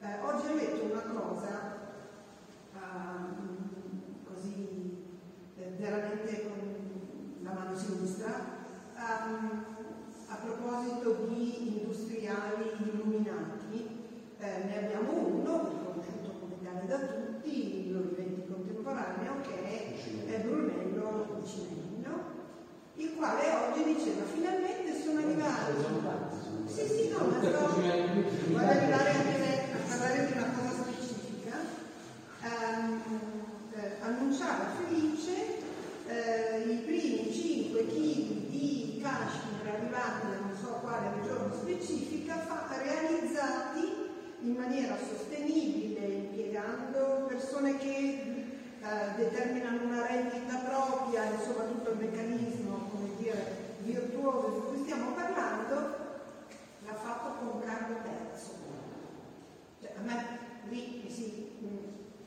Eh, 0.00 0.18
oggi 0.22 0.46
ho 0.46 0.54
letto 0.54 0.84
una 0.84 1.02
cosa 1.02 1.76
ehm, 2.74 3.66
così 4.24 4.96
eh, 5.58 5.72
veramente 5.76 6.42
con 6.44 7.42
la 7.42 7.52
mano 7.52 7.76
sinistra 7.76 8.46
ehm, 8.96 9.64
a 10.28 10.36
proposito 10.36 11.26
di 11.28 11.80
industriali 11.80 12.70
illuminati. 12.78 13.98
Eh, 14.38 14.64
ne 14.64 14.78
abbiamo 14.78 15.12
uno, 15.12 15.68
riconosciuto 15.68 16.38
come 16.40 16.54
tale 16.62 16.86
da 16.86 16.98
tutti, 16.98 17.90
l'Olivetti 17.92 18.46
contemporaneo, 18.50 19.40
che 19.42 19.62
è, 19.64 20.32
è 20.32 20.40
Brunello 20.40 21.42
Cinello, 21.44 22.38
il 22.94 23.09
quale 23.20 23.52
oggi 23.52 23.84
diceva 23.84 24.24
finalmente 24.24 24.98
sono 24.98 25.18
arrivati. 25.18 25.76
Sì, 26.64 26.86
sì, 26.88 27.08
no, 27.10 27.26
ma 27.26 27.38
sto, 27.38 27.74
voglio 27.76 28.66
arrivare 28.66 29.12
me 29.12 29.72
a 29.74 29.88
parlare 29.88 30.26
di 30.26 30.32
una 30.32 30.50
cosa 30.56 30.82
specifica. 30.82 31.56
Ehm, 32.40 33.02
eh, 33.74 33.90
annunciava 34.00 34.70
felice 34.80 35.58
eh, 36.06 36.60
i 36.66 36.76
primi 36.78 37.30
5 37.30 37.86
kg 37.88 38.48
di 38.48 38.98
cashmere 39.02 39.76
arrivati 39.76 40.26
da 40.26 40.38
non 40.40 40.56
so 40.58 40.78
quale 40.80 41.10
regione 41.20 41.52
specifica 41.54 42.38
fa- 42.38 42.68
realizzati 42.82 44.08
in 44.40 44.54
maniera 44.54 44.96
sostenibile, 44.96 46.06
impiegando 46.06 47.26
persone 47.28 47.76
che 47.76 48.46
eh, 48.82 49.14
determinano 49.16 49.84
una 49.84 50.06
rendita 50.06 50.56
propria 50.56 51.24
e 51.24 51.44
soprattutto 51.44 51.90
il 51.90 51.96
meccanismo, 51.98 52.59
virtuoso 53.90 54.48
di 54.48 54.60
cui 54.68 54.82
stiamo 54.84 55.12
parlando, 55.12 55.74
l'ha 56.84 56.94
fatto 56.94 57.44
con 57.44 57.60
Carlo 57.60 57.96
III. 58.04 58.20
Cioè, 59.80 59.92
a 59.96 60.00
me 60.02 60.38
lì 60.68 61.02
mi 61.04 61.10
si, 61.10 61.58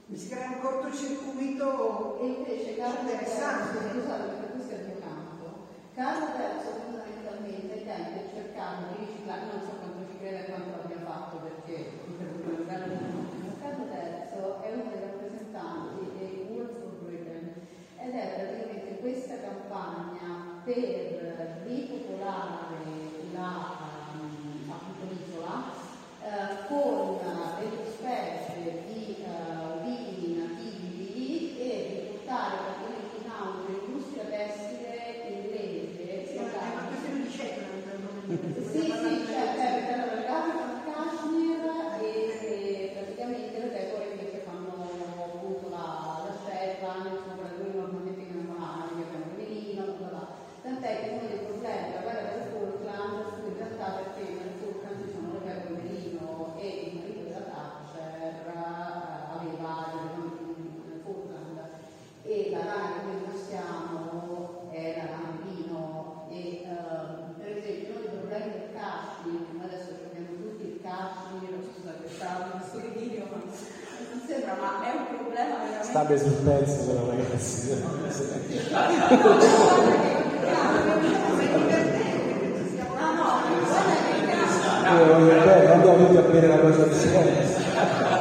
mi 0.06 0.18
si 0.18 0.30
crea 0.30 0.50
un 0.50 0.60
cortocircuito 0.60 2.20
E 2.20 2.26
invece 2.26 2.76
Carlo 2.76 3.10
interessante. 3.10 3.90
Scusate 3.92 4.24
perché 4.24 4.52
questo 4.54 4.72
è 4.72 4.78
il 4.80 4.86
mio 4.86 5.00
campo, 5.00 5.68
Carlo 5.94 6.26
III 6.26 6.64
fondamentalmente 6.64 7.86
tempi 7.86 8.34
cercando 8.34 8.88
di 8.92 9.06
riciclare, 9.06 9.42
non 9.52 9.62
so 9.62 9.76
quanto 9.80 10.12
ci 10.12 10.18
crede 10.20 10.40
e 10.40 10.50
quanto 10.50 10.70
l'abbia 10.72 11.02
fatto 11.04 11.38
perché 11.38 11.92
Carlo 12.18 13.86
III 13.88 14.24
è 14.62 14.74
uno 14.74 14.90
dei 14.92 15.02
rappresentanti 15.02 16.12
dei 16.18 16.48
World 16.50 16.74
for 16.80 16.92
Britain 17.04 17.54
ed 17.98 18.16
è 18.16 18.34
praticamente 18.36 19.00
questa 19.00 19.36
campagna 19.40 20.62
per 20.64 21.23
ripopolare 22.34 22.73
Io 79.14 79.20
voglio 85.06 85.26
bene, 85.26 85.72
andiamo 85.72 85.98
tutti 85.98 86.18
a 86.18 86.22
bere 86.22 86.48
la 86.48 86.58
cosa 86.58 86.86
di 86.86 86.96
silenzio. 86.96 88.13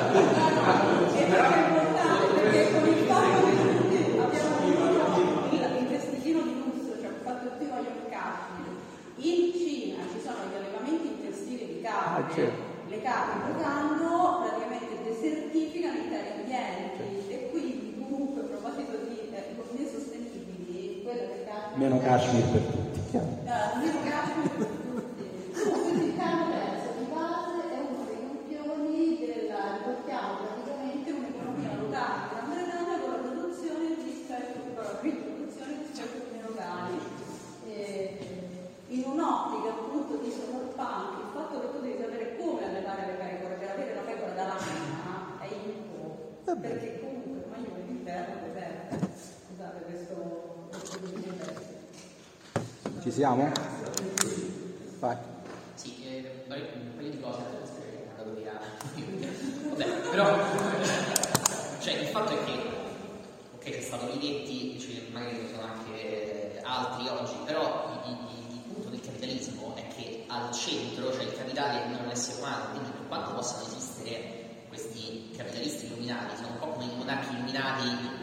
Kashmir 22.04 22.71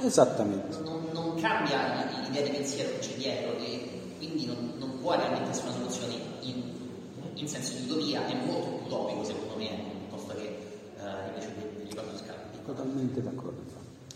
Esattamente. 0.10 0.77
non, 0.80 1.07
non 1.11 1.36
cambia 1.40 2.10
l'idea 2.26 2.41
di 2.41 2.49
pensiero 2.49 2.90
che 2.90 2.99
c'è 2.99 3.14
dietro 3.14 3.56
e 3.57 4.15
quindi 4.18 4.48
non, 4.48 4.73
non 4.77 4.99
può 4.99 5.15
realmente 5.15 5.52
essere 5.52 5.68
una 5.68 5.77
soluzione 5.77 6.14
in, 6.41 6.64
in 7.36 7.48
senso 7.48 7.73
di 7.76 7.84
utopia, 7.84 8.26
è 8.26 8.34
molto 8.44 8.69
più 8.69 8.86
utopico 8.88 9.23
secondo 9.23 9.56
me, 9.56 9.68
piuttosto 10.07 10.34
che 10.34 10.48
eh, 10.98 11.27
invece 11.27 11.53
delle 11.56 11.95
cose 11.95 12.18
scalate. 12.18 12.64
Totalmente 12.65 13.22
d'accordo. 13.22 13.61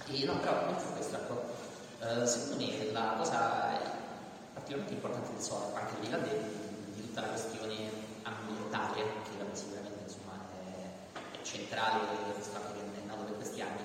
E 0.07 0.25
no, 0.25 0.39
però 0.39 0.67
oltre 0.67 0.87
a 0.87 0.91
questo, 0.95 1.15
ecco, 1.15 1.41
eh, 2.01 2.25
secondo 2.25 2.65
me 2.65 2.91
la 2.91 3.13
cosa 3.17 4.01
particolarmente 4.53 4.93
importante 4.93 5.29
del 5.33 5.41
SOAR, 5.41 5.75
anche 5.75 5.93
al 5.93 6.01
di 6.01 6.09
là 6.09 6.17
de- 6.17 6.41
di 6.93 7.01
tutta 7.01 7.21
la 7.21 7.27
questione 7.27 7.75
ambientale, 8.23 9.03
che 9.23 9.55
sicuramente 9.55 10.03
insomma, 10.05 10.39
è, 10.65 11.37
è 11.37 11.41
centrale 11.43 11.99
del 12.33 12.41
fatto 12.41 12.73
che 12.73 12.79
è 12.81 13.05
nato 13.05 13.23
per 13.25 13.35
questi 13.35 13.61
anni, 13.61 13.81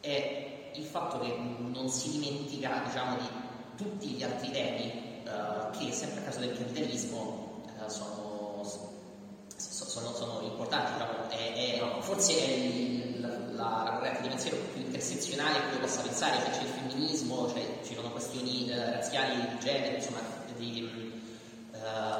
è 0.00 0.57
il 0.78 0.84
fatto 0.84 1.18
che 1.20 1.34
non 1.36 1.88
si 1.88 2.10
dimentica 2.10 2.82
diciamo, 2.86 3.16
di 3.16 3.28
tutti 3.76 4.06
gli 4.08 4.22
altri 4.22 4.50
temi 4.50 4.90
eh, 5.24 5.78
che 5.78 5.92
sempre 5.92 6.20
a 6.20 6.24
caso 6.24 6.40
del 6.40 6.56
capitalismo 6.56 7.62
eh, 7.66 7.88
sono, 7.90 8.62
so- 8.64 9.84
sono, 9.86 10.12
sono 10.14 10.40
importanti, 10.42 10.92
diciamo, 10.92 11.28
è- 11.30 11.78
è- 11.80 12.00
forse 12.00 12.32
è 12.38 12.50
il- 12.50 13.54
la, 13.56 13.82
la 13.82 13.90
corrente 13.94 14.22
di 14.22 14.28
pensiero 14.28 14.56
più 14.72 14.80
intersezionale 14.82 15.58
che 15.58 15.66
uno 15.76 15.80
possa 15.80 16.00
pensare, 16.02 16.36
cioè 16.38 16.50
c'è 16.50 16.60
il 16.62 16.68
femminismo, 16.68 17.48
cioè, 17.48 17.66
ci 17.84 17.94
sono 17.94 18.10
questioni 18.10 18.70
eh, 18.70 18.90
razziali, 18.92 19.34
di 19.48 19.58
genere, 19.58 19.96
insomma, 19.96 20.20
di, 20.56 21.06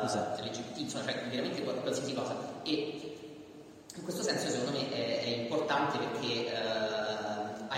Esatto. 0.04 0.42
LGBT, 0.42 0.78
insomma, 0.78 1.04
cioè 1.04 1.22
veramente 1.28 1.62
qual- 1.62 1.80
qualsiasi 1.82 2.14
cosa. 2.14 2.34
E 2.62 3.16
in 3.94 4.02
questo 4.02 4.22
senso 4.22 4.48
secondo 4.48 4.78
me 4.78 4.90
è, 4.92 5.22
è 5.22 5.26
importante 5.40 5.98
perché 5.98 6.46
eh, 6.46 7.17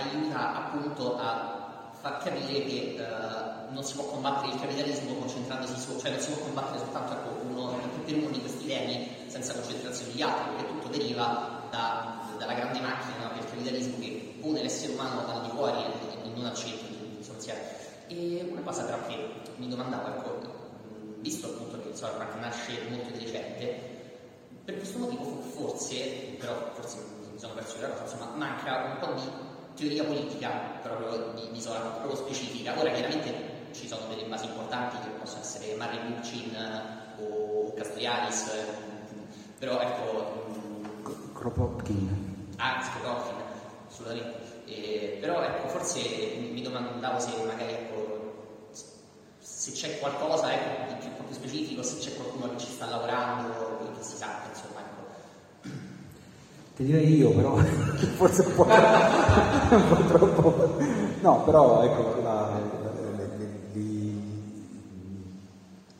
aiuta 0.01 0.55
appunto 0.55 1.17
a 1.17 1.59
far 2.01 2.17
capire 2.23 2.63
che 2.65 2.95
eh, 2.97 3.69
non 3.69 3.83
si 3.83 3.93
può 3.95 4.05
combattere 4.05 4.53
il 4.53 4.59
capitalismo 4.59 5.13
concentrandosi 5.15 5.79
su, 5.79 5.97
cioè 5.99 6.11
non 6.11 6.19
si 6.19 6.31
può 6.31 6.43
combattere 6.45 6.79
soltanto 6.79 7.13
ecco, 7.13 7.29
uno, 7.47 7.75
per 8.03 8.15
uno 8.15 8.29
di 8.29 8.39
questi 8.39 8.65
temi 8.65 9.07
senza 9.27 9.53
concentrarsi 9.53 10.03
sugli 10.05 10.21
altri, 10.21 10.55
perché 10.55 10.67
tutto 10.67 10.87
deriva 10.89 11.67
da- 11.69 12.19
dalla 12.37 12.53
grande 12.53 12.79
macchina 12.79 13.31
del 13.33 13.45
capitalismo 13.45 13.99
che 13.99 14.35
pone 14.41 14.61
l'essere 14.61 14.93
umano 14.93 15.21
dal 15.25 15.41
di 15.43 15.49
fuori 15.49 15.83
e, 15.83 16.29
non 16.33 16.45
al 16.45 16.55
centro 16.55 16.87
sostanziale. 17.19 17.59
E 18.07 18.47
una 18.49 18.61
cosa 18.61 18.83
però 18.83 19.05
che 19.05 19.33
mi 19.57 19.69
domandavo, 19.69 20.07
ecco, 20.07 20.39
visto 21.19 21.47
appunto 21.47 21.79
che 21.81 21.89
il 21.89 21.93
Cyberpunk 21.93 22.35
nasce 22.39 22.79
molto 22.89 23.11
di 23.11 23.23
recente, 23.23 23.89
per 24.65 24.77
questo 24.77 24.97
motivo 24.97 25.23
fo- 25.23 25.67
forse, 25.67 26.35
però 26.39 26.71
forse 26.73 26.97
mi 27.31 27.39
sono 27.39 27.53
perso 27.53 27.79
la 27.79 27.89
cosa, 27.89 28.03
insomma, 28.03 28.31
manca 28.35 28.83
un 28.83 28.97
po' 28.99 29.13
di 29.13 29.49
teoria 29.75 30.03
politica 30.03 30.49
proprio 30.81 31.33
di, 31.35 31.49
di 31.51 31.61
Solar, 31.61 31.99
proprio 31.99 32.15
specifica. 32.15 32.77
Ora 32.79 32.91
chiaramente 32.91 33.69
ci 33.73 33.87
sono 33.87 34.05
delle 34.07 34.23
basi 34.25 34.45
importanti 34.45 34.97
che 34.99 35.09
possono 35.19 35.41
essere 35.41 35.75
Murray 35.75 35.99
Bookchin 36.07 36.53
eh, 36.55 37.21
o 37.23 37.73
Castrialis, 37.73 38.47
eh, 38.47 38.65
però 39.59 39.79
ecco, 39.79 40.43
mh, 41.03 41.33
Kropotkin. 41.33 42.53
ah, 42.57 42.81
Skropotkin, 42.83 43.35
assolutamente. 43.87 44.39
Eh, 44.65 45.17
però 45.19 45.41
ecco, 45.43 45.67
forse 45.67 45.99
mi 46.51 46.61
domandavo 46.61 47.19
se 47.19 47.31
magari 47.45 47.73
ecco, 47.73 48.69
se 49.39 49.71
c'è 49.71 49.99
qualcosa 49.99 50.53
ecco, 50.53 50.93
di 50.93 50.99
più, 50.99 51.25
più 51.25 51.35
specifico, 51.35 51.83
se 51.83 51.97
c'è 51.97 52.15
qualcuno 52.15 52.49
che 52.51 52.57
ci 52.59 52.67
sta 52.71 52.85
lavorando, 52.85 53.91
che 53.97 54.03
si 54.03 54.15
sappia, 54.15 54.49
insomma. 54.49 54.70
Ti 56.81 56.87
direi 56.87 57.15
io, 57.15 57.29
però 57.29 57.57
forse 58.17 58.41
un 58.41 58.55
po', 58.55 58.63
un 58.65 59.87
po' 59.87 60.17
troppo. 60.17 60.77
No, 61.21 61.43
però 61.43 61.83
ecco, 61.83 62.21
la- 62.23 62.59
le- 63.37 63.79
gli, 63.79 64.11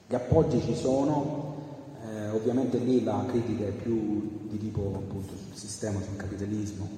gli 0.07 0.15
appoggi 0.15 0.59
ci 0.59 0.73
sono, 0.73 1.55
eh, 2.03 2.29
ovviamente 2.29 2.79
lì 2.79 3.03
la 3.03 3.23
critica 3.27 3.65
è 3.65 3.69
più 3.69 4.47
di 4.49 4.57
tipo 4.57 4.91
appunto 4.95 5.33
sul 5.35 5.55
sistema, 5.55 6.01
sul 6.01 6.15
capitalismo. 6.15 6.89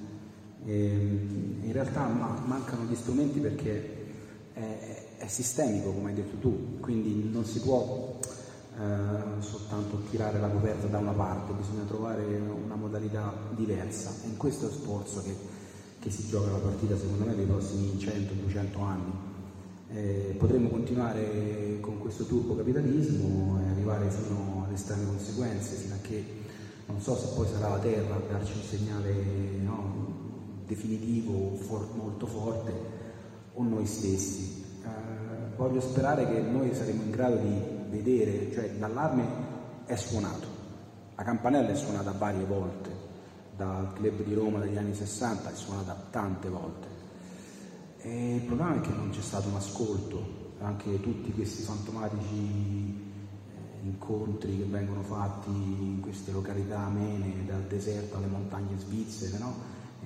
Ehm, 0.64 1.58
in 1.64 1.72
realtà 1.72 2.06
ma- 2.06 2.42
mancano 2.46 2.84
gli 2.84 2.94
strumenti 2.94 3.38
perché 3.38 4.06
è, 4.54 5.02
è 5.18 5.26
sistemico, 5.26 5.90
come 5.92 6.08
hai 6.08 6.14
detto 6.14 6.36
tu, 6.38 6.78
quindi 6.80 7.28
non 7.30 7.44
si 7.44 7.60
può 7.60 8.18
eh, 8.76 9.40
soltanto 9.40 9.98
tirare 10.10 10.40
la 10.40 10.48
coperta 10.48 10.86
da 10.88 10.98
una 10.98 11.12
parte, 11.12 11.52
bisogna 11.52 11.84
trovare 11.84 12.24
una 12.24 12.74
modalità 12.74 13.32
diversa. 13.50 14.10
È 14.22 14.26
in 14.26 14.36
questo 14.36 14.68
sforzo 14.68 15.22
che, 15.22 15.34
che 16.00 16.10
si 16.10 16.26
gioca 16.26 16.50
la 16.50 16.58
partita, 16.58 16.96
secondo 16.96 17.24
me, 17.24 17.34
nei 17.34 17.46
prossimi 17.46 17.92
100-200 17.96 18.80
anni. 18.82 19.12
Eh, 19.90 20.34
potremmo 20.38 20.70
continuare 20.70 21.78
con 21.80 21.98
questo 21.98 22.24
turbocapitalismo 22.24 23.60
e 23.60 23.68
arrivare 23.68 24.10
fino 24.10 24.64
alle 24.64 24.74
estreme 24.74 25.06
conseguenze, 25.06 25.76
fino 25.76 25.94
a 25.94 25.98
che 26.02 26.42
non 26.86 27.00
so 27.00 27.16
se 27.16 27.28
poi 27.34 27.46
sarà 27.46 27.68
la 27.68 27.78
Terra 27.78 28.16
a 28.16 28.22
darci 28.28 28.52
un 28.56 28.62
segnale 28.62 29.12
no, 29.62 30.62
definitivo, 30.66 31.54
for- 31.56 31.94
molto 31.94 32.26
forte, 32.26 32.72
o 33.54 33.62
noi 33.62 33.86
stessi. 33.86 34.64
Eh, 34.82 35.56
voglio 35.56 35.80
sperare 35.80 36.26
che 36.26 36.40
noi 36.40 36.74
saremo 36.74 37.02
in 37.04 37.10
grado 37.10 37.36
di 37.36 37.73
vedere, 37.94 38.52
cioè 38.52 38.72
l'allarme 38.78 39.24
è 39.86 39.96
suonato, 39.96 40.46
la 41.14 41.22
campanella 41.22 41.68
è 41.68 41.76
suonata 41.76 42.12
varie 42.12 42.44
volte, 42.44 42.90
dal 43.56 43.92
club 43.94 44.22
di 44.22 44.34
Roma 44.34 44.58
degli 44.58 44.76
anni 44.76 44.94
60 44.94 45.52
è 45.52 45.54
suonata 45.54 45.96
tante 46.10 46.48
volte. 46.48 46.88
E 48.00 48.34
il 48.36 48.42
problema 48.42 48.76
è 48.76 48.80
che 48.80 48.90
non 48.90 49.10
c'è 49.10 49.20
stato 49.20 49.48
un 49.48 49.54
ascolto, 49.54 50.42
anche 50.60 51.00
tutti 51.00 51.32
questi 51.32 51.62
fantomatici 51.62 52.34
eh, 52.34 53.86
incontri 53.86 54.58
che 54.58 54.64
vengono 54.64 55.02
fatti 55.02 55.50
in 55.50 56.00
queste 56.00 56.32
località 56.32 56.80
amene, 56.80 57.44
dal 57.46 57.62
deserto 57.62 58.16
alle 58.16 58.26
montagne 58.26 58.78
svizzere, 58.78 59.38
no? 59.38 59.54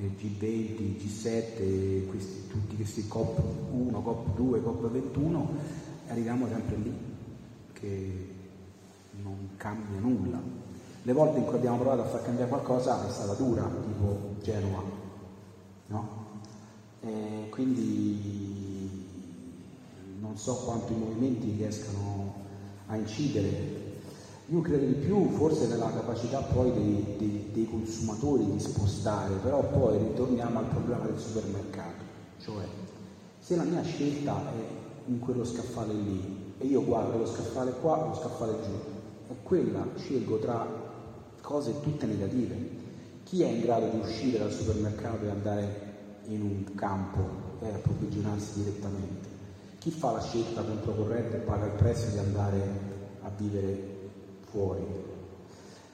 Eh, 0.01 0.12
G20, 0.16 0.97
G7, 0.97 2.06
questi- 2.09 2.47
tutti 2.48 2.77
questi 2.77 3.06
COP1, 3.09 3.90
COP2, 3.90 4.60
COP21, 4.62 5.47
e 6.06 6.10
arriviamo 6.10 6.47
sempre 6.47 6.77
lì, 6.77 7.07
che 7.78 8.34
non 9.22 9.50
cambia 9.56 10.00
nulla. 10.00 10.40
Le 11.02 11.12
volte 11.12 11.38
in 11.38 11.44
cui 11.44 11.56
abbiamo 11.56 11.78
provato 11.78 12.02
a 12.02 12.06
far 12.06 12.22
cambiare 12.24 12.50
qualcosa 12.50 13.06
è 13.06 13.10
stata 13.10 13.32
dura, 13.34 13.62
tipo 13.62 14.34
Genova, 14.42 14.82
no? 15.86 16.26
E 17.00 17.48
quindi 17.50 19.06
non 20.20 20.36
so 20.36 20.55
quanto 20.56 20.92
i 20.92 20.96
movimenti 20.96 21.52
riescano 21.52 22.34
a 22.86 22.96
incidere. 22.96 23.86
Io 24.46 24.60
credo 24.60 24.86
di 24.86 24.94
più 24.94 25.28
forse 25.30 25.66
nella 25.68 25.92
capacità 25.92 26.40
poi 26.40 26.72
dei, 26.72 27.16
dei, 27.18 27.50
dei 27.52 27.68
consumatori 27.68 28.50
di 28.50 28.59
spostare, 28.59 29.34
però 29.36 29.62
poi 29.62 29.98
ritorniamo 29.98 30.59
al 30.59 30.66
problema 30.66 31.05
del 31.05 31.18
supermercato, 31.18 32.02
cioè 32.40 32.64
se 33.38 33.56
la 33.56 33.64
mia 33.64 33.82
scelta 33.82 34.36
è 34.52 35.10
in 35.10 35.18
quello 35.18 35.44
scaffale 35.44 35.92
lì 35.92 36.47
e 36.59 36.66
io 36.66 36.85
guardo 36.85 37.18
lo 37.18 37.26
scaffale 37.26 37.72
qua 37.80 37.98
o 37.98 38.09
lo 38.09 38.14
scaffale 38.14 38.52
giù, 38.62 39.32
è 39.32 39.35
quella, 39.43 39.86
scelgo 39.97 40.39
tra 40.39 40.66
cose 41.40 41.80
tutte 41.80 42.06
negative. 42.06 42.76
Chi 43.22 43.43
è 43.43 43.47
in 43.47 43.60
grado 43.60 43.89
di 43.89 43.98
uscire 43.98 44.39
dal 44.39 44.52
supermercato 44.52 45.24
e 45.24 45.30
andare 45.30 45.86
in 46.26 46.43
un 46.43 46.74
campo 46.74 47.20
e 47.60 47.68
approvvigionarsi 47.68 48.62
direttamente? 48.62 49.28
Chi 49.78 49.90
fa 49.90 50.12
la 50.12 50.20
scelta 50.20 50.62
controcorrente 50.62 51.36
e 51.36 51.40
paga 51.40 51.66
il 51.66 51.72
prezzo 51.72 52.10
di 52.10 52.18
andare 52.18 52.60
a 53.22 53.30
vivere 53.36 53.97
fuori? 54.51 54.85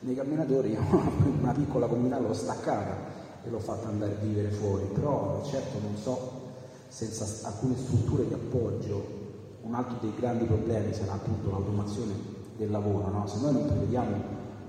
Nei 0.01 0.15
camminatori 0.15 0.77
una 1.41 1.53
piccola 1.53 1.87
comunità 1.87 2.19
l'ho 2.19 2.33
staccata 2.33 2.97
e 3.45 3.51
l'ho 3.51 3.59
fatta 3.59 3.89
andare 3.89 4.13
a 4.13 4.25
vivere 4.25 4.51
fuori, 4.51 4.85
però 4.93 5.43
certo 5.45 5.79
non 5.81 5.97
so, 5.97 6.43
senza 6.89 7.47
alcune 7.47 7.77
strutture 7.77 8.27
di 8.27 8.33
appoggio, 8.33 9.24
un 9.65 9.75
altro 9.75 9.97
dei 10.01 10.15
grandi 10.15 10.45
problemi 10.45 10.93
sarà 10.93 11.13
appunto 11.13 11.51
l'automazione 11.51 12.13
del 12.57 12.71
lavoro, 12.71 13.09
no? 13.11 13.27
se 13.27 13.41
noi 13.41 13.53
non 13.55 13.67
prevediamo 13.67 14.17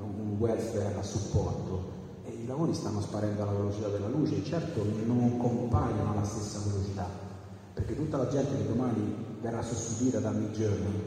un 0.01 0.35
welfare 0.37 0.95
a 0.95 1.03
supporto 1.03 1.93
e 2.23 2.31
i 2.31 2.45
lavori 2.45 2.73
stanno 2.73 3.01
sparendo 3.01 3.43
alla 3.43 3.51
velocità 3.51 3.89
della 3.89 4.07
luce, 4.07 4.43
certo 4.43 4.83
non 5.05 5.37
compaiono 5.37 6.11
alla 6.11 6.23
stessa 6.23 6.59
velocità, 6.69 7.07
perché 7.73 7.95
tutta 7.95 8.17
la 8.17 8.27
gente 8.27 8.55
che 8.55 8.67
domani 8.67 9.15
verrà 9.41 9.61
sostituita 9.61 10.19
da 10.19 10.31
mid 10.31 10.51
journey, 10.51 11.01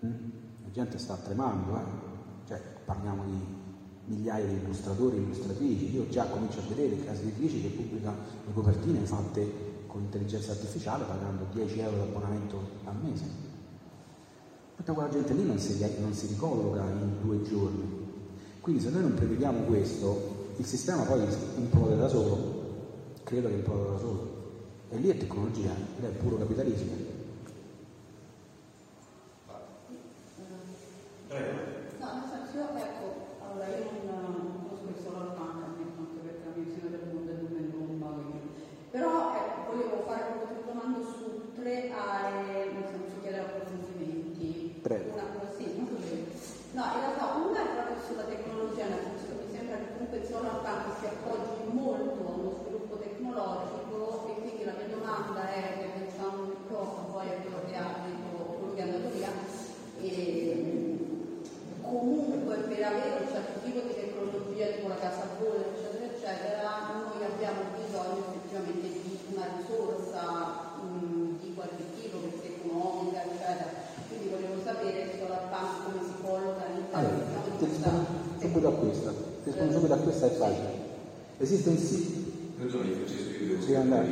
hm? 0.00 0.30
la 0.64 0.70
gente 0.72 0.98
sta 0.98 1.14
tremando, 1.14 1.76
eh? 1.76 2.46
cioè, 2.48 2.60
parliamo 2.84 3.22
di 3.24 3.60
migliaia 4.04 4.44
di 4.44 4.54
illustratori 4.54 5.16
e 5.16 5.20
illustratrici, 5.20 5.94
io 5.94 6.08
già 6.08 6.24
comincio 6.24 6.58
a 6.58 6.68
vedere 6.68 7.04
case 7.04 7.22
editrici 7.22 7.62
che 7.62 7.68
pubblicano 7.68 8.16
le 8.44 8.52
copertine 8.52 8.98
fatte 9.06 9.71
con 9.92 10.00
intelligenza 10.00 10.52
artificiale 10.52 11.04
pagando 11.04 11.44
10 11.52 11.78
euro 11.80 11.96
di 11.96 12.02
abbonamento 12.02 12.58
al 12.84 12.94
mese. 13.02 13.24
Tutta 14.74 14.94
quella 14.94 15.10
gente 15.10 15.34
lì 15.34 15.44
non 15.44 15.58
si, 15.58 15.78
non 16.00 16.14
si 16.14 16.28
ricolloca 16.28 16.80
in 16.80 17.20
due 17.20 17.42
giorni. 17.42 18.00
Quindi 18.62 18.80
se 18.80 18.88
noi 18.88 19.02
non 19.02 19.12
prevediamo 19.12 19.64
questo, 19.64 20.54
il 20.56 20.64
sistema 20.64 21.02
poi 21.02 21.26
implode 21.56 21.96
da 21.96 22.08
solo, 22.08 23.16
credo 23.22 23.48
che 23.48 23.54
implode 23.54 23.90
da 23.90 23.98
solo. 23.98 24.40
E 24.88 24.96
lì 24.96 25.10
è 25.10 25.16
tecnologia, 25.18 25.72
lì 25.98 26.06
è 26.06 26.08
puro 26.08 26.38
capitalismo. 26.38 26.92
Prego. 31.28 31.50
No, 31.98 32.12
nel 32.14 32.24
senso, 32.32 32.56
io 32.56 32.76
ecco, 32.76 33.44
allora 33.44 33.66
io 33.68 33.84
non 34.06 34.68
conosco 34.68 34.88
il 34.88 35.04
solar 35.04 35.34
punk, 35.34 35.64
anche 35.64 35.84
perché 36.22 36.44
la 36.44 36.56
mia 36.56 36.64
visione 36.64 36.90
del 36.90 37.08
mondo 37.12 37.30
è 37.30 37.34
non 37.34 37.56
è 37.56 37.64
bomba, 37.68 38.40
però 38.90 39.32
ecco, 39.34 39.72
volevo 39.72 40.02
domanda 40.82 41.06
su 41.06 41.54
tre 41.54 41.90
aree, 41.90 42.72
nel 42.74 42.84
senso 42.90 43.14
chiedere 43.20 43.42
approfondimenti. 43.42 44.80
Prego. 44.82 45.12
Una 45.12 45.26
sì, 45.56 45.72
molto 45.76 45.94
bene. 45.94 46.26
No, 46.72 46.82
in 46.94 47.00
realtà 47.00 47.24
una 47.38 47.60
è 47.62 47.74
proprio 47.74 47.96
sulla 48.02 48.26
tecnologia, 48.26 48.86
nel 48.90 49.04
senso 49.06 49.24
che 49.30 49.44
mi 49.46 49.52
sembra 49.54 49.76
che 49.76 49.92
comunque 49.94 50.18
il 50.18 50.26
solar 50.26 50.58
punk 50.62 50.98
si 50.98 51.06
appoggi 51.06 51.62
molto 51.70 52.20
a 52.26 52.32
uno 52.34 52.52
sviluppo 52.62 52.96
tecnologico 52.96 54.26
e 54.26 54.32
quindi 54.42 54.64
la 54.64 54.74
mia 54.74 54.90
domanda 54.90 55.40
è, 55.52 55.62
che 55.78 55.86
pensando 56.02 56.42
un 56.42 56.66
po' 56.66 57.12
poi 57.12 57.28
a 57.28 57.38
quello 57.46 57.60
che 57.68 57.76
ha 57.76 57.94
detto 58.02 58.36
quello 58.58 58.74
che 58.74 58.80
è 58.80 58.84
andato 58.84 59.08
via, 59.14 59.30
e 60.00 60.98
comunque 61.82 62.56
per 62.66 62.82
avere 62.82 63.22
un 63.22 63.28
certo 63.30 63.60
tipo 63.62 63.78
di 63.86 63.94
tecnologia 63.94 64.66
tipo 64.74 64.88
la 64.88 64.96
casa 64.98 65.22
a 65.22 65.36
bollo 65.38 65.62
eccetera 65.76 66.08
eccetera 66.08 66.70
noi 66.90 67.22
abbiamo 67.22 67.60
bisogno 67.76 68.24
effettivamente 68.32 68.88
di 68.88 69.18
una 69.30 69.46
risorsa 69.56 70.72
mh, 70.80 71.38
di 71.38 71.54
qualche 71.54 71.84
tipo 72.00 72.18
che 72.22 72.32
sia 72.40 72.50
economica 72.56 73.22
eccetera 73.22 73.70
quindi 74.08 74.28
volevo 74.28 74.56
sapere 74.62 74.98
il 75.02 75.10
solar 75.18 75.44
pump 75.50 75.72
come 75.84 76.00
si 76.02 76.14
colloca 76.22 76.64
all'interno 76.66 76.98
Allora, 76.98 77.24
diciamo, 77.24 77.44
di 77.44 77.50
ti 77.50 77.64
questa 77.66 77.90
rispondo 77.90 78.40
subito 78.40 78.68
a 78.68 78.72
questa, 78.92 79.10
ti 79.10 79.48
rispondo 79.50 79.72
subito 79.72 79.94
a 79.94 79.96
questa 79.96 80.26
è 80.26 80.30
facile. 80.30 80.70
Esiste 81.38 81.68
un 81.70 81.78
sito. 81.78 82.20
Perdoni 82.58 82.92
Francesco, 82.92 83.42
io 83.42 83.48
devo 83.48 83.62
Sì, 83.62 83.74
andare. 83.74 84.06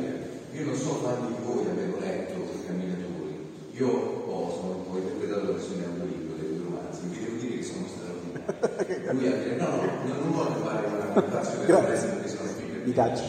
Io 0.51 0.65
non 0.65 0.75
so 0.75 0.89
quanti 0.99 1.27
di 1.33 1.39
voi 1.45 1.65
abbiano 1.69 1.97
letto 1.99 2.33
i 2.33 2.65
camminatori. 2.65 3.35
Io 3.77 3.87
ho, 3.87 4.51
sono 4.51 4.75
un 4.75 4.91
po' 4.91 4.97
interpretato 4.97 5.45
la 5.45 5.51
versione 5.51 5.85
audiolibro 5.85 6.35
dei 6.35 6.57
due 6.57 6.65
romanzi, 6.65 6.99
vi 7.07 7.23
devo 7.23 7.37
dire 7.37 7.55
che 7.57 7.63
sono 7.63 7.85
straordinari. 7.87 9.15
Lui 9.17 9.27
ha 9.27 9.35
detto, 9.37 9.63
no, 9.63 9.69
no, 9.69 10.13
non 10.19 10.31
voglio 10.33 10.59
fare 10.65 10.85
una 10.87 11.21
presentazione 11.21 11.65
del 11.65 11.75
Grazie. 11.75 11.91
resto 11.91 12.21
che 12.21 12.27
sono 12.27 12.49
figli. 12.49 12.75
Mi 12.83 12.93
taccio. 12.93 13.23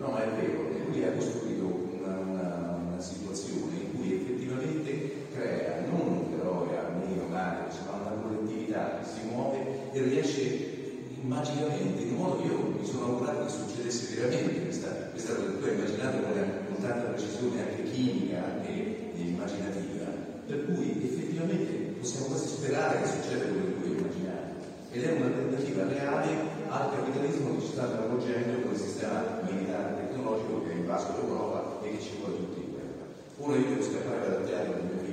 No, 0.00 0.06
ma 0.08 0.22
è 0.24 0.28
vero, 0.40 0.60
e 0.70 0.84
lui 0.88 1.04
ha 1.04 1.12
costruito 1.12 1.64
una, 2.00 2.16
una, 2.16 2.78
una 2.88 3.00
situazione 3.02 3.76
in 3.76 3.98
cui 3.98 4.14
effettivamente 4.14 5.26
crea 5.34 5.82
non 5.90 6.30
però 6.30 6.62
a 6.62 6.88
meno 7.04 7.26
male, 7.28 7.66
ma 7.84 7.98
una 8.00 8.22
collettività 8.22 9.00
che 9.00 9.04
si 9.08 9.26
muove 9.28 9.76
e 9.92 10.02
riesce 10.02 10.76
magicamente, 11.22 12.02
in 12.02 12.14
modo 12.14 12.42
io 12.44 12.78
mi 12.78 12.86
sono 12.86 13.04
augurato 13.06 13.44
che 13.44 13.50
succedesse 13.50 14.14
veramente 14.16 14.62
questa, 14.62 14.88
questa 15.10 15.34
cosa 15.34 15.50
tu 15.52 15.64
hai 15.64 15.74
immaginato 15.74 16.18
con, 16.22 16.32
con 16.66 16.80
tanta 16.80 17.08
precisione 17.10 17.60
anche 17.60 17.82
chimica, 17.90 18.44
anche 18.44 19.10
immaginativa, 19.14 20.06
per 20.46 20.64
cui 20.66 21.00
effettivamente 21.02 21.72
possiamo 21.98 22.26
quasi 22.26 22.48
sperare 22.48 23.00
che 23.02 23.08
succeda 23.08 23.44
quello 23.44 23.64
che 23.64 23.74
tu 23.74 23.82
hai 23.82 23.98
immaginato. 23.98 24.46
Ed 24.90 25.04
è 25.04 25.12
un'alternativa 25.12 25.86
reale 25.86 26.28
al 26.68 26.90
capitalismo 26.90 27.54
che 27.54 27.60
ci 27.60 27.72
sta 27.72 27.86
travolgendo 27.86 28.60
con 28.62 28.72
il 28.72 28.80
sistema 28.80 29.40
militare 29.50 29.94
tecnologico 29.96 30.62
che 30.62 30.72
ha 30.72 30.76
invaso 30.76 31.12
l'Europa 31.12 31.80
e 31.82 31.90
che 31.90 32.00
ci 32.02 32.16
vuole 32.18 32.36
tutti 32.36 32.60
in 32.60 32.70
guerra. 32.70 33.04
Ora 33.38 33.56
io 33.56 33.68
devo 33.68 33.82
scappare 33.82 34.28
dal 34.28 34.46
teatro 34.46 34.80
di 34.80 34.86
mio 34.86 35.07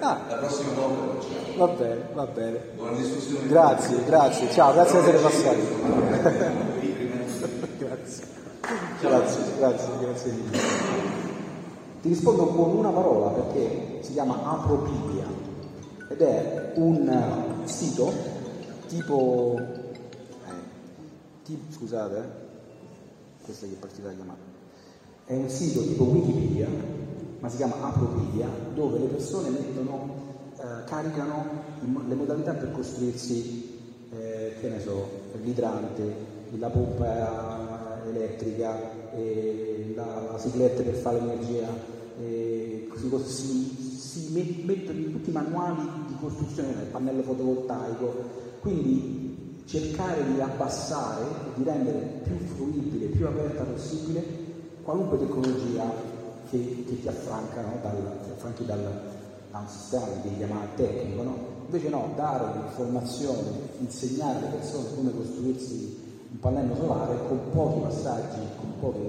Ah. 0.00 0.20
La 0.28 0.36
prossima 0.36 0.72
volta 0.72 1.04
lo 1.04 1.20
facciamo. 1.20 1.56
Va 1.56 1.66
bene, 1.68 2.08
va 2.12 2.26
bene. 2.26 2.58
Buona 2.76 2.96
discussione. 2.96 3.46
Grazie, 3.46 4.04
grazie. 4.04 4.50
Ciao, 4.50 4.72
grazie 4.72 5.00
di 5.00 5.08
essere 5.08 5.22
passati. 5.22 5.60
grazie. 7.78 8.24
Grazie, 9.00 9.42
grazie, 9.58 9.88
grazie 10.00 10.32
mille. 10.32 10.58
Ti 12.02 12.08
rispondo 12.08 12.46
con 12.46 12.76
una 12.76 12.90
parola 12.90 13.30
perché 13.30 13.98
si 14.02 14.12
chiama 14.12 14.42
Apropidia 14.44 15.26
ed 16.08 16.20
è 16.20 16.72
un 16.76 17.60
sito 17.64 18.12
tipo, 18.88 19.56
eh, 19.58 20.52
tipo 21.44 21.72
scusate, 21.72 22.16
eh, 22.16 23.44
questa 23.44 23.66
che 23.66 23.74
partita 23.74 24.08
da 24.08 24.14
chiamare, 24.14 24.38
è 25.24 25.34
un 25.34 25.48
sito 25.48 25.82
tipo 25.82 26.04
Wikipedia, 26.04 26.68
ma 27.42 27.48
si 27.48 27.56
chiama 27.56 27.74
Apropidia, 27.82 28.48
dove 28.72 29.00
le 29.00 29.06
persone 29.06 29.50
mettono, 29.50 30.14
eh, 30.56 30.84
caricano 30.86 31.44
le 32.06 32.14
modalità 32.14 32.52
per 32.52 32.70
costruirsi, 32.70 33.80
eh, 34.10 34.54
che 34.60 34.68
ne 34.68 34.80
so, 34.80 35.08
l'idrante, 35.42 36.30
la 36.56 36.68
pompa 36.68 38.00
elettrica, 38.06 38.78
eh, 39.16 39.92
la, 39.96 40.30
la 40.30 40.38
sigletta 40.38 40.82
per 40.82 40.94
fare 40.94 41.18
eh, 42.20 42.86
così 42.88 43.08
si, 43.26 43.98
si 43.98 44.32
met- 44.32 44.62
mettono 44.64 44.98
in 44.98 45.10
tutti 45.10 45.30
i 45.30 45.32
manuali 45.32 45.82
di 46.06 46.14
costruzione, 46.20 46.68
il 46.68 46.90
pannello 46.92 47.22
fotovoltaico, 47.22 48.14
quindi 48.60 49.62
cercare 49.64 50.32
di 50.32 50.40
abbassare 50.40 51.24
di 51.56 51.64
rendere 51.64 52.20
più 52.22 52.38
fruibile, 52.38 53.06
più 53.06 53.26
aperta 53.26 53.64
possibile 53.64 54.22
qualunque 54.82 55.18
tecnologia 55.18 56.11
che, 56.52 56.84
che 56.86 57.00
ti 57.00 57.08
affranca 57.08 57.62
no? 57.62 57.78
dal, 57.80 57.96
ti 58.24 58.30
affranchi 58.30 58.66
dal, 58.66 59.00
da 59.50 59.58
un 59.58 59.68
sistema 59.68 60.04
che 60.04 60.20
devi 60.22 60.36
chiamare 60.36 60.68
tecnico, 60.76 61.22
no? 61.22 61.36
invece 61.64 61.88
no, 61.88 62.12
dare 62.14 62.44
l'informazione, 62.58 63.48
insegnare 63.78 64.36
alle 64.38 64.48
persone 64.48 64.94
come 64.94 65.12
costruirsi 65.16 66.00
un 66.32 66.38
pannello 66.40 66.74
solare 66.76 67.16
con 67.26 67.40
pochi 67.50 67.80
passaggi, 67.80 68.38
con 68.56 68.78
pochi 68.80 69.00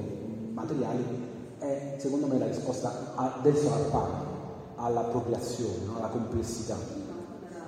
materiali, 0.53 1.03
è 1.59 1.95
secondo 1.97 2.27
me 2.27 2.37
la 2.37 2.47
risposta 2.47 3.11
a- 3.15 3.39
del 3.41 3.55
solar 3.57 3.89
punk 3.89 4.13
all'appropriazione, 4.75 5.83
no? 5.85 5.97
alla 5.97 6.07
complessità. 6.07 6.75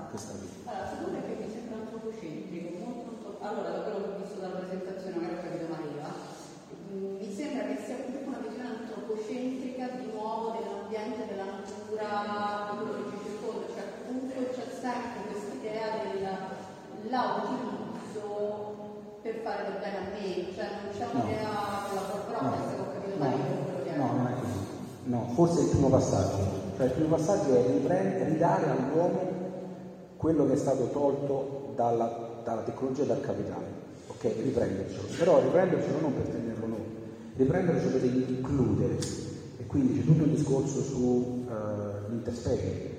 Questa 0.09 0.31
qui. 0.39 0.47
Allora, 0.63 0.87
secondo 0.87 1.11
me 1.11 1.19
che 1.27 1.35
mi 1.43 1.51
sembra 1.51 1.75
antropocentrico, 1.83 2.69
molto, 2.79 3.03
molto- 3.11 3.37
allora 3.43 3.69
da 3.75 3.79
quello 3.83 3.99
che 3.99 4.09
ho 4.15 4.17
visto 4.23 4.39
dalla 4.39 4.59
presentazione, 4.63 5.15
magari 5.15 5.35
ho 5.35 5.41
capito 5.43 5.67
Maria, 5.67 6.07
mh, 6.07 7.19
mi 7.19 7.29
sembra 7.35 7.63
che 7.67 7.75
sia 7.83 7.95
comunque 8.03 8.27
una 8.31 8.43
visione 8.47 8.69
antropocentrica 8.79 9.83
di 9.99 10.05
nuovo 10.15 10.55
dell'ambiente, 10.55 11.27
della 11.27 11.47
natura, 11.51 12.11
di 12.67 12.75
quello 12.79 12.93
che 12.95 13.03
ci 13.11 13.17
circonda, 13.27 13.65
cioè 13.75 13.83
idea 17.05 17.43
dell'utilizzo 17.45 18.23
per 19.21 19.35
fare 19.43 19.63
del 19.65 19.77
bene 19.79 19.97
a 19.97 20.01
me, 20.11 20.23
cioè 20.53 20.67
non 20.75 20.87
c'è 20.91 21.05
No. 21.11 21.19
un'idea 21.23 21.49
collaborativa, 21.89 22.49
No. 22.49 22.55
se 22.69 22.75
ho 22.75 22.77
capito 22.93 23.17
No, 23.95 24.05
no, 24.05 24.11
non 24.17 24.27
è 24.27 24.33
così. 24.39 24.59
No, 25.05 25.19
forse 25.33 25.59
è 25.59 25.61
il 25.63 25.69
primo 25.69 25.89
passaggio. 25.89 26.43
Cioè 26.75 26.85
il 26.87 26.91
primo 26.91 27.15
passaggio 27.15 27.55
è 27.55 27.65
riprendere, 27.71 28.29
ridare 28.29 28.65
all'uomo 28.69 29.19
quello 30.17 30.45
che 30.47 30.53
è 30.53 30.57
stato 30.57 30.89
tolto 30.89 31.71
dalla, 31.75 32.41
dalla 32.43 32.61
tecnologia 32.61 33.03
e 33.03 33.05
dal 33.05 33.21
capitale. 33.21 33.83
Ok, 34.07 34.23
riprendercelo. 34.43 35.07
Però 35.17 35.39
riprendercelo 35.41 35.99
non 36.01 36.13
per 36.13 36.27
tenerlo 36.27 36.65
noi, 36.67 36.83
riprendercelo 37.35 37.91
per 37.97 38.03
includere. 38.03 38.97
E 39.57 39.65
quindi 39.67 39.97
c'è 39.99 40.05
tutto 40.05 40.23
un 40.23 40.33
discorso 40.33 40.81
sull'interspecie, 40.81 42.94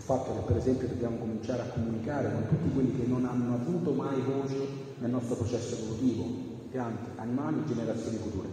sul 0.00 0.16
fatto 0.16 0.32
che 0.32 0.40
per 0.40 0.56
esempio 0.56 0.88
dobbiamo 0.88 1.18
cominciare 1.18 1.60
a 1.60 1.66
comunicare 1.66 2.32
con 2.32 2.46
tutti 2.46 2.72
quelli 2.72 2.90
che 2.90 3.04
non 3.06 3.26
hanno 3.26 3.54
avuto 3.54 3.92
mai 3.92 4.22
voce 4.22 4.66
nel 4.98 5.10
nostro 5.10 5.36
processo 5.36 5.74
evolutivo, 5.74 6.24
piante, 6.70 7.10
animali, 7.16 7.62
generazioni 7.66 8.16
future. 8.16 8.48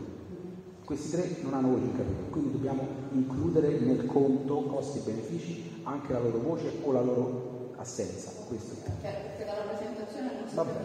Questi 0.83 1.09
tre 1.09 1.37
non 1.41 1.53
hanno 1.53 1.69
voce 1.69 1.85
in 1.85 1.93
capitolo, 1.93 2.27
quindi 2.29 2.51
dobbiamo 2.51 2.85
includere 3.11 3.75
nel 3.79 4.05
conto 4.05 4.63
costi-benefici 4.67 5.63
anche 5.83 6.11
la 6.11 6.19
loro 6.19 6.37
voce 6.39 6.73
o 6.81 6.91
la 6.91 7.01
loro 7.01 7.31
assenza. 7.75 8.31
Questo 8.45 8.73
è. 8.83 8.89
Cioè, 9.01 9.15
perché 9.21 9.45
dalla 9.45 9.67
presentazione 9.67 10.33
non 10.33 10.47
si 10.47 10.55
Vabbè, 10.55 10.77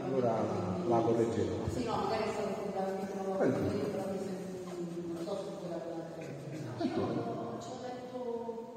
allora 0.00 0.32
quindi- 0.34 0.88
la 0.88 1.00
correggerò. 1.00 1.52
Sì, 1.70 1.84
no, 1.84 1.96
magari 1.96 2.24
è 2.24 2.28
stato 2.28 2.52
mi 4.12 4.20
sento, 4.20 4.66
non 5.12 5.22
so 5.24 5.36
se 5.36 5.44
puoi 5.58 5.70
parlare. 5.70 6.22
Io 6.84 7.60
ci 7.60 7.68
ho 7.70 7.80
detto 7.80 8.72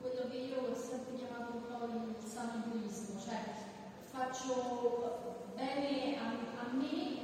quello 0.00 0.28
che 0.28 0.36
io 0.36 0.60
ho 0.60 0.74
sempre 0.74 1.14
chiamato 1.14 1.52
un 1.52 1.60
po' 1.68 1.84
il 1.86 2.26
sano 2.26 2.52
egoismo, 2.64 3.18
cioè 3.18 3.38
faccio 4.10 5.22
bene 5.54 6.16
a, 6.16 6.24
a 6.62 6.76
me 6.76 7.18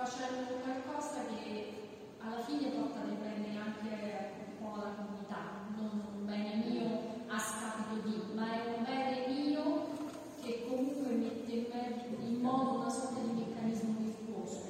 facendo 0.00 0.64
qualcosa 0.64 1.28
che 1.28 1.76
alla 2.24 2.40
fine 2.40 2.72
porta 2.72 3.04
del 3.04 3.20
bene 3.20 3.52
anche 3.60 4.32
un 4.40 4.56
po' 4.56 4.80
alla 4.80 4.96
comunità, 4.96 5.60
non 5.76 6.00
un 6.16 6.24
bene 6.24 6.56
mio 6.64 6.88
a 7.28 7.36
scapito 7.36 8.00
di, 8.08 8.32
ma 8.32 8.48
è 8.48 8.64
un 8.76 8.82
bene 8.82 9.28
mio 9.28 9.92
che 10.40 10.64
comunque 10.66 11.12
mette 11.12 11.52
in, 11.52 11.66
me- 11.68 12.16
in 12.24 12.40
moto 12.40 12.80
una 12.80 12.88
sorta 12.88 13.20
di 13.20 13.44
meccanismo 13.44 13.92
virtuoso. 14.00 14.64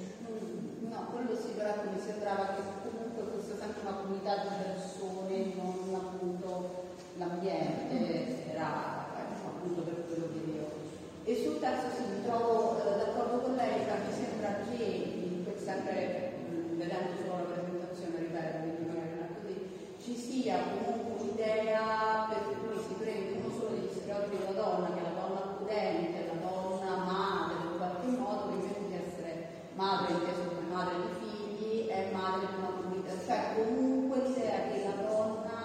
No, 0.90 1.06
quello 1.14 1.36
sì, 1.38 1.54
però 1.54 1.78
mi 1.86 2.00
sembrava 2.00 2.58
che 2.58 2.62
comunque 2.82 3.22
fosse 3.30 3.56
sempre 3.56 3.82
una 3.86 4.02
comunità 4.02 4.34
di 4.34 4.48
persone, 4.66 5.54
non 5.54 5.94
appunto 5.94 6.88
l'ambiente, 7.14 8.50
era 8.50 9.06
ecco, 9.14 9.46
appunto 9.46 9.82
per 9.82 10.06
quello 10.06 10.26
che 10.32 10.40
vedevo. 10.42 10.68
E 11.22 11.36
sul 11.40 11.60
terzo 11.60 11.86
sì, 11.94 12.02
mi 12.18 12.22
trovo 12.24 12.82
eh, 12.82 12.96
d'accordo 12.98 13.38
con 13.46 13.54
lei, 13.54 13.78
cioè 13.86 13.98
mi 14.04 14.12
sembra 14.12 14.50
che 14.66 14.82
in 14.82 15.44
que- 15.44 15.54
sempre 15.62 16.32
mh, 16.42 16.78
vedendo 16.78 17.12
solo 17.22 17.36
la 17.36 17.54
presentazione, 17.54 18.18
ripeto, 18.18 18.56
quindi 18.58 18.84
magari 18.88 19.10
non 19.14 19.22
è 19.22 19.30
così, 19.38 19.56
ci 20.02 20.16
sia 20.16 20.58
comunque 20.74 21.22
un'idea 21.22 22.26
per 22.28 22.42
cui 22.58 22.82
si 22.82 22.94
prendono 22.98 23.52
solo 23.54 23.68
degli 23.76 23.92
stereotipi 23.94 24.38
della 24.38 24.58
donna, 24.58 24.90
che 24.90 24.98
è 24.98 25.02
la 25.02 25.20
donna 25.20 25.40
prudente, 25.54 26.26
la 26.26 26.40
donna 26.42 26.90
madre, 27.04 27.54
in 27.70 27.76
qualche 27.76 28.06
modo, 28.18 28.48
che 28.48 28.54
invece 28.54 28.88
di 28.88 28.94
essere 28.96 29.32
madre 29.74 30.12
inteso 30.14 30.42
come 30.48 30.66
madre 30.72 30.94
di 30.98 31.12
figli, 31.20 31.86
è 31.86 32.10
madre 32.10 32.48
di 32.48 32.58
una 32.58 32.72
comunità, 32.80 33.12
cioè 33.24 33.40
comunque 33.54 34.18
l'idea 34.26 34.58
che 34.66 34.82
la 34.82 34.96
donna 35.06 35.58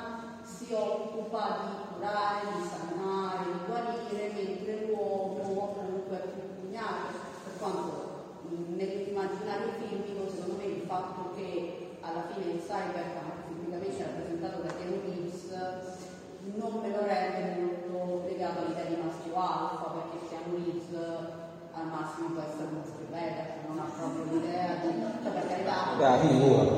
si 0.44 0.74
occupa 0.74 1.64
di 1.64 1.96
curare, 1.96 2.46
di 2.54 2.64
sanare, 2.68 3.44
di 3.50 3.60
guarire, 3.66 4.32
mentre 4.36 4.86
l'uomo 4.86 5.74
comunque 5.74 6.18
è 6.18 6.28
più 6.28 6.42
pugnato, 6.62 7.18
per 7.44 7.58
quanto 7.58 7.92
mh, 8.42 8.76
nell'immaginario 9.46 9.78
filmico 9.78 10.30
secondo 10.30 10.58
me 10.58 10.66
il 10.66 10.82
fatto 10.88 11.32
che 11.38 11.98
alla 12.02 12.26
fine 12.34 12.54
il 12.58 12.62
cyberpunk 12.66 13.46
tipicamente 13.48 14.04
rappresentato 14.04 14.62
da 14.66 14.74
Keanu 14.74 14.98
Reeves 15.06 15.46
non 16.58 16.82
me 16.82 16.90
lo 16.90 17.02
rende 17.06 17.62
molto 17.62 18.26
legato 18.26 18.60
all'idea 18.66 18.86
di 18.86 18.98
maschio 19.02 19.34
alfa 19.38 19.86
perché 19.94 20.18
Keanu 20.30 20.58
Reeves 20.58 20.90
al 21.78 21.88
massimo 21.94 22.34
può 22.34 22.42
essere 22.42 22.70
un 22.72 22.78
maschio 22.82 23.06
beta, 23.12 23.42
cioè 23.46 23.62
non 23.68 23.80
ha 23.80 23.88
proprio 23.94 24.24
l'idea 24.34 24.80
di... 24.82 24.90
cioè 25.22 25.32
per 25.32 25.46
carità... 25.48 25.76
Beh, 25.98 26.06
alla 26.06 26.20
fine 26.24 26.40
vola. 26.40 26.72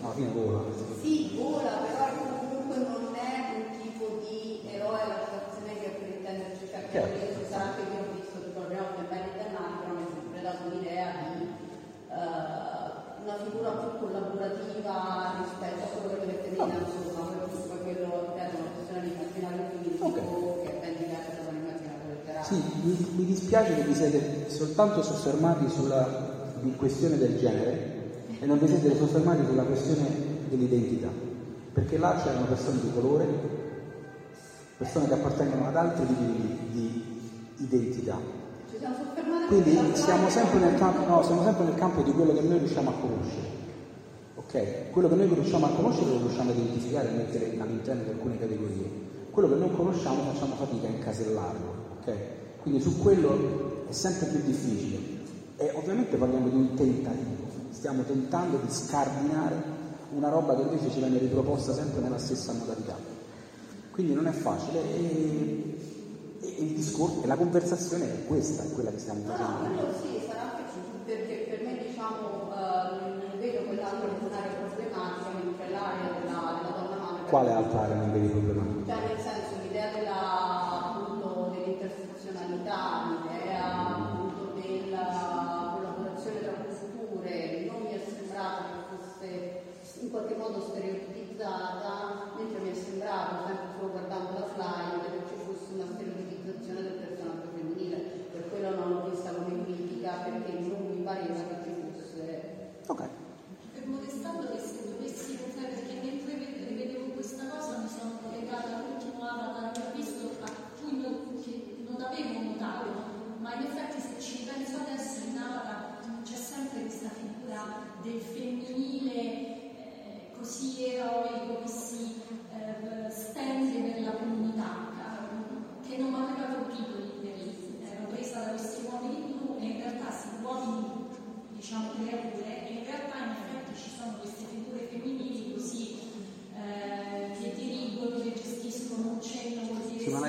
Alla 0.00 0.14
fine 0.14 0.32
vola. 0.32 0.60
Sì, 1.00 1.14
vola, 1.36 1.70
però 1.84 2.06
comunque 2.40 2.76
non 2.80 3.12
è 3.14 3.32
un 3.60 3.66
tipo 3.76 4.24
di 4.24 4.64
eroe 4.72 5.02
alla 5.04 5.20
situazione 5.20 5.78
che 5.80 5.88
per 6.00 6.08
intenderci, 6.16 6.64
cioè 6.70 6.80
che 6.88 6.96
Certo. 6.96 7.44
ci 7.44 7.44
sarà 7.50 7.64
anche 7.64 7.82
che 7.84 7.96
ho 8.00 8.08
visto 8.16 8.40
tipo 8.40 8.58
la 8.60 8.66
prima 8.72 8.82
volta 8.88 9.00
in 9.04 9.08
belli 9.12 9.32
dannati, 9.36 9.76
però 9.84 9.92
mi 9.92 10.04
è 10.06 10.10
sempre 10.16 10.40
dato 10.40 10.62
l'idea 10.72 11.06
di 11.28 11.40
eh, 12.08 12.80
una 13.20 13.36
figura 13.44 13.70
più 13.70 13.90
collaborativa 14.90 15.38
rispetto 15.38 15.82
a 15.84 16.00
quello 16.02 16.18
che 16.18 16.26
tenere 16.42 16.84
insomma, 16.84 17.26
poi 17.30 17.38
comunque 17.46 17.78
quello 17.82 18.34
è 18.34 18.50
una 18.50 18.70
questione 18.74 19.00
di 19.02 19.10
immaginario 19.14 19.64
fisico 19.78 20.12
che 20.12 20.70
è 20.70 20.80
ben 20.80 20.94
diversa 20.98 21.30
dall'immaginario 21.44 22.06
letterario. 22.10 22.44
Sì, 22.44 22.58
mi, 22.82 22.96
mi 23.16 23.24
dispiace 23.24 23.74
che 23.74 23.82
vi 23.82 23.94
siete 23.94 24.50
soltanto 24.50 25.02
soffermati 25.02 25.68
sulla 25.68 26.28
questione 26.76 27.16
del 27.16 27.38
genere 27.38 27.98
e 28.40 28.46
non 28.46 28.58
vi 28.58 28.66
siete 28.66 28.96
soffermati 28.96 29.44
sulla 29.46 29.62
questione 29.62 30.08
dell'identità, 30.48 31.08
perché 31.72 31.96
là 31.96 32.20
c'erano 32.22 32.46
persone 32.46 32.80
di 32.80 32.92
colore, 32.92 33.26
persone 34.76 35.06
che 35.06 35.14
appartengono 35.14 35.68
ad 35.68 35.76
altri 35.76 36.06
tipi 36.06 36.24
di, 36.24 37.04
di 37.56 37.64
identità. 37.64 38.38
Quindi 39.46 39.96
siamo 39.96 40.28
sempre, 40.30 40.58
nel 40.60 40.78
campo, 40.78 41.04
no, 41.06 41.22
siamo 41.22 41.42
sempre 41.42 41.64
nel 41.64 41.74
campo 41.74 42.02
di 42.02 42.12
quello 42.12 42.32
che 42.32 42.40
noi 42.40 42.58
riusciamo 42.58 42.90
a 42.90 42.92
conoscere. 43.00 43.60
Ok? 44.52 44.90
Quello 44.90 45.08
che 45.08 45.14
noi 45.14 45.32
riusciamo 45.32 45.66
a 45.66 45.68
conoscere 45.68 46.10
lo 46.10 46.18
riusciamo 46.18 46.50
a 46.50 46.54
identificare 46.54 47.08
e 47.08 47.12
mettere 47.12 47.56
all'interno 47.60 48.02
di 48.02 48.10
alcune 48.10 48.36
categorie. 48.36 48.90
Quello 49.30 49.48
che 49.48 49.54
non 49.54 49.76
conosciamo 49.76 50.24
facciamo 50.32 50.56
fatica 50.56 50.88
a 50.88 50.90
incasellarlo. 50.90 51.74
Ok? 52.00 52.14
Quindi 52.62 52.80
su 52.80 52.98
quello 52.98 53.86
è 53.88 53.92
sempre 53.92 54.26
più 54.26 54.40
difficile. 54.42 55.18
E 55.56 55.70
ovviamente 55.74 56.16
parliamo 56.16 56.48
di 56.48 56.56
un 56.56 56.74
tentativo. 56.74 57.48
Stiamo 57.70 58.02
tentando 58.02 58.56
di 58.56 58.72
scardinare 58.72 59.78
una 60.16 60.28
roba 60.28 60.56
che 60.56 60.62
invece 60.62 60.90
ci 60.90 60.98
viene 60.98 61.18
riproposta 61.18 61.72
sempre 61.72 62.00
nella 62.00 62.18
stessa 62.18 62.52
modalità. 62.52 62.96
Quindi 63.92 64.14
non 64.14 64.26
è 64.26 64.32
facile 64.32 64.80
e, 64.80 65.78
e 66.40 66.54
il 66.58 66.74
discorso 66.74 67.22
e 67.22 67.26
la 67.28 67.36
conversazione 67.36 68.04
è 68.04 68.26
questa, 68.26 68.64
è 68.64 68.72
quella 68.72 68.90
che 68.90 68.98
stiamo 68.98 69.22
facendo. 69.24 69.74
quello 69.74 69.92
sì, 70.02 70.26
sarà 70.26 70.56
anche 70.56 70.60
perché 71.04 71.46
per 71.50 71.62
me 71.66 71.78
diciamo 71.86 72.50
eh, 72.54 73.18
non 73.18 73.38
vedo 73.38 73.64
quell'altro 73.66 74.08
un'area 74.26 74.52
problematica, 74.52 75.30
mentre 75.42 75.70
l'area 75.70 76.14
della, 76.20 76.60
della 76.62 76.76
donna 76.76 76.96
madre. 76.96 77.19
Quale 77.30 77.52
altra 77.52 77.82
area 77.82 77.94
non 77.94 78.10
vedi 78.10 78.26
problema? 78.26 78.62
Cioè 78.86 79.06
nel 79.06 79.18
senso 79.20 79.62
l'idea 79.62 79.92
della, 79.94 80.90
appunto, 80.90 81.54
dell'intersezionalità, 81.54 83.06
l'idea 83.06 83.86
appunto 83.86 84.50
della 84.58 85.70
collaborazione 85.72 86.42
tra 86.42 86.52
culture, 86.58 87.70
non 87.70 87.82
mi 87.82 87.92
è 87.92 88.02
sembrato 88.02 88.62
che 88.66 88.96
fosse 88.96 89.62
in 90.00 90.10
qualche 90.10 90.34
modo 90.34 90.58
stereotipizzata, 90.58 92.09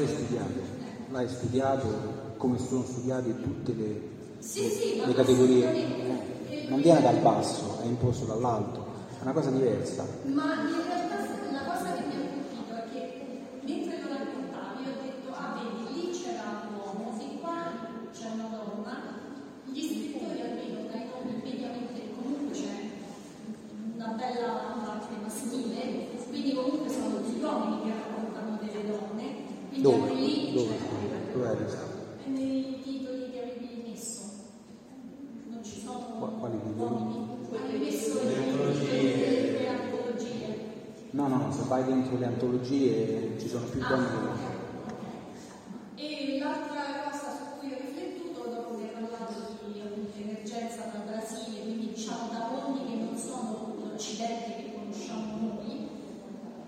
l'hai 0.02 0.08
studiato, 0.08 0.60
l'hai 1.12 1.28
studiato 1.30 1.88
come 2.38 2.58
sono 2.58 2.84
studiate 2.84 3.42
tutte 3.42 3.74
le, 3.74 4.02
Sì, 4.40 4.64
le- 4.64 4.70
sì, 4.70 5.02
le 5.06 5.14
categorie. 5.14 5.66
Eh, 5.70 6.40
Non 6.68 6.82
viene 6.82 7.02
dal 7.02 7.18
basso, 7.18 7.80
è 7.84 7.86
imposto 7.86 8.26
dall'alto, 8.26 8.86
è 9.20 9.24
una 9.24 9.34
cosa 9.34 9.50
diversa. 9.50 10.06
Ma 10.34 10.56
antologie 42.62 43.40
ci 43.40 43.50
sono 43.50 43.66
più 43.66 43.80
donne 43.80 44.08
che 44.08 44.16
uomini. 44.16 44.60
E 45.96 46.40
l'altra 46.40 47.10
cosa 47.10 47.32
su 47.32 47.60
cui 47.60 47.74
ho 47.74 47.78
riflettuto 47.78 48.50
dopo 48.50 48.78
che 48.78 48.84
hai 48.84 48.94
parlato 48.94 49.34
di 49.66 50.22
emergenza 50.22 50.92
dal 50.94 51.04
Brasile, 51.06 51.62
quindi 51.62 51.94
diciamo 51.94 52.30
da 52.30 52.50
mondi 52.50 52.86
che 52.86 52.96
non 53.02 53.18
sono 53.18 53.74
l'Occidente 53.84 54.56
che 54.56 54.74
conosciamo 54.74 55.38
noi, 55.38 55.90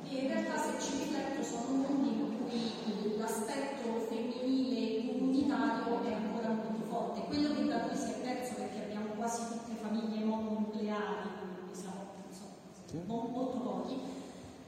e 0.10 0.15
in 0.18 0.28
realtà 0.28 0.57
se 0.57 0.82
ci 0.82 0.98
rifletto 0.98 1.44
sono 1.44 1.86
mondi 1.86 2.10
in 2.10 2.38
cui 2.38 3.18
l'aspetto 3.18 4.06
femminile 4.10 5.07
comunitario 5.07 6.03
è 6.03 6.14
ancora 6.14 6.49
molto 6.49 6.84
forte. 6.90 7.22
Quello 7.28 7.53
che 7.53 7.68
da 7.68 7.86
noi 7.86 7.95
si 7.95 8.10
è 8.10 8.22
perso 8.22 8.53
perché 8.56 8.84
abbiamo 8.84 9.14
quasi 9.15 9.41
tutte 9.48 9.80
famiglie 9.80 10.24
mononucleari, 10.24 11.30
quindi 11.40 11.76
siamo 11.76 12.02
insomma, 12.28 13.03
mo- 13.06 13.30
molto 13.32 13.57
pochi. 13.57 14.22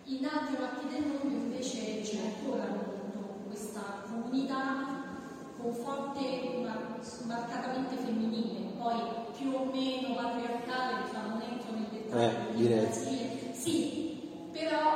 In 0.07 0.23
altre 0.23 0.55
parti 0.57 0.87
del 0.87 1.03
mondo 1.07 1.33
invece 1.33 2.01
c'è 2.01 2.17
ancora 2.21 2.65
molto 2.69 3.41
questa 3.47 4.03
comunità 4.07 5.01
con 5.57 5.73
forte, 5.73 6.61
ma 6.61 6.77
marcatamente 7.25 7.95
femminile, 7.95 8.69
poi 8.77 9.01
più 9.35 9.51
o 9.51 9.65
meno 9.73 10.13
patriarcale, 10.13 11.05
diciamo, 11.05 11.27
non 11.29 11.41
entro 11.41 11.73
nel 11.73 11.87
dettaglio 11.89 12.21
Eh, 12.21 12.53
direi. 12.53 12.91
Sì, 13.51 14.47
però 14.51 14.93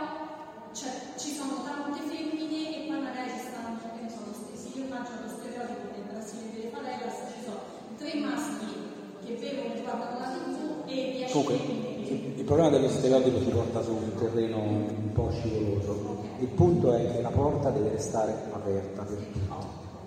cioè, 0.73 0.91
ci 1.17 1.33
sono 1.33 1.63
tante 1.63 2.01
femmine 2.01 2.75
e 2.77 2.87
poi 2.87 3.01
magari 3.01 3.31
ci 3.31 3.39
stanno, 3.49 3.79
che 3.81 4.01
ne 4.03 4.09
so, 4.09 4.19
lo 4.27 4.33
stesso. 4.33 4.77
Io 4.77 4.85
immagino 4.85 5.21
lo 5.25 5.29
stereotipo 5.29 5.89
del 5.91 6.03
Brasile 6.05 6.51
delle 6.53 6.69
favelas, 6.69 7.33
ci 7.33 7.41
sono 7.43 7.61
tre 7.97 8.13
maschi 8.13 8.77
che 9.25 9.33
bevono 9.41 9.73
e 9.73 9.81
guardano 9.81 10.19
la 10.19 10.29
tv 10.37 10.83
e 10.85 11.11
dieci 11.17 11.31
Comunque, 11.31 11.57
femmine 11.57 11.98
il 12.39 12.45
problema 12.45 12.69
dello 12.69 12.87
stereotipo 12.87 13.37
si 13.39 13.49
porta 13.49 13.83
su 13.83 13.91
un 13.91 14.15
terreno 14.17 14.59
un 14.59 15.11
po' 15.11 15.29
scivoloso. 15.29 16.23
Il 16.39 16.47
punto 16.47 16.93
è 16.93 17.11
che 17.11 17.21
la 17.21 17.31
porta 17.31 17.69
deve 17.69 17.89
restare 17.89 18.33
aperta 18.53 19.03
per 19.03 19.17
tutti. 19.17 19.39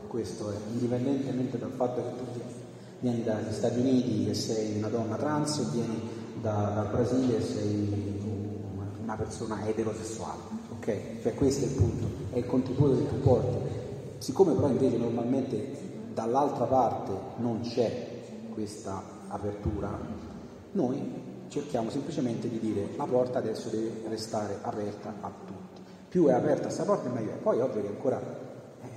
Questo 0.08 0.50
è, 0.50 0.54
indipendentemente 0.72 1.58
dal 1.58 1.72
fatto 1.72 2.02
che 2.02 2.08
tu 2.16 2.40
vieni 3.00 3.22
dagli 3.22 3.52
Stati 3.52 3.78
Uniti 3.80 4.30
e 4.30 4.34
sei 4.34 4.78
una 4.78 4.88
donna 4.88 5.16
trans 5.16 5.58
o 5.58 5.70
vieni 5.72 6.00
da- 6.40 6.72
dal 6.74 6.88
Brasile 6.90 7.36
e 7.36 7.42
sei 7.42 8.20
una 9.02 9.14
persona 9.14 9.68
eterosessuale. 9.68 10.40
Ok? 10.70 11.20
Cioè 11.20 11.34
questo 11.34 11.66
è 11.66 11.68
il 11.68 11.74
punto, 11.74 12.06
è 12.30 12.38
il 12.38 12.46
contributo 12.46 12.96
che 12.96 13.08
tu 13.08 13.20
porti. 13.20 13.58
Siccome 14.16 14.54
però 14.54 14.68
invece 14.68 14.96
normalmente 14.96 15.70
dall'altra 16.14 16.64
parte 16.64 17.12
non 17.36 17.60
c'è 17.60 18.20
questa 18.54 19.02
apertura, 19.28 19.98
noi 20.72 21.21
cerchiamo 21.52 21.90
semplicemente 21.90 22.48
di 22.48 22.58
dire 22.58 22.88
la 22.96 23.04
porta 23.04 23.38
adesso 23.38 23.68
deve 23.68 24.08
restare 24.08 24.56
aperta 24.62 25.12
a 25.20 25.30
tutti. 25.44 25.82
Più 26.08 26.26
è 26.26 26.32
aperta 26.32 26.62
questa 26.62 26.84
porta 26.84 27.10
meglio 27.10 27.32
è. 27.32 27.34
Poi 27.34 27.60
ovvio 27.60 27.82
che 27.82 27.88
ancora 27.88 28.18
eh, 28.18 28.88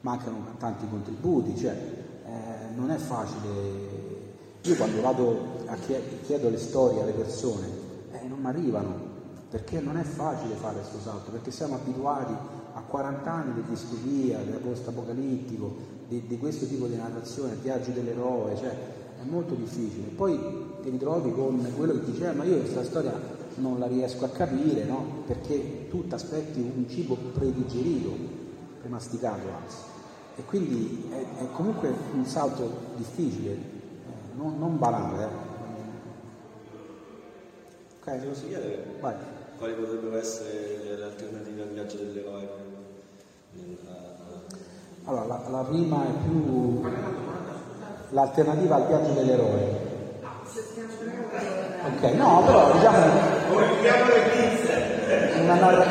mancano 0.00 0.54
tanti 0.58 0.86
contributi, 0.88 1.56
cioè 1.56 1.72
eh, 1.72 2.74
non 2.74 2.90
è 2.90 2.96
facile. 2.96 3.48
Io 4.60 4.76
quando 4.76 5.00
vado 5.00 5.64
a 5.66 5.74
chie- 5.76 6.20
chiedo 6.24 6.50
le 6.50 6.58
storie 6.58 7.00
alle 7.00 7.12
persone, 7.12 7.66
eh, 8.12 8.26
non 8.28 8.40
mi 8.40 8.46
arrivano, 8.46 8.94
perché 9.48 9.80
non 9.80 9.96
è 9.96 10.02
facile 10.02 10.54
fare 10.56 10.74
questo 10.76 10.98
salto, 11.00 11.30
perché 11.30 11.50
siamo 11.50 11.76
abituati 11.76 12.34
a 12.74 12.80
40 12.80 13.30
anni 13.30 13.54
di 13.54 13.62
distopia, 13.70 14.38
del 14.38 14.58
post-apocalittico, 14.58 15.76
di, 16.08 16.26
di 16.26 16.38
questo 16.38 16.66
tipo 16.66 16.86
di 16.86 16.96
narrazione, 16.96 17.54
viaggi 17.54 17.92
dell'eroe, 17.92 18.56
cioè 18.56 18.76
è 19.22 19.30
molto 19.30 19.54
difficile. 19.54 20.08
Poi 20.14 20.38
ti 20.82 20.90
ritrovi 20.90 21.32
con 21.32 21.64
quello 21.76 21.92
che 21.94 22.04
dice, 22.10 22.28
"Eh, 22.28 22.32
ma 22.32 22.44
io 22.44 22.58
questa 22.58 22.84
storia 22.84 23.12
non 23.56 23.78
la 23.78 23.86
riesco 23.86 24.24
a 24.24 24.28
capire, 24.28 24.84
no? 24.84 25.22
Perché 25.26 25.86
tu 25.88 26.06
ti 26.06 26.14
aspetti 26.14 26.60
un 26.60 26.88
cibo 26.88 27.14
predigerito, 27.32 28.10
premasticato 28.80 29.46
anzi. 29.62 29.76
E 30.36 30.44
quindi 30.44 31.08
è, 31.10 31.42
è 31.42 31.46
comunque 31.52 31.92
un 32.14 32.24
salto 32.24 32.70
difficile, 32.96 33.50
eh, 33.52 33.58
non, 34.36 34.58
non 34.58 34.78
banale. 34.78 35.22
eh. 35.24 35.50
Ok? 38.00 38.32
Ti 38.40 38.46
chiedere 38.48 38.84
Vai. 39.00 39.14
quali 39.58 39.74
potrebbero 39.74 40.16
essere 40.16 40.96
le 40.96 41.02
alternative 41.04 41.62
al 41.62 41.68
viaggio 41.68 41.96
dell'eroe? 41.98 42.70
Allora, 45.04 45.26
la, 45.26 45.48
la 45.50 45.62
prima 45.64 46.04
è 46.04 46.12
più 46.24 46.80
l'alternativa 48.12 48.76
al 48.76 48.86
viaggio 48.86 49.12
dell'eroe. 49.12 49.90
Ok, 51.84 52.02
no, 52.14 52.42
però 52.44 52.72
diciamo 52.72 52.96
una, 55.42 55.54
narra- 55.54 55.84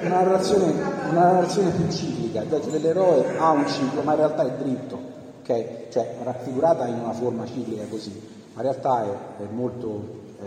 una 0.00 0.22
narrazione, 0.22 0.72
una 1.10 1.32
narrazione 1.32 1.70
più 1.70 1.88
ciclica. 1.90 2.42
Il 2.42 2.48
viaggio 2.48 2.70
dell'eroe 2.70 3.36
ha 3.36 3.50
un 3.50 3.68
ciclo, 3.68 4.02
ma 4.02 4.12
in 4.12 4.18
realtà 4.18 4.46
è 4.46 4.62
dritto, 4.62 4.98
ok? 5.42 5.88
Cioè 5.90 6.16
raffigurata 6.22 6.86
in 6.86 7.00
una 7.00 7.12
forma 7.12 7.44
ciclica 7.46 7.84
così, 7.90 8.12
ma 8.54 8.62
in 8.62 8.68
realtà 8.68 9.04
è, 9.04 9.42
è 9.42 9.46
molto 9.50 10.20
eh, 10.40 10.46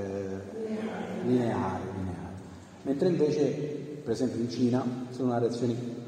lineare, 1.23 1.83
lineare. 1.95 2.29
Mentre 2.83 3.07
invece, 3.09 3.49
per 4.03 4.13
esempio 4.13 4.39
in 4.41 4.49
Cina, 4.49 4.83
sono 5.11 5.31
narrazioni 5.31 5.99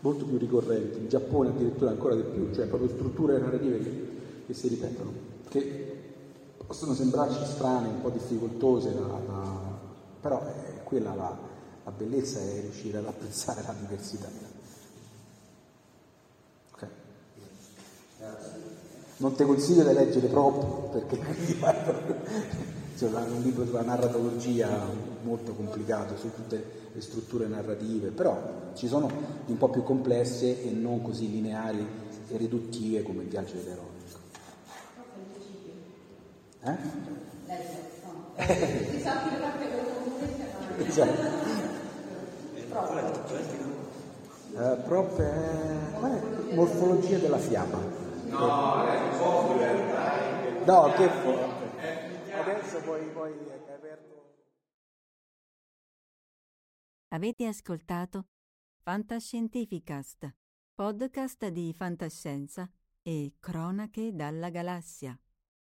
molto 0.00 0.24
più 0.24 0.36
ricorrenti, 0.38 0.98
in 0.98 1.08
Giappone 1.08 1.50
addirittura 1.50 1.90
ancora 1.90 2.16
di 2.16 2.22
più, 2.22 2.52
cioè 2.52 2.66
proprio 2.66 2.88
strutture 2.88 3.38
narrative 3.38 3.78
che, 3.78 4.10
che 4.46 4.54
si 4.54 4.68
ripetono, 4.68 5.12
che 5.48 6.00
possono 6.66 6.94
sembrarci 6.94 7.44
strane, 7.44 7.88
un 7.88 8.00
po' 8.00 8.10
difficoltose, 8.10 8.94
da- 8.94 9.00
da- 9.00 9.80
però 10.20 10.44
è 10.44 10.82
quella 10.84 11.14
la, 11.14 11.36
la 11.84 11.90
bellezza 11.90 12.38
è 12.38 12.60
riuscire 12.60 12.98
ad 12.98 13.06
apprezzare 13.06 13.62
la 13.62 13.74
diversità. 13.78 14.50
Non 19.22 19.36
ti 19.36 19.44
consiglio 19.44 19.84
di 19.84 19.94
leggere 19.94 20.28
troppo 20.28 20.88
perché 20.88 21.16
c'è 22.96 23.06
un 23.06 23.40
libro 23.42 23.64
sulla 23.64 23.82
narratologia 23.82 24.68
molto 25.22 25.52
complicato 25.52 26.16
su 26.16 26.32
tutte 26.34 26.80
le 26.92 27.00
strutture 27.00 27.46
narrative, 27.46 28.08
però 28.08 28.72
ci 28.74 28.88
sono 28.88 29.08
un 29.46 29.56
po' 29.56 29.68
più 29.68 29.84
complesse 29.84 30.64
e 30.64 30.70
non 30.70 31.02
così 31.02 31.30
lineari 31.30 31.86
e 32.28 32.36
riduttive 32.36 33.02
come 33.04 33.22
il 33.22 33.28
viaggio 33.28 33.54
dell'eroe. 33.54 33.90
Eh? 33.92 34.00
Si 34.00 34.08
sa 34.08 34.18
che 34.18 34.32
le 34.32 34.40
carte 34.40 34.60
con 34.64 34.90
Esatto. 34.92 35.00
Qual 35.00 35.06
è 35.16 35.20
il 35.20 35.32
tutto 35.32 35.70
etico? 35.70 36.42
Eh, 36.64 36.76
prop 44.84 45.18
è... 45.18 45.92
qual 45.98 46.12
è? 46.12 46.54
Morfologia 46.54 47.18
della 47.18 47.38
fiaba. 47.38 47.78
No, 47.78 48.86
è 48.86 49.00
un 49.00 49.18
po' 49.18 49.54
No, 50.64 50.92
che 50.92 51.08
forte. 51.08 52.32
Adesso 52.32 52.80
poi, 52.82 53.06
poi 53.08 53.32
è 53.32 53.72
aperto. 53.72 54.34
Avete 57.08 57.46
ascoltato 57.46 58.26
Fantascientificast, 58.82 60.32
podcast 60.74 61.48
di 61.48 61.72
fantascienza 61.72 62.70
e 63.02 63.34
cronache 63.40 64.14
dalla 64.14 64.48
galassia. 64.50 65.18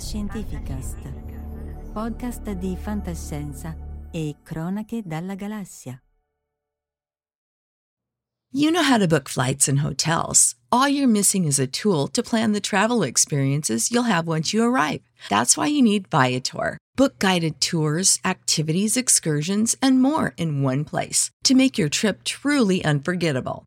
Fantascientificast, 0.00 0.96
podcast 1.92 2.54
di 2.54 2.74
fantascienza 2.74 3.76
e 4.10 4.36
cronache 4.42 5.02
dalla 5.04 5.34
galassia. 5.34 6.00
You 8.50 8.70
know 8.70 8.82
how 8.82 8.96
to 8.96 9.06
book 9.06 9.28
flights 9.28 9.68
and 9.68 9.80
hotels. 9.80 10.54
All 10.72 10.88
you're 10.88 11.06
missing 11.06 11.44
is 11.44 11.58
a 11.58 11.66
tool 11.66 12.08
to 12.14 12.22
plan 12.22 12.52
the 12.52 12.62
travel 12.62 13.02
experiences 13.02 13.90
you'll 13.90 14.04
have 14.04 14.26
once 14.26 14.54
you 14.54 14.64
arrive. 14.64 15.02
That's 15.28 15.58
why 15.58 15.66
you 15.66 15.82
need 15.82 16.08
Viator. 16.08 16.78
Book 16.96 17.18
guided 17.18 17.60
tours, 17.60 18.18
activities, 18.24 18.96
excursions, 18.96 19.76
and 19.82 20.00
more 20.00 20.32
in 20.38 20.62
one 20.62 20.82
place 20.86 21.30
to 21.44 21.54
make 21.54 21.76
your 21.76 21.90
trip 21.90 22.24
truly 22.24 22.82
unforgettable. 22.82 23.66